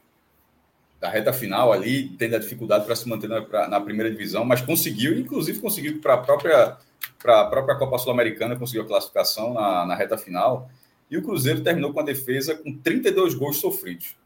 da 1.01 1.09
reta 1.09 1.32
final 1.32 1.72
ali, 1.72 2.09
tendo 2.18 2.36
a 2.36 2.38
dificuldade 2.38 2.84
para 2.84 2.96
se 2.96 3.09
manter 3.09 3.28
na, 3.28 3.42
pra, 3.42 3.68
na, 3.68 3.80
primeira 3.80 4.11
divisão, 4.11 4.44
mas 4.44 4.61
conseguiu, 4.61 5.16
inclusive 5.18 5.61
conseguiu 5.61 6.01
para 6.01 6.14
a 6.14 6.18
própria, 6.18 6.76
própria 7.18 7.76
Copa 7.76 7.99
Sul-Americana, 7.99 8.57
conseguiu 8.57 8.82
a 8.82 8.86
classificação 8.86 9.55
na, 9.55 9.86
na, 9.86 9.94
reta 9.94 10.18
final. 10.18 10.68
E 11.11 11.16
o 11.16 11.22
Cruzeiro 11.22 11.62
terminou 11.62 11.92
com 11.92 12.01
a 12.01 12.05
defesa 12.05 12.55
com 12.55 12.76
32 12.76 13.34
gols 13.34 13.59
sofridos. 13.59 14.16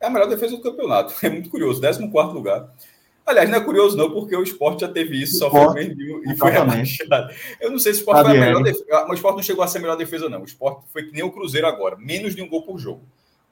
É 0.00 0.06
a 0.06 0.10
melhor 0.10 0.28
defesa 0.28 0.56
do 0.56 0.62
campeonato. 0.62 1.14
É 1.24 1.30
muito 1.30 1.48
curioso, 1.48 1.80
14 1.80 2.10
lugar. 2.34 2.68
Aliás, 3.24 3.48
não 3.48 3.56
é 3.56 3.60
curioso, 3.60 3.96
não, 3.96 4.10
porque 4.10 4.36
o 4.36 4.42
esporte 4.42 4.82
já 4.82 4.88
teve 4.88 5.22
isso, 5.22 5.38
só 5.38 5.50
foi 5.50 5.96
e 6.26 6.36
foi 6.36 6.50
rebaixado. 6.50 7.32
Eu 7.58 7.70
não 7.70 7.78
sei 7.78 7.94
se 7.94 8.00
o 8.00 8.02
esporte 8.02 8.22
foi 8.22 8.36
a 8.36 8.40
melhor 8.40 8.62
defesa. 8.62 9.06
O 9.08 9.14
esporte 9.14 9.36
não 9.36 9.42
chegou 9.42 9.64
a 9.64 9.66
ser 9.66 9.78
a 9.78 9.80
melhor 9.80 9.96
defesa, 9.96 10.28
não. 10.28 10.42
O 10.42 10.44
esporte 10.44 10.84
foi 10.92 11.04
que 11.04 11.12
nem 11.12 11.22
o 11.22 11.30
Cruzeiro 11.30 11.66
agora, 11.66 11.96
menos 11.96 12.34
de 12.34 12.42
um 12.42 12.48
gol 12.48 12.66
por 12.66 12.78
jogo. 12.78 13.02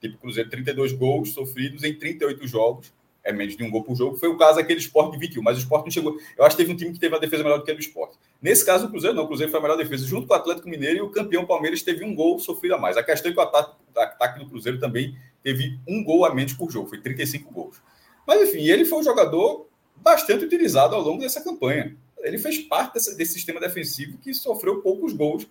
Tipo, 0.03 0.19
Cruzeiro 0.19 0.51
32 0.51 0.93
gols 0.93 1.33
sofridos 1.33 1.85
em 1.85 1.95
38 1.95 2.45
jogos, 2.47 2.93
é 3.25 3.33
menos 3.33 3.57
de 3.57 3.63
um 3.63 3.71
gol 3.71 3.85
por 3.85 3.95
jogo. 3.95 4.17
Foi 4.17 4.29
o 4.29 4.37
caso 4.37 4.57
daquele 4.57 4.81
esporte 4.81 5.13
de 5.13 5.19
Vitinho, 5.19 5.45
mas 5.45 5.57
o 5.57 5.61
esporte 5.61 5.85
não 5.85 5.93
chegou. 5.93 6.19
Eu 6.37 6.45
acho 6.45 6.57
que 6.57 6.63
teve 6.63 6.75
um 6.75 6.77
time 6.77 6.93
que 6.93 6.99
teve 6.99 7.15
uma 7.15 7.21
defesa 7.21 7.45
melhor 7.45 7.59
do 7.59 7.65
que 7.65 7.71
a 7.71 7.75
do 7.75 7.81
esporte. 7.81 8.19
Nesse 8.41 8.67
caso, 8.67 8.87
o 8.87 8.91
Cruzeiro 8.91 9.15
não. 9.15 9.23
O 9.23 9.29
Cruzeiro 9.29 9.53
foi 9.53 9.61
a 9.61 9.63
melhor 9.63 9.77
defesa 9.77 10.05
junto 10.05 10.27
com 10.27 10.35
o 10.35 10.37
Atlético 10.37 10.69
Mineiro 10.69 10.99
e 10.99 11.01
o 11.03 11.09
campeão 11.09 11.47
Palmeiras 11.47 11.83
teve 11.83 12.05
um 12.05 12.15
gol 12.15 12.41
sofrido 12.41 12.75
a 12.75 12.79
mais. 12.79 12.97
A 12.97 13.03
questão 13.03 13.31
é 13.31 13.33
que 13.33 13.39
o 13.39 13.43
ataque, 13.43 13.77
o 13.95 14.01
ataque 14.01 14.39
do 14.41 14.49
Cruzeiro 14.49 14.81
também 14.81 15.17
teve 15.43 15.79
um 15.87 16.03
gol 16.03 16.25
a 16.25 16.35
menos 16.35 16.53
por 16.53 16.71
jogo, 16.71 16.89
foi 16.89 17.01
35 17.01 17.53
gols. 17.53 17.81
Mas 18.27 18.49
enfim, 18.49 18.69
ele 18.69 18.85
foi 18.85 18.99
um 18.99 19.03
jogador 19.05 19.69
bastante 19.97 20.45
utilizado 20.45 20.97
ao 20.97 21.03
longo 21.03 21.21
dessa 21.21 21.41
campanha. 21.41 21.97
Ele 22.19 22.39
fez 22.39 22.59
parte 22.59 22.95
desse, 22.95 23.17
desse 23.17 23.35
sistema 23.35 23.61
defensivo 23.61 24.19
que 24.19 24.35
sofreu 24.35 24.81
poucos 24.81 25.13
gols. 25.13 25.47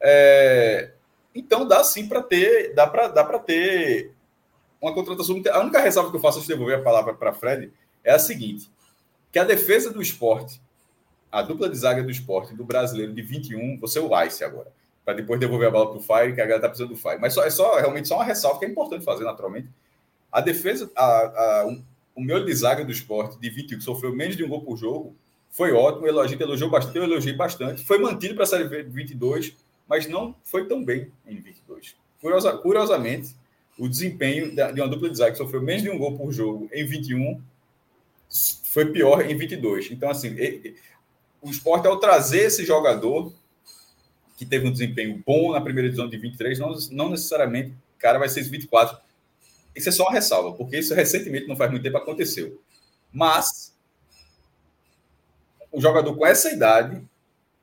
É, 0.00 0.90
então 1.34 1.66
dá 1.66 1.82
sim 1.82 2.06
para 2.06 2.22
ter, 2.22 2.74
dá 2.74 2.86
para 2.86 3.08
dá 3.08 3.38
ter 3.38 4.12
uma 4.80 4.92
contratação. 4.92 5.40
A 5.52 5.60
única 5.60 5.80
ressalva 5.80 6.10
que 6.10 6.16
eu 6.16 6.20
faço 6.20 6.38
antes 6.38 6.48
de 6.48 6.54
devolver 6.54 6.78
a 6.78 6.82
palavra 6.82 7.14
para 7.14 7.32
Fred 7.32 7.72
é 8.04 8.12
a 8.12 8.18
seguinte: 8.18 8.70
que 9.30 9.38
a 9.38 9.44
defesa 9.44 9.90
do 9.92 10.02
esporte, 10.02 10.60
a 11.30 11.40
dupla 11.40 11.68
de 11.68 11.76
zaga 11.76 12.02
do 12.02 12.10
esporte 12.10 12.54
do 12.54 12.64
brasileiro 12.64 13.14
de 13.14 13.22
21, 13.22 13.78
você 13.78 13.98
é 13.98 14.02
o 14.02 14.24
Ice 14.24 14.44
agora. 14.44 14.70
Para 15.04 15.14
depois 15.14 15.40
devolver 15.40 15.68
a 15.68 15.70
bola 15.70 15.88
para 15.88 15.98
o 15.98 16.00
Fire, 16.00 16.34
que 16.34 16.40
a 16.40 16.44
galera 16.44 16.56
está 16.56 16.68
precisando 16.68 16.90
do 16.90 16.96
Fire. 16.96 17.18
Mas 17.20 17.34
só, 17.34 17.44
é 17.44 17.50
só 17.50 17.76
realmente 17.76 18.06
só 18.06 18.16
uma 18.16 18.24
ressalva 18.24 18.60
que 18.60 18.66
é 18.66 18.68
importante 18.68 19.04
fazer, 19.04 19.24
naturalmente. 19.24 19.68
A 20.30 20.40
defesa, 20.40 20.90
a, 20.94 21.04
a, 21.04 21.66
um, 21.66 21.82
o 22.14 22.22
meu 22.22 22.44
de 22.44 22.54
zaga 22.54 22.84
do 22.84 22.92
esporte 22.92 23.38
de 23.40 23.50
21, 23.50 23.78
que 23.78 23.84
sofreu 23.84 24.14
menos 24.14 24.36
de 24.36 24.44
um 24.44 24.48
gol 24.48 24.62
por 24.62 24.76
jogo, 24.76 25.16
foi 25.50 25.72
ótimo. 25.72 26.20
A 26.20 26.26
gente 26.26 26.42
elogiou 26.42 26.70
bastante, 26.70 26.98
eu 26.98 27.04
elogiei 27.04 27.34
bastante. 27.34 27.84
Foi 27.84 27.98
mantido 27.98 28.34
para 28.34 28.44
a 28.44 28.46
Série 28.46 28.64
22, 28.84 29.56
mas 29.92 30.06
não 30.06 30.34
foi 30.42 30.66
tão 30.66 30.82
bem 30.82 31.12
em 31.26 31.36
22. 31.38 31.94
Curiosa, 32.18 32.56
curiosamente, 32.56 33.36
o 33.78 33.86
desempenho 33.86 34.54
de 34.54 34.80
uma 34.80 34.88
dupla 34.88 35.10
de 35.10 35.18
zaga 35.18 35.32
que 35.32 35.36
sofreu 35.36 35.60
menos 35.60 35.82
de 35.82 35.90
um 35.90 35.98
gol 35.98 36.16
por 36.16 36.32
jogo 36.32 36.66
em 36.72 36.82
21 36.86 37.42
foi 38.64 38.86
pior 38.86 39.20
em 39.20 39.36
22. 39.36 39.90
Então, 39.90 40.08
assim, 40.08 40.34
o 41.42 41.50
esporte, 41.50 41.86
ao 41.86 42.00
trazer 42.00 42.44
esse 42.44 42.64
jogador 42.64 43.34
que 44.34 44.46
teve 44.46 44.66
um 44.66 44.72
desempenho 44.72 45.22
bom 45.26 45.52
na 45.52 45.60
primeira 45.60 45.90
divisão 45.90 46.08
de 46.08 46.16
23, 46.16 46.58
não, 46.58 46.74
não 46.90 47.10
necessariamente 47.10 47.72
o 47.94 47.98
cara 47.98 48.18
vai 48.18 48.30
ser 48.30 48.44
24. 48.44 48.96
Isso 49.76 49.90
é 49.90 49.92
só 49.92 50.04
uma 50.04 50.12
ressalva, 50.12 50.56
porque 50.56 50.78
isso 50.78 50.94
recentemente, 50.94 51.46
não 51.46 51.54
faz 51.54 51.70
muito 51.70 51.82
tempo, 51.82 51.98
aconteceu. 51.98 52.58
Mas 53.12 53.76
o 55.70 55.82
jogador 55.82 56.16
com 56.16 56.24
essa 56.24 56.50
idade, 56.50 57.06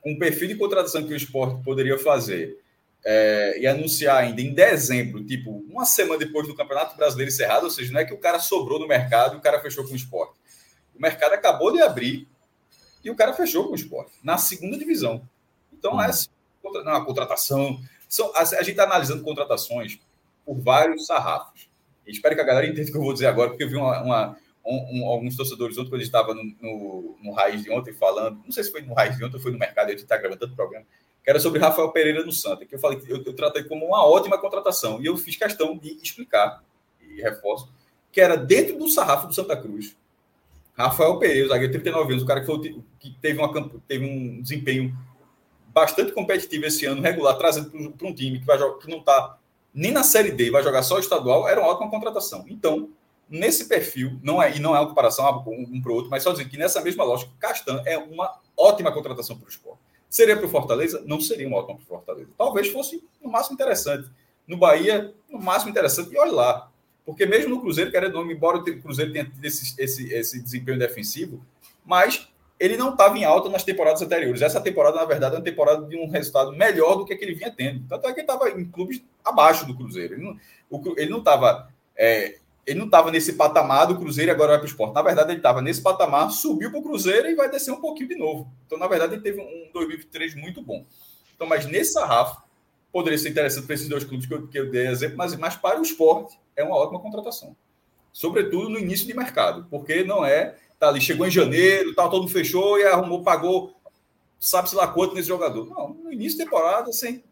com 0.01 0.13
o 0.13 0.19
perfil 0.19 0.47
de 0.47 0.55
contratação 0.55 1.05
que 1.05 1.13
o 1.13 1.17
esporte 1.17 1.63
poderia 1.63 1.97
fazer 1.97 2.59
é, 3.03 3.59
e 3.59 3.67
anunciar 3.67 4.17
ainda 4.17 4.41
em 4.41 4.53
dezembro, 4.53 5.23
tipo, 5.25 5.63
uma 5.69 5.85
semana 5.85 6.19
depois 6.19 6.47
do 6.47 6.55
Campeonato 6.55 6.97
Brasileiro 6.97 7.31
encerrado, 7.31 7.63
ou 7.63 7.69
seja, 7.69 7.91
não 7.91 7.99
é 7.99 8.05
que 8.05 8.13
o 8.13 8.17
cara 8.17 8.39
sobrou 8.39 8.79
no 8.79 8.87
mercado 8.87 9.35
e 9.35 9.37
o 9.37 9.41
cara 9.41 9.61
fechou 9.61 9.85
com 9.85 9.93
o 9.93 9.95
esporte. 9.95 10.33
O 10.95 11.01
mercado 11.01 11.33
acabou 11.33 11.71
de 11.71 11.81
abrir 11.81 12.27
e 13.03 13.09
o 13.09 13.15
cara 13.15 13.33
fechou 13.33 13.65
com 13.65 13.71
o 13.71 13.75
esporte, 13.75 14.11
na 14.23 14.37
segunda 14.37 14.77
divisão. 14.77 15.27
Então, 15.71 15.93
uhum. 15.93 16.01
essa 16.01 16.27
contratação. 17.05 17.79
São, 18.07 18.31
a, 18.35 18.41
a 18.41 18.43
gente 18.43 18.71
está 18.71 18.83
analisando 18.83 19.23
contratações 19.23 19.99
por 20.45 20.59
vários 20.59 21.05
sarrafos. 21.05 21.69
E 22.05 22.11
espero 22.11 22.35
que 22.35 22.41
a 22.41 22.45
galera 22.45 22.67
entenda 22.67 22.89
o 22.89 22.91
que 22.91 22.97
eu 22.97 23.01
vou 23.01 23.13
dizer 23.13 23.27
agora, 23.27 23.49
porque 23.49 23.63
eu 23.63 23.69
vi 23.69 23.75
uma, 23.75 24.01
uma 24.01 24.37
um, 24.69 24.99
um, 24.99 25.09
alguns 25.09 25.35
torcedores 25.35 25.77
ontem, 25.77 25.89
quando 25.89 26.01
a 26.01 26.03
gente 26.03 26.07
estava 26.07 26.33
no, 26.33 26.43
no, 26.43 27.17
no, 27.21 27.31
Raiz 27.33 27.63
de 27.63 27.71
ontem, 27.71 27.93
falando, 27.93 28.41
não 28.43 28.51
sei 28.51 28.63
se 28.63 28.71
foi 28.71 28.81
no 28.81 28.93
Raiz 28.93 29.17
de 29.17 29.23
ontem 29.23 29.35
ou 29.35 29.41
foi 29.41 29.51
no 29.51 29.57
mercado, 29.57 29.87
a 29.87 29.91
gente 29.91 30.03
está 30.03 30.17
gravando 30.17 30.39
tanto 30.39 30.55
programa, 30.55 30.85
que 31.23 31.29
era 31.29 31.39
sobre 31.39 31.59
Rafael 31.59 31.91
Pereira 31.91 32.23
no 32.23 32.31
Santa, 32.31 32.65
que 32.65 32.75
eu 32.75 32.79
falei 32.79 33.01
eu, 33.07 33.23
eu 33.23 33.33
tratei 33.33 33.63
como 33.63 33.85
uma 33.85 34.05
ótima 34.05 34.37
contratação. 34.37 35.01
E 35.01 35.05
eu 35.07 35.17
fiz 35.17 35.35
questão 35.35 35.77
de 35.77 35.97
explicar, 36.01 36.63
e 37.01 37.21
reforço, 37.21 37.69
que 38.11 38.21
era 38.21 38.37
dentro 38.37 38.77
do 38.77 38.87
sarrafo 38.87 39.27
do 39.27 39.33
Santa 39.33 39.57
Cruz 39.57 39.95
Rafael 40.79 41.19
Pereira, 41.19 41.49
zagueiro 41.49 41.73
de 41.73 41.79
39 41.79 42.13
anos, 42.13 42.23
o 42.23 42.25
cara 42.25 42.39
que, 42.39 42.45
foi, 42.45 42.81
que 43.01 43.11
teve, 43.21 43.37
uma, 43.37 43.69
teve 43.85 44.05
um 44.05 44.41
desempenho 44.41 44.97
bastante 45.73 46.13
competitivo 46.13 46.65
esse 46.65 46.85
ano, 46.85 47.01
regular, 47.01 47.37
trazendo 47.37 47.69
para 47.91 48.07
um 48.07 48.15
time 48.15 48.39
que, 48.39 48.45
vai 48.45 48.57
que 48.57 48.89
não 48.89 48.99
está 48.99 49.37
nem 49.73 49.91
na 49.91 50.03
Série 50.03 50.31
D, 50.31 50.49
vai 50.49 50.63
jogar 50.63 50.81
só 50.83 50.95
o 50.95 50.99
estadual, 50.99 51.49
era 51.49 51.59
uma 51.59 51.69
ótima 51.69 51.89
contratação. 51.89 52.45
Então, 52.47 52.89
nesse 53.29 53.65
perfil, 53.65 54.19
não 54.23 54.41
é, 54.41 54.55
e 54.55 54.59
não 54.59 54.75
é 54.75 54.79
uma 54.79 54.87
comparação 54.89 55.43
um, 55.47 55.75
um 55.75 55.81
para 55.81 55.91
o 55.91 55.95
outro, 55.95 56.09
mas 56.09 56.23
só 56.23 56.31
dizer 56.31 56.49
que 56.49 56.57
nessa 56.57 56.81
mesma 56.81 57.03
lógica, 57.03 57.31
Castan 57.39 57.81
é 57.85 57.97
uma 57.97 58.39
ótima 58.57 58.91
contratação 58.91 59.37
para 59.37 59.45
o 59.45 59.49
esporte. 59.49 59.79
Seria 60.09 60.35
para 60.35 60.45
o 60.45 60.49
Fortaleza? 60.49 61.03
Não 61.05 61.21
seria 61.21 61.47
uma 61.47 61.57
ótima 61.57 61.75
para 61.75 61.83
o 61.83 61.87
Fortaleza. 61.87 62.29
Talvez 62.37 62.69
fosse 62.69 63.03
no 63.21 63.29
máximo 63.29 63.53
interessante. 63.53 64.09
No 64.47 64.57
Bahia, 64.57 65.13
no 65.29 65.39
máximo 65.39 65.69
interessante. 65.69 66.11
E 66.11 66.17
olha 66.17 66.31
lá, 66.31 66.71
porque 67.05 67.25
mesmo 67.25 67.49
no 67.49 67.61
Cruzeiro, 67.61 67.91
querendo 67.91 68.13
não, 68.13 68.31
embora 68.31 68.57
o 68.57 68.81
Cruzeiro 68.81 69.13
tenha 69.13 69.25
tido 69.25 69.45
esse, 69.45 69.75
esse, 69.79 70.11
esse 70.11 70.41
desempenho 70.41 70.79
defensivo, 70.79 71.45
mas 71.85 72.27
ele 72.59 72.75
não 72.75 72.91
estava 72.91 73.17
em 73.17 73.23
alta 73.23 73.49
nas 73.49 73.63
temporadas 73.63 74.01
anteriores. 74.01 74.41
Essa 74.41 74.59
temporada, 74.59 74.97
na 74.97 75.05
verdade, 75.05 75.35
é 75.35 75.37
uma 75.37 75.43
temporada 75.43 75.85
de 75.85 75.95
um 75.95 76.09
resultado 76.09 76.51
melhor 76.51 76.95
do 76.95 77.05
que, 77.05 77.15
que 77.15 77.23
ele 77.23 77.35
vinha 77.35 77.51
tendo. 77.51 77.87
Tanto 77.87 78.07
é 78.07 78.13
que 78.13 78.19
ele 78.19 78.27
estava 78.27 78.49
em 78.49 78.65
clubes 78.65 79.01
abaixo 79.23 79.65
do 79.65 79.75
Cruzeiro. 79.75 80.37
Ele 80.97 81.09
não 81.09 81.19
estava. 81.19 81.71
É, 81.95 82.39
ele 82.69 82.77
não 82.77 82.85
estava 82.85 83.09
nesse 83.09 83.33
patamar 83.33 83.87
do 83.87 83.97
Cruzeiro 83.97 84.29
e 84.29 84.33
agora 84.33 84.51
vai 84.51 84.59
para 84.59 84.65
o 84.65 84.69
esporte. 84.69 84.93
Na 84.93 85.01
verdade, 85.01 85.31
ele 85.31 85.39
estava 85.39 85.59
nesse 85.59 85.81
patamar, 85.81 86.29
subiu 86.29 86.69
para 86.69 86.79
o 86.79 86.83
Cruzeiro 86.83 87.27
e 87.27 87.33
vai 87.33 87.49
descer 87.49 87.71
um 87.71 87.81
pouquinho 87.81 88.09
de 88.09 88.15
novo. 88.15 88.47
Então, 88.67 88.77
na 88.77 88.87
verdade, 88.87 89.15
ele 89.15 89.23
teve 89.23 89.41
um 89.41 89.71
2023 89.73 90.35
muito 90.35 90.61
bom. 90.61 90.85
Então, 91.35 91.47
mas 91.47 91.65
nesse 91.65 91.93
sarrafo, 91.93 92.43
poderia 92.91 93.17
ser 93.17 93.29
interessante 93.29 93.65
para 93.65 93.73
esses 93.73 93.89
dois 93.89 94.03
clubes 94.03 94.27
que 94.27 94.33
eu, 94.35 94.47
que 94.47 94.59
eu 94.59 94.69
dei 94.69 94.87
exemplo, 94.87 95.17
mas, 95.17 95.35
mas 95.35 95.55
para 95.55 95.79
o 95.79 95.81
esporte, 95.81 96.39
é 96.55 96.63
uma 96.63 96.75
ótima 96.75 96.99
contratação. 96.99 97.55
Sobretudo 98.13 98.69
no 98.69 98.77
início 98.77 99.07
de 99.07 99.15
mercado, 99.15 99.65
porque 99.67 100.03
não 100.03 100.23
é. 100.23 100.55
Tá 100.77 100.89
ali, 100.89 101.01
chegou 101.01 101.25
em 101.25 101.31
janeiro, 101.31 101.95
tá, 101.95 102.07
todo 102.07 102.21
mundo 102.21 102.31
fechou 102.31 102.77
e 102.77 102.83
arrumou, 102.83 103.23
pagou, 103.23 103.73
sabe-se 104.39 104.75
lá 104.75 104.87
quanto 104.87 105.15
nesse 105.15 105.27
jogador. 105.27 105.65
Não, 105.65 105.89
no 105.89 106.13
início 106.13 106.37
de 106.37 106.45
temporada, 106.45 106.93
sem, 106.93 107.23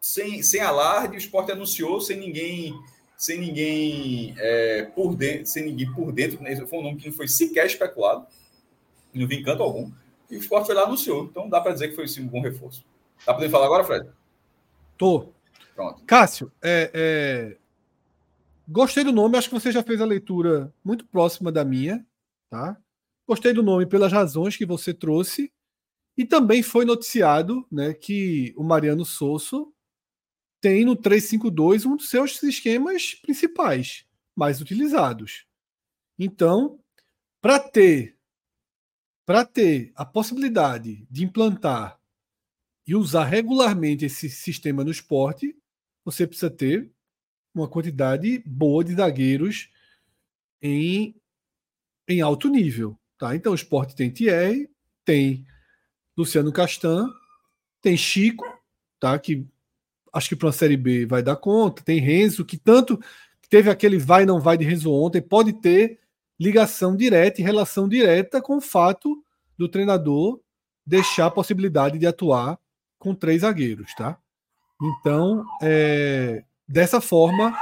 sem, 0.00 0.42
sem 0.42 0.62
alarde, 0.62 1.14
o 1.14 1.18
esporte 1.18 1.52
anunciou, 1.52 2.00
sem 2.00 2.16
ninguém 2.16 2.74
sem 3.18 3.40
ninguém 3.40 4.34
é, 4.38 4.84
por 4.94 5.16
dentro, 5.16 5.46
sem 5.46 5.64
ninguém 5.64 5.92
por 5.92 6.12
dentro, 6.12 6.40
né? 6.40 6.54
foi 6.64 6.78
um 6.78 6.82
nome 6.82 6.96
que 6.96 7.08
não 7.08 7.12
foi 7.12 7.26
sequer 7.26 7.66
especulado, 7.66 8.24
não 9.12 9.26
vi 9.26 9.40
encanto 9.40 9.62
algum, 9.62 9.90
e 10.30 10.36
o 10.36 10.38
esporte 10.38 10.66
foi 10.66 10.74
lá 10.76 10.84
anunciou. 10.84 11.24
Então 11.24 11.48
dá 11.48 11.60
para 11.60 11.72
dizer 11.72 11.88
que 11.88 11.96
foi 11.96 12.06
sim, 12.06 12.22
um 12.22 12.28
bom 12.28 12.40
reforço. 12.40 12.84
Tá 13.26 13.34
podendo 13.34 13.50
falar 13.50 13.66
agora, 13.66 13.82
Fred? 13.82 14.08
Tô. 14.96 15.32
Pronto. 15.74 16.02
Cássio, 16.06 16.52
é, 16.62 16.90
é, 16.94 17.56
Gostei 18.70 19.02
do 19.02 19.12
nome, 19.12 19.38
acho 19.38 19.48
que 19.48 19.54
você 19.54 19.72
já 19.72 19.82
fez 19.82 19.98
a 19.98 20.04
leitura 20.04 20.72
muito 20.84 21.06
próxima 21.06 21.50
da 21.50 21.64
minha, 21.64 22.06
tá? 22.50 22.76
Gostei 23.26 23.52
do 23.52 23.62
nome 23.62 23.86
pelas 23.86 24.12
razões 24.12 24.56
que 24.56 24.66
você 24.66 24.92
trouxe 24.92 25.50
e 26.16 26.24
também 26.24 26.62
foi 26.62 26.84
noticiado, 26.84 27.66
né, 27.72 27.94
que 27.94 28.52
o 28.56 28.62
Mariano 28.62 29.06
Sosso 29.06 29.72
tem 30.60 30.84
no 30.84 30.96
352 30.96 31.86
um 31.86 31.96
dos 31.96 32.08
seus 32.08 32.42
esquemas 32.42 33.14
principais, 33.14 34.04
mais 34.34 34.60
utilizados. 34.60 35.46
Então, 36.18 36.78
para 37.40 37.58
ter 37.58 38.16
para 39.24 39.44
ter 39.44 39.92
a 39.94 40.06
possibilidade 40.06 41.06
de 41.10 41.22
implantar 41.22 42.00
e 42.86 42.94
usar 42.94 43.24
regularmente 43.24 44.06
esse 44.06 44.30
sistema 44.30 44.82
no 44.82 44.90
esporte, 44.90 45.54
você 46.02 46.26
precisa 46.26 46.48
ter 46.48 46.90
uma 47.54 47.68
quantidade 47.68 48.42
boa 48.46 48.82
de 48.82 48.94
zagueiros 48.94 49.68
em, 50.62 51.14
em 52.08 52.22
alto 52.22 52.48
nível. 52.48 52.98
Tá? 53.18 53.36
Então 53.36 53.52
o 53.52 53.54
esporte 53.54 53.94
tem 53.94 54.10
Thierry, 54.10 54.70
tem 55.04 55.46
Luciano 56.16 56.50
Castan, 56.50 57.06
tem 57.82 57.98
Chico, 57.98 58.46
tá? 58.98 59.18
que 59.18 59.46
acho 60.12 60.28
que 60.28 60.36
para 60.36 60.46
uma 60.46 60.52
Série 60.52 60.76
B 60.76 61.06
vai 61.06 61.22
dar 61.22 61.36
conta, 61.36 61.82
tem 61.82 62.00
Renzo, 62.00 62.44
que 62.44 62.56
tanto 62.56 62.98
teve 63.48 63.70
aquele 63.70 63.98
vai 63.98 64.26
não 64.26 64.40
vai 64.40 64.58
de 64.58 64.64
Renzo 64.64 64.92
ontem, 64.92 65.20
pode 65.20 65.54
ter 65.54 65.98
ligação 66.38 66.96
direta 66.96 67.40
e 67.40 67.44
relação 67.44 67.88
direta 67.88 68.40
com 68.40 68.58
o 68.58 68.60
fato 68.60 69.22
do 69.56 69.68
treinador 69.68 70.40
deixar 70.86 71.26
a 71.26 71.30
possibilidade 71.30 71.98
de 71.98 72.06
atuar 72.06 72.58
com 72.98 73.14
três 73.14 73.42
zagueiros, 73.42 73.94
tá? 73.94 74.18
Então, 74.80 75.44
é, 75.62 76.44
Dessa 76.68 77.00
forma, 77.00 77.56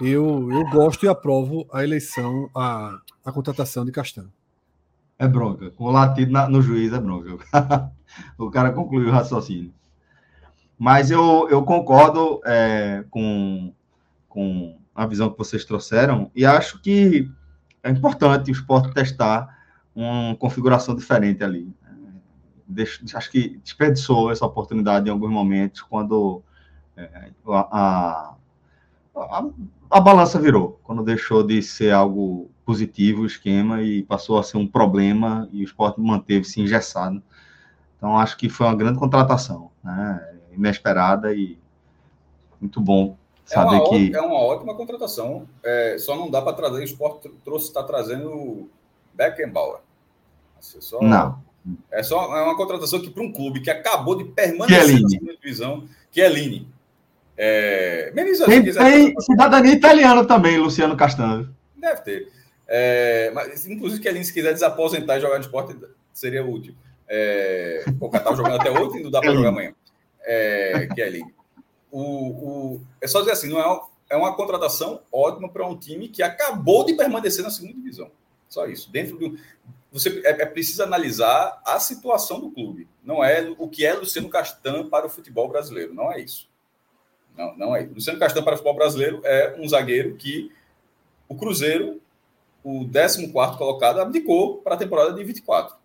eu, 0.00 0.50
eu 0.50 0.68
gosto 0.68 1.06
e 1.06 1.08
aprovo 1.08 1.64
a 1.72 1.84
eleição, 1.84 2.50
a, 2.52 2.98
a 3.24 3.30
contratação 3.30 3.84
de 3.84 3.92
Castanho. 3.92 4.32
É 5.16 5.28
bronca. 5.28 5.70
Com 5.70 5.84
o 5.84 5.90
latido 5.92 6.32
na, 6.32 6.48
no 6.48 6.60
juiz 6.60 6.92
é 6.92 6.98
bronca. 6.98 7.38
o 8.36 8.50
cara 8.50 8.72
concluiu 8.72 9.10
o 9.10 9.12
raciocínio. 9.12 9.72
Mas 10.82 11.12
eu, 11.12 11.46
eu 11.48 11.62
concordo 11.62 12.40
é, 12.44 13.04
com, 13.08 13.72
com 14.28 14.76
a 14.92 15.06
visão 15.06 15.30
que 15.30 15.38
vocês 15.38 15.64
trouxeram 15.64 16.28
e 16.34 16.44
acho 16.44 16.82
que 16.82 17.30
é 17.84 17.88
importante 17.88 18.50
o 18.50 18.52
esporte 18.52 18.92
testar 18.92 19.60
uma 19.94 20.34
configuração 20.34 20.96
diferente 20.96 21.44
ali. 21.44 21.72
Deixo, 22.66 23.00
acho 23.16 23.30
que 23.30 23.60
desperdiçou 23.62 24.32
essa 24.32 24.44
oportunidade 24.44 25.08
em 25.08 25.12
alguns 25.12 25.30
momentos 25.30 25.82
quando 25.82 26.42
é, 26.96 27.30
a, 27.46 28.34
a, 29.14 29.44
a, 29.88 30.00
balança 30.00 30.40
virou, 30.40 30.80
quando 30.82 31.04
deixou 31.04 31.44
de 31.44 31.62
ser 31.62 31.92
algo 31.92 32.50
positivo 32.64 33.22
o 33.22 33.26
esquema 33.26 33.82
e 33.82 34.02
passou 34.02 34.36
a 34.36 34.42
ser 34.42 34.56
um 34.56 34.66
problema 34.66 35.48
e 35.52 35.60
o 35.60 35.64
esporte 35.64 36.00
manteve-se 36.00 36.60
engessado. 36.60 37.22
Então, 37.96 38.18
acho 38.18 38.36
que 38.36 38.48
foi 38.48 38.66
uma 38.66 38.74
grande 38.74 38.98
contratação, 38.98 39.70
né? 39.84 40.31
Inesperada 40.52 41.34
e 41.34 41.58
muito 42.60 42.80
bom 42.80 43.16
é 43.50 43.54
saber 43.54 43.76
é 43.76 43.88
que. 43.88 44.16
É 44.16 44.20
uma 44.20 44.38
ótima 44.38 44.74
contratação, 44.74 45.48
é, 45.62 45.96
só 45.98 46.16
não 46.16 46.30
dá 46.30 46.40
para 46.40 46.52
trazer. 46.52 46.80
O 46.80 46.84
esporte 46.84 47.28
trouxe, 47.44 47.68
está 47.68 47.82
trazendo 47.82 48.68
Beckenbauer. 49.14 49.80
É 50.58 50.60
só, 50.60 51.02
não. 51.02 51.42
É 51.90 52.02
só 52.02 52.36
é 52.36 52.42
uma 52.42 52.56
contratação 52.56 53.00
que 53.00 53.10
para 53.10 53.22
um 53.22 53.32
clube 53.32 53.60
que 53.60 53.70
acabou 53.70 54.16
de 54.16 54.24
permanecer 54.24 55.00
na 55.00 55.08
segunda 55.08 55.36
divisão, 55.36 55.88
que 56.10 56.20
é 56.20 56.28
Line. 56.28 56.68
É, 57.36 58.12
tem, 58.44 58.72
tem 58.72 59.20
cidadania 59.20 59.72
italiana 59.72 60.24
também, 60.24 60.58
Luciano 60.58 60.96
Castanho. 60.96 61.52
Deve 61.76 62.00
ter. 62.02 62.32
É, 62.68 63.30
mas, 63.34 63.66
inclusive, 63.66 64.00
que 64.00 64.08
Aline, 64.08 64.24
se 64.24 64.32
quiser 64.32 64.52
desaposentar 64.52 65.18
e 65.18 65.20
jogar 65.20 65.38
de 65.38 65.46
esporte, 65.46 65.76
seria 66.12 66.44
útil. 66.44 66.74
É, 67.08 67.84
o 68.00 68.08
cara 68.08 68.22
estava 68.22 68.36
jogando 68.36 68.60
até 68.60 68.70
ontem 68.70 69.00
e 69.00 69.02
não 69.02 69.10
dá 69.10 69.20
para 69.20 69.32
jogar 69.32 69.48
amanhã. 69.50 69.74
É, 70.24 70.88
Aline. 71.02 71.34
O, 71.90 72.00
o, 72.00 72.80
é 73.00 73.06
só 73.06 73.20
dizer 73.20 73.32
assim, 73.32 73.48
não 73.48 73.60
é, 73.60 73.80
é 74.10 74.16
uma 74.16 74.34
contratação 74.34 75.02
ótima 75.10 75.48
para 75.48 75.66
um 75.66 75.76
time 75.76 76.08
que 76.08 76.22
acabou 76.22 76.84
de 76.84 76.94
permanecer 76.94 77.44
na 77.44 77.50
segunda 77.50 77.74
divisão. 77.74 78.10
Só 78.48 78.66
isso. 78.66 78.90
Dentro 78.90 79.18
do. 79.18 79.38
Você 79.90 80.22
é, 80.24 80.42
é 80.42 80.46
preciso 80.46 80.82
analisar 80.82 81.60
a 81.66 81.78
situação 81.78 82.40
do 82.40 82.50
clube. 82.50 82.88
Não 83.02 83.22
é 83.22 83.54
o 83.58 83.68
que 83.68 83.84
é 83.84 83.92
Luciano 83.92 84.28
Castan 84.28 84.88
para 84.88 85.06
o 85.06 85.10
futebol 85.10 85.48
brasileiro. 85.48 85.92
Não 85.92 86.10
é 86.12 86.20
isso. 86.20 86.48
Não, 87.36 87.56
não 87.56 87.76
é. 87.76 87.82
Luciano 87.82 88.18
Castan 88.18 88.42
para 88.42 88.54
o 88.54 88.56
futebol 88.56 88.76
brasileiro 88.76 89.20
é 89.24 89.56
um 89.58 89.68
zagueiro 89.68 90.16
que 90.16 90.50
o 91.28 91.34
Cruzeiro 91.34 92.00
o 92.64 92.86
14 92.86 93.32
colocado 93.58 94.00
abdicou 94.00 94.58
para 94.58 94.74
a 94.74 94.78
temporada 94.78 95.12
de 95.12 95.24
24. 95.24 95.76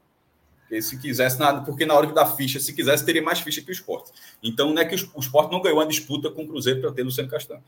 Porque 0.68 0.82
se 0.82 0.98
quisesse, 0.98 1.38
porque 1.66 1.86
na 1.86 1.94
hora 1.94 2.08
que 2.08 2.14
dá 2.14 2.26
ficha, 2.26 2.60
se 2.60 2.74
quisesse, 2.74 3.06
teria 3.06 3.22
mais 3.22 3.40
ficha 3.40 3.62
que 3.62 3.70
o 3.70 3.72
esporte. 3.72 4.12
Então, 4.44 4.74
não 4.74 4.82
é 4.82 4.86
que 4.86 4.96
o 4.96 5.20
esporte 5.20 5.50
não 5.50 5.62
ganhou 5.62 5.78
uma 5.78 5.88
disputa 5.88 6.30
com 6.30 6.44
o 6.44 6.48
Cruzeiro 6.48 6.82
para 6.82 6.92
ter 6.92 7.04
Luciano 7.04 7.30
Castanho. 7.30 7.64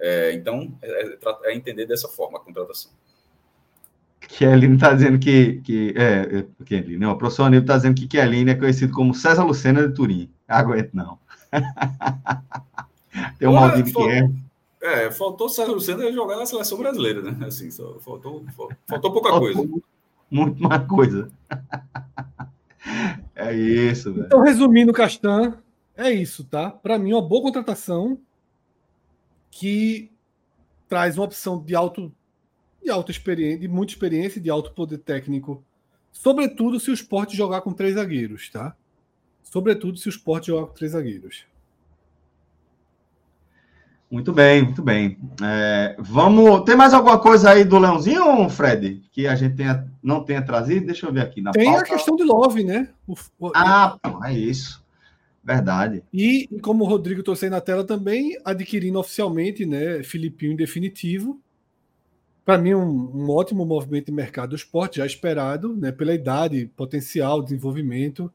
É, 0.00 0.32
então, 0.32 0.72
é, 0.80 1.18
é, 1.44 1.54
entender 1.54 1.84
dessa 1.84 2.08
forma 2.08 2.38
a 2.38 2.40
contratação. 2.40 2.90
Kelly 4.20 4.72
está 4.74 4.94
dizendo 4.94 5.18
que. 5.18 5.60
que 5.60 5.94
é, 5.94 6.38
é 6.38 6.64
Kelly, 6.64 6.96
não, 6.96 7.12
o 7.12 7.18
professor 7.18 7.44
Aníbal 7.44 7.64
está 7.64 7.76
dizendo 7.76 7.94
que 7.96 8.06
Kelly 8.06 8.48
é 8.48 8.54
conhecido 8.54 8.94
como 8.94 9.14
César 9.14 9.44
Lucena 9.44 9.86
de 9.86 9.94
Turim. 9.94 10.30
Aguento, 10.46 10.94
não. 10.94 11.18
Tem 13.38 13.48
um 13.48 13.54
maldito 13.54 13.92
que 13.92 14.08
é. 14.08 14.30
É, 14.80 15.10
faltou 15.10 15.48
César 15.48 15.72
Luciano 15.72 16.10
jogar 16.12 16.36
na 16.36 16.46
seleção 16.46 16.78
brasileira, 16.78 17.20
né? 17.20 17.46
Assim, 17.46 17.70
só 17.70 17.98
faltou, 17.98 18.44
faltou 18.86 19.12
pouca 19.12 19.30
faltou 19.30 19.52
coisa. 19.52 19.82
Muito 20.30 20.62
mais 20.62 20.86
coisa. 20.86 21.30
É 23.38 23.54
isso, 23.54 24.12
velho. 24.12 24.26
Então, 24.26 24.42
resumindo, 24.42 24.92
Castan, 24.92 25.58
é 25.96 26.10
isso, 26.10 26.44
tá? 26.44 26.70
Para 26.70 26.98
mim, 26.98 27.12
uma 27.12 27.26
boa 27.26 27.42
contratação 27.42 28.20
que 29.50 30.10
traz 30.88 31.16
uma 31.16 31.24
opção 31.24 31.62
de 31.62 31.74
alto 31.74 32.12
de 32.82 32.90
alta 32.90 33.10
experiência, 33.10 33.58
de 33.58 33.68
muita 33.68 33.92
experiência, 33.92 34.40
de 34.40 34.48
alto 34.48 34.72
poder 34.72 34.98
técnico, 34.98 35.64
sobretudo 36.12 36.78
se 36.80 36.90
o 36.90 36.94
esporte 36.94 37.36
jogar 37.36 37.60
com 37.60 37.72
três 37.72 37.94
zagueiros, 37.94 38.48
tá? 38.50 38.76
Sobretudo 39.42 39.98
se 39.98 40.08
o 40.08 40.10
esporte 40.10 40.46
jogar 40.46 40.66
com 40.68 40.74
três 40.74 40.92
zagueiros. 40.92 41.44
Muito 44.10 44.32
bem, 44.32 44.62
muito 44.62 44.82
bem. 44.82 45.18
É, 45.42 45.94
vamos. 45.98 46.62
Tem 46.64 46.74
mais 46.74 46.94
alguma 46.94 47.18
coisa 47.18 47.50
aí 47.50 47.62
do 47.62 47.78
Leãozinho, 47.78 48.48
Fred? 48.48 49.02
Que 49.12 49.26
a 49.26 49.34
gente 49.34 49.56
tenha, 49.56 49.86
não 50.02 50.24
tenha 50.24 50.40
trazido? 50.40 50.86
Deixa 50.86 51.06
eu 51.06 51.12
ver 51.12 51.20
aqui. 51.20 51.42
Na 51.42 51.52
Tem 51.52 51.66
pauta. 51.66 51.82
a 51.82 51.84
questão 51.84 52.16
de 52.16 52.24
Love, 52.24 52.64
né? 52.64 52.88
O, 53.06 53.14
o, 53.38 53.52
ah, 53.54 53.98
é 54.24 54.32
isso. 54.32 54.82
Verdade. 55.44 56.02
E, 56.12 56.48
como 56.62 56.84
o 56.84 56.86
Rodrigo 56.86 57.22
trouxe 57.22 57.50
na 57.50 57.60
tela 57.60 57.84
também, 57.84 58.38
adquirindo 58.44 58.98
oficialmente, 58.98 59.66
né? 59.66 60.02
Filipinho 60.02 60.52
em 60.52 60.56
definitivo. 60.56 61.38
Para 62.46 62.56
mim, 62.56 62.72
um, 62.72 63.10
um, 63.14 63.30
ótimo 63.30 63.66
movimento 63.66 64.06
de 64.06 64.12
mercado 64.12 64.50
do 64.50 64.56
esporte, 64.56 64.98
já 64.98 65.06
esperado, 65.06 65.76
né? 65.76 65.92
Pela 65.92 66.14
idade, 66.14 66.70
potencial, 66.74 67.42
desenvolvimento. 67.42 68.32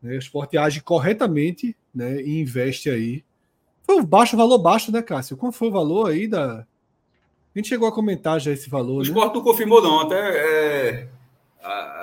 Né, 0.00 0.14
o 0.14 0.18
esporte 0.18 0.56
age 0.56 0.80
corretamente 0.80 1.76
né, 1.92 2.22
e 2.22 2.40
investe 2.40 2.88
aí 2.88 3.24
foi 3.88 3.96
um 3.96 4.04
baixo, 4.04 4.36
valor 4.36 4.58
baixo, 4.58 4.92
né, 4.92 5.00
Cássio? 5.00 5.34
Qual 5.34 5.50
foi 5.50 5.68
o 5.68 5.72
valor 5.72 6.10
aí 6.10 6.28
da. 6.28 6.58
A 7.54 7.58
gente 7.58 7.70
chegou 7.70 7.88
a 7.88 7.92
comentar 7.92 8.38
já 8.38 8.52
esse 8.52 8.68
valor. 8.68 8.96
O 8.96 8.98
né? 8.98 9.04
esporte 9.04 9.34
não 9.34 9.42
confirmou, 9.42 9.82
não. 9.82 10.00
Até 10.00 10.18
é... 10.18 11.08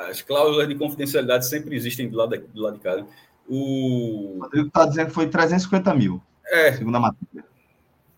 as 0.10 0.20
cláusulas 0.24 0.68
de 0.68 0.74
confidencialidade 0.74 1.48
sempre 1.48 1.76
existem 1.76 2.10
do 2.10 2.18
lado 2.18 2.32
de, 2.32 2.40
do 2.40 2.60
lado 2.60 2.78
de 2.78 2.80
cá. 2.80 2.96
Né? 2.96 3.06
O 3.48 4.40
Rodrigo 4.42 4.68
está 4.68 4.88
dizendo 4.88 5.08
que 5.10 5.14
foi 5.14 5.28
350 5.28 5.94
mil. 5.94 6.20
É. 6.48 6.74
Segundo 6.74 6.96
a 6.96 7.00
matéria. 7.00 7.46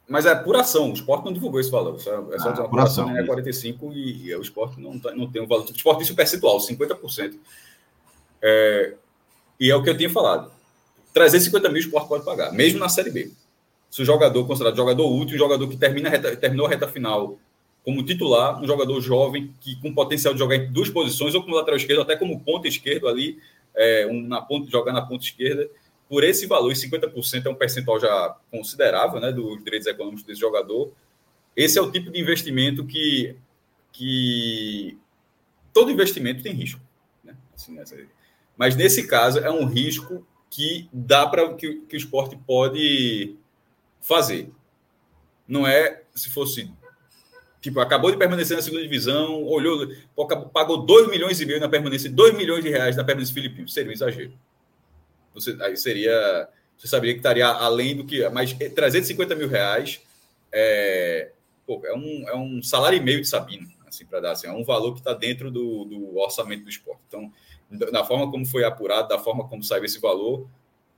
Mas 0.08 0.26
é 0.26 0.32
apuração, 0.32 0.90
o 0.90 0.94
esporte 0.94 1.26
não 1.26 1.34
divulgou 1.34 1.60
esse 1.60 1.70
valor. 1.70 1.98
É 1.98 2.00
só 2.00 2.50
ah, 2.50 2.54
a 2.54 2.62
apuração, 2.62 3.18
é 3.18 3.26
45 3.26 3.92
e, 3.92 4.28
e, 4.28 4.36
o 4.38 4.42
esporte 4.42 4.80
não, 4.80 4.98
tá, 4.98 5.14
não 5.14 5.30
tem 5.30 5.42
um 5.42 5.48
valor. 5.48 5.66
O 5.66 5.72
esporte 5.72 6.00
disse 6.00 6.14
o 6.14 6.16
percentual, 6.16 6.58
50%. 6.60 7.38
É, 8.42 8.94
e 9.60 9.70
é 9.70 9.76
o 9.76 9.84
que 9.84 9.90
eu 9.90 9.98
tinha 9.98 10.10
falado. 10.10 10.50
350 11.14 11.68
mil 11.68 11.76
o 11.76 11.80
esporte 11.80 12.08
pode 12.08 12.24
pagar, 12.24 12.54
mesmo 12.54 12.80
na 12.80 12.88
Série 12.88 13.12
B 13.12 13.34
se 13.90 14.02
o 14.02 14.06
jogador 14.06 14.46
considerado 14.46 14.76
jogador 14.76 15.08
útil, 15.08 15.36
um 15.36 15.40
jogador 15.40 15.68
que 15.68 15.78
termina 15.78 16.10
reta, 16.10 16.36
terminou 16.36 16.66
a 16.66 16.70
reta 16.70 16.88
final 16.88 17.38
como 17.84 18.04
titular, 18.04 18.62
um 18.62 18.68
jogador 18.68 19.00
jovem 19.00 19.54
que 19.62 19.80
com 19.82 19.94
potencial 19.94 20.34
de 20.34 20.40
jogar 20.40 20.58
em 20.58 20.72
duas 20.72 20.90
posições, 20.90 21.34
ou 21.34 21.42
como 21.42 21.56
lateral 21.56 21.78
esquerdo, 21.78 22.02
até 22.02 22.18
como 22.18 22.40
ponta 22.42 22.68
esquerdo 22.68 23.08
ali, 23.08 23.40
é, 23.74 24.06
um, 24.08 24.22
na 24.28 24.42
ponta, 24.42 24.70
jogar 24.70 24.92
na 24.92 25.02
ponta 25.02 25.24
esquerda, 25.24 25.70
por 26.10 26.24
esse 26.24 26.46
valor, 26.46 26.72
e 26.72 26.76
50% 26.76 27.46
é 27.46 27.50
um 27.50 27.56
percentual 27.56 28.00
já 28.00 28.36
considerável 28.52 29.22
né, 29.22 29.32
dos 29.32 29.64
direitos 29.64 29.88
econômicos 29.88 30.24
desse 30.24 30.42
jogador. 30.42 30.92
Esse 31.56 31.80
é 31.80 31.82
o 31.82 31.90
tipo 31.90 32.12
de 32.12 32.20
investimento 32.20 32.86
que, 32.86 33.36
que 33.94 34.98
todo 35.74 35.90
investimento 35.90 36.44
tem 36.44 36.54
risco. 36.54 36.82
Né? 37.24 37.36
Assim, 37.56 37.78
mas 38.58 38.76
nesse 38.76 39.08
caso 39.08 39.40
é 39.40 39.50
um 39.50 39.66
risco 39.66 40.26
que 40.50 40.90
dá 40.92 41.26
para 41.26 41.54
que, 41.54 41.82
que 41.88 41.96
o 41.96 41.98
esporte 41.98 42.36
pode 42.36 43.36
fazer. 44.08 44.50
Não 45.48 45.68
é 45.68 46.02
se 46.16 46.30
fosse. 46.30 46.72
Tipo, 47.62 47.80
acabou 47.80 48.12
de 48.12 48.18
permanecer 48.18 48.56
na 48.56 48.64
segunda 48.64 48.84
divisão, 48.84 49.44
olhou, 49.44 49.88
pagou 50.54 50.78
2 50.78 51.10
milhões 51.10 51.42
e 51.42 51.46
meio 51.46 51.60
na 51.60 51.68
permanência, 51.68 52.10
2 52.10 52.36
milhões 52.36 52.64
de 52.64 52.70
reais 52.70 52.96
na 52.96 53.04
permanência 53.04 53.34
filipino. 53.34 53.68
Seria 53.68 53.90
um 53.90 53.94
exagero. 53.94 54.34
Você, 55.34 55.58
aí 55.62 55.76
seria. 55.76 56.50
Você 56.78 56.88
saberia 56.88 57.14
que 57.16 57.20
estaria 57.20 57.48
além 57.48 57.96
do 57.96 58.06
que. 58.06 58.28
Mas 58.30 58.54
350 58.54 59.36
mil 59.36 59.48
reais 59.48 60.02
é, 60.52 61.32
pô, 61.66 61.82
é, 61.86 61.94
um, 61.94 62.30
é 62.30 62.36
um 62.36 62.64
salário 62.64 62.98
e 62.98 63.02
meio 63.02 63.22
de 63.22 63.28
Sabino, 63.28 63.68
assim, 63.86 64.06
para 64.06 64.20
dar 64.20 64.32
assim, 64.32 64.48
é 64.48 64.52
um 64.52 64.64
valor 64.64 64.94
que 64.94 65.00
está 65.00 65.14
dentro 65.14 65.52
do, 65.52 65.86
do 65.86 66.18
orçamento 66.18 66.64
do 66.64 66.70
esporte. 66.70 67.02
Então, 67.08 67.32
da 67.92 68.04
forma 68.06 68.32
como 68.32 68.46
foi 68.46 68.64
apurado, 68.64 69.10
da 69.10 69.20
forma 69.20 69.48
como 69.48 69.64
saiu 69.64 69.84
esse 69.84 70.00
valor, 70.00 70.48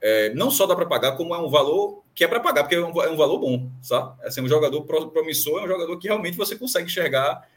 é, 0.01 0.33
não 0.33 0.49
só 0.49 0.65
dá 0.65 0.75
para 0.75 0.85
pagar, 0.85 1.13
como 1.13 1.35
é 1.35 1.39
um 1.39 1.49
valor 1.49 2.03
que 2.15 2.23
é 2.23 2.27
para 2.27 2.39
pagar, 2.39 2.63
porque 2.63 2.75
é 2.75 2.85
um, 2.85 3.01
é 3.01 3.09
um, 3.09 3.17
valor 3.17 3.39
bom, 3.39 3.69
sabe? 3.81 4.13
Assim, 4.23 4.41
um 4.41 4.47
jogador 4.47 4.81
promissor 4.83 5.61
é 5.61 5.65
um 5.65 5.67
jogador 5.67 5.97
que 5.97 6.07
realmente 6.07 6.37
você 6.37 6.55
consegue 6.55 6.87
enxergar 6.87 7.47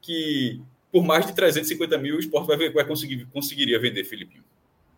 que 0.00 0.60
por 0.92 1.04
mais 1.04 1.26
de 1.26 1.34
350 1.34 1.98
mil 1.98 2.16
o 2.16 2.18
esporte 2.18 2.46
vai, 2.46 2.70
vai 2.70 2.84
conseguir, 2.86 3.26
conseguiria 3.26 3.78
vender 3.78 4.04
Filipinho. 4.04 4.44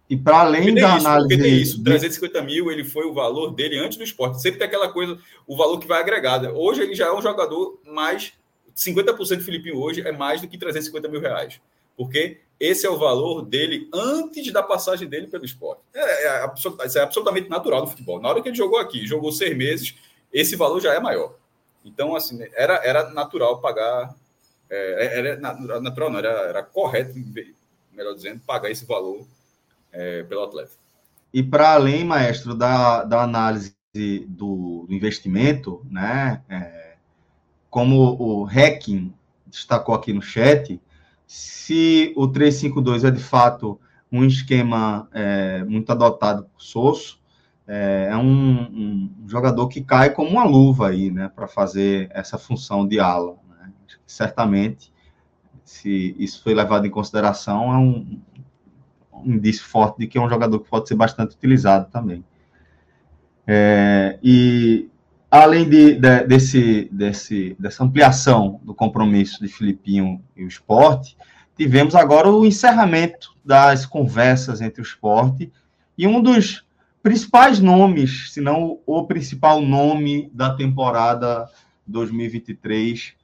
E 0.08 0.16
para 0.16 0.40
além 0.40 0.74
da 0.74 0.96
isso, 0.96 1.06
análise... 1.06 1.42
Tem 1.42 1.54
isso, 1.54 1.84
350 1.84 2.42
mil 2.42 2.70
ele 2.70 2.84
foi 2.84 3.04
o 3.04 3.12
valor 3.12 3.52
dele 3.52 3.78
antes 3.78 3.98
do 3.98 4.04
esporte. 4.04 4.40
Sempre 4.40 4.58
tem 4.58 4.66
aquela 4.66 4.88
coisa, 4.88 5.18
o 5.46 5.56
valor 5.56 5.78
que 5.78 5.86
vai 5.86 6.00
agregado. 6.00 6.48
Hoje 6.48 6.82
ele 6.82 6.94
já 6.94 7.06
é 7.06 7.12
um 7.12 7.20
jogador 7.20 7.78
mais... 7.84 8.32
50% 8.74 9.38
do 9.38 9.42
Filipinho 9.42 9.76
hoje 9.76 10.00
é 10.02 10.12
mais 10.12 10.40
do 10.40 10.46
que 10.46 10.56
350 10.56 11.08
mil 11.08 11.20
reais. 11.20 11.60
Porque 11.96 12.38
esse 12.60 12.86
é 12.86 12.90
o 12.90 12.98
valor 12.98 13.42
dele 13.42 13.88
antes 13.92 14.52
da 14.52 14.62
passagem 14.62 15.08
dele 15.08 15.28
pelo 15.28 15.44
esporte. 15.44 15.80
É, 15.94 16.26
é, 16.26 16.50
é 16.96 17.00
absolutamente 17.00 17.48
natural 17.48 17.82
no 17.82 17.86
futebol. 17.86 18.20
Na 18.20 18.28
hora 18.28 18.42
que 18.42 18.48
ele 18.48 18.56
jogou 18.56 18.78
aqui, 18.78 19.06
jogou 19.06 19.30
seis 19.30 19.56
meses, 19.56 19.94
esse 20.32 20.56
valor 20.56 20.80
já 20.80 20.92
é 20.92 21.00
maior. 21.00 21.34
Então, 21.84 22.16
assim, 22.16 22.40
era, 22.54 22.74
era 22.84 23.10
natural 23.10 23.60
pagar. 23.60 24.14
É, 24.68 25.18
era 25.18 25.80
natural, 25.80 26.10
não, 26.10 26.18
era, 26.18 26.30
era 26.48 26.62
correto, 26.62 27.14
melhor 27.92 28.14
dizendo, 28.14 28.40
pagar 28.46 28.70
esse 28.70 28.84
valor 28.84 29.26
é, 29.92 30.22
pelo 30.24 30.42
atleta. 30.42 30.72
E 31.32 31.42
para 31.42 31.74
além, 31.74 32.04
maestro, 32.04 32.54
da, 32.54 33.04
da 33.04 33.22
análise 33.22 33.74
do, 33.94 34.84
do 34.86 34.94
investimento, 34.94 35.84
né? 35.90 36.42
É, 36.48 36.94
como 37.70 38.16
o 38.18 38.44
Hacking 38.44 39.14
destacou 39.46 39.94
aqui 39.94 40.12
no 40.12 40.22
chat, 40.22 40.80
se 41.28 42.14
o 42.16 42.26
352 42.26 43.04
é 43.04 43.10
de 43.10 43.22
fato 43.22 43.78
um 44.10 44.24
esquema 44.24 45.06
é, 45.12 45.62
muito 45.62 45.92
adotado 45.92 46.44
por 46.44 46.62
Sosso, 46.62 47.20
é, 47.66 48.08
é 48.10 48.16
um, 48.16 48.62
um, 48.62 49.14
jogador 49.26 49.68
que 49.68 49.82
cai 49.82 50.08
como 50.08 50.30
uma 50.30 50.44
luva 50.44 50.88
aí, 50.88 51.10
né, 51.10 51.28
para 51.28 51.46
fazer 51.46 52.08
essa 52.12 52.38
função 52.38 52.88
de 52.88 52.98
ala. 52.98 53.36
Né? 53.46 53.70
Certamente, 54.06 54.90
se 55.62 56.16
isso 56.18 56.42
foi 56.42 56.54
levado 56.54 56.86
em 56.86 56.90
consideração, 56.90 57.74
é 57.74 57.76
um, 57.76 58.18
um 59.12 59.34
indício 59.34 59.66
forte 59.66 59.98
de 59.98 60.06
que 60.06 60.16
é 60.16 60.20
um 60.22 60.30
jogador 60.30 60.58
que 60.60 60.70
pode 60.70 60.88
ser 60.88 60.94
bastante 60.94 61.36
utilizado 61.36 61.90
também. 61.90 62.24
É, 63.46 64.18
e 64.22 64.88
além 65.30 65.68
de, 65.68 65.94
de, 65.94 66.24
desse, 66.24 66.88
desse, 66.90 67.56
dessa 67.58 67.84
ampliação 67.84 68.60
do 68.62 68.74
compromisso 68.74 69.42
de 69.42 69.48
Filipinho 69.48 70.22
e 70.36 70.44
o 70.44 70.48
esporte, 70.48 71.16
tivemos 71.56 71.94
agora 71.94 72.30
o 72.30 72.46
encerramento 72.46 73.34
das 73.44 73.84
conversas 73.84 74.60
entre 74.60 74.80
o 74.80 74.84
esporte 74.84 75.52
e 75.96 76.06
um 76.06 76.22
dos 76.22 76.64
principais 77.02 77.60
nomes, 77.60 78.32
se 78.32 78.40
não 78.40 78.78
o 78.86 79.04
principal 79.06 79.60
nome 79.60 80.30
da 80.32 80.54
temporada 80.54 81.48
2023 81.86 83.14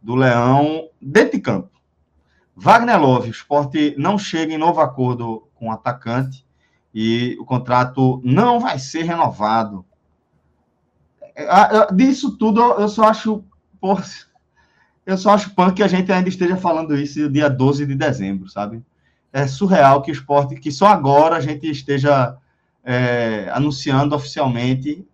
do 0.00 0.14
Leão 0.14 0.88
dentro 1.00 1.32
de 1.32 1.40
campo. 1.40 1.70
Wagner 2.56 3.00
Love, 3.00 3.28
o 3.28 3.30
esporte 3.30 3.94
não 3.98 4.16
chega 4.16 4.54
em 4.54 4.58
novo 4.58 4.80
acordo 4.80 5.48
com 5.54 5.68
o 5.68 5.72
atacante 5.72 6.44
e 6.94 7.36
o 7.40 7.44
contrato 7.44 8.20
não 8.22 8.60
vai 8.60 8.78
ser 8.78 9.02
renovado. 9.02 9.84
É, 11.34 11.92
disso 11.92 12.36
tudo 12.36 12.60
eu 12.60 12.88
só 12.88 13.04
acho. 13.04 13.44
eu 15.04 15.18
só 15.18 15.30
acho 15.30 15.54
punk 15.54 15.76
que 15.76 15.82
a 15.82 15.88
gente 15.88 16.10
ainda 16.12 16.28
esteja 16.28 16.56
falando 16.56 16.96
isso 16.96 17.28
dia 17.28 17.48
12 17.48 17.86
de 17.86 17.94
dezembro, 17.94 18.48
sabe? 18.48 18.82
É 19.32 19.46
surreal 19.46 20.00
que 20.00 20.10
o 20.10 20.14
esporte, 20.14 20.54
que 20.54 20.70
só 20.70 20.86
agora 20.86 21.36
a 21.36 21.40
gente 21.40 21.68
esteja 21.68 22.36
é, 22.84 23.48
anunciando 23.52 24.14
oficialmente 24.14 25.04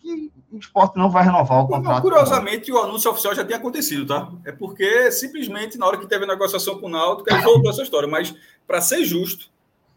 que 0.00 0.32
o 0.50 0.58
esporte 0.58 0.96
não 0.96 1.08
vai 1.08 1.24
renovar 1.24 1.60
o 1.60 1.68
contrato. 1.68 2.02
Curiosamente, 2.02 2.72
o 2.72 2.78
anúncio 2.78 3.10
oficial 3.10 3.34
já 3.34 3.44
tinha 3.44 3.58
acontecido, 3.58 4.06
tá? 4.06 4.30
É 4.44 4.50
porque 4.50 5.12
simplesmente 5.12 5.78
na 5.78 5.86
hora 5.86 5.98
que 5.98 6.06
teve 6.06 6.24
a 6.24 6.28
negociação 6.28 6.78
com 6.80 6.86
o 6.86 6.90
Náutico, 6.90 7.30
ele 7.30 7.42
voltou 7.42 7.70
essa 7.70 7.82
história. 7.82 8.08
Mas, 8.08 8.34
para 8.66 8.80
ser 8.80 9.04
justo, 9.04 9.48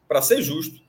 para 0.07 0.21
ser 0.21 0.41
justo, 0.41 0.82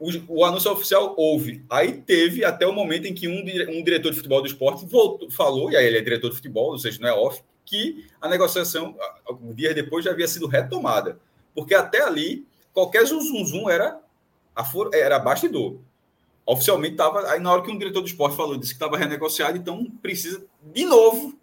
o, 0.00 0.38
o, 0.40 0.44
anúncio 0.44 0.72
oficial 0.72 1.14
houve. 1.16 1.62
Aí 1.68 1.92
teve 1.92 2.42
até 2.42 2.66
o 2.66 2.72
momento 2.72 3.06
em 3.06 3.14
que 3.14 3.28
um, 3.28 3.40
um 3.40 3.84
diretor 3.84 4.10
de 4.10 4.16
futebol 4.16 4.40
do 4.40 4.46
esporte 4.46 4.86
voltou, 4.86 5.30
falou, 5.30 5.70
e 5.70 5.76
aí 5.76 5.84
ele 5.84 5.98
é 5.98 6.00
diretor 6.00 6.30
de 6.30 6.36
futebol, 6.36 6.70
ou 6.70 6.78
seja, 6.78 6.98
não 7.00 7.08
é 7.08 7.12
off, 7.12 7.42
que 7.66 8.06
a 8.20 8.26
negociação, 8.26 8.96
alguns 9.26 9.54
dias 9.54 9.74
depois, 9.74 10.04
já 10.04 10.10
havia 10.10 10.26
sido 10.26 10.46
retomada. 10.46 11.20
Porque 11.54 11.74
até 11.74 12.02
ali, 12.02 12.46
qualquer 12.72 13.06
zum, 13.06 13.20
zum, 13.20 13.44
zum 13.44 13.68
era, 13.68 14.00
era 14.94 15.18
bastidor. 15.18 15.78
Oficialmente 16.46 16.94
estava. 16.94 17.30
Aí, 17.30 17.38
na 17.38 17.52
hora 17.52 17.62
que 17.62 17.70
um 17.70 17.78
diretor 17.78 18.00
do 18.00 18.08
esporte 18.08 18.36
falou, 18.36 18.56
disse 18.56 18.72
que 18.72 18.76
estava 18.76 18.96
renegociado, 18.96 19.56
então 19.58 19.84
precisa, 20.02 20.44
de 20.72 20.84
novo, 20.84 21.38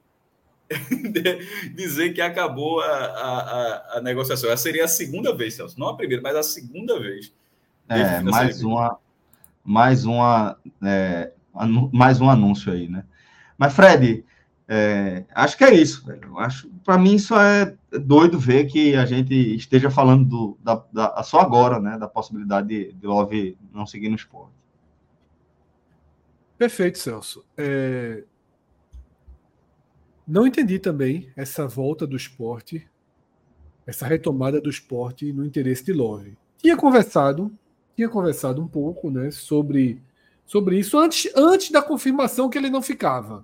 dizer 1.76 2.14
que 2.14 2.22
acabou 2.22 2.82
a, 2.82 2.88
a, 2.88 3.98
a, 3.98 4.02
negociação. 4.02 4.50
Essa 4.50 4.64
seria 4.64 4.86
a 4.86 4.88
segunda 4.88 5.34
vez, 5.34 5.54
Celso. 5.54 5.80
Não 5.80 5.90
a 5.90 5.96
primeira, 5.96 6.22
mas 6.22 6.36
a 6.36 6.44
segunda 6.44 7.00
vez. 7.00 7.32
É, 7.90 8.22
mais 8.22 8.64
uma, 8.64 9.00
mais 9.64 10.06
uma, 10.06 10.58
é, 10.84 11.32
mais 11.92 12.20
um 12.20 12.30
anúncio 12.30 12.72
aí, 12.72 12.88
né? 12.88 13.06
Mas 13.58 13.74
Fred, 13.74 14.26
é, 14.68 15.24
acho 15.34 15.58
que 15.58 15.64
é 15.64 15.74
isso. 15.74 16.06
Velho. 16.06 16.38
Acho, 16.38 16.70
para 16.84 16.98
mim 16.98 17.16
isso 17.16 17.34
é 17.36 17.76
doido 17.92 18.38
ver 18.38 18.66
que 18.66 18.96
a 18.96 19.06
gente 19.06 19.34
esteja 19.56 19.90
falando 19.90 20.26
do, 20.26 20.58
da, 20.62 20.84
da, 20.92 21.24
só 21.24 21.40
agora, 21.40 21.80
né, 21.80 21.98
da 21.98 22.08
possibilidade 22.08 22.68
de, 22.68 22.94
de 22.94 23.08
Love 23.08 23.58
não 23.74 23.86
seguir 23.86 24.10
no 24.10 24.16
esporte. 24.16 24.54
Perfeito, 26.58 26.98
Celso. 26.98 27.46
É... 27.56 28.24
Não 30.28 30.46
entendi 30.46 30.80
também 30.80 31.32
essa 31.38 31.66
volta 31.68 32.06
do 32.06 32.18
esporte, 32.18 32.86
essa 33.86 34.06
retomada 34.06 34.60
do 34.60 34.70
esporte 34.70 35.32
no 35.32 35.46
interesse 35.46 35.86
de 35.86 35.94
Love. 35.94 36.38
Tinha 36.58 36.76
conversado 36.76 37.58
tinha 37.98 38.08
conversado 38.08 38.62
um 38.62 38.68
pouco 38.68 39.10
né, 39.10 39.32
sobre, 39.32 40.00
sobre 40.46 40.78
isso 40.78 41.00
antes, 41.00 41.36
antes 41.36 41.72
da 41.72 41.82
confirmação 41.82 42.48
que 42.48 42.56
ele 42.56 42.70
não 42.70 42.80
ficava. 42.80 43.44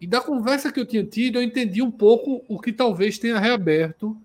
E 0.00 0.06
da 0.06 0.22
conversa 0.22 0.72
que 0.72 0.80
eu 0.80 0.86
tinha 0.86 1.04
tido, 1.04 1.36
eu 1.36 1.42
entendi 1.42 1.82
um 1.82 1.90
pouco 1.90 2.42
o 2.48 2.58
que 2.58 2.72
talvez 2.72 3.18
tenha 3.18 3.38
reaberto 3.38 4.16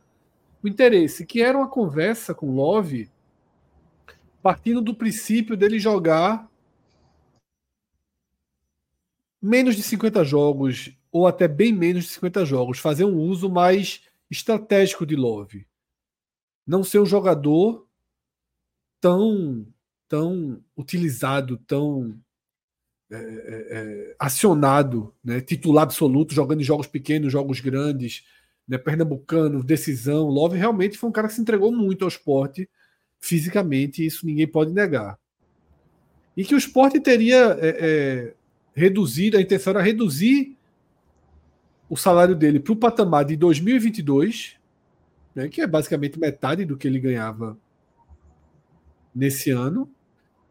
o 0.63 0.67
interesse, 0.67 1.25
que 1.25 1.41
era 1.41 1.57
uma 1.57 1.67
conversa 1.67 2.33
com 2.33 2.55
Love 2.55 3.11
partindo 4.41 4.81
do 4.81 4.95
princípio 4.95 5.57
dele 5.57 5.77
jogar 5.77 6.49
menos 9.41 9.75
de 9.75 9.83
50 9.83 10.23
jogos, 10.23 10.95
ou 11.11 11.27
até 11.27 11.49
bem 11.49 11.73
menos 11.73 12.05
de 12.05 12.11
50 12.11 12.45
jogos, 12.45 12.79
fazer 12.79 13.03
um 13.03 13.19
uso 13.19 13.49
mais 13.49 14.03
estratégico 14.29 15.05
de 15.05 15.17
Love. 15.17 15.67
Não 16.65 16.81
ser 16.81 16.99
um 16.99 17.05
jogador 17.05 17.85
tão, 19.01 19.65
tão 20.07 20.63
utilizado, 20.77 21.57
tão 21.57 22.17
é, 23.09 23.15
é, 23.15 23.19
é, 23.19 24.15
acionado, 24.17 25.13
né? 25.21 25.41
titular 25.41 25.83
absoluto, 25.83 26.33
jogando 26.33 26.61
em 26.61 26.63
jogos 26.63 26.87
pequenos, 26.87 27.31
jogos 27.31 27.59
grandes, 27.59 28.23
né? 28.65 28.77
pernambucano, 28.77 29.63
decisão. 29.63 30.27
Love 30.27 30.57
realmente 30.57 30.97
foi 30.97 31.09
um 31.09 31.13
cara 31.13 31.27
que 31.27 31.33
se 31.33 31.41
entregou 31.41 31.71
muito 31.71 32.03
ao 32.03 32.07
esporte 32.07 32.69
fisicamente, 33.19 34.05
isso 34.05 34.25
ninguém 34.25 34.47
pode 34.47 34.71
negar. 34.71 35.19
E 36.37 36.45
que 36.45 36.55
o 36.55 36.57
esporte 36.57 36.99
teria 36.99 37.57
é, 37.59 37.67
é, 37.79 38.33
reduzido, 38.73 39.37
a 39.37 39.41
intenção 39.41 39.71
era 39.71 39.81
reduzir 39.81 40.57
o 41.89 41.97
salário 41.97 42.35
dele 42.35 42.59
para 42.59 42.71
o 42.71 42.77
patamar 42.77 43.25
de 43.25 43.35
2022, 43.35 44.55
né, 45.35 45.49
que 45.49 45.59
é 45.59 45.67
basicamente 45.67 46.17
metade 46.17 46.63
do 46.63 46.77
que 46.77 46.87
ele 46.87 46.99
ganhava 46.99 47.57
nesse 49.13 49.51
ano 49.51 49.89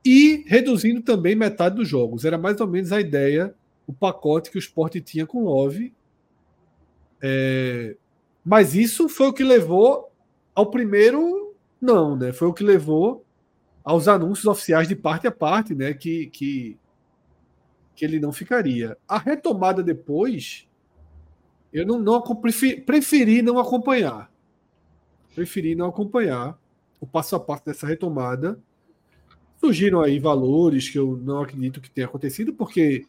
e 0.04 0.44
reduzindo 0.46 1.02
também 1.02 1.34
metade 1.34 1.76
dos 1.76 1.88
jogos. 1.88 2.24
Era 2.24 2.38
mais 2.38 2.60
ou 2.60 2.66
menos 2.66 2.92
a 2.92 3.00
ideia, 3.00 3.54
o 3.86 3.92
pacote 3.92 4.50
que 4.50 4.56
o 4.56 4.58
esporte 4.58 5.00
tinha 5.00 5.26
com 5.26 5.44
Love. 5.44 5.92
É... 7.20 7.96
Mas 8.44 8.74
isso 8.74 9.08
foi 9.08 9.28
o 9.28 9.32
que 9.32 9.44
levou 9.44 10.10
ao 10.54 10.70
primeiro 10.70 11.54
não, 11.80 12.14
né? 12.16 12.32
Foi 12.32 12.48
o 12.48 12.52
que 12.52 12.62
levou 12.62 13.24
aos 13.82 14.06
anúncios 14.06 14.46
oficiais 14.46 14.86
de 14.86 14.94
parte 14.94 15.26
a 15.26 15.32
parte, 15.32 15.74
né? 15.74 15.94
Que, 15.94 16.26
que, 16.26 16.78
que 17.94 18.04
ele 18.04 18.20
não 18.20 18.32
ficaria. 18.32 18.98
A 19.08 19.18
retomada 19.18 19.82
depois, 19.82 20.68
eu 21.72 21.86
não, 21.86 21.98
não 21.98 22.22
preferi 22.22 23.42
não 23.42 23.58
acompanhar. 23.58 24.30
Preferi 25.34 25.74
não 25.74 25.86
acompanhar 25.86 26.58
o 27.00 27.06
passo 27.06 27.34
a 27.34 27.40
passo 27.40 27.64
dessa 27.64 27.86
retomada. 27.86 28.58
Surgiram 29.58 30.00
aí 30.00 30.18
valores 30.18 30.88
que 30.88 30.98
eu 30.98 31.18
não 31.22 31.42
acredito 31.42 31.80
que 31.80 31.90
tenha 31.90 32.06
acontecido, 32.06 32.52
porque, 32.52 33.06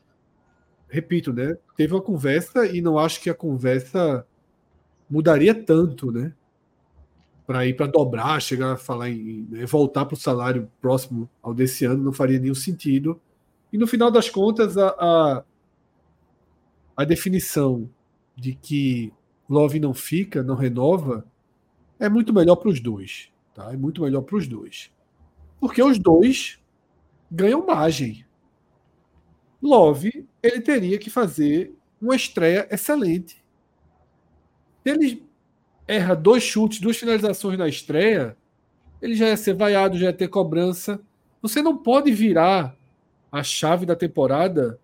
repito, 0.89 1.31
né, 1.33 1.57
teve 1.77 1.93
uma 1.93 2.01
conversa 2.01 2.65
e 2.65 2.81
não 2.81 2.97
acho 2.97 3.21
que 3.21 3.29
a 3.29 3.35
conversa 3.35 4.25
mudaria 5.09 5.53
tanto, 5.53 6.11
né? 6.11 6.33
Para 7.45 7.65
ir 7.65 7.75
para 7.75 7.87
dobrar, 7.87 8.41
chegar 8.41 8.73
a 8.73 8.77
falar 8.77 9.09
em 9.09 9.45
né, 9.49 9.65
voltar 9.65 10.05
para 10.05 10.15
o 10.15 10.19
salário 10.19 10.71
próximo 10.79 11.29
ao 11.41 11.53
desse 11.53 11.83
ano, 11.83 12.03
não 12.03 12.13
faria 12.13 12.39
nenhum 12.39 12.55
sentido. 12.55 13.19
E 13.73 13.77
no 13.77 13.87
final 13.87 14.09
das 14.09 14.29
contas, 14.29 14.77
a, 14.77 14.87
a, 14.89 15.43
a 16.95 17.03
definição 17.03 17.89
de 18.35 18.53
que 18.55 19.13
Love 19.49 19.79
não 19.79 19.93
fica, 19.93 20.41
não 20.41 20.55
renova, 20.55 21.25
é 21.99 22.07
muito 22.07 22.33
melhor 22.33 22.55
para 22.55 22.69
os 22.69 22.79
dois. 22.79 23.30
Tá? 23.53 23.71
É 23.71 23.77
muito 23.77 24.01
melhor 24.01 24.21
para 24.21 24.37
os 24.37 24.47
dois. 24.47 24.91
Porque 25.59 25.81
os 25.81 25.99
dois 25.99 26.59
ganham 27.29 27.65
margem. 27.65 28.25
Love, 29.61 30.27
ele 30.41 30.61
teria 30.61 30.97
que 30.97 31.09
fazer 31.09 31.73
uma 32.01 32.15
estreia 32.15 32.67
excelente. 32.71 33.43
Se 34.83 34.89
ele 34.89 35.25
erra 35.87 36.15
dois 36.15 36.43
chutes, 36.43 36.79
duas 36.79 36.97
finalizações 36.97 37.57
na 37.57 37.67
estreia, 37.67 38.35
ele 39.01 39.15
já 39.15 39.27
ia 39.27 39.37
ser 39.37 39.53
vaiado, 39.53 39.97
já 39.97 40.07
ia 40.07 40.13
ter 40.13 40.27
cobrança. 40.27 40.99
Você 41.41 41.61
não 41.61 41.77
pode 41.77 42.11
virar 42.11 42.75
a 43.31 43.43
chave 43.43 43.85
da 43.85 43.95
temporada 43.95 44.79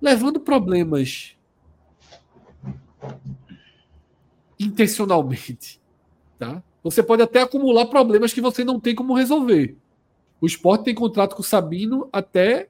levando 0.00 0.40
problemas 0.40 1.36
intencionalmente, 4.58 5.80
tá? 6.38 6.62
Você 6.82 7.02
pode 7.02 7.22
até 7.22 7.42
acumular 7.42 7.86
problemas 7.86 8.32
que 8.32 8.40
você 8.40 8.64
não 8.64 8.78
tem 8.78 8.94
como 8.94 9.14
resolver. 9.14 9.76
O 10.40 10.46
esporte 10.46 10.84
tem 10.84 10.94
contrato 10.94 11.34
com 11.34 11.42
o 11.42 11.44
Sabino 11.44 12.08
até 12.12 12.68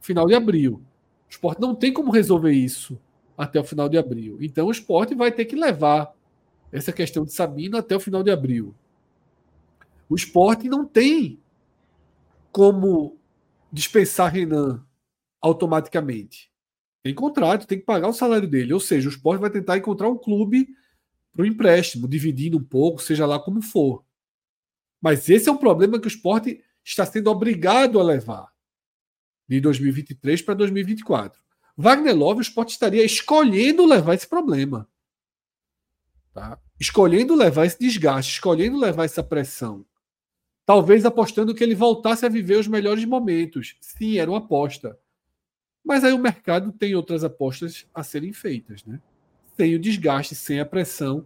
final 0.00 0.26
de 0.26 0.34
abril. 0.34 0.82
O 1.28 1.30
esporte 1.30 1.60
não 1.60 1.74
tem 1.74 1.92
como 1.92 2.10
resolver 2.10 2.52
isso 2.52 2.98
até 3.38 3.60
o 3.60 3.64
final 3.64 3.88
de 3.88 3.96
abril. 3.96 4.38
Então 4.40 4.66
o 4.66 4.70
esporte 4.70 5.14
vai 5.14 5.30
ter 5.30 5.44
que 5.44 5.56
levar 5.56 6.12
essa 6.72 6.92
questão 6.92 7.24
de 7.24 7.32
Sabino 7.32 7.76
até 7.76 7.94
o 7.96 8.00
final 8.00 8.22
de 8.22 8.30
abril. 8.30 8.74
O 10.08 10.16
esporte 10.16 10.68
não 10.68 10.84
tem 10.84 11.38
como 12.50 13.16
dispensar 13.72 14.32
Renan 14.32 14.84
automaticamente. 15.40 16.50
Tem 17.02 17.14
contrato, 17.14 17.66
tem 17.66 17.78
que 17.78 17.84
pagar 17.84 18.08
o 18.08 18.12
salário 18.12 18.48
dele. 18.48 18.74
Ou 18.74 18.80
seja, 18.80 19.08
o 19.08 19.12
esporte 19.12 19.40
vai 19.40 19.50
tentar 19.50 19.78
encontrar 19.78 20.08
um 20.08 20.18
clube 20.18 20.68
para 21.32 21.42
o 21.42 21.46
empréstimo, 21.46 22.08
dividindo 22.08 22.58
um 22.58 22.62
pouco, 22.62 23.02
seja 23.02 23.26
lá 23.26 23.38
como 23.38 23.62
for. 23.62 24.04
Mas 25.00 25.28
esse 25.28 25.48
é 25.48 25.52
um 25.52 25.56
problema 25.56 25.98
que 25.98 26.06
o 26.06 26.08
esporte 26.08 26.62
está 26.84 27.06
sendo 27.06 27.30
obrigado 27.30 27.98
a 27.98 28.02
levar 28.02 28.52
de 29.48 29.60
2023 29.60 30.42
para 30.42 30.54
2024. 30.54 31.40
Wagner 31.76 32.16
Love, 32.16 32.40
o 32.40 32.42
esporte 32.42 32.70
estaria 32.70 33.04
escolhendo 33.04 33.86
levar 33.86 34.14
esse 34.14 34.26
problema. 34.26 34.88
Tá? 36.32 36.60
escolhendo 36.80 37.34
levar 37.34 37.66
esse 37.66 37.78
desgaste, 37.78 38.32
escolhendo 38.32 38.78
levar 38.78 39.04
essa 39.04 39.22
pressão. 39.22 39.84
Talvez 40.64 41.04
apostando 41.04 41.54
que 41.54 41.62
ele 41.62 41.74
voltasse 41.74 42.24
a 42.24 42.28
viver 42.28 42.56
os 42.56 42.66
melhores 42.66 43.04
momentos. 43.04 43.76
Sim, 43.80 44.16
era 44.16 44.30
uma 44.30 44.38
aposta. 44.38 44.98
Mas 45.84 46.02
aí 46.02 46.12
o 46.12 46.18
mercado 46.18 46.72
tem 46.72 46.94
outras 46.94 47.22
apostas 47.22 47.86
a 47.94 48.02
serem 48.02 48.32
feitas, 48.32 48.84
né? 48.84 49.00
Sem 49.60 49.74
o 49.74 49.78
desgaste, 49.78 50.34
sem 50.34 50.58
a 50.58 50.64
pressão, 50.64 51.22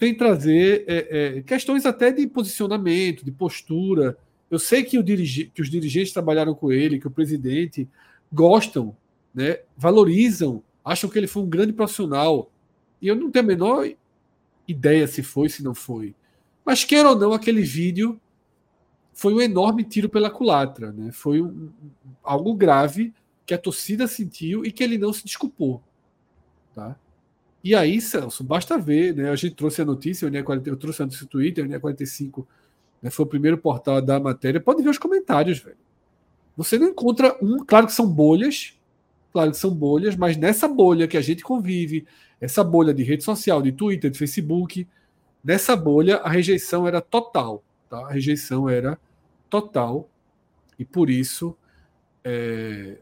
sem 0.00 0.12
trazer 0.12 0.84
é, 0.88 1.36
é, 1.36 1.42
questões 1.42 1.86
até 1.86 2.10
de 2.10 2.26
posicionamento, 2.26 3.24
de 3.24 3.30
postura. 3.30 4.18
Eu 4.50 4.58
sei 4.58 4.82
que, 4.82 5.00
dirige, 5.00 5.52
que 5.54 5.62
os 5.62 5.70
dirigentes 5.70 6.12
trabalharam 6.12 6.56
com 6.56 6.72
ele, 6.72 6.98
que 6.98 7.06
o 7.06 7.10
presidente 7.10 7.88
gostam, 8.32 8.96
né, 9.32 9.60
valorizam, 9.76 10.60
acham 10.84 11.08
que 11.08 11.16
ele 11.16 11.28
foi 11.28 11.44
um 11.44 11.48
grande 11.48 11.72
profissional. 11.72 12.50
E 13.00 13.06
eu 13.06 13.14
não 13.14 13.30
tenho 13.30 13.44
a 13.44 13.48
menor 13.48 13.88
ideia 14.66 15.06
se 15.06 15.22
foi, 15.22 15.48
se 15.48 15.62
não 15.62 15.72
foi. 15.72 16.16
Mas 16.64 16.82
queira 16.82 17.10
ou 17.10 17.16
não, 17.16 17.32
aquele 17.32 17.62
vídeo 17.62 18.20
foi 19.14 19.32
um 19.32 19.40
enorme 19.40 19.84
tiro 19.84 20.08
pela 20.08 20.30
culatra. 20.30 20.90
Né? 20.90 21.12
Foi 21.12 21.40
um, 21.40 21.70
algo 22.24 22.54
grave 22.54 23.14
que 23.46 23.54
a 23.54 23.58
torcida 23.58 24.08
sentiu 24.08 24.64
e 24.64 24.72
que 24.72 24.82
ele 24.82 24.98
não 24.98 25.12
se 25.12 25.24
desculpou. 25.24 25.80
Tá? 26.74 26.96
E 27.62 27.74
aí, 27.74 28.00
Celso, 28.00 28.44
basta 28.44 28.78
ver, 28.78 29.14
né? 29.14 29.30
A 29.30 29.36
gente 29.36 29.54
trouxe 29.54 29.82
a 29.82 29.84
notícia, 29.84 30.26
eu 30.26 30.76
trouxe 30.76 31.02
a 31.02 31.06
notícia 31.06 31.24
no 31.24 31.30
Twitter, 31.30 31.64
o 31.66 31.80
45 31.80 32.46
né, 33.02 33.10
foi 33.10 33.24
o 33.24 33.28
primeiro 33.28 33.58
portal 33.58 34.00
da 34.00 34.20
matéria. 34.20 34.60
Pode 34.60 34.82
ver 34.82 34.90
os 34.90 34.98
comentários, 34.98 35.58
velho. 35.58 35.76
Você 36.56 36.78
não 36.78 36.88
encontra 36.88 37.36
um, 37.42 37.64
claro 37.64 37.86
que 37.86 37.92
são 37.92 38.06
bolhas, 38.06 38.76
claro 39.32 39.50
que 39.50 39.56
são 39.56 39.70
bolhas, 39.70 40.16
mas 40.16 40.36
nessa 40.36 40.66
bolha 40.66 41.06
que 41.06 41.16
a 41.16 41.20
gente 41.20 41.42
convive, 41.42 42.06
essa 42.40 42.64
bolha 42.64 42.92
de 42.92 43.02
rede 43.02 43.22
social, 43.22 43.62
de 43.62 43.72
Twitter, 43.72 44.10
de 44.10 44.18
Facebook, 44.18 44.86
nessa 45.42 45.76
bolha 45.76 46.16
a 46.16 46.28
rejeição 46.28 46.86
era 46.86 47.00
total, 47.00 47.62
tá? 47.88 47.98
A 48.06 48.12
rejeição 48.12 48.68
era 48.68 48.98
total 49.48 50.08
e 50.78 50.84
por 50.84 51.10
isso 51.10 51.56
é, 52.24 52.98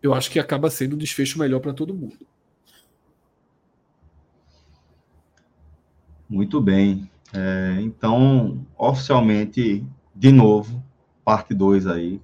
eu 0.00 0.14
acho 0.14 0.30
que 0.30 0.38
acaba 0.38 0.70
sendo 0.70 0.94
um 0.94 0.98
desfecho 0.98 1.38
melhor 1.38 1.60
para 1.60 1.72
todo 1.72 1.94
mundo. 1.94 2.26
Muito 6.32 6.62
bem. 6.62 7.10
É, 7.34 7.76
então, 7.82 8.66
oficialmente, 8.78 9.84
de 10.14 10.32
novo, 10.32 10.82
parte 11.22 11.52
2 11.52 11.86
aí, 11.86 12.22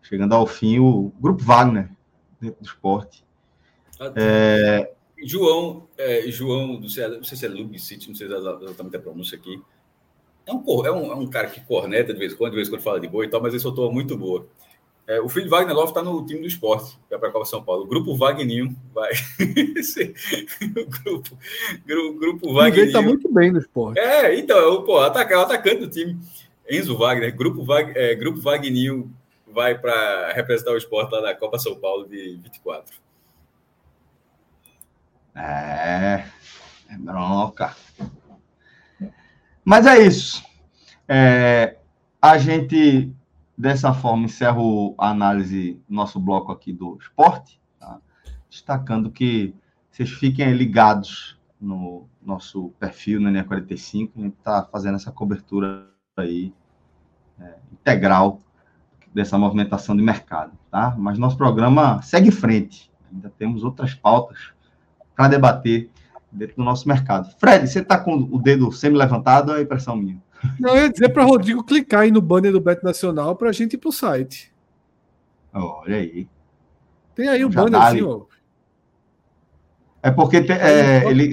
chegando 0.00 0.34
ao 0.34 0.46
fim, 0.46 0.78
o 0.78 1.12
Grupo 1.20 1.44
Wagner, 1.44 1.90
dentro 2.40 2.58
do 2.58 2.66
esporte. 2.66 3.22
É... 4.16 4.90
João, 5.22 5.86
é, 5.98 6.22
João, 6.30 6.80
não 6.80 6.88
sei, 6.88 7.06
não 7.06 7.22
sei 7.22 7.36
se 7.36 7.44
é 7.44 7.48
Lubicite, 7.50 8.08
não 8.08 8.14
sei 8.14 8.28
exatamente 8.28 8.96
a 8.96 9.00
pronúncia 9.00 9.36
aqui. 9.36 9.62
É 10.46 10.54
um, 10.54 10.86
é, 10.86 10.90
um, 10.90 11.12
é 11.12 11.14
um 11.14 11.26
cara 11.26 11.48
que 11.48 11.60
corneta 11.60 12.14
de 12.14 12.18
vez 12.18 12.32
em 12.32 12.36
quando, 12.36 12.52
de 12.52 12.56
vez 12.56 12.68
em 12.68 12.70
quando 12.70 12.80
fala 12.80 12.98
de 12.98 13.08
boi 13.08 13.26
e 13.26 13.28
tal, 13.28 13.42
mas 13.42 13.52
ele 13.52 13.60
soltou 13.60 13.92
muito 13.92 14.16
boa. 14.16 14.48
É, 15.10 15.20
o 15.20 15.28
filho 15.28 15.46
de 15.46 15.50
Wagner 15.50 15.74
Love 15.74 15.88
está 15.88 16.04
no 16.04 16.24
time 16.24 16.40
do 16.40 16.46
esporte, 16.46 16.96
que 17.08 17.12
é 17.12 17.18
para 17.18 17.30
a 17.30 17.32
Copa 17.32 17.44
São 17.44 17.60
Paulo. 17.60 17.82
O 17.82 17.86
grupo 17.88 18.14
Wagninho 18.14 18.76
vai. 18.94 19.10
o 20.62 20.86
grupo, 20.86 21.38
grupo, 21.84 22.20
grupo 22.20 22.54
Wagninho. 22.54 22.82
Ele 22.82 22.86
está 22.86 23.02
muito 23.02 23.28
bem 23.28 23.50
no 23.50 23.58
esporte. 23.58 23.98
É, 23.98 24.38
então, 24.38 24.84
pô, 24.84 25.00
ataca, 25.00 25.36
o 25.36 25.40
atacante 25.40 25.80
do 25.80 25.90
time. 25.90 26.16
Enzo 26.70 26.96
Wagner, 26.96 27.34
grupo, 27.34 27.64
Wag, 27.64 27.92
é, 27.96 28.14
grupo 28.14 28.40
Wagninho 28.40 29.12
vai 29.48 29.76
para 29.76 30.32
representar 30.32 30.70
o 30.70 30.76
esporte 30.76 31.10
lá 31.10 31.20
na 31.20 31.34
Copa 31.34 31.58
São 31.58 31.74
Paulo 31.74 32.06
de 32.06 32.38
24. 32.44 32.94
É, 35.34 36.24
é 36.88 36.96
bronca. 36.96 37.76
Mas 39.64 39.86
é 39.86 39.98
isso. 40.06 40.40
É, 41.08 41.78
a 42.22 42.38
gente 42.38 43.12
Dessa 43.60 43.92
forma, 43.92 44.24
encerro 44.24 44.94
a 44.96 45.10
análise, 45.10 45.78
nosso 45.86 46.18
bloco 46.18 46.50
aqui 46.50 46.72
do 46.72 46.96
esporte, 46.98 47.60
tá? 47.78 48.00
destacando 48.48 49.10
que 49.10 49.54
vocês 49.90 50.08
fiquem 50.08 50.50
ligados 50.54 51.38
no 51.60 52.08
nosso 52.22 52.70
perfil 52.80 53.20
na 53.20 53.30
NE45, 53.30 54.12
a 54.16 54.20
gente 54.22 54.38
está 54.38 54.62
fazendo 54.64 54.94
essa 54.94 55.12
cobertura 55.12 55.86
aí 56.16 56.54
é, 57.38 57.56
integral 57.70 58.40
dessa 59.12 59.36
movimentação 59.36 59.94
de 59.94 60.02
mercado, 60.02 60.52
tá? 60.70 60.94
Mas 60.96 61.18
nosso 61.18 61.36
programa 61.36 62.00
segue 62.00 62.28
em 62.28 62.32
frente, 62.32 62.90
ainda 63.12 63.28
temos 63.28 63.62
outras 63.62 63.92
pautas 63.92 64.54
para 65.14 65.28
debater 65.28 65.90
dentro 66.32 66.56
do 66.56 66.64
nosso 66.64 66.88
mercado. 66.88 67.30
Fred, 67.38 67.68
você 67.68 67.80
está 67.80 67.98
com 67.98 68.14
o 68.14 68.40
dedo 68.40 68.72
semi-levantado 68.72 69.52
ou 69.52 69.58
é 69.58 69.60
impressão 69.60 69.96
minha? 69.96 70.18
Não, 70.58 70.76
eu 70.76 70.82
ia 70.82 70.90
dizer 70.90 71.08
para 71.10 71.24
Rodrigo 71.24 71.64
clicar 71.64 72.02
aí 72.02 72.10
no 72.10 72.20
banner 72.20 72.52
do 72.52 72.60
Bet 72.60 72.82
Nacional 72.82 73.36
para 73.36 73.50
a 73.50 73.52
gente 73.52 73.74
ir 73.74 73.78
para 73.78 73.88
o 73.88 73.92
site. 73.92 74.52
Olha 75.52 75.96
aí. 75.96 76.28
Tem 77.14 77.28
aí 77.28 77.44
o 77.44 77.50
banner 77.50 77.80
assim, 77.80 78.02
ó. 78.02 78.22
É 80.02 80.10
porque 80.10 80.42
te, 80.42 80.52
é, 80.52 81.04
ele 81.10 81.30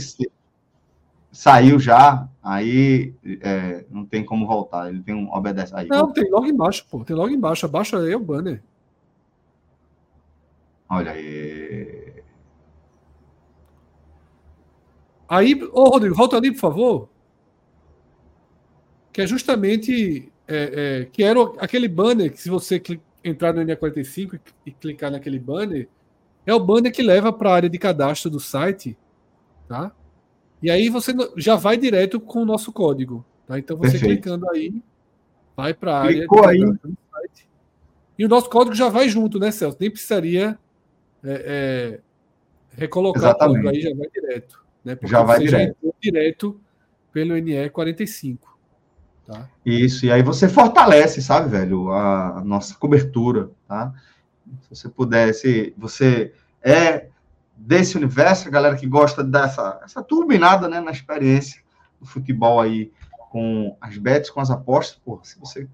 saiu 1.32 1.80
já, 1.80 2.28
aí 2.44 3.14
é, 3.42 3.86
não 3.90 4.06
tem 4.06 4.26
como 4.26 4.46
voltar. 4.46 4.90
Ele 4.90 5.02
tem 5.02 5.16
um 5.16 5.32
obedece 5.32 5.74
aí. 5.76 5.88
Não, 5.88 6.12
tem 6.12 6.30
logo 6.30 6.46
embaixo, 6.46 6.86
pô. 6.90 7.04
Tem 7.04 7.16
logo 7.16 7.30
embaixo. 7.30 7.66
Abaixo 7.66 7.96
aí 7.96 8.14
o 8.14 8.20
banner. 8.20 8.62
Olha 10.90 11.12
aí. 11.12 12.24
Aí, 15.30 15.62
ô 15.74 15.90
Rodrigo, 15.90 16.16
volta 16.16 16.38
ali, 16.38 16.52
por 16.52 16.60
favor 16.60 17.10
que 19.18 19.22
é 19.24 19.26
justamente 19.26 20.32
é, 20.48 21.00
é, 21.02 21.06
que 21.06 21.24
era 21.24 21.40
aquele 21.58 21.88
banner 21.88 22.32
que 22.32 22.40
se 22.40 22.52
você 22.52 22.80
entrar 23.24 23.52
no 23.52 23.64
NE45 23.64 24.40
e, 24.64 24.72
clicar 24.72 25.10
naquele 25.10 25.40
banner, 25.40 25.90
é 26.46 26.54
o 26.54 26.60
banner 26.60 26.92
que 26.92 27.02
leva 27.02 27.34
para 27.34 27.50
a 27.50 27.56
área 27.56 27.68
de 27.68 27.80
cadastro 27.80 28.30
do 28.30 28.40
site, 28.40 28.96
tá? 29.68 29.92
E 30.62 30.70
aí 30.70 30.88
você 30.90 31.16
já 31.36 31.56
vai 31.56 31.78
direto 31.78 32.20
com 32.20 32.44
o 32.44 32.46
nosso 32.46 32.72
código, 32.72 33.26
tá? 33.48 33.58
Então 33.58 33.76
você 33.76 33.94
Perfeito. 33.94 34.22
clicando 34.22 34.48
aí, 34.52 34.84
vai 35.56 35.74
para 35.74 35.94
a 35.94 36.02
área 36.02 36.20
Clicou 36.20 36.46
aí. 36.46 36.60
do 36.60 36.80
site. 37.12 37.50
E 38.20 38.24
o 38.24 38.30
nosso 38.30 38.52
código 38.52 38.76
já 38.76 38.88
vai 38.88 39.10
junto, 39.10 39.40
né, 39.40 39.50
Celso? 39.50 39.78
Nem 39.80 39.90
precisaria 39.90 40.60
é, 41.24 42.00
é 42.76 42.80
recolocar 42.80 43.24
Exatamente. 43.24 43.62
o 43.62 43.64
código 43.64 43.76
aí, 43.78 43.82
já 43.82 43.98
vai 43.98 44.10
direto. 44.12 44.64
Né? 44.86 44.96
Porque 44.96 45.12
já 45.12 45.24
vai 45.24 45.40
direto. 45.40 45.78
Já 45.84 45.92
direto 46.00 46.62
pelo 47.12 47.34
NE45. 47.34 48.57
Tá. 49.28 49.46
Isso, 49.66 50.06
e 50.06 50.12
aí 50.12 50.24
você 50.24 50.48
fortalece, 50.48 51.22
sabe, 51.22 51.50
velho, 51.50 51.92
a, 51.92 52.38
a 52.38 52.44
nossa 52.46 52.74
cobertura, 52.76 53.52
tá? 53.68 53.94
Se 54.62 54.70
você 54.70 54.88
pudesse, 54.88 55.74
você 55.78 56.34
é 56.64 57.08
desse 57.58 57.98
universo, 57.98 58.48
a 58.48 58.52
galera 58.52 58.78
que 58.78 58.88
gosta 58.88 59.22
dessa 59.22 59.82
essa 59.84 60.02
turbinada, 60.02 60.70
né, 60.70 60.80
na 60.80 60.92
experiência 60.92 61.62
do 62.00 62.06
futebol 62.06 62.62
aí 62.62 62.90
com 63.30 63.76
as 63.82 63.98
bets, 63.98 64.30
com 64.30 64.40
as 64.40 64.50
apostas, 64.50 65.02
pô, 65.04 65.20
se 65.24 65.38
você 65.38 65.68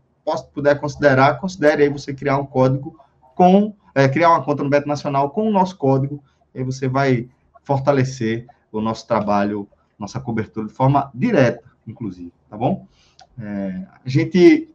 puder 0.51 0.79
considerar, 0.79 1.39
considere 1.39 1.83
aí 1.83 1.89
você 1.89 2.11
criar 2.11 2.37
um 2.37 2.45
código 2.47 2.99
com, 3.35 3.75
é, 3.93 4.09
criar 4.09 4.29
uma 4.29 4.43
conta 4.43 4.63
no 4.63 4.69
Beto 4.69 4.87
Nacional 4.87 5.29
com 5.29 5.47
o 5.47 5.51
nosso 5.51 5.77
código, 5.77 6.23
aí 6.55 6.63
você 6.63 6.87
vai 6.87 7.29
fortalecer 7.63 8.47
o 8.71 8.81
nosso 8.81 9.07
trabalho, 9.07 9.67
nossa 9.99 10.19
cobertura 10.19 10.65
de 10.65 10.73
forma 10.73 11.11
direta, 11.13 11.63
inclusive, 11.85 12.33
tá 12.49 12.57
bom? 12.57 12.87
É, 13.39 13.85
a 14.05 14.09
gente 14.09 14.69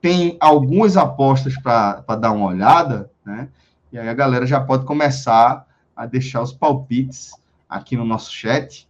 tem 0.00 0.36
algumas 0.40 0.96
apostas 0.96 1.56
para 1.60 2.02
dar 2.16 2.32
uma 2.32 2.46
olhada, 2.46 3.10
né? 3.24 3.48
E 3.90 3.98
aí 3.98 4.08
a 4.08 4.14
galera 4.14 4.46
já 4.46 4.60
pode 4.60 4.84
começar 4.84 5.66
a 5.96 6.06
deixar 6.06 6.42
os 6.42 6.52
palpites 6.52 7.32
aqui 7.68 7.96
no 7.96 8.04
nosso 8.04 8.32
chat, 8.32 8.88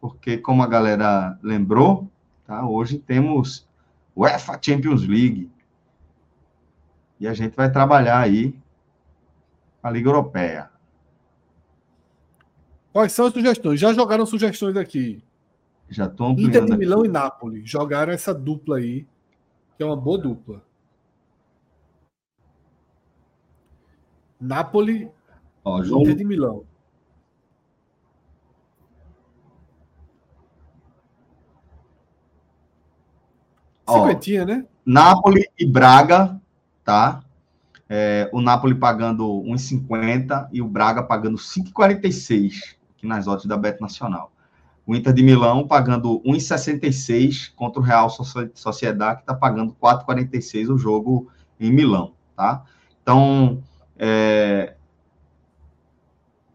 porque 0.00 0.38
como 0.38 0.62
a 0.62 0.66
galera 0.66 1.38
lembrou, 1.42 2.10
tá? 2.46 2.66
Hoje 2.66 2.98
temos 2.98 3.68
UEFA 4.16 4.58
Champions 4.60 5.06
League. 5.06 5.50
E 7.20 7.28
a 7.28 7.34
gente 7.34 7.54
vai 7.54 7.70
trabalhar 7.70 8.18
aí 8.18 8.54
a 9.82 9.90
Liga 9.90 10.08
Europeia. 10.08 10.70
Quais 12.92 13.12
são 13.12 13.26
as 13.26 13.32
sugestões? 13.32 13.78
Já 13.78 13.92
jogaram 13.92 14.26
sugestões 14.26 14.76
aqui. 14.76 15.22
Já 15.88 16.06
estão 16.06 16.32
Inter 16.32 16.64
de 16.64 16.76
Milão 16.76 17.00
aqui. 17.00 17.08
e 17.08 17.12
Nápoles 17.12 17.70
jogaram 17.70 18.12
essa 18.12 18.34
dupla 18.34 18.76
aí, 18.76 19.06
que 19.76 19.82
é 19.82 19.86
uma 19.86 19.96
boa 19.96 20.18
dupla. 20.18 20.62
Nápoles 24.40 25.08
Ó, 25.64 25.82
João... 25.82 26.02
Inter 26.02 26.16
de 26.16 26.24
Milão. 26.24 26.64
Cinquentinha, 33.88 34.44
né? 34.44 34.66
Nápoles 34.84 35.46
e 35.58 35.66
Braga, 35.66 36.38
tá? 36.84 37.22
É, 37.88 38.28
o 38.34 38.40
Napoli 38.40 38.74
pagando 38.74 39.24
1,50 39.44 40.48
e 40.52 40.60
o 40.60 40.68
Braga 40.68 41.02
pagando 41.02 41.38
5,46 41.38 42.76
aqui 42.94 43.06
nas 43.06 43.26
odds 43.26 43.46
da 43.46 43.56
Bet 43.56 43.80
Nacional. 43.80 44.30
O 44.88 44.96
Inter 44.96 45.12
de 45.12 45.22
Milão 45.22 45.68
pagando 45.68 46.18
1,66 46.22 47.52
contra 47.54 47.78
o 47.78 47.84
Real 47.84 48.08
Sociedade, 48.54 49.16
que 49.16 49.22
está 49.22 49.34
pagando 49.34 49.76
4,46 49.78 50.72
o 50.72 50.78
jogo 50.78 51.30
em 51.60 51.70
Milão, 51.70 52.14
tá? 52.34 52.64
Então, 53.02 53.62
é, 53.98 54.72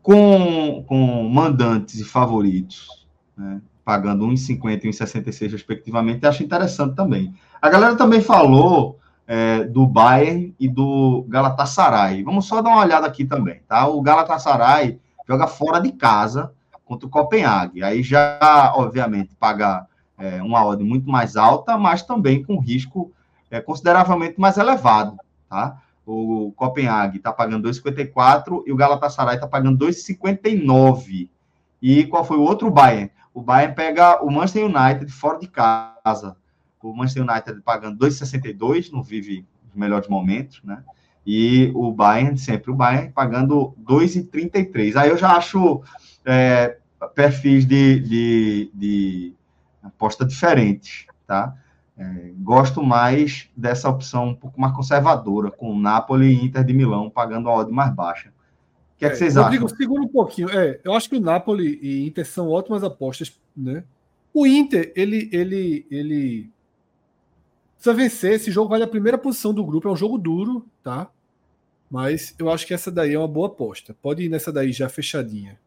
com, 0.02 0.84
com 0.88 1.30
mandantes 1.30 2.00
e 2.00 2.04
favoritos, 2.04 3.06
né, 3.38 3.62
pagando 3.86 4.26
1,50 4.26 4.86
e 4.86 4.90
1,66 4.90 5.52
respectivamente, 5.52 6.26
acho 6.26 6.42
interessante 6.42 6.96
também. 6.96 7.36
A 7.62 7.70
galera 7.70 7.96
também 7.96 8.20
falou 8.20 8.98
é, 9.28 9.64
do 9.66 9.86
Bayern 9.86 10.56
e 10.60 10.68
do 10.68 11.24
Galatasaray. 11.30 12.24
Vamos 12.24 12.48
só 12.48 12.64
dar 12.64 12.72
uma 12.72 12.82
olhada 12.82 13.06
aqui 13.06 13.26
também, 13.26 13.62
tá? 13.68 13.86
O 13.86 14.02
Galatasaray 14.02 15.00
joga 15.28 15.46
fora 15.46 15.80
de 15.80 15.92
casa 15.92 16.52
contra 16.94 17.08
o 17.08 17.10
Copenhague. 17.10 17.84
Aí 17.84 18.04
já, 18.04 18.72
obviamente, 18.76 19.36
paga 19.36 19.88
é, 20.18 20.42
uma 20.42 20.64
ordem 20.64 20.86
muito 20.86 21.10
mais 21.10 21.36
alta, 21.36 21.78
mas 21.78 22.04
também 22.04 22.44
com 22.44 22.60
risco 22.60 23.12
é, 23.50 23.60
consideravelmente 23.60 24.40
mais 24.40 24.58
elevado, 24.58 25.18
tá? 25.50 25.82
O 26.06 26.52
Copenhague 26.56 27.18
está 27.18 27.32
pagando 27.32 27.70
2,54 27.70 28.64
e 28.68 28.72
o 28.72 28.76
Galatasaray 28.76 29.36
está 29.36 29.48
pagando 29.48 29.86
2,59. 29.86 31.30
E 31.82 32.06
qual 32.06 32.26
foi 32.26 32.38
o 32.38 32.42
outro 32.42 32.70
Bayern? 32.70 33.10
O 33.34 33.42
Bayern 33.42 33.74
pega 33.74 34.22
o 34.24 34.30
Manchester 34.30 34.66
United 34.66 35.12
fora 35.12 35.40
de 35.40 35.48
casa. 35.48 36.36
O 36.82 36.94
Manchester 36.94 37.24
United 37.24 37.62
pagando 37.62 38.06
2,62, 38.06 38.92
não 38.92 39.02
vive 39.02 39.46
os 39.70 39.76
melhores 39.76 40.10
momentos, 40.10 40.62
né? 40.64 40.84
E 41.26 41.72
o 41.74 41.92
Bayern, 41.92 42.38
sempre 42.38 42.70
o 42.70 42.76
Bayern, 42.76 43.12
pagando 43.12 43.74
2,33. 43.82 44.98
Aí 44.98 45.10
eu 45.10 45.18
já 45.18 45.38
acho 45.38 45.82
é, 46.26 46.78
perfis 47.08 47.66
de, 47.66 48.00
de, 48.00 48.72
de 48.74 49.34
aposta 49.82 50.26
diferentes, 50.26 51.06
tá? 51.26 51.56
É, 51.96 52.32
gosto 52.40 52.82
mais 52.82 53.50
dessa 53.56 53.88
opção 53.88 54.30
um 54.30 54.36
pouco 54.36 54.60
mais 54.60 54.74
conservadora, 54.76 55.52
com 55.52 55.78
Napoli 55.78 56.28
e 56.28 56.44
Inter 56.44 56.64
de 56.64 56.74
Milão 56.74 57.10
pagando 57.10 57.50
a 57.50 57.54
ordem 57.54 57.74
mais 57.74 57.94
baixa. 57.94 58.30
O 58.30 58.98
que, 58.98 59.06
é, 59.06 59.10
que 59.10 59.16
vocês 59.16 59.36
Rodrigo, 59.36 59.66
acham? 59.66 59.78
segura 59.78 60.02
um 60.02 60.08
pouquinho. 60.08 60.50
É, 60.50 60.80
eu 60.84 60.94
acho 60.94 61.10
que 61.10 61.18
o 61.18 61.22
Napoli 61.22 61.80
e 61.82 62.08
Inter 62.08 62.26
são 62.26 62.50
ótimas 62.50 62.84
apostas, 62.84 63.40
né? 63.56 63.84
O 64.34 64.48
Inter, 64.48 64.92
ele, 64.96 65.30
ele, 65.32 65.86
ele 65.92 66.50
precisa 67.76 67.94
vencer. 67.94 68.34
Esse 68.34 68.50
jogo 68.50 68.70
vale 68.70 68.84
a 68.84 68.88
primeira 68.88 69.18
posição 69.18 69.54
do 69.54 69.64
grupo. 69.64 69.88
É 69.88 69.92
um 69.92 69.96
jogo 69.96 70.18
duro, 70.18 70.66
tá? 70.82 71.10
Mas 71.92 72.34
eu 72.40 72.50
acho 72.50 72.66
que 72.66 72.74
essa 72.74 72.92
daí 72.92 73.14
é 73.14 73.20
uma 73.20 73.28
boa 73.28 73.48
aposta. 73.48 73.96
Pode 74.02 74.24
ir 74.24 74.30
nessa 74.30 74.52
daí 74.52 74.72
já 74.72 74.90
fechadinha. 74.90 75.60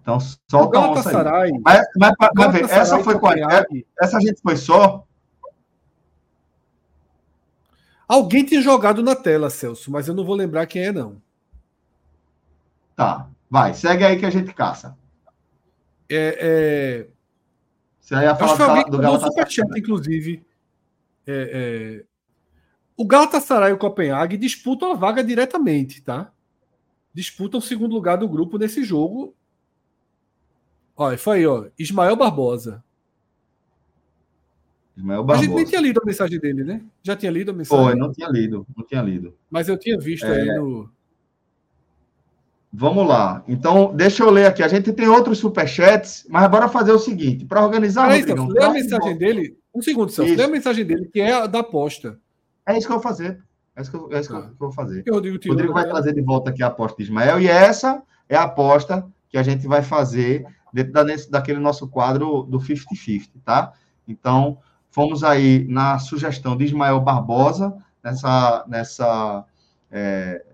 Então, 0.00 0.18
solta 0.50 0.78
a 0.78 0.90
onça 0.90 1.38
aí. 1.38 1.52
Mas, 1.64 1.86
mas, 1.96 2.14
mas 2.34 2.52
ver, 2.52 2.64
essa 2.64 2.98
foi 3.02 3.18
qual? 3.18 3.32
É, 3.32 3.64
essa 4.00 4.18
a 4.18 4.20
gente 4.20 4.40
foi 4.40 4.56
só? 4.56 5.06
Alguém 8.06 8.44
tinha 8.44 8.60
jogado 8.60 9.02
na 9.02 9.14
tela, 9.14 9.48
Celso, 9.48 9.90
mas 9.90 10.08
eu 10.08 10.14
não 10.14 10.24
vou 10.24 10.34
lembrar 10.34 10.66
quem 10.66 10.84
é, 10.84 10.92
não. 10.92 11.22
Tá, 12.94 13.28
vai, 13.48 13.74
segue 13.74 14.04
aí 14.04 14.18
que 14.18 14.26
a 14.26 14.30
gente 14.30 14.52
caça. 14.52 14.96
É, 16.08 16.38
é... 16.40 17.08
Você 18.00 18.14
ia 18.14 18.36
falar 18.36 18.52
Acho 18.52 18.62
alguém, 18.62 18.84
do 18.90 18.98
Galatasaray. 18.98 19.70
No 19.70 19.78
inclusive. 19.78 20.46
É, 21.26 22.02
é... 22.02 22.04
O 22.96 23.06
Galatasaray 23.06 23.70
e 23.70 23.74
o 23.74 23.78
Copenhague 23.78 24.36
disputam 24.36 24.92
a 24.92 24.94
vaga 24.94 25.24
diretamente, 25.24 26.02
tá? 26.02 26.30
Disputam 27.12 27.58
o 27.58 27.62
segundo 27.62 27.94
lugar 27.94 28.18
do 28.18 28.28
grupo 28.28 28.58
nesse 28.58 28.84
jogo 28.84 29.34
Olha, 30.96 31.18
foi 31.18 31.38
aí, 31.38 31.46
ó. 31.46 31.66
Ismael 31.78 32.16
Barbosa. 32.16 32.82
Ismael 34.96 35.24
Barbosa. 35.24 35.40
A 35.40 35.44
gente 35.44 35.54
nem 35.56 35.64
tinha 35.64 35.80
lido 35.80 36.00
a 36.02 36.06
mensagem 36.06 36.38
dele, 36.38 36.64
né? 36.64 36.82
Já 37.02 37.16
tinha 37.16 37.32
lido 37.32 37.50
a 37.50 37.54
mensagem? 37.54 37.84
Foi, 37.84 37.94
não 37.94 38.12
tinha 38.12 38.28
lido, 38.28 38.66
não 38.76 38.84
tinha 38.86 39.02
lido. 39.02 39.34
Mas 39.50 39.68
eu 39.68 39.76
tinha 39.76 39.98
visto 39.98 40.26
é... 40.26 40.40
aí 40.40 40.58
no. 40.58 40.88
Vamos 42.76 43.06
lá. 43.06 43.44
Então, 43.46 43.94
deixa 43.94 44.24
eu 44.24 44.30
ler 44.30 44.46
aqui. 44.46 44.60
A 44.62 44.68
gente 44.68 44.92
tem 44.92 45.06
outros 45.06 45.38
superchats, 45.38 46.26
mas 46.28 46.50
bora 46.50 46.68
fazer 46.68 46.92
o 46.92 46.98
seguinte: 46.98 47.44
para 47.44 47.64
organizar. 47.64 48.08
Peraí, 48.08 48.20
Rodrigo, 48.20 48.52
lê 48.52 48.64
a 48.64 48.70
mensagem 48.70 49.16
dele. 49.16 49.56
Um 49.74 49.82
segundo, 49.82 50.10
Celso. 50.10 50.34
Lê 50.34 50.42
a 50.42 50.48
mensagem 50.48 50.84
dele, 50.84 51.08
que 51.12 51.20
é 51.20 51.32
a 51.32 51.46
da 51.46 51.60
aposta. 51.60 52.18
É 52.66 52.76
isso 52.76 52.86
que 52.86 52.92
eu 52.92 53.00
vou 53.00 53.02
fazer. 53.02 53.40
É 53.76 53.82
isso 53.82 53.90
que 53.90 53.96
eu, 53.96 54.12
é 54.12 54.20
isso 54.20 54.28
que 54.28 54.34
eu 54.34 54.40
ah. 54.40 54.50
vou 54.58 54.72
fazer. 54.72 55.04
O 55.08 55.14
Rodrigo, 55.14 55.38
Rodrigo 55.48 55.72
vai 55.72 55.84
trazer 55.84 56.14
de 56.14 56.22
volta 56.22 56.50
aqui 56.50 56.62
a 56.62 56.68
aposta 56.68 56.96
de 56.96 57.02
Ismael, 57.04 57.40
e 57.40 57.48
essa 57.48 58.02
é 58.28 58.36
a 58.36 58.44
aposta 58.44 59.04
que 59.28 59.36
a 59.36 59.42
gente 59.42 59.66
vai 59.66 59.82
fazer 59.82 60.46
dentro 60.74 60.92
da, 60.92 61.04
daquele 61.30 61.60
nosso 61.60 61.86
quadro 61.86 62.42
do 62.42 62.58
50-50, 62.58 63.28
tá? 63.44 63.72
Então, 64.08 64.58
fomos 64.90 65.22
aí 65.22 65.64
na 65.68 66.00
sugestão 66.00 66.56
de 66.56 66.64
Ismael 66.64 67.00
Barbosa, 67.00 67.72
nessa, 68.02 68.64
nessa 68.66 69.44
é, 69.90 70.44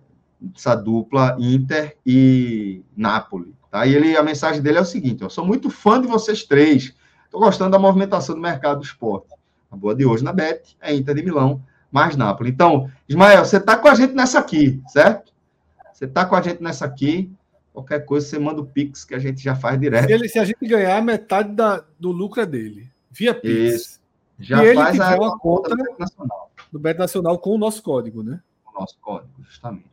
essa 0.55 0.75
dupla 0.75 1.37
Inter 1.39 1.97
e 2.05 2.83
Napoli, 2.95 3.55
tá? 3.71 3.87
E 3.87 3.95
ele, 3.95 4.15
a 4.15 4.23
mensagem 4.23 4.61
dele 4.61 4.77
é 4.77 4.83
o 4.83 4.85
seguinte, 4.85 5.23
eu 5.23 5.31
sou 5.31 5.45
muito 5.45 5.71
fã 5.71 5.99
de 5.99 6.07
vocês 6.07 6.45
três, 6.45 6.95
estou 7.25 7.41
gostando 7.41 7.71
da 7.71 7.79
movimentação 7.79 8.35
do 8.35 8.43
mercado 8.43 8.81
do 8.81 8.85
esporte. 8.85 9.35
A 9.71 9.77
boa 9.77 9.95
de 9.95 10.05
hoje 10.05 10.23
na 10.23 10.35
Bet 10.35 10.77
é 10.83 10.95
Inter 10.95 11.15
de 11.15 11.23
Milão, 11.23 11.63
mais 11.91 12.15
Napoli. 12.15 12.51
Então, 12.51 12.91
Ismael, 13.09 13.43
você 13.43 13.57
está 13.57 13.75
com 13.75 13.89
a 13.89 13.95
gente 13.95 14.13
nessa 14.13 14.39
aqui, 14.39 14.83
certo? 14.87 15.33
Você 15.95 16.05
está 16.05 16.27
com 16.27 16.37
a 16.37 16.43
gente 16.43 16.63
nessa 16.63 16.85
aqui, 16.85 17.33
Qualquer 17.73 18.05
coisa, 18.05 18.27
você 18.27 18.39
manda 18.39 18.61
o 18.61 18.67
Pix 18.67 19.05
que 19.05 19.15
a 19.15 19.19
gente 19.19 19.43
já 19.43 19.55
faz 19.55 19.79
direto. 19.79 20.07
Se, 20.07 20.13
ele, 20.13 20.29
se 20.29 20.39
a 20.39 20.45
gente 20.45 20.67
ganhar, 20.67 21.01
metade 21.03 21.53
da, 21.53 21.85
do 21.99 22.11
lucro 22.11 22.41
é 22.41 22.47
dele. 22.47 22.91
Via 23.11 23.35
Pix. 23.35 23.75
Isso. 23.75 24.01
Já 24.39 24.65
e 24.65 24.75
faz 24.75 24.99
a, 24.99 25.17
uma 25.17 25.39
conta 25.39 25.71
do 25.71 25.77
Beto 25.77 25.99
Nacional. 25.99 26.51
Do 26.73 26.79
Beto 26.79 27.01
Nacional 27.01 27.39
com 27.39 27.55
o 27.55 27.59
nosso 27.59 27.83
código, 27.83 28.23
né? 28.23 28.41
Com 28.65 28.77
o 28.77 28.81
nosso 28.81 28.99
código, 29.01 29.33
justamente. 29.43 29.85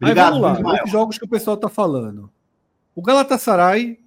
Obrigado, 0.00 0.34
Aí 0.34 0.40
vamos 0.40 0.62
lá, 0.62 0.84
os 0.84 0.90
jogos 0.90 1.18
que 1.18 1.24
o 1.24 1.28
pessoal 1.28 1.56
está 1.56 1.68
falando. 1.68 2.30
O 2.94 3.02
Galatasaray 3.02 4.00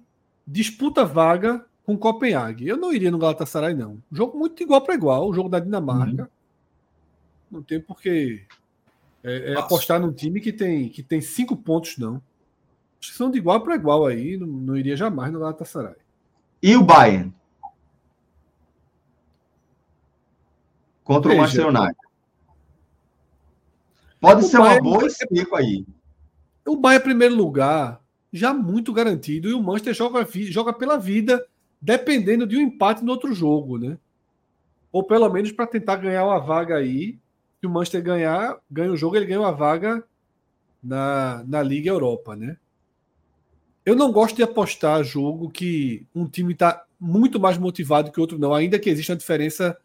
disputa 0.46 1.04
vaga 1.04 1.64
com 1.84 1.96
Copenhague. 1.96 2.68
Eu 2.68 2.76
não 2.76 2.92
iria 2.92 3.10
no 3.10 3.18
Galatasaray, 3.18 3.74
não. 3.74 4.02
Jogo 4.10 4.38
muito 4.38 4.62
igual 4.62 4.80
para 4.80 4.94
igual, 4.94 5.28
o 5.28 5.34
jogo 5.34 5.48
da 5.48 5.58
Dinamarca. 5.58 6.22
Uhum. 6.22 6.28
Não 7.50 7.62
tem 7.62 7.80
porque 7.80 8.44
é, 9.26 9.54
é 9.54 9.58
apostar 9.58 10.00
num 10.00 10.12
time 10.12 10.40
que 10.40 10.52
tem, 10.52 10.88
que 10.88 11.02
tem 11.02 11.20
cinco 11.20 11.56
pontos, 11.56 11.98
não. 11.98 12.22
Acho 13.00 13.10
que 13.10 13.16
são 13.16 13.28
de 13.28 13.38
igual 13.38 13.60
para 13.60 13.74
igual 13.74 14.06
aí. 14.06 14.36
Não, 14.36 14.46
não 14.46 14.76
iria 14.76 14.96
jamais 14.96 15.32
no 15.32 15.40
Galatasaray. 15.40 15.96
E 16.62 16.76
o 16.76 16.82
Bayern? 16.84 17.34
Contra 21.02 21.30
Veja, 21.30 21.40
o 21.40 21.42
Manchester 21.42 21.66
United. 21.68 21.96
Pode 24.20 24.44
ser 24.44 24.58
Bayern, 24.58 24.88
uma 24.88 24.98
boa 24.98 25.10
seco 25.10 25.56
aí. 25.56 25.84
O 26.64 26.76
Bayern, 26.76 27.02
em 27.02 27.08
primeiro 27.08 27.34
lugar, 27.34 28.00
já 28.32 28.54
muito 28.54 28.92
garantido. 28.92 29.48
E 29.48 29.54
o 29.54 29.62
Manchester 29.62 29.94
joga, 29.94 30.24
joga 30.44 30.72
pela 30.72 30.96
vida, 30.96 31.44
dependendo 31.80 32.46
de 32.46 32.56
um 32.56 32.60
empate 32.60 33.04
no 33.04 33.10
outro 33.10 33.34
jogo, 33.34 33.76
né? 33.76 33.98
Ou 34.92 35.02
pelo 35.02 35.28
menos 35.28 35.50
para 35.50 35.66
tentar 35.66 35.96
ganhar 35.96 36.24
uma 36.24 36.38
vaga 36.38 36.76
aí 36.76 37.18
se 37.60 37.66
o 37.66 37.70
Manchester 37.70 38.02
ganhar, 38.02 38.58
ganha 38.70 38.92
o 38.92 38.96
jogo, 38.96 39.16
ele 39.16 39.26
ganha 39.26 39.40
uma 39.40 39.52
vaga 39.52 40.04
na, 40.82 41.44
na 41.46 41.62
Liga 41.62 41.90
Europa, 41.90 42.36
né? 42.36 42.56
Eu 43.84 43.94
não 43.94 44.10
gosto 44.10 44.36
de 44.36 44.42
apostar 44.42 45.04
jogo 45.04 45.48
que 45.48 46.06
um 46.14 46.26
time 46.26 46.52
está 46.52 46.84
muito 46.98 47.38
mais 47.38 47.56
motivado 47.56 48.10
que 48.10 48.18
o 48.18 48.22
outro, 48.22 48.38
não, 48.38 48.52
ainda 48.52 48.78
que 48.78 48.90
exista 48.90 49.12
uma 49.12 49.18
diferença 49.18 49.76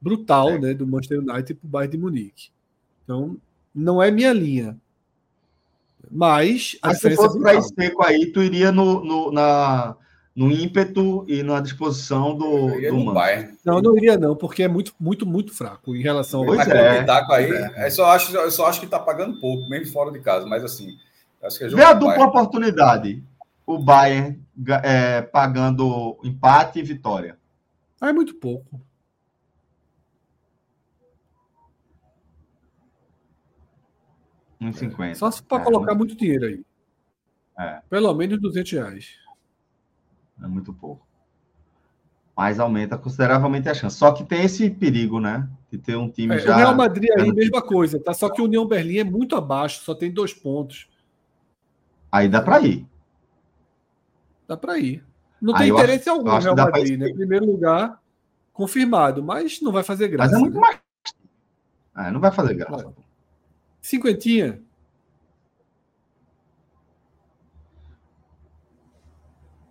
brutal 0.00 0.50
é. 0.50 0.58
né, 0.58 0.74
do 0.74 0.86
Manchester 0.86 1.18
United 1.18 1.54
para 1.54 1.66
o 1.66 1.70
Bayern 1.70 1.96
de 1.96 1.98
Munique. 1.98 2.50
Então, 3.04 3.36
não 3.74 4.02
é 4.02 4.10
minha 4.10 4.32
linha. 4.32 4.76
Mas 6.10 6.78
Mas 6.82 7.00
se 7.00 7.14
fosse 7.16 7.38
para 7.40 7.54
esse 7.54 7.74
seco 7.74 8.02
aí, 8.02 8.26
tu 8.26 8.42
iria 8.42 8.70
no, 8.70 9.04
no, 9.04 9.32
na, 9.32 9.96
no 10.38 10.52
ímpeto 10.52 11.24
e 11.26 11.42
na 11.42 11.60
disposição 11.60 12.32
do, 12.32 12.68
do 12.80 13.12
Bayern. 13.12 13.58
Não, 13.64 13.82
não 13.82 13.96
iria 13.96 14.16
não, 14.16 14.36
porque 14.36 14.62
é 14.62 14.68
muito, 14.68 14.94
muito, 15.00 15.26
muito 15.26 15.52
fraco 15.52 15.96
em 15.96 16.00
relação 16.00 16.40
ao 16.42 16.46
pois 16.46 16.68
é. 16.68 17.00
Pitaco 17.00 17.32
aí, 17.32 17.50
é. 17.50 17.90
só 17.90 18.12
acho, 18.12 18.36
eu 18.36 18.50
só 18.52 18.66
acho 18.66 18.78
que 18.78 18.86
está 18.86 19.00
pagando 19.00 19.40
pouco, 19.40 19.68
mesmo 19.68 19.92
fora 19.92 20.12
de 20.12 20.20
casa, 20.20 20.46
mas 20.46 20.62
assim, 20.62 20.96
acho 21.42 21.58
que 21.58 21.64
é 21.64 21.68
Vê 21.68 21.82
a 21.82 21.92
dupla 21.92 22.14
Bayern. 22.14 22.28
oportunidade. 22.28 23.24
O 23.66 23.80
Bayern 23.80 24.40
é, 24.84 25.22
pagando 25.22 26.16
empate 26.22 26.78
e 26.78 26.82
vitória. 26.84 27.36
Ah, 28.00 28.10
é 28.10 28.12
muito 28.12 28.36
pouco. 28.36 28.80
Um 34.60 34.72
50. 34.72 35.16
Só 35.16 35.32
para 35.48 35.62
é, 35.62 35.64
colocar 35.64 35.96
muito 35.96 36.14
dinheiro 36.14 36.46
aí. 36.46 36.64
É. 37.58 37.80
Pelo 37.90 38.14
menos 38.14 38.40
200 38.40 38.70
reais 38.70 39.27
é 40.42 40.46
muito 40.46 40.72
pouco. 40.72 41.06
Mas 42.36 42.60
aumenta 42.60 42.96
consideravelmente 42.96 43.68
a 43.68 43.74
chance. 43.74 43.96
Só 43.96 44.12
que 44.12 44.24
tem 44.24 44.44
esse 44.44 44.70
perigo, 44.70 45.18
né? 45.18 45.48
De 45.70 45.76
ter 45.76 45.96
um 45.96 46.08
time 46.08 46.36
é, 46.36 46.38
já. 46.38 46.54
O 46.54 46.58
Real 46.58 46.74
Madrid 46.76 47.10
aí, 47.18 47.32
mesma 47.32 47.60
coisa, 47.60 47.98
tá? 47.98 48.14
Só 48.14 48.30
que 48.30 48.40
o 48.40 48.44
União 48.44 48.64
Berlim 48.66 48.98
é 48.98 49.04
muito 49.04 49.34
abaixo, 49.34 49.82
só 49.82 49.94
tem 49.94 50.10
dois 50.10 50.32
pontos. 50.32 50.88
Aí 52.12 52.28
dá 52.28 52.40
para 52.40 52.60
ir. 52.60 52.86
Dá 54.46 54.56
para 54.56 54.78
ir. 54.78 55.04
Não 55.40 55.54
tem 55.54 55.68
interesse 55.70 56.08
acho, 56.08 56.18
algum 56.18 56.30
no 56.30 56.38
Real 56.38 56.56
Madrid, 56.56 56.98
né? 56.98 57.12
Primeiro 57.12 57.44
lugar, 57.44 58.00
confirmado, 58.52 59.22
mas 59.22 59.60
não 59.60 59.72
vai 59.72 59.82
fazer 59.82 60.08
graça. 60.08 60.32
Mas 60.32 60.38
é 60.38 60.40
muito 60.40 60.54
né? 60.54 60.60
mais. 60.60 60.80
Ah, 61.94 62.10
não 62.10 62.20
vai 62.20 62.30
fazer 62.30 62.54
graça. 62.54 62.92
Cinquentinha. 63.80 64.62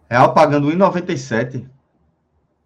Real 0.10 0.34
pagando 0.34 0.70
1,97. 0.70 1.70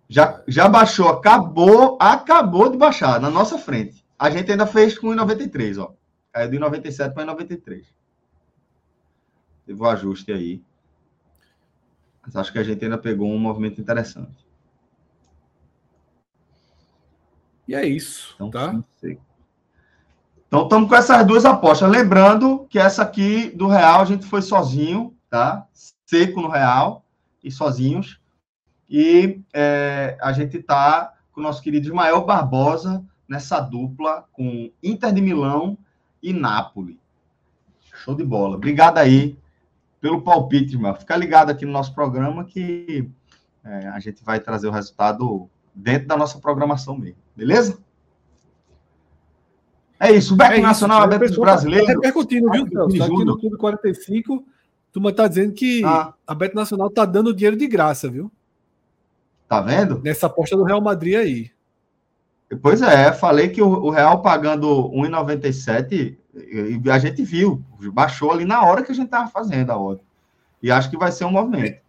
Já, 0.08 0.44
já 0.48 0.68
baixou, 0.68 1.08
acabou, 1.08 1.98
acabou 2.00 2.70
de 2.70 2.78
baixar 2.78 3.20
na 3.20 3.30
nossa 3.30 3.58
frente. 3.58 4.06
A 4.20 4.30
gente 4.30 4.52
ainda 4.52 4.68
fez 4.68 4.98
com 4.98 5.08
1,93, 5.08 5.82
ó. 5.82 5.94
Caiu 6.32 6.52
de 6.52 6.60
97 6.60 7.14
para 7.14 7.26
93. 7.26 7.88
Teve 9.66 9.82
o 9.82 9.84
um 9.84 9.88
ajuste 9.88 10.32
aí. 10.32 10.62
Mas 12.22 12.36
acho 12.36 12.52
que 12.52 12.60
a 12.60 12.64
gente 12.64 12.84
ainda 12.84 12.98
pegou 12.98 13.28
um 13.28 13.40
movimento 13.40 13.82
interessante. 13.82 14.46
E 17.68 17.74
é 17.74 17.86
isso, 17.86 18.36
então, 18.36 18.52
tá? 18.52 18.84
Então 20.48 20.64
estamos 20.64 20.90
com 20.90 20.96
essas 20.96 21.26
duas 21.26 21.46
apostas. 21.46 21.90
Lembrando 21.90 22.68
que 22.70 22.78
essa 22.78 23.02
aqui 23.02 23.50
do 23.52 23.68
Real 23.68 24.02
a 24.02 24.06
gente 24.06 24.26
foi 24.26 24.42
sozinho, 24.42 25.16
tá? 25.30 25.66
Seco 26.06 26.42
no 26.42 26.50
Real 26.50 27.06
e 27.44 27.52
sozinhos. 27.52 28.20
E 28.90 29.42
é, 29.54 30.18
a 30.22 30.32
gente 30.34 30.58
está 30.58 31.14
com 31.32 31.40
o 31.40 31.44
nosso 31.44 31.62
querido 31.62 31.88
Ismael 31.88 32.26
Barbosa 32.26 33.06
nessa 33.28 33.60
dupla 33.60 34.28
com 34.34 34.72
Inter 34.84 35.14
de 35.14 35.22
Milão 35.22 35.78
e 36.22 36.34
Nápoles. 36.34 36.98
Show 37.94 38.16
de 38.16 38.24
bola. 38.24 38.58
Obrigado 38.58 38.98
aí 38.98 39.38
pelo 40.02 40.22
palpite, 40.22 40.74
irmão. 40.74 40.96
Fica 40.96 41.16
ligado 41.16 41.52
aqui 41.52 41.66
no 41.66 41.72
nosso 41.72 41.94
programa 41.94 42.44
que 42.44 43.10
é, 43.64 43.88
a 43.88 44.00
gente 44.00 44.24
vai 44.24 44.40
trazer 44.40 44.68
o 44.68 44.72
resultado 44.72 45.50
dentro 45.74 46.08
da 46.08 46.18
nossa 46.18 46.40
programação 46.40 46.98
mesmo. 46.98 47.20
Beleza? 47.36 47.80
É 50.00 50.12
isso. 50.12 50.34
O 50.34 50.38
Beco 50.38 50.54
é 50.54 50.60
Nacional, 50.60 51.04
aberto 51.04 51.28
dos 51.28 51.38
brasileiros. 51.38 51.88
Tá 51.88 51.94
repercutindo, 51.94 52.50
viu, 52.50 52.68
Celso? 52.68 53.04
Aqui 53.04 53.24
no 53.24 53.38
Clube 53.38 53.56
45, 53.56 54.44
turma 54.92 55.14
tá 55.14 55.28
dizendo 55.28 55.54
que 55.54 55.84
ah. 55.86 56.14
a 56.26 56.36
Beto 56.36 56.56
Nacional 56.56 56.90
tá 56.90 57.06
dando 57.06 57.34
dinheiro 57.34 57.58
de 57.58 57.68
graça, 57.68 58.10
viu? 58.10 58.32
Tá 59.48 59.62
vendo? 59.62 60.02
Nessa 60.04 60.28
aposta 60.28 60.56
do 60.56 60.64
Real 60.64 60.82
Madrid 60.82 61.16
aí. 61.16 61.52
Pois 62.62 62.82
é, 62.82 63.12
falei 63.14 63.50
que 63.50 63.62
o, 63.62 63.90
Real 63.90 64.22
pagando 64.22 64.90
1,97, 64.90 66.18
a 66.92 67.00
gente 67.00 67.24
viu, 67.24 67.64
baixou 67.94 68.32
ali 68.32 68.44
na 68.44 68.62
hora 68.64 68.84
que 68.84 68.92
a 68.92 68.96
gente 68.96 69.10
tava 69.10 69.30
fazendo 69.30 69.72
a 69.72 69.78
hora. 69.78 70.00
E 70.62 70.70
acho 70.70 70.90
que 70.90 70.98
vai 70.98 71.12
ser 71.12 71.26
um 71.26 71.32
movimento. 71.32 71.80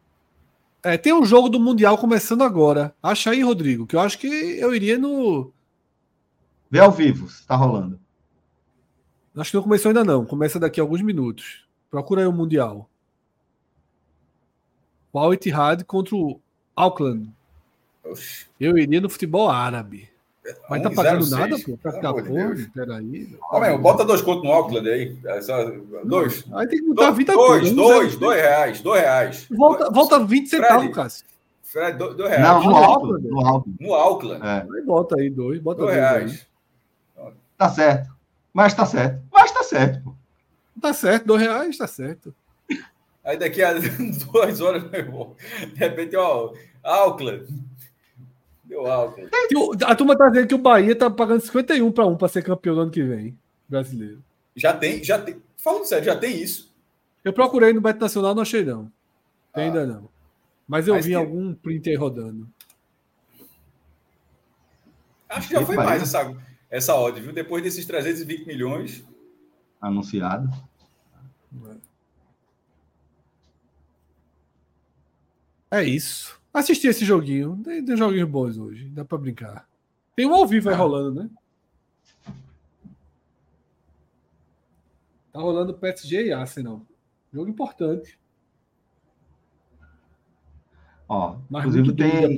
É, 0.83 0.97
tem 0.97 1.13
um 1.13 1.25
jogo 1.25 1.49
do 1.49 1.61
Mundial 1.61 1.97
começando 1.99 2.43
agora. 2.43 2.95
Acha 3.03 3.31
aí, 3.31 3.43
Rodrigo, 3.43 3.87
que 3.87 3.95
eu 3.95 4.01
acho 4.01 4.19
que 4.19 4.27
eu 4.27 4.75
iria 4.75 4.99
no. 4.99 5.53
Vê 6.71 6.81
ao 6.81 6.91
vivo, 6.91 7.29
se 7.29 7.47
tá 7.47 7.55
rolando. 7.55 8.01
Acho 9.37 9.51
que 9.51 9.57
não 9.57 9.63
começou 9.63 9.91
ainda 9.91 10.05
não. 10.05 10.25
Começa 10.25 10.59
daqui 10.59 10.81
a 10.81 10.83
alguns 10.83 11.03
minutos. 11.03 11.67
Procura 11.91 12.23
aí 12.23 12.27
o 12.27 12.33
Mundial. 12.33 12.89
O 15.13 15.19
Al 15.19 15.35
Ittihad 15.35 15.85
contra 15.85 16.17
o 16.17 16.41
Auckland. 16.75 17.29
Oxi. 18.05 18.47
Eu 18.59 18.79
iria 18.79 19.01
no 19.01 19.11
futebol 19.11 19.51
árabe. 19.51 20.09
Mas 20.69 20.83
tá 20.83 20.91
pagando 20.91 21.31
nada, 21.31 21.57
pô? 21.59 21.77
Pra 21.77 21.93
ficar 21.93 22.13
porra? 22.15 22.57
Peraí. 22.75 23.39
Homem, 23.51 23.79
bota 23.79 24.05
dois 24.05 24.21
contos 24.21 24.43
no 24.43 24.51
Auckland 24.51 24.89
aí. 24.91 25.17
É 25.25 25.41
só, 25.41 25.71
dois. 26.05 26.45
Aí 26.53 26.67
tem 26.67 26.81
que 26.81 26.87
botar 26.87 27.11
do, 27.11 27.17
20 27.17 27.27
Dois, 27.27 27.71
toda, 27.71 27.75
dois, 27.75 28.17
dois 28.17 28.41
reais, 28.41 28.81
dois 28.81 29.01
reais. 29.01 29.47
Volta, 29.51 29.91
volta 29.91 30.25
20 30.25 30.49
centavos, 30.49 30.95
Cássio. 30.95 31.27
Fred, 31.63 31.97
dois, 31.97 32.17
dois 32.17 32.31
reais. 32.31 32.45
Não, 32.45 32.65
no 32.65 32.77
Auckland. 32.77 33.29
No 33.29 33.47
Auckland. 33.47 33.79
No 33.81 33.95
Auckland. 33.95 34.47
É. 34.47 34.67
Aí 34.69 34.83
bota 34.85 35.17
aí 35.17 35.31
dois, 35.31 35.61
bota 35.61 35.83
dois, 35.83 35.95
dois 35.95 36.11
reais. 36.11 36.47
Aí. 37.17 37.33
Tá 37.57 37.69
certo. 37.69 38.11
Mas 38.53 38.75
tá 38.75 38.85
certo. 38.85 39.23
Mas 39.33 39.53
tá 39.53 39.63
certo, 39.63 40.03
pô. 40.03 40.15
Tá 40.81 40.93
certo, 40.93 41.27
dois 41.27 41.41
reais, 41.41 41.79
tá 41.79 41.87
certo. 41.87 42.35
Aí 43.25 43.37
daqui 43.37 43.63
a 43.63 43.75
duas 44.33 44.61
horas, 44.61 44.83
meu 44.91 45.01
irmão, 45.01 45.37
de 45.73 45.79
repente, 45.79 46.17
ó, 46.17 46.53
Auckland, 46.83 47.47
Deu 48.73 48.87
alto. 48.87 49.21
A 49.85 49.95
turma 49.95 50.17
tá 50.17 50.31
dizendo 50.31 50.49
que 50.49 50.55
o 50.55 50.59
Bahia 50.59 50.97
tá 50.97 51.11
pagando 51.11 51.43
51 51.43 51.93
para 51.93 52.07
1 52.07 52.17
para 52.17 52.29
ser 52.29 52.43
campeão 52.43 52.75
no 52.75 52.81
ano 52.83 52.91
que 52.91 53.03
vem, 53.03 53.39
brasileiro. 53.69 54.25
Já 54.57 54.73
tem, 54.73 55.05
já 55.05 55.21
tem. 55.21 55.43
Falando 55.59 55.85
sério, 55.85 56.07
já 56.07 56.17
tem 56.17 56.41
isso. 56.41 56.73
Eu 57.23 57.35
procurei 57.35 57.75
no 57.75 57.83
Beto 57.83 58.01
Nacional, 58.01 58.35
não 58.35 58.41
achei 58.41 58.65
não. 58.65 58.91
Tem 59.55 59.65
ah. 59.65 59.67
ainda 59.67 59.87
não. 59.87 60.09
Mas 60.67 60.89
eu 60.89 60.95
Mas 60.95 61.05
vi 61.05 61.11
que... 61.11 61.17
algum 61.17 61.53
print 61.53 61.91
aí 61.91 61.97
rodando. 61.97 62.49
Acho 65.29 65.49
que 65.49 65.55
já 65.55 65.67
foi 65.67 65.77
mais 65.77 66.03
essa, 66.03 66.35
essa 66.71 66.95
odd, 66.95 67.21
viu? 67.21 67.33
Depois 67.33 67.63
desses 67.63 67.85
320 67.85 68.47
milhões. 68.47 69.05
Anunciado. 69.83 70.49
É 71.67 71.92
isso. 75.81 76.41
Assisti 76.53 76.89
esse 76.89 77.05
joguinho. 77.05 77.61
Tem, 77.65 77.85
tem 77.85 77.97
joguinhos 77.97 78.29
bons 78.29 78.59
hoje. 78.59 78.89
Dá 78.91 79.05
pra 79.05 79.17
brincar. 79.17 79.67
Tem 80.15 80.27
um 80.27 80.35
ao 80.35 80.47
vivo 80.47 80.69
aí 80.69 80.75
ah. 80.75 80.79
rolando, 80.79 81.23
né? 81.23 81.31
Tá 85.33 85.41
rolando 85.41 85.73
PSG 85.73 86.27
e 86.27 86.33
Arsenal. 86.33 86.83
Jogo 87.33 87.49
importante. 87.49 88.19
Ó, 91.09 91.37
Mas 91.49 91.65
inclusive 91.65 91.95
tem. 91.95 92.37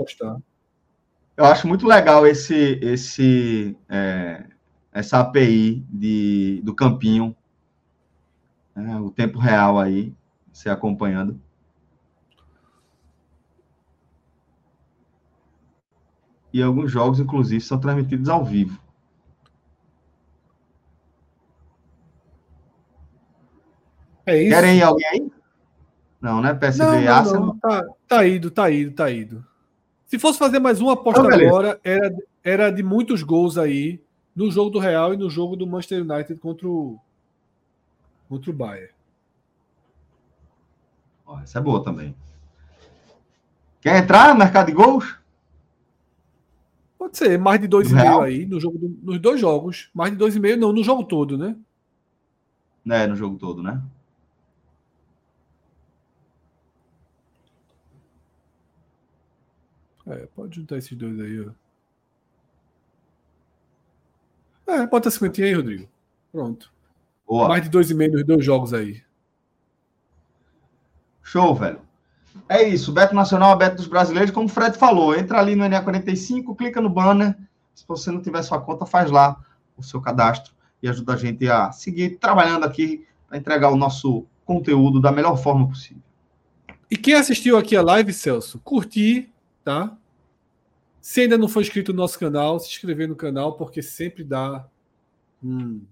Eu 1.36 1.44
acho 1.46 1.66
muito 1.66 1.84
legal 1.84 2.24
esse, 2.24 2.78
esse, 2.80 3.76
é, 3.88 4.44
essa 4.92 5.18
API 5.18 5.84
de, 5.90 6.60
do 6.62 6.72
campinho, 6.72 7.36
né, 8.74 8.96
o 9.00 9.10
tempo 9.10 9.40
real 9.40 9.80
aí, 9.80 10.14
você 10.52 10.70
acompanhando. 10.70 11.40
E 16.54 16.62
alguns 16.62 16.92
jogos, 16.92 17.18
inclusive, 17.18 17.60
são 17.60 17.80
transmitidos 17.80 18.28
ao 18.28 18.44
vivo. 18.44 18.80
É 24.24 24.40
isso. 24.40 24.50
Querem 24.50 24.80
alguém 24.80 25.06
aí? 25.08 25.32
Não, 26.20 26.40
né? 26.40 26.54
PSV 26.54 26.84
não, 26.84 27.00
não, 27.00 27.12
Arsenal. 27.12 27.46
Não. 27.46 27.58
Tá, 27.58 27.84
tá 28.06 28.24
ido, 28.24 28.52
tá 28.52 28.70
ido, 28.70 28.92
tá 28.92 29.10
ido. 29.10 29.44
Se 30.06 30.16
fosse 30.16 30.38
fazer 30.38 30.60
mais 30.60 30.80
uma 30.80 30.92
aposta 30.92 31.22
então, 31.26 31.48
agora, 31.48 31.80
era, 31.82 32.14
era 32.44 32.70
de 32.70 32.84
muitos 32.84 33.24
gols 33.24 33.58
aí 33.58 34.00
no 34.34 34.48
jogo 34.48 34.70
do 34.70 34.78
Real 34.78 35.12
e 35.12 35.16
no 35.16 35.28
jogo 35.28 35.56
do 35.56 35.66
Manchester 35.66 36.02
United 36.02 36.36
contra 36.36 36.68
o, 36.68 37.00
contra 38.28 38.48
o 38.48 38.54
Bayern. 38.54 38.92
essa 41.42 41.58
é 41.58 41.62
boa 41.62 41.82
também. 41.82 42.14
Quer 43.80 43.98
entrar 43.98 44.28
no 44.28 44.38
mercado 44.38 44.66
de 44.66 44.72
gols? 44.72 45.23
Pode 47.04 47.18
ser, 47.18 47.38
mais 47.38 47.60
de 47.60 47.68
2,5 47.68 48.24
aí 48.24 48.46
no 48.46 48.58
jogo 48.58 48.78
do, 48.78 48.88
nos 48.88 49.20
dois 49.20 49.38
jogos. 49.38 49.90
Mais 49.92 50.10
de 50.10 50.16
2,5 50.16 50.56
não, 50.56 50.72
no 50.72 50.82
jogo 50.82 51.04
todo, 51.04 51.36
né? 51.36 51.54
É, 52.88 53.06
no 53.06 53.14
jogo 53.14 53.36
todo, 53.36 53.62
né? 53.62 53.82
É, 60.06 60.26
pode 60.34 60.56
juntar 60.56 60.78
esses 60.78 60.96
dois 60.96 61.20
aí, 61.20 61.46
ó. 61.46 61.50
É, 64.72 64.86
bota 64.86 65.10
50 65.10 65.42
aí, 65.42 65.52
Rodrigo. 65.52 65.86
Pronto. 66.32 66.72
Boa. 67.26 67.48
Mais 67.48 67.62
de 67.62 67.68
2,5 67.68 68.12
nos 68.12 68.24
dois 68.24 68.42
jogos 68.42 68.72
aí. 68.72 69.02
Show, 71.22 71.54
velho. 71.54 71.82
É 72.48 72.62
isso, 72.62 72.92
Beto 72.92 73.14
Nacional, 73.14 73.56
Beto 73.56 73.76
dos 73.76 73.86
Brasileiros, 73.86 74.30
como 74.30 74.46
o 74.46 74.50
Fred 74.50 74.76
falou, 74.76 75.14
entra 75.14 75.38
ali 75.38 75.54
no 75.54 75.64
NA45, 75.64 76.56
clica 76.56 76.80
no 76.80 76.90
banner, 76.90 77.36
se 77.74 77.84
você 77.86 78.10
não 78.10 78.20
tiver 78.20 78.42
sua 78.42 78.60
conta, 78.60 78.84
faz 78.84 79.10
lá 79.10 79.40
o 79.76 79.82
seu 79.82 80.00
cadastro 80.00 80.52
e 80.82 80.88
ajuda 80.88 81.14
a 81.14 81.16
gente 81.16 81.48
a 81.48 81.72
seguir 81.72 82.18
trabalhando 82.18 82.64
aqui 82.64 83.06
para 83.26 83.38
entregar 83.38 83.70
o 83.70 83.76
nosso 83.76 84.26
conteúdo 84.44 85.00
da 85.00 85.10
melhor 85.10 85.36
forma 85.36 85.66
possível. 85.66 86.02
E 86.90 86.96
quem 86.96 87.14
assistiu 87.14 87.56
aqui 87.56 87.74
a 87.76 87.82
live, 87.82 88.12
Celso, 88.12 88.60
curtir, 88.60 89.32
tá? 89.64 89.96
Se 91.00 91.22
ainda 91.22 91.38
não 91.38 91.48
for 91.48 91.60
inscrito 91.60 91.92
no 91.92 91.98
nosso 91.98 92.18
canal, 92.18 92.58
se 92.60 92.68
inscrever 92.68 93.08
no 93.08 93.16
canal, 93.16 93.56
porque 93.56 93.82
sempre 93.82 94.22
dá 94.22 94.66
um, 95.42 95.82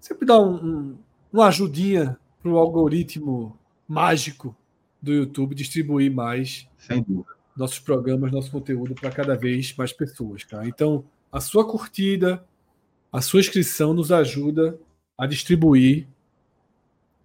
sempre 0.00 0.26
dá 0.26 0.38
um, 0.40 0.54
um, 0.54 0.98
uma 1.32 1.46
ajudinha 1.46 2.18
para 2.40 2.50
o 2.50 2.58
algoritmo 2.58 3.58
mágico 3.86 4.56
do 5.04 5.12
YouTube 5.12 5.54
distribuir 5.54 6.10
mais 6.10 6.66
nossos 7.56 7.78
programas, 7.78 8.32
nosso 8.32 8.50
conteúdo 8.50 8.94
para 8.94 9.10
cada 9.10 9.36
vez 9.36 9.74
mais 9.76 9.92
pessoas, 9.92 10.44
tá? 10.44 10.66
Então, 10.66 11.04
a 11.30 11.40
sua 11.40 11.64
curtida, 11.64 12.44
a 13.12 13.20
sua 13.20 13.40
inscrição 13.40 13.94
nos 13.94 14.10
ajuda 14.10 14.78
a 15.16 15.26
distribuir 15.26 16.08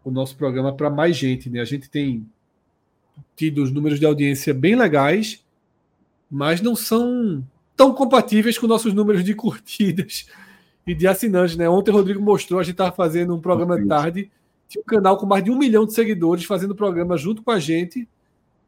o 0.04 0.12
nosso 0.12 0.36
programa 0.36 0.76
para 0.76 0.90
mais 0.90 1.16
gente, 1.16 1.50
né? 1.50 1.60
A 1.60 1.66
gente 1.66 1.90
tem 1.90 2.28
tido 3.36 3.64
os 3.64 3.72
números 3.72 4.00
de 4.00 4.06
audiência 4.06 4.54
bem 4.54 4.76
legais, 4.76 5.44
mas 6.30 6.62
não 6.62 6.76
são 6.76 7.44
tão 7.76 7.94
compatíveis 7.94 8.58
com 8.58 8.68
nossos 8.68 8.94
números 8.94 9.24
de 9.24 9.34
curtidas 9.34 10.28
e 10.86 10.94
de 10.94 11.08
assinantes, 11.08 11.56
né? 11.56 11.68
Ontem 11.68 11.92
o 11.92 11.94
Rodrigo 11.96 12.22
mostrou, 12.22 12.60
a 12.60 12.64
gente 12.64 12.74
estava 12.74 12.92
fazendo 12.92 13.36
um 13.36 13.42
programa 13.42 13.80
de 13.80 13.88
tarde, 13.88 14.32
tinha 14.70 14.82
um 14.82 14.86
canal 14.86 15.18
com 15.18 15.26
mais 15.26 15.44
de 15.44 15.52
um 15.52 15.58
milhão 15.58 15.86
de 15.86 15.94
seguidores 15.94 16.46
fazendo 16.46 16.76
programa 16.76 17.18
junto 17.18 17.42
com 17.42 17.52
a 17.52 17.60
gente, 17.60 18.08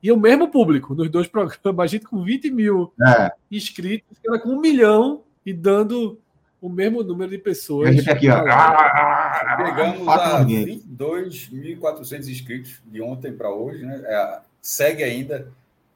e 0.01 0.11
o 0.11 0.17
mesmo 0.17 0.49
público 0.49 0.95
nos 0.95 1.09
dois 1.09 1.27
programas, 1.27 1.79
a 1.79 1.87
gente 1.87 2.05
com 2.05 2.23
20 2.23 2.49
mil 2.49 2.91
é. 2.99 3.31
inscritos, 3.51 4.17
era 4.25 4.39
com 4.39 4.49
um 4.49 4.59
milhão 4.59 5.21
e 5.45 5.53
dando 5.53 6.19
o 6.59 6.67
mesmo 6.67 7.03
número 7.03 7.29
de 7.29 7.37
pessoas. 7.37 7.89
A 7.89 7.91
gente 7.91 8.09
aqui, 8.09 8.27
ó. 8.29 8.37
Chegamos 8.37 10.07
a 10.07 10.43
22.400 10.43 12.29
inscritos 12.29 12.81
de 12.85 12.99
ontem 12.99 13.31
para 13.31 13.51
hoje, 13.51 13.85
né? 13.85 14.01
É, 14.03 14.39
segue 14.59 15.03
ainda 15.03 15.47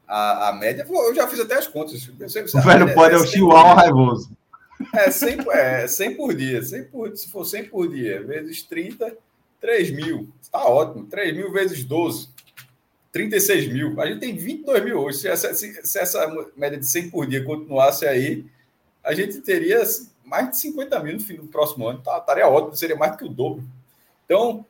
a, 0.07 0.49
a 0.49 0.53
média. 0.53 0.85
Eu 0.87 1.15
já 1.15 1.27
fiz 1.27 1.39
até 1.39 1.55
as 1.55 1.67
contas. 1.67 2.07
O 2.07 2.61
velho 2.61 2.93
pode 2.93 3.15
é 3.15 3.17
o 3.17 3.25
chihuahua 3.25 3.73
raivoso. 3.73 4.29
É 4.93 5.09
100, 5.09 5.37
é 5.51 5.87
100 5.87 6.15
por 6.15 6.35
dia. 6.35 6.61
100 6.61 6.83
por, 6.85 7.15
se 7.17 7.29
for 7.29 7.43
100 7.45 7.65
por 7.65 7.87
dia, 7.87 8.23
vezes 8.23 8.61
30, 8.63 9.15
3 9.65 9.91
mil. 9.91 10.29
Está 10.39 10.63
ótimo. 10.63 11.07
3 11.07 11.35
mil 11.35 11.51
vezes 11.51 11.83
12. 11.83 12.29
36 13.11 13.73
mil. 13.73 13.99
A 13.99 14.05
gente 14.05 14.19
tem 14.19 14.37
22 14.37 14.83
mil 14.83 14.99
hoje. 14.99 15.17
Se 15.19 15.27
essa, 15.27 15.53
se, 15.55 15.73
se 15.83 15.99
essa 15.99 16.27
média 16.55 16.77
de 16.77 16.85
100 16.85 17.09
por 17.09 17.25
dia 17.25 17.43
continuasse 17.43 18.05
aí, 18.05 18.45
a 19.03 19.15
gente 19.15 19.41
teria 19.41 19.81
mais 20.23 20.51
de 20.51 20.59
50 20.59 20.99
mil 20.99 21.13
no 21.13 21.19
fim 21.19 21.35
do 21.35 21.47
próximo 21.47 21.87
ano. 21.87 21.99
Tá, 22.03 22.19
estaria 22.19 22.47
ótimo, 22.47 22.75
seria 22.75 22.95
mais 22.95 23.13
do 23.13 23.17
que 23.17 23.25
o 23.25 23.29
dobro. 23.29 23.63
Então, 24.25 24.63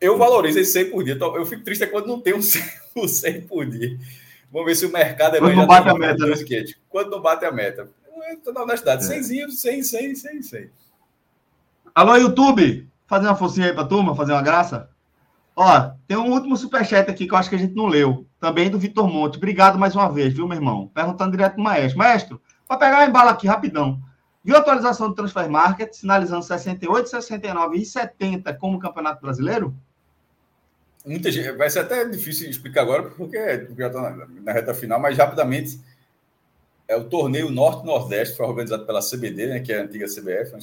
eu 0.00 0.18
valorizo 0.18 0.58
esse 0.58 0.72
100 0.72 0.90
por 0.90 1.04
dia. 1.04 1.14
Então, 1.14 1.36
eu 1.36 1.46
fico 1.46 1.62
triste 1.62 1.86
quando 1.86 2.08
não 2.08 2.20
tem 2.20 2.34
um 2.34 2.42
100, 2.42 2.62
um 2.96 3.06
100 3.06 3.42
por 3.42 3.64
dia. 3.66 3.96
Vamos 4.50 4.66
ver 4.66 4.74
se 4.74 4.84
o 4.84 4.92
mercado 4.92 5.36
é 5.36 5.38
Quando 5.38 5.54
não 5.54 5.66
bate 5.66 5.88
a 5.88 5.94
meta. 5.94 6.26
Né? 6.26 6.34
Quando 6.88 7.10
não 7.10 7.22
bate 7.22 7.44
a 7.44 7.52
meta. 7.52 7.88
Estou 8.32 8.52
na 8.52 8.62
honestidade. 8.62 9.04
100, 9.04 9.22
100, 9.50 9.82
100, 9.82 10.14
100, 10.14 10.42
100. 10.42 10.70
Alô, 11.94 12.16
YouTube! 12.16 12.88
Fazer 13.10 13.26
uma 13.26 13.34
focinha 13.34 13.66
aí 13.66 13.72
pra 13.72 13.84
turma, 13.84 14.14
fazer 14.14 14.30
uma 14.30 14.40
graça? 14.40 14.88
Ó, 15.56 15.90
tem 16.06 16.16
um 16.16 16.30
último 16.30 16.56
superchat 16.56 17.10
aqui 17.10 17.26
que 17.26 17.34
eu 17.34 17.38
acho 17.38 17.48
que 17.50 17.56
a 17.56 17.58
gente 17.58 17.74
não 17.74 17.86
leu. 17.86 18.24
Também 18.38 18.70
do 18.70 18.78
Vitor 18.78 19.08
Monte. 19.08 19.36
Obrigado 19.36 19.76
mais 19.76 19.96
uma 19.96 20.08
vez, 20.08 20.32
viu, 20.32 20.46
meu 20.46 20.56
irmão? 20.56 20.88
Perguntando 20.94 21.32
direto 21.32 21.54
pro 21.54 21.64
maestro. 21.64 21.98
Maestro, 21.98 22.40
para 22.68 22.76
pegar 22.76 22.98
a 22.98 23.06
embala 23.06 23.32
aqui 23.32 23.48
rapidão. 23.48 24.00
Viu 24.44 24.54
a 24.54 24.60
atualização 24.60 25.08
do 25.08 25.16
Transfer 25.16 25.50
Market, 25.50 25.92
sinalizando 25.92 26.44
68, 26.44 27.08
69 27.08 27.78
e 27.78 27.84
70 27.84 28.54
como 28.54 28.78
Campeonato 28.78 29.20
Brasileiro? 29.20 29.74
Muita 31.04 31.32
gente, 31.32 31.50
vai 31.50 31.68
ser 31.68 31.80
até 31.80 32.04
difícil 32.04 32.48
explicar 32.48 32.82
agora, 32.82 33.10
porque 33.10 33.66
já 33.76 33.88
está 33.88 34.02
na, 34.02 34.26
na, 34.26 34.52
reta 34.52 34.72
final, 34.72 35.00
mas 35.00 35.18
rapidamente 35.18 35.80
é 36.86 36.94
o 36.94 37.08
torneio 37.08 37.50
Norte-Nordeste, 37.50 38.36
foi 38.36 38.46
organizado 38.46 38.86
pela 38.86 39.00
CBD, 39.00 39.48
né, 39.48 39.58
que 39.58 39.72
é 39.72 39.80
a 39.80 39.82
antiga 39.82 40.06
CBF, 40.06 40.54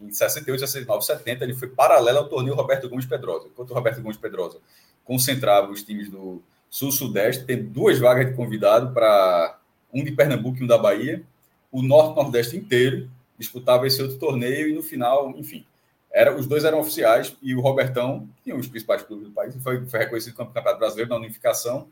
em 0.00 0.10
68, 0.10 0.60
69, 0.60 1.04
70, 1.04 1.44
ele 1.44 1.54
foi 1.54 1.68
paralelo 1.68 2.18
ao 2.18 2.28
torneio 2.28 2.54
Roberto 2.54 2.88
Gomes 2.88 3.06
Pedrosa. 3.06 3.48
Enquanto 3.48 3.70
o 3.70 3.74
Roberto 3.74 4.02
Gomes 4.02 4.16
Pedrosa 4.16 4.58
concentrava 5.04 5.70
os 5.70 5.82
times 5.82 6.10
do 6.10 6.42
Sul-Sudeste, 6.68 7.44
tem 7.44 7.62
duas 7.62 7.98
vagas 7.98 8.26
de 8.26 8.34
convidado 8.34 8.92
para 8.92 9.58
um 9.92 10.02
de 10.02 10.10
Pernambuco 10.10 10.58
e 10.58 10.64
um 10.64 10.66
da 10.66 10.78
Bahia. 10.78 11.22
O 11.70 11.82
Norte-Nordeste 11.82 12.56
inteiro 12.56 13.08
disputava 13.38 13.86
esse 13.86 14.02
outro 14.02 14.18
torneio 14.18 14.68
e 14.68 14.74
no 14.74 14.82
final, 14.82 15.30
enfim, 15.36 15.64
era, 16.12 16.34
os 16.34 16.46
dois 16.46 16.64
eram 16.64 16.78
oficiais 16.80 17.36
e 17.42 17.54
o 17.54 17.60
Robertão 17.60 18.28
tinha 18.42 18.54
os 18.54 18.68
principais 18.68 19.02
clubes 19.02 19.26
do 19.26 19.32
país, 19.32 19.54
foi, 19.62 19.84
foi 19.86 19.98
reconhecido 20.00 20.34
como 20.34 20.50
campeonato 20.50 20.78
brasileiro 20.78 21.10
na 21.10 21.16
unificação. 21.16 21.88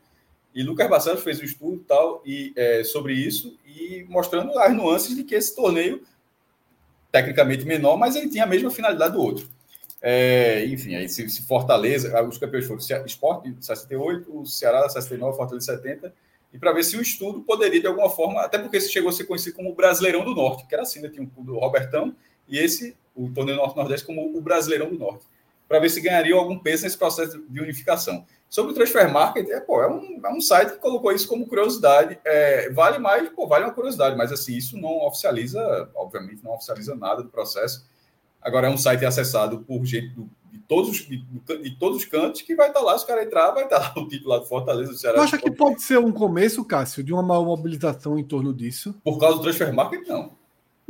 E 0.55 0.63
Lucas 0.63 0.89
Barcelos 0.89 1.23
fez 1.23 1.41
um 1.41 1.45
estudo 1.45 1.85
tal 1.89 2.23
e 2.25 2.53
é, 2.55 2.85
sobre 2.85 3.15
isso 3.15 3.59
e 3.67 4.05
mostrando 4.09 4.57
as 4.59 4.73
nuances 4.75 5.17
de 5.17 5.25
que 5.25 5.35
esse 5.35 5.57
torneio 5.57 6.03
tecnicamente 7.13 7.65
menor, 7.67 7.97
mas 7.99 8.17
ele 8.17 8.29
tinha 8.29 8.45
a 8.45 8.47
mesma 8.47 8.71
finalidade 8.71 9.13
do 9.13 9.21
outro. 9.21 9.47
É, 10.01 10.65
enfim, 10.67 10.97
aí 10.97 11.09
se, 11.09 11.29
se, 11.29 11.43
Fortaleza, 11.43 12.21
os 12.25 12.39
campeões 12.39 12.67
foram 12.67 12.81
Sport 13.07 13.47
68, 13.61 14.37
o 14.37 14.45
Ceará 14.45 14.89
69, 14.89 15.37
Fortaleza 15.37 15.77
70, 15.77 16.13
e 16.53 16.59
para 16.59 16.73
ver 16.73 16.83
se 16.83 16.97
o 16.97 17.01
estudo 17.01 17.43
poderia 17.43 17.81
de 17.81 17.87
alguma 17.87 18.11
forma, 18.11 18.41
até 18.41 18.59
porque 18.59 18.81
chegou 18.81 19.11
a 19.11 19.13
ser 19.13 19.25
conhecido 19.25 19.55
como 19.55 19.71
o 19.71 19.75
Brasileirão 19.75 20.25
do 20.25 20.35
Norte, 20.35 20.67
que 20.67 20.75
era 20.75 20.83
assim, 20.83 21.01
né? 21.01 21.09
tinha 21.09 21.23
um 21.23 21.45
do 21.45 21.59
Robertão 21.59 22.17
e 22.49 22.59
esse 22.59 22.97
o 23.15 23.31
torneio 23.31 23.59
Norte-Nordeste 23.59 24.07
como 24.07 24.37
o 24.37 24.41
Brasileirão 24.41 24.89
do 24.89 24.99
Norte, 24.99 25.25
para 25.73 25.81
ver 25.81 25.89
se 25.89 26.03
ganharia 26.03 26.35
algum 26.35 26.59
peso 26.59 26.83
nesse 26.83 26.99
processo 26.99 27.43
de 27.49 27.59
unificação. 27.59 28.27
Sobre 28.47 28.73
o 28.73 28.75
Transfer 28.75 29.11
Market, 29.11 29.49
é, 29.49 29.59
pô, 29.59 29.81
é, 29.81 29.91
um, 29.91 30.21
é 30.23 30.31
um 30.31 30.39
site 30.39 30.73
que 30.73 30.79
colocou 30.79 31.11
isso 31.13 31.27
como 31.27 31.47
curiosidade. 31.47 32.19
É, 32.27 32.69
vale 32.69 32.99
mais, 32.99 33.27
pô, 33.31 33.47
vale 33.47 33.65
uma 33.65 33.73
curiosidade, 33.73 34.15
mas 34.15 34.31
assim, 34.31 34.55
isso 34.55 34.77
não 34.77 35.07
oficializa, 35.07 35.89
obviamente, 35.95 36.45
não 36.45 36.53
oficializa 36.53 36.95
nada 36.95 37.23
do 37.23 37.31
processo. 37.31 37.89
Agora 38.43 38.67
é 38.67 38.71
um 38.71 38.77
site 38.77 39.07
acessado 39.07 39.61
por 39.61 39.83
gente 39.87 40.09
do, 40.09 40.29
de, 40.51 40.59
todos, 40.59 41.09
de, 41.09 41.17
de, 41.17 41.79
todos 41.79 41.97
os 41.97 42.05
cantos 42.05 42.43
que 42.43 42.55
vai 42.55 42.69
estar 42.69 42.81
lá, 42.81 42.99
se 42.99 43.05
o 43.05 43.07
cara 43.07 43.25
entrar, 43.25 43.51
vai 43.53 43.65
estar 43.65 43.79
lá 43.79 43.95
o 43.97 44.07
título 44.07 44.29
lá 44.29 44.41
do 44.41 44.45
Fortaleza. 44.45 44.93
Do 44.93 44.99
Ceará, 44.99 45.17
tu 45.17 45.23
acha 45.23 45.39
que 45.39 45.51
pode 45.51 45.81
ser 45.81 45.97
um 45.97 46.13
começo, 46.13 46.63
Cássio, 46.67 47.03
de 47.03 47.15
uma 47.15 47.23
mobilização 47.23 48.19
em 48.19 48.25
torno 48.25 48.53
disso? 48.53 48.95
Por 49.03 49.19
causa 49.19 49.39
do 49.39 49.43
Transfer 49.43 49.73
Market, 49.73 50.07
não. 50.07 50.37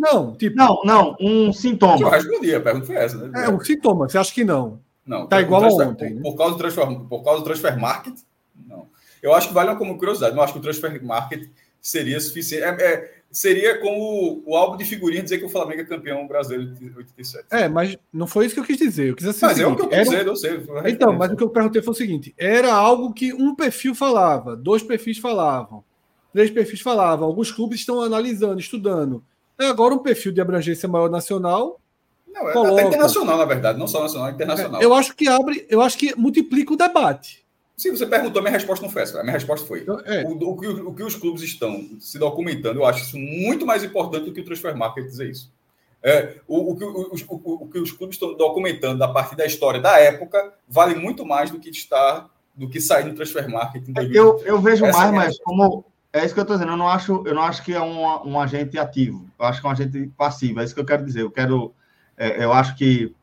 Não, 0.02 0.34
tipo. 0.34 0.56
Não, 0.56 0.80
não, 0.84 1.16
um 1.20 1.52
sintoma. 1.52 2.00
Eu 2.00 2.08
respondi, 2.08 2.52
a 2.52 2.60
pergunta 2.60 2.86
foi 2.86 2.96
essa, 2.96 3.16
né? 3.16 3.44
É, 3.44 3.48
um 3.48 3.60
sintoma, 3.60 4.08
você 4.08 4.18
acha 4.18 4.34
que 4.34 4.42
não? 4.42 4.80
Não. 5.06 5.28
Tá 5.28 5.40
igual 5.40 5.60
transfer, 5.60 5.86
a 5.86 5.88
ontem. 5.88 6.14
Por, 6.16 6.22
por, 6.22 6.36
causa 6.36 6.52
do 6.54 6.58
transfer, 6.58 6.86
por 7.08 7.22
causa 7.22 7.40
do 7.40 7.44
transfer 7.44 7.78
market, 7.78 8.18
não. 8.66 8.88
Eu 9.22 9.32
acho 9.32 9.46
que 9.46 9.54
vale 9.54 9.76
como 9.76 9.96
curiosidade, 9.96 10.34
não 10.34 10.42
acho 10.42 10.54
que 10.54 10.58
o 10.58 10.62
transfer 10.62 11.00
market 11.04 11.48
seria 11.80 12.18
suficiente. 12.18 12.64
É, 12.64 12.68
é, 12.68 13.14
seria 13.30 13.78
como 13.78 14.42
o, 14.44 14.56
álbum 14.56 14.76
de 14.76 14.84
figurinha 14.84 15.22
dizer 15.22 15.38
que 15.38 15.44
o 15.44 15.48
Flamengo 15.48 15.82
é 15.82 15.84
campeão 15.84 16.26
brasileiro 16.26 16.74
de 16.74 16.86
87. 16.96 17.46
É, 17.52 17.68
mas 17.68 17.96
não 18.12 18.26
foi 18.26 18.46
isso 18.46 18.56
que 18.56 18.60
eu 18.60 18.64
quis 18.64 18.76
dizer. 18.76 19.10
Eu 19.10 19.14
quis 19.14 19.24
dizer 19.24 19.46
mas 19.46 19.60
é 19.60 19.66
o 19.66 19.76
que 19.76 19.82
eu 19.82 19.88
quis 19.88 20.02
dizer, 20.02 20.26
eu 20.26 20.34
sei. 20.34 20.66
Então, 20.86 21.12
mas 21.12 21.30
o 21.30 21.36
que 21.36 21.44
eu 21.44 21.48
perguntei 21.48 21.80
foi 21.80 21.92
o 21.92 21.96
seguinte: 21.96 22.34
era 22.36 22.74
algo 22.74 23.12
que 23.12 23.32
um 23.32 23.54
perfil 23.54 23.94
falava, 23.94 24.56
dois 24.56 24.82
perfis 24.82 25.18
falavam, 25.18 25.84
três 26.32 26.50
perfis 26.50 26.80
falavam, 26.80 27.28
alguns 27.28 27.52
clubes 27.52 27.78
estão 27.78 28.00
analisando, 28.00 28.58
estudando. 28.58 29.24
É 29.62 29.68
agora 29.68 29.94
um 29.94 29.98
perfil 29.98 30.32
de 30.32 30.40
abrangência 30.40 30.88
maior 30.88 31.10
nacional. 31.10 31.80
Não, 32.26 32.48
é 32.48 32.52
coloca... 32.52 32.72
até 32.72 32.88
internacional, 32.88 33.38
na 33.38 33.44
verdade, 33.44 33.78
não 33.78 33.86
só 33.86 34.00
nacional, 34.00 34.28
é 34.28 34.32
internacional. 34.32 34.80
É, 34.80 34.84
eu 34.84 34.94
acho 34.94 35.14
que 35.14 35.28
abre, 35.28 35.66
eu 35.68 35.80
acho 35.80 35.98
que 35.98 36.14
multiplica 36.16 36.72
o 36.72 36.76
debate. 36.76 37.42
Se 37.76 37.90
você 37.90 38.06
perguntou, 38.06 38.42
minha 38.42 38.52
resposta 38.52 38.84
não 38.84 38.92
foi 38.92 39.02
essa. 39.02 39.20
A 39.20 39.22
minha 39.22 39.32
resposta 39.32 39.66
foi: 39.66 39.80
então, 39.80 40.00
é. 40.04 40.24
o, 40.24 40.32
o, 40.32 40.56
que, 40.56 40.66
o, 40.66 40.94
que, 40.94 41.02
os 41.02 41.16
clubes 41.16 41.42
estão 41.42 41.88
se 41.98 42.18
documentando, 42.18 42.80
eu 42.80 42.84
acho 42.84 43.02
isso 43.02 43.18
muito 43.18 43.66
mais 43.66 43.82
importante 43.82 44.26
do 44.26 44.32
que 44.32 44.40
o 44.40 44.44
transfer 44.44 44.76
market 44.76 45.04
dizer 45.04 45.30
isso. 45.30 45.52
É, 46.02 46.36
o, 46.48 46.74
que, 46.74 46.84
o, 46.84 47.68
que 47.68 47.78
os 47.78 47.92
clubes 47.92 48.16
estão 48.16 48.36
documentando 48.36 49.02
a 49.04 49.08
partir 49.08 49.36
da 49.36 49.46
história 49.46 49.80
da 49.80 50.00
época 50.00 50.52
vale 50.68 50.96
muito 50.96 51.24
mais 51.24 51.48
do 51.50 51.60
que 51.60 51.70
estar 51.70 52.28
do 52.54 52.68
que 52.68 52.80
sair 52.80 53.04
no 53.04 53.14
transfer 53.14 53.48
market. 53.48 53.84
eu, 54.12 54.40
eu 54.44 54.60
vejo 54.60 54.84
essa 54.84 54.98
mais, 54.98 55.10
é 55.10 55.12
mas 55.12 55.38
como 55.38 55.84
é 56.12 56.24
isso 56.24 56.34
que 56.34 56.40
eu 56.40 56.42
estou 56.42 56.56
dizendo. 56.56 56.72
Eu 56.72 56.76
não 56.76 56.88
acho, 56.88 57.22
eu 57.26 57.34
não 57.34 57.42
acho 57.42 57.62
que 57.62 57.72
é 57.72 57.80
um, 57.80 58.28
um 58.28 58.40
agente 58.40 58.78
ativo. 58.78 59.28
Eu 59.38 59.46
acho 59.46 59.60
que 59.60 59.66
é 59.66 59.68
um 59.68 59.72
agente 59.72 60.12
passivo. 60.16 60.60
É 60.60 60.64
isso 60.64 60.74
que 60.74 60.80
eu 60.80 60.84
quero 60.84 61.04
dizer. 61.04 61.22
Eu 61.22 61.30
quero, 61.30 61.74
é, 62.16 62.44
eu 62.44 62.52
acho 62.52 62.76
que 62.76 63.14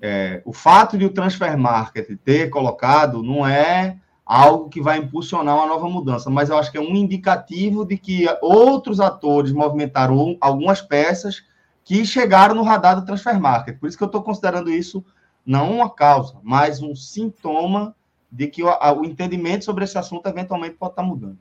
é, 0.00 0.42
o 0.44 0.52
fato 0.52 0.98
de 0.98 1.04
o 1.04 1.12
transfer 1.12 1.56
market 1.56 2.08
ter 2.24 2.50
colocado 2.50 3.22
não 3.22 3.46
é 3.46 3.98
algo 4.26 4.68
que 4.68 4.80
vai 4.80 4.98
impulsionar 4.98 5.54
uma 5.56 5.66
nova 5.66 5.88
mudança, 5.88 6.30
mas 6.30 6.48
eu 6.48 6.56
acho 6.56 6.70
que 6.70 6.78
é 6.78 6.80
um 6.80 6.94
indicativo 6.96 7.84
de 7.84 7.96
que 7.96 8.26
outros 8.40 8.98
atores 8.98 9.52
movimentaram 9.52 10.36
algumas 10.40 10.80
peças 10.80 11.44
que 11.84 12.04
chegaram 12.04 12.54
no 12.54 12.62
radar 12.62 12.96
do 12.96 13.04
transfer 13.04 13.38
market. 13.38 13.78
Por 13.78 13.88
isso 13.88 13.96
que 13.96 14.02
eu 14.02 14.06
estou 14.06 14.22
considerando 14.22 14.70
isso 14.70 15.04
não 15.44 15.76
uma 15.76 15.90
causa, 15.90 16.38
mas 16.42 16.80
um 16.80 16.94
sintoma 16.94 17.94
de 18.30 18.46
que 18.46 18.62
o, 18.62 18.68
o 18.68 19.04
entendimento 19.04 19.64
sobre 19.64 19.84
esse 19.84 19.98
assunto 19.98 20.26
eventualmente 20.26 20.76
pode 20.76 20.92
estar 20.92 21.02
mudando. 21.02 21.38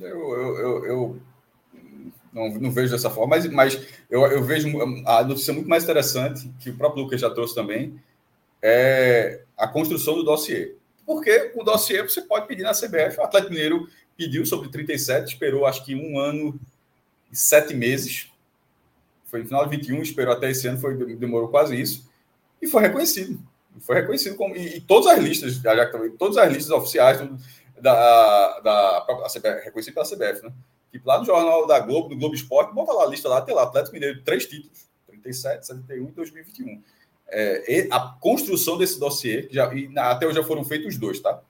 Eu, 0.00 0.32
eu, 0.32 0.58
eu, 0.58 0.86
eu 0.86 1.20
não, 2.32 2.48
não, 2.50 2.70
vejo 2.70 2.92
dessa 2.92 3.10
forma, 3.10 3.36
mas, 3.36 3.46
mas 3.50 3.86
eu, 4.10 4.22
eu, 4.26 4.42
vejo 4.42 4.68
a 5.06 5.24
notícia 5.24 5.54
muito 5.54 5.68
mais 5.68 5.84
interessante, 5.84 6.50
que 6.60 6.70
o 6.70 6.76
próprio 6.76 7.02
Lucas 7.02 7.20
já 7.20 7.30
trouxe 7.30 7.54
também, 7.54 7.98
é 8.62 9.42
a 9.56 9.66
construção 9.66 10.14
do 10.14 10.22
dossiê. 10.22 10.74
Porque 11.06 11.52
o 11.54 11.62
dossiê 11.62 12.02
você 12.02 12.20
pode 12.20 12.46
pedir 12.46 12.62
na 12.62 12.72
CBF. 12.72 13.18
O 13.18 13.22
Atlético 13.22 13.52
Mineiro 13.52 13.88
pediu 14.16 14.44
sobre 14.44 14.68
37, 14.68 15.32
esperou 15.32 15.64
acho 15.66 15.84
que 15.84 15.94
um 15.94 16.18
ano 16.18 16.58
e 17.30 17.36
sete 17.36 17.72
meses. 17.74 18.30
Foi 19.24 19.40
no 19.40 19.46
final 19.46 19.66
de 19.66 19.76
21, 19.76 20.02
esperou 20.02 20.34
até 20.34 20.50
esse 20.50 20.66
ano, 20.66 20.78
foi, 20.78 21.16
demorou 21.16 21.48
quase 21.48 21.80
isso. 21.80 22.10
E 22.60 22.66
foi 22.66 22.82
reconhecido. 22.82 23.40
Foi 23.80 23.96
reconhecido 23.96 24.36
como. 24.36 24.56
E, 24.56 24.76
e 24.76 24.80
todas 24.80 25.06
as 25.06 25.18
listas, 25.18 25.54
já, 25.54 25.76
já, 25.76 25.86
todas 26.18 26.36
as 26.36 26.52
listas 26.52 26.70
oficiais, 26.70 27.20
da, 27.80 28.60
da, 28.60 29.00
da 29.00 29.28
CBF, 29.28 29.64
reconhecido 29.64 29.94
pela 29.94 30.06
CBF, 30.06 30.44
né? 30.44 30.52
Tipo, 30.92 31.08
lá 31.08 31.18
no 31.18 31.24
Jornal 31.24 31.66
da 31.66 31.78
Globo, 31.80 32.08
do 32.08 32.16
Globo 32.16 32.34
Esporte, 32.34 32.74
bota 32.74 32.92
lá 32.92 33.04
a 33.04 33.06
lista 33.06 33.28
lá, 33.28 33.40
tem 33.40 33.54
lá, 33.54 33.64
Atlético 33.64 33.94
Mineiro, 33.94 34.22
três 34.22 34.46
títulos, 34.46 34.88
37, 35.08 35.66
71 35.66 36.08
e 36.08 36.12
2021. 36.12 36.82
É, 37.28 37.88
a 37.90 38.00
construção 38.20 38.78
desse 38.78 38.98
dossiê, 38.98 39.48
já, 39.50 39.72
e 39.74 39.90
até 39.98 40.26
hoje 40.26 40.36
já 40.36 40.44
foram 40.44 40.64
feitos 40.64 40.96
dois, 40.96 41.20
tá? 41.20 41.40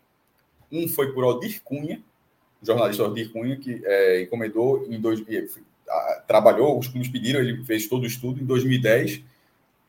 Um 0.72 0.88
foi 0.88 1.12
por 1.12 1.22
Aldir 1.22 1.62
Cunha, 1.62 2.02
jornalista 2.62 3.02
Aldir 3.02 3.30
Cunha, 3.30 3.56
que 3.56 3.82
é, 3.84 4.22
encomendou 4.22 4.86
em 4.90 5.00
dois, 5.00 5.22
trabalhou, 6.26 6.78
os 6.78 6.88
clubes 6.88 7.08
pediram, 7.08 7.40
ele 7.40 7.62
fez 7.64 7.86
todo 7.86 8.02
o 8.02 8.06
estudo 8.06 8.42
em 8.42 8.46
2010, 8.46 9.22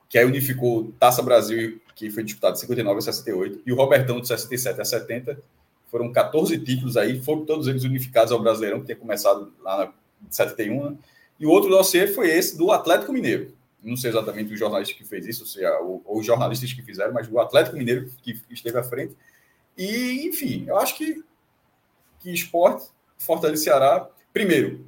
que 0.09 0.17
aí 0.17 0.25
unificou 0.25 0.91
Taça 0.99 1.21
Brasil, 1.21 1.81
que 1.95 2.09
foi 2.09 2.23
disputado 2.23 2.53
de 2.53 2.59
59 2.59 2.99
a 2.99 3.01
68, 3.01 3.61
e 3.65 3.71
o 3.71 3.75
Robertão 3.75 4.21
de 4.21 4.27
67 4.27 4.79
a 4.79 4.85
70. 4.85 5.39
Foram 5.87 6.11
14 6.11 6.57
títulos 6.59 6.97
aí, 6.97 7.21
foram 7.21 7.45
todos 7.45 7.67
eles 7.67 7.83
unificados 7.83 8.31
ao 8.31 8.41
Brasileirão, 8.41 8.79
que 8.79 8.87
tinha 8.87 8.97
começado 8.97 9.53
lá 9.61 9.85
na 9.85 9.93
71. 10.29 10.91
Né? 10.91 10.97
E 11.39 11.45
o 11.45 11.49
outro 11.49 11.69
dossiê 11.69 12.07
foi 12.07 12.29
esse 12.29 12.57
do 12.57 12.71
Atlético 12.71 13.13
Mineiro. 13.13 13.53
Não 13.81 13.95
sei 13.95 14.09
exatamente 14.09 14.53
o 14.53 14.57
jornalista 14.57 14.93
que 14.95 15.05
fez 15.05 15.25
isso, 15.27 15.43
ou, 15.43 15.47
seja, 15.47 15.79
ou, 15.79 16.01
ou 16.05 16.19
os 16.19 16.25
jornalistas 16.25 16.73
que 16.73 16.81
fizeram, 16.81 17.13
mas 17.13 17.31
o 17.31 17.39
Atlético 17.39 17.77
Mineiro 17.77 18.09
que 18.21 18.41
esteve 18.49 18.77
à 18.77 18.83
frente. 18.83 19.15
E, 19.77 20.27
enfim, 20.27 20.65
eu 20.67 20.77
acho 20.77 20.97
que, 20.97 21.23
que 22.19 22.33
esporte, 22.33 22.87
Fortaleza 23.17 23.63
Ceará, 23.63 24.09
primeiro, 24.33 24.85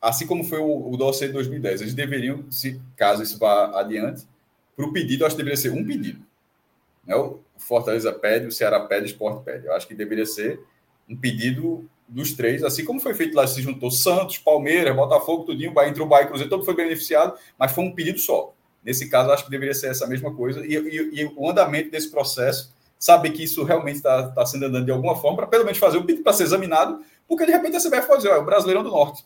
assim 0.00 0.26
como 0.26 0.44
foi 0.44 0.58
o, 0.58 0.90
o 0.92 0.96
dossiê 0.96 1.26
de 1.26 1.34
2010, 1.34 1.82
eles 1.82 1.94
deveriam, 1.94 2.50
se 2.50 2.80
caso 2.96 3.22
isso 3.22 3.38
vá 3.38 3.78
adiante, 3.78 4.26
para 4.76 4.86
o 4.86 4.92
pedido, 4.92 5.26
acho 5.26 5.36
que 5.36 5.42
deveria 5.42 5.60
ser 5.60 5.70
um 5.70 5.84
pedido. 5.84 6.24
Né? 7.04 7.14
Fortaleza 7.60 8.12
pede, 8.12 8.46
o 8.46 8.52
Ceará 8.52 8.80
pede, 8.80 9.04
o 9.04 9.06
Sport 9.06 9.44
pede. 9.44 9.66
Eu 9.66 9.74
acho 9.74 9.86
que 9.86 9.94
deveria 9.94 10.26
ser 10.26 10.60
um 11.08 11.16
pedido 11.16 11.88
dos 12.08 12.32
três, 12.32 12.64
assim 12.64 12.84
como 12.84 12.98
foi 12.98 13.14
feito 13.14 13.34
lá, 13.36 13.46
se 13.46 13.62
juntou 13.62 13.90
Santos, 13.90 14.38
Palmeiras, 14.38 14.94
Botafogo, 14.96 15.44
tudinho, 15.44 15.72
entrou 15.84 16.06
o 16.06 16.10
Bahia 16.10 16.26
Cruzeiro, 16.26 16.50
todo 16.50 16.64
foi 16.64 16.74
beneficiado, 16.74 17.38
mas 17.56 17.70
foi 17.70 17.84
um 17.84 17.92
pedido 17.92 18.18
só. 18.18 18.52
Nesse 18.82 19.08
caso, 19.08 19.30
acho 19.30 19.44
que 19.44 19.50
deveria 19.50 19.74
ser 19.74 19.88
essa 19.88 20.06
mesma 20.06 20.34
coisa. 20.34 20.64
E, 20.66 20.74
e, 20.74 21.20
e 21.20 21.32
o 21.36 21.48
andamento 21.48 21.90
desse 21.90 22.10
processo, 22.10 22.74
saber 22.98 23.30
que 23.30 23.44
isso 23.44 23.62
realmente 23.64 23.96
está 23.96 24.28
tá 24.28 24.44
sendo 24.44 24.66
andando 24.66 24.84
de 24.84 24.90
alguma 24.90 25.16
forma, 25.16 25.36
para 25.38 25.46
pelo 25.46 25.64
menos 25.64 25.78
fazer 25.78 25.98
o 25.98 26.04
pedido 26.04 26.22
para 26.24 26.32
ser 26.32 26.44
examinado, 26.44 27.02
porque 27.28 27.46
de 27.46 27.52
repente 27.52 27.76
a 27.76 27.80
CBF 27.80 28.06
pode 28.06 28.22
dizer, 28.22 28.32
ó, 28.32 28.36
é 28.36 28.38
o 28.38 28.44
Brasileirão 28.44 28.82
do 28.82 28.90
Norte. 28.90 29.24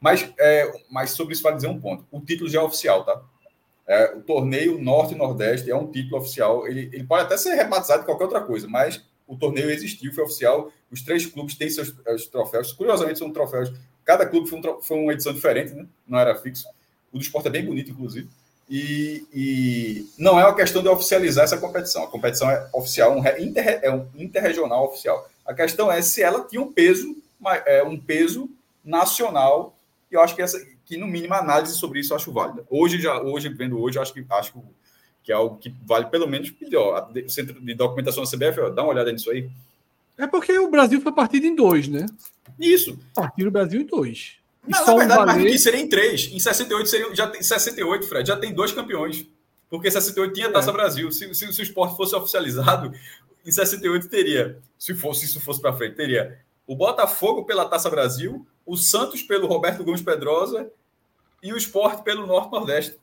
Mas, 0.00 0.32
é, 0.38 0.72
mas 0.90 1.10
sobre 1.10 1.34
isso 1.34 1.42
vai 1.42 1.54
dizer 1.54 1.68
um 1.68 1.78
ponto. 1.78 2.06
O 2.10 2.20
título 2.20 2.48
já 2.48 2.60
é 2.60 2.62
oficial, 2.62 3.04
tá? 3.04 3.20
É, 3.90 4.14
o 4.14 4.20
torneio 4.20 4.80
Norte 4.80 5.14
e 5.14 5.18
Nordeste 5.18 5.68
é 5.68 5.74
um 5.74 5.90
título 5.90 6.18
oficial. 6.18 6.64
Ele, 6.64 6.88
ele 6.92 7.02
pode 7.02 7.24
até 7.24 7.36
ser 7.36 7.54
rebatizado 7.54 8.02
de 8.02 8.06
qualquer 8.06 8.22
outra 8.22 8.40
coisa, 8.40 8.68
mas 8.68 9.02
o 9.26 9.36
torneio 9.36 9.68
existiu, 9.68 10.14
foi 10.14 10.22
oficial. 10.22 10.70
Os 10.92 11.02
três 11.02 11.26
clubes 11.26 11.56
têm 11.56 11.68
seus, 11.68 11.92
seus 12.04 12.26
troféus. 12.26 12.70
Curiosamente, 12.72 13.18
são 13.18 13.32
troféus. 13.32 13.72
Cada 14.04 14.24
clube 14.24 14.48
foi, 14.48 14.60
um, 14.60 14.80
foi, 14.80 14.96
uma 14.96 15.12
edição 15.12 15.32
diferente, 15.32 15.72
né? 15.72 15.88
não 16.06 16.20
era 16.20 16.36
fixo. 16.36 16.68
O 17.12 17.18
do 17.18 17.22
esporte 17.22 17.48
é 17.48 17.50
bem 17.50 17.64
bonito, 17.64 17.90
inclusive. 17.90 18.28
E, 18.68 19.26
e, 19.34 20.06
não 20.16 20.38
é 20.38 20.44
uma 20.44 20.54
questão 20.54 20.80
de 20.80 20.88
oficializar 20.88 21.42
essa 21.42 21.58
competição. 21.58 22.04
A 22.04 22.06
competição 22.06 22.48
é 22.48 22.68
oficial, 22.72 23.18
um, 23.18 23.26
inter, 23.40 23.80
é 23.82 23.90
um 23.90 24.06
interregional 24.14 24.84
oficial. 24.84 25.28
A 25.44 25.52
questão 25.52 25.90
é 25.90 26.00
se 26.00 26.22
ela 26.22 26.44
tinha 26.44 26.62
um 26.62 26.72
peso, 26.72 27.16
é, 27.66 27.82
um 27.82 27.98
peso 27.98 28.48
nacional 28.84 29.74
e 30.10 30.14
eu 30.14 30.20
acho 30.20 30.34
que 30.34 30.42
essa, 30.42 30.60
que 30.90 30.96
no 30.96 31.06
mínimo 31.06 31.34
a 31.34 31.38
análise 31.38 31.76
sobre 31.76 32.00
isso 32.00 32.12
eu 32.12 32.16
acho 32.16 32.32
válida. 32.32 32.66
Hoje 32.68 33.00
já, 33.00 33.22
hoje 33.22 33.48
vendo 33.48 33.80
hoje, 33.80 33.96
acho 33.96 34.12
que 34.12 34.26
acho 34.28 34.60
que 35.22 35.30
é 35.30 35.34
algo 35.36 35.56
que 35.56 35.72
vale 35.86 36.06
pelo 36.06 36.26
menos 36.26 36.52
melhor. 36.60 37.12
O 37.24 37.30
centro 37.30 37.60
de 37.60 37.74
documentação 37.74 38.24
da 38.24 38.28
CBF, 38.28 38.60
ó, 38.60 38.70
dá 38.70 38.82
uma 38.82 38.90
olhada 38.90 39.12
nisso 39.12 39.30
aí. 39.30 39.48
É 40.18 40.26
porque 40.26 40.58
o 40.58 40.68
Brasil 40.68 41.00
foi 41.00 41.12
partido 41.12 41.46
em 41.46 41.54
dois, 41.54 41.86
né? 41.86 42.06
Isso. 42.58 42.98
Partido 43.14 43.46
o 43.46 43.50
Brasil 43.52 43.80
em 43.80 43.86
dois. 43.86 44.38
E 44.66 44.72
Não, 44.72 44.84
na 44.84 44.94
verdade, 44.96 45.20
valer... 45.20 45.36
mais 45.36 45.52
que 45.52 45.58
seria 45.60 45.80
em 45.80 45.88
três. 45.88 46.28
Em 46.32 46.40
68 46.40 46.88
seria, 46.88 47.14
já 47.14 47.28
tem 47.28 47.40
68, 47.40 48.08
Fred, 48.08 48.26
já 48.26 48.36
tem 48.36 48.52
dois 48.52 48.72
campeões. 48.72 49.24
Porque 49.70 49.88
68 49.88 50.34
tinha 50.34 50.50
Taça 50.50 50.70
é. 50.70 50.72
Brasil. 50.72 51.12
Se, 51.12 51.32
se, 51.32 51.52
se, 51.52 51.60
o 51.60 51.62
esporte 51.62 51.96
fosse 51.96 52.16
oficializado, 52.16 52.92
em 53.46 53.52
68 53.52 54.08
teria, 54.08 54.58
se 54.76 54.92
fosse 54.92 55.24
isso 55.24 55.40
fosse 55.40 55.60
para 55.60 55.72
frente, 55.72 55.94
teria 55.94 56.36
o 56.66 56.74
Botafogo 56.74 57.44
pela 57.44 57.64
Taça 57.64 57.88
Brasil, 57.88 58.44
o 58.66 58.76
Santos 58.76 59.22
pelo 59.22 59.46
Roberto 59.46 59.84
Gomes 59.84 60.02
Pedrosa 60.02 60.68
e 61.42 61.52
o 61.52 61.56
Sport 61.56 62.02
pelo 62.02 62.26
Norte-Nordeste. 62.26 62.96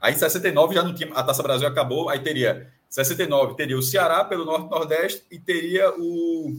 Aí 0.00 0.14
em 0.14 0.18
69 0.18 0.74
já 0.74 0.82
não 0.82 0.94
tinha, 0.94 1.12
a 1.12 1.22
Taça 1.22 1.42
Brasil 1.42 1.66
acabou, 1.66 2.08
aí 2.08 2.20
teria 2.20 2.70
69 2.88 3.54
teria 3.56 3.76
o 3.76 3.82
Ceará 3.82 4.24
pelo 4.24 4.44
Norte-Nordeste 4.44 5.24
e 5.30 5.38
teria 5.38 5.92
o 5.98 6.56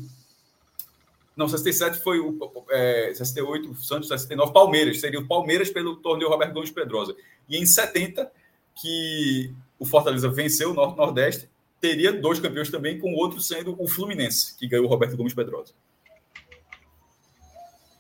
não, 1.40 1.48
67 1.48 2.00
foi 2.00 2.20
o 2.20 2.38
é, 2.70 3.14
68, 3.16 3.74
Santos, 3.76 4.10
69, 4.10 4.52
Palmeiras, 4.52 5.00
seria 5.00 5.22
o 5.22 5.26
Palmeiras 5.26 5.70
pelo 5.70 5.96
torneio 5.96 6.30
Roberto 6.30 6.54
Gomes 6.54 6.70
Pedrosa. 6.70 7.16
E 7.48 7.56
em 7.56 7.66
70, 7.66 8.30
que 8.76 9.54
o 9.80 9.86
Fortaleza 9.86 10.28
venceu 10.28 10.72
o 10.72 10.74
Norte-Nordeste, 10.74 11.50
teria 11.80 12.12
dois 12.12 12.42
campeões 12.42 12.70
também, 12.70 13.00
com 13.00 13.14
o 13.14 13.16
outro 13.16 13.40
sendo 13.40 13.74
o 13.82 13.88
Fluminense, 13.88 14.54
que 14.58 14.68
ganhou 14.68 14.86
o 14.86 14.90
Roberto 14.90 15.16
Gomes 15.16 15.34
Pedrosa. 15.34 15.74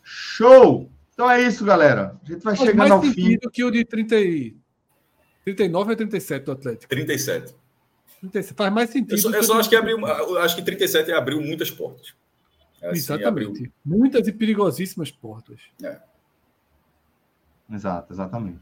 Show! 0.03 0.89
Então 1.19 1.29
é 1.29 1.41
isso, 1.41 1.65
galera. 1.65 2.17
A 2.23 2.31
gente 2.31 2.41
vai 2.41 2.55
Faz 2.55 2.69
chegando 2.69 2.93
ao 2.93 3.01
fim. 3.01 3.37
que 3.51 3.61
o 3.61 3.69
de 3.69 3.83
30 3.83 4.15
e... 4.15 4.55
39 5.43 5.89
ou 5.89 5.97
37 5.97 6.45
do 6.45 6.51
Atlético? 6.53 6.87
37. 6.87 7.55
37. 8.21 8.55
Faz 8.55 8.71
mais 8.71 8.89
sentido. 8.89 9.15
Eu 9.15 9.17
só, 9.17 9.29
eu 9.31 9.43
só 9.43 9.59
acho 9.59 9.69
que 9.69 9.75
abriu, 9.75 10.05
acho 10.37 10.55
que 10.55 10.61
37 10.61 11.11
abriu 11.11 11.41
muitas 11.41 11.69
portas. 11.69 12.15
É 12.81 12.87
assim, 12.87 12.99
exatamente. 12.99 13.49
Abriu... 13.49 13.73
Muitas 13.83 14.29
e 14.29 14.31
perigosíssimas 14.31 15.11
portas. 15.11 15.59
É. 15.83 15.99
Exato, 17.69 18.13
exatamente. 18.13 18.61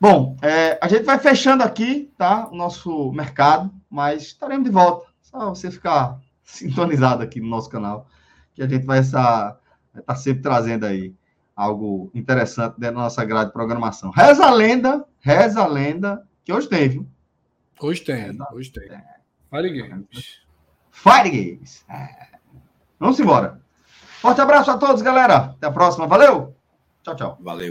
Bom, 0.00 0.36
é, 0.42 0.80
a 0.82 0.88
gente 0.88 1.04
vai 1.04 1.20
fechando 1.20 1.62
aqui, 1.62 2.12
tá? 2.18 2.48
O 2.48 2.56
nosso 2.56 3.12
mercado, 3.12 3.72
mas 3.88 4.22
estaremos 4.22 4.64
de 4.64 4.72
volta. 4.72 5.06
Só 5.22 5.50
você 5.50 5.70
ficar 5.70 6.20
sintonizado 6.42 7.22
aqui 7.22 7.40
no 7.40 7.46
nosso 7.46 7.70
canal, 7.70 8.08
que 8.52 8.64
a 8.64 8.66
gente 8.66 8.84
vai 8.84 8.98
estar 8.98 9.60
está 9.96 10.14
sempre 10.14 10.42
trazendo 10.42 10.86
aí 10.86 11.14
algo 11.54 12.10
interessante 12.14 12.74
dentro 12.78 12.96
da 12.96 13.02
nossa 13.02 13.24
grade 13.24 13.46
de 13.46 13.52
programação. 13.52 14.10
Reza 14.10 14.46
a 14.46 14.50
lenda, 14.50 15.04
reza 15.20 15.62
a 15.62 15.66
lenda, 15.66 16.26
que 16.44 16.52
hoje 16.52 16.68
tem, 16.68 16.88
viu? 16.88 17.06
Hoje 17.80 18.02
tem, 18.02 18.16
reza, 18.16 18.46
hoje 18.52 18.70
tem. 18.70 18.90
É. 18.90 19.02
Fire 19.50 19.70
Games. 19.70 20.40
Fire 20.90 21.30
Games. 21.30 21.84
É. 21.88 22.28
Vamos 22.98 23.18
embora. 23.18 23.60
Forte 24.20 24.40
abraço 24.40 24.70
a 24.70 24.76
todos, 24.76 25.00
galera. 25.00 25.36
Até 25.36 25.66
a 25.66 25.72
próxima. 25.72 26.06
Valeu. 26.06 26.54
Tchau, 27.02 27.16
tchau. 27.16 27.38
Valeu. 27.40 27.70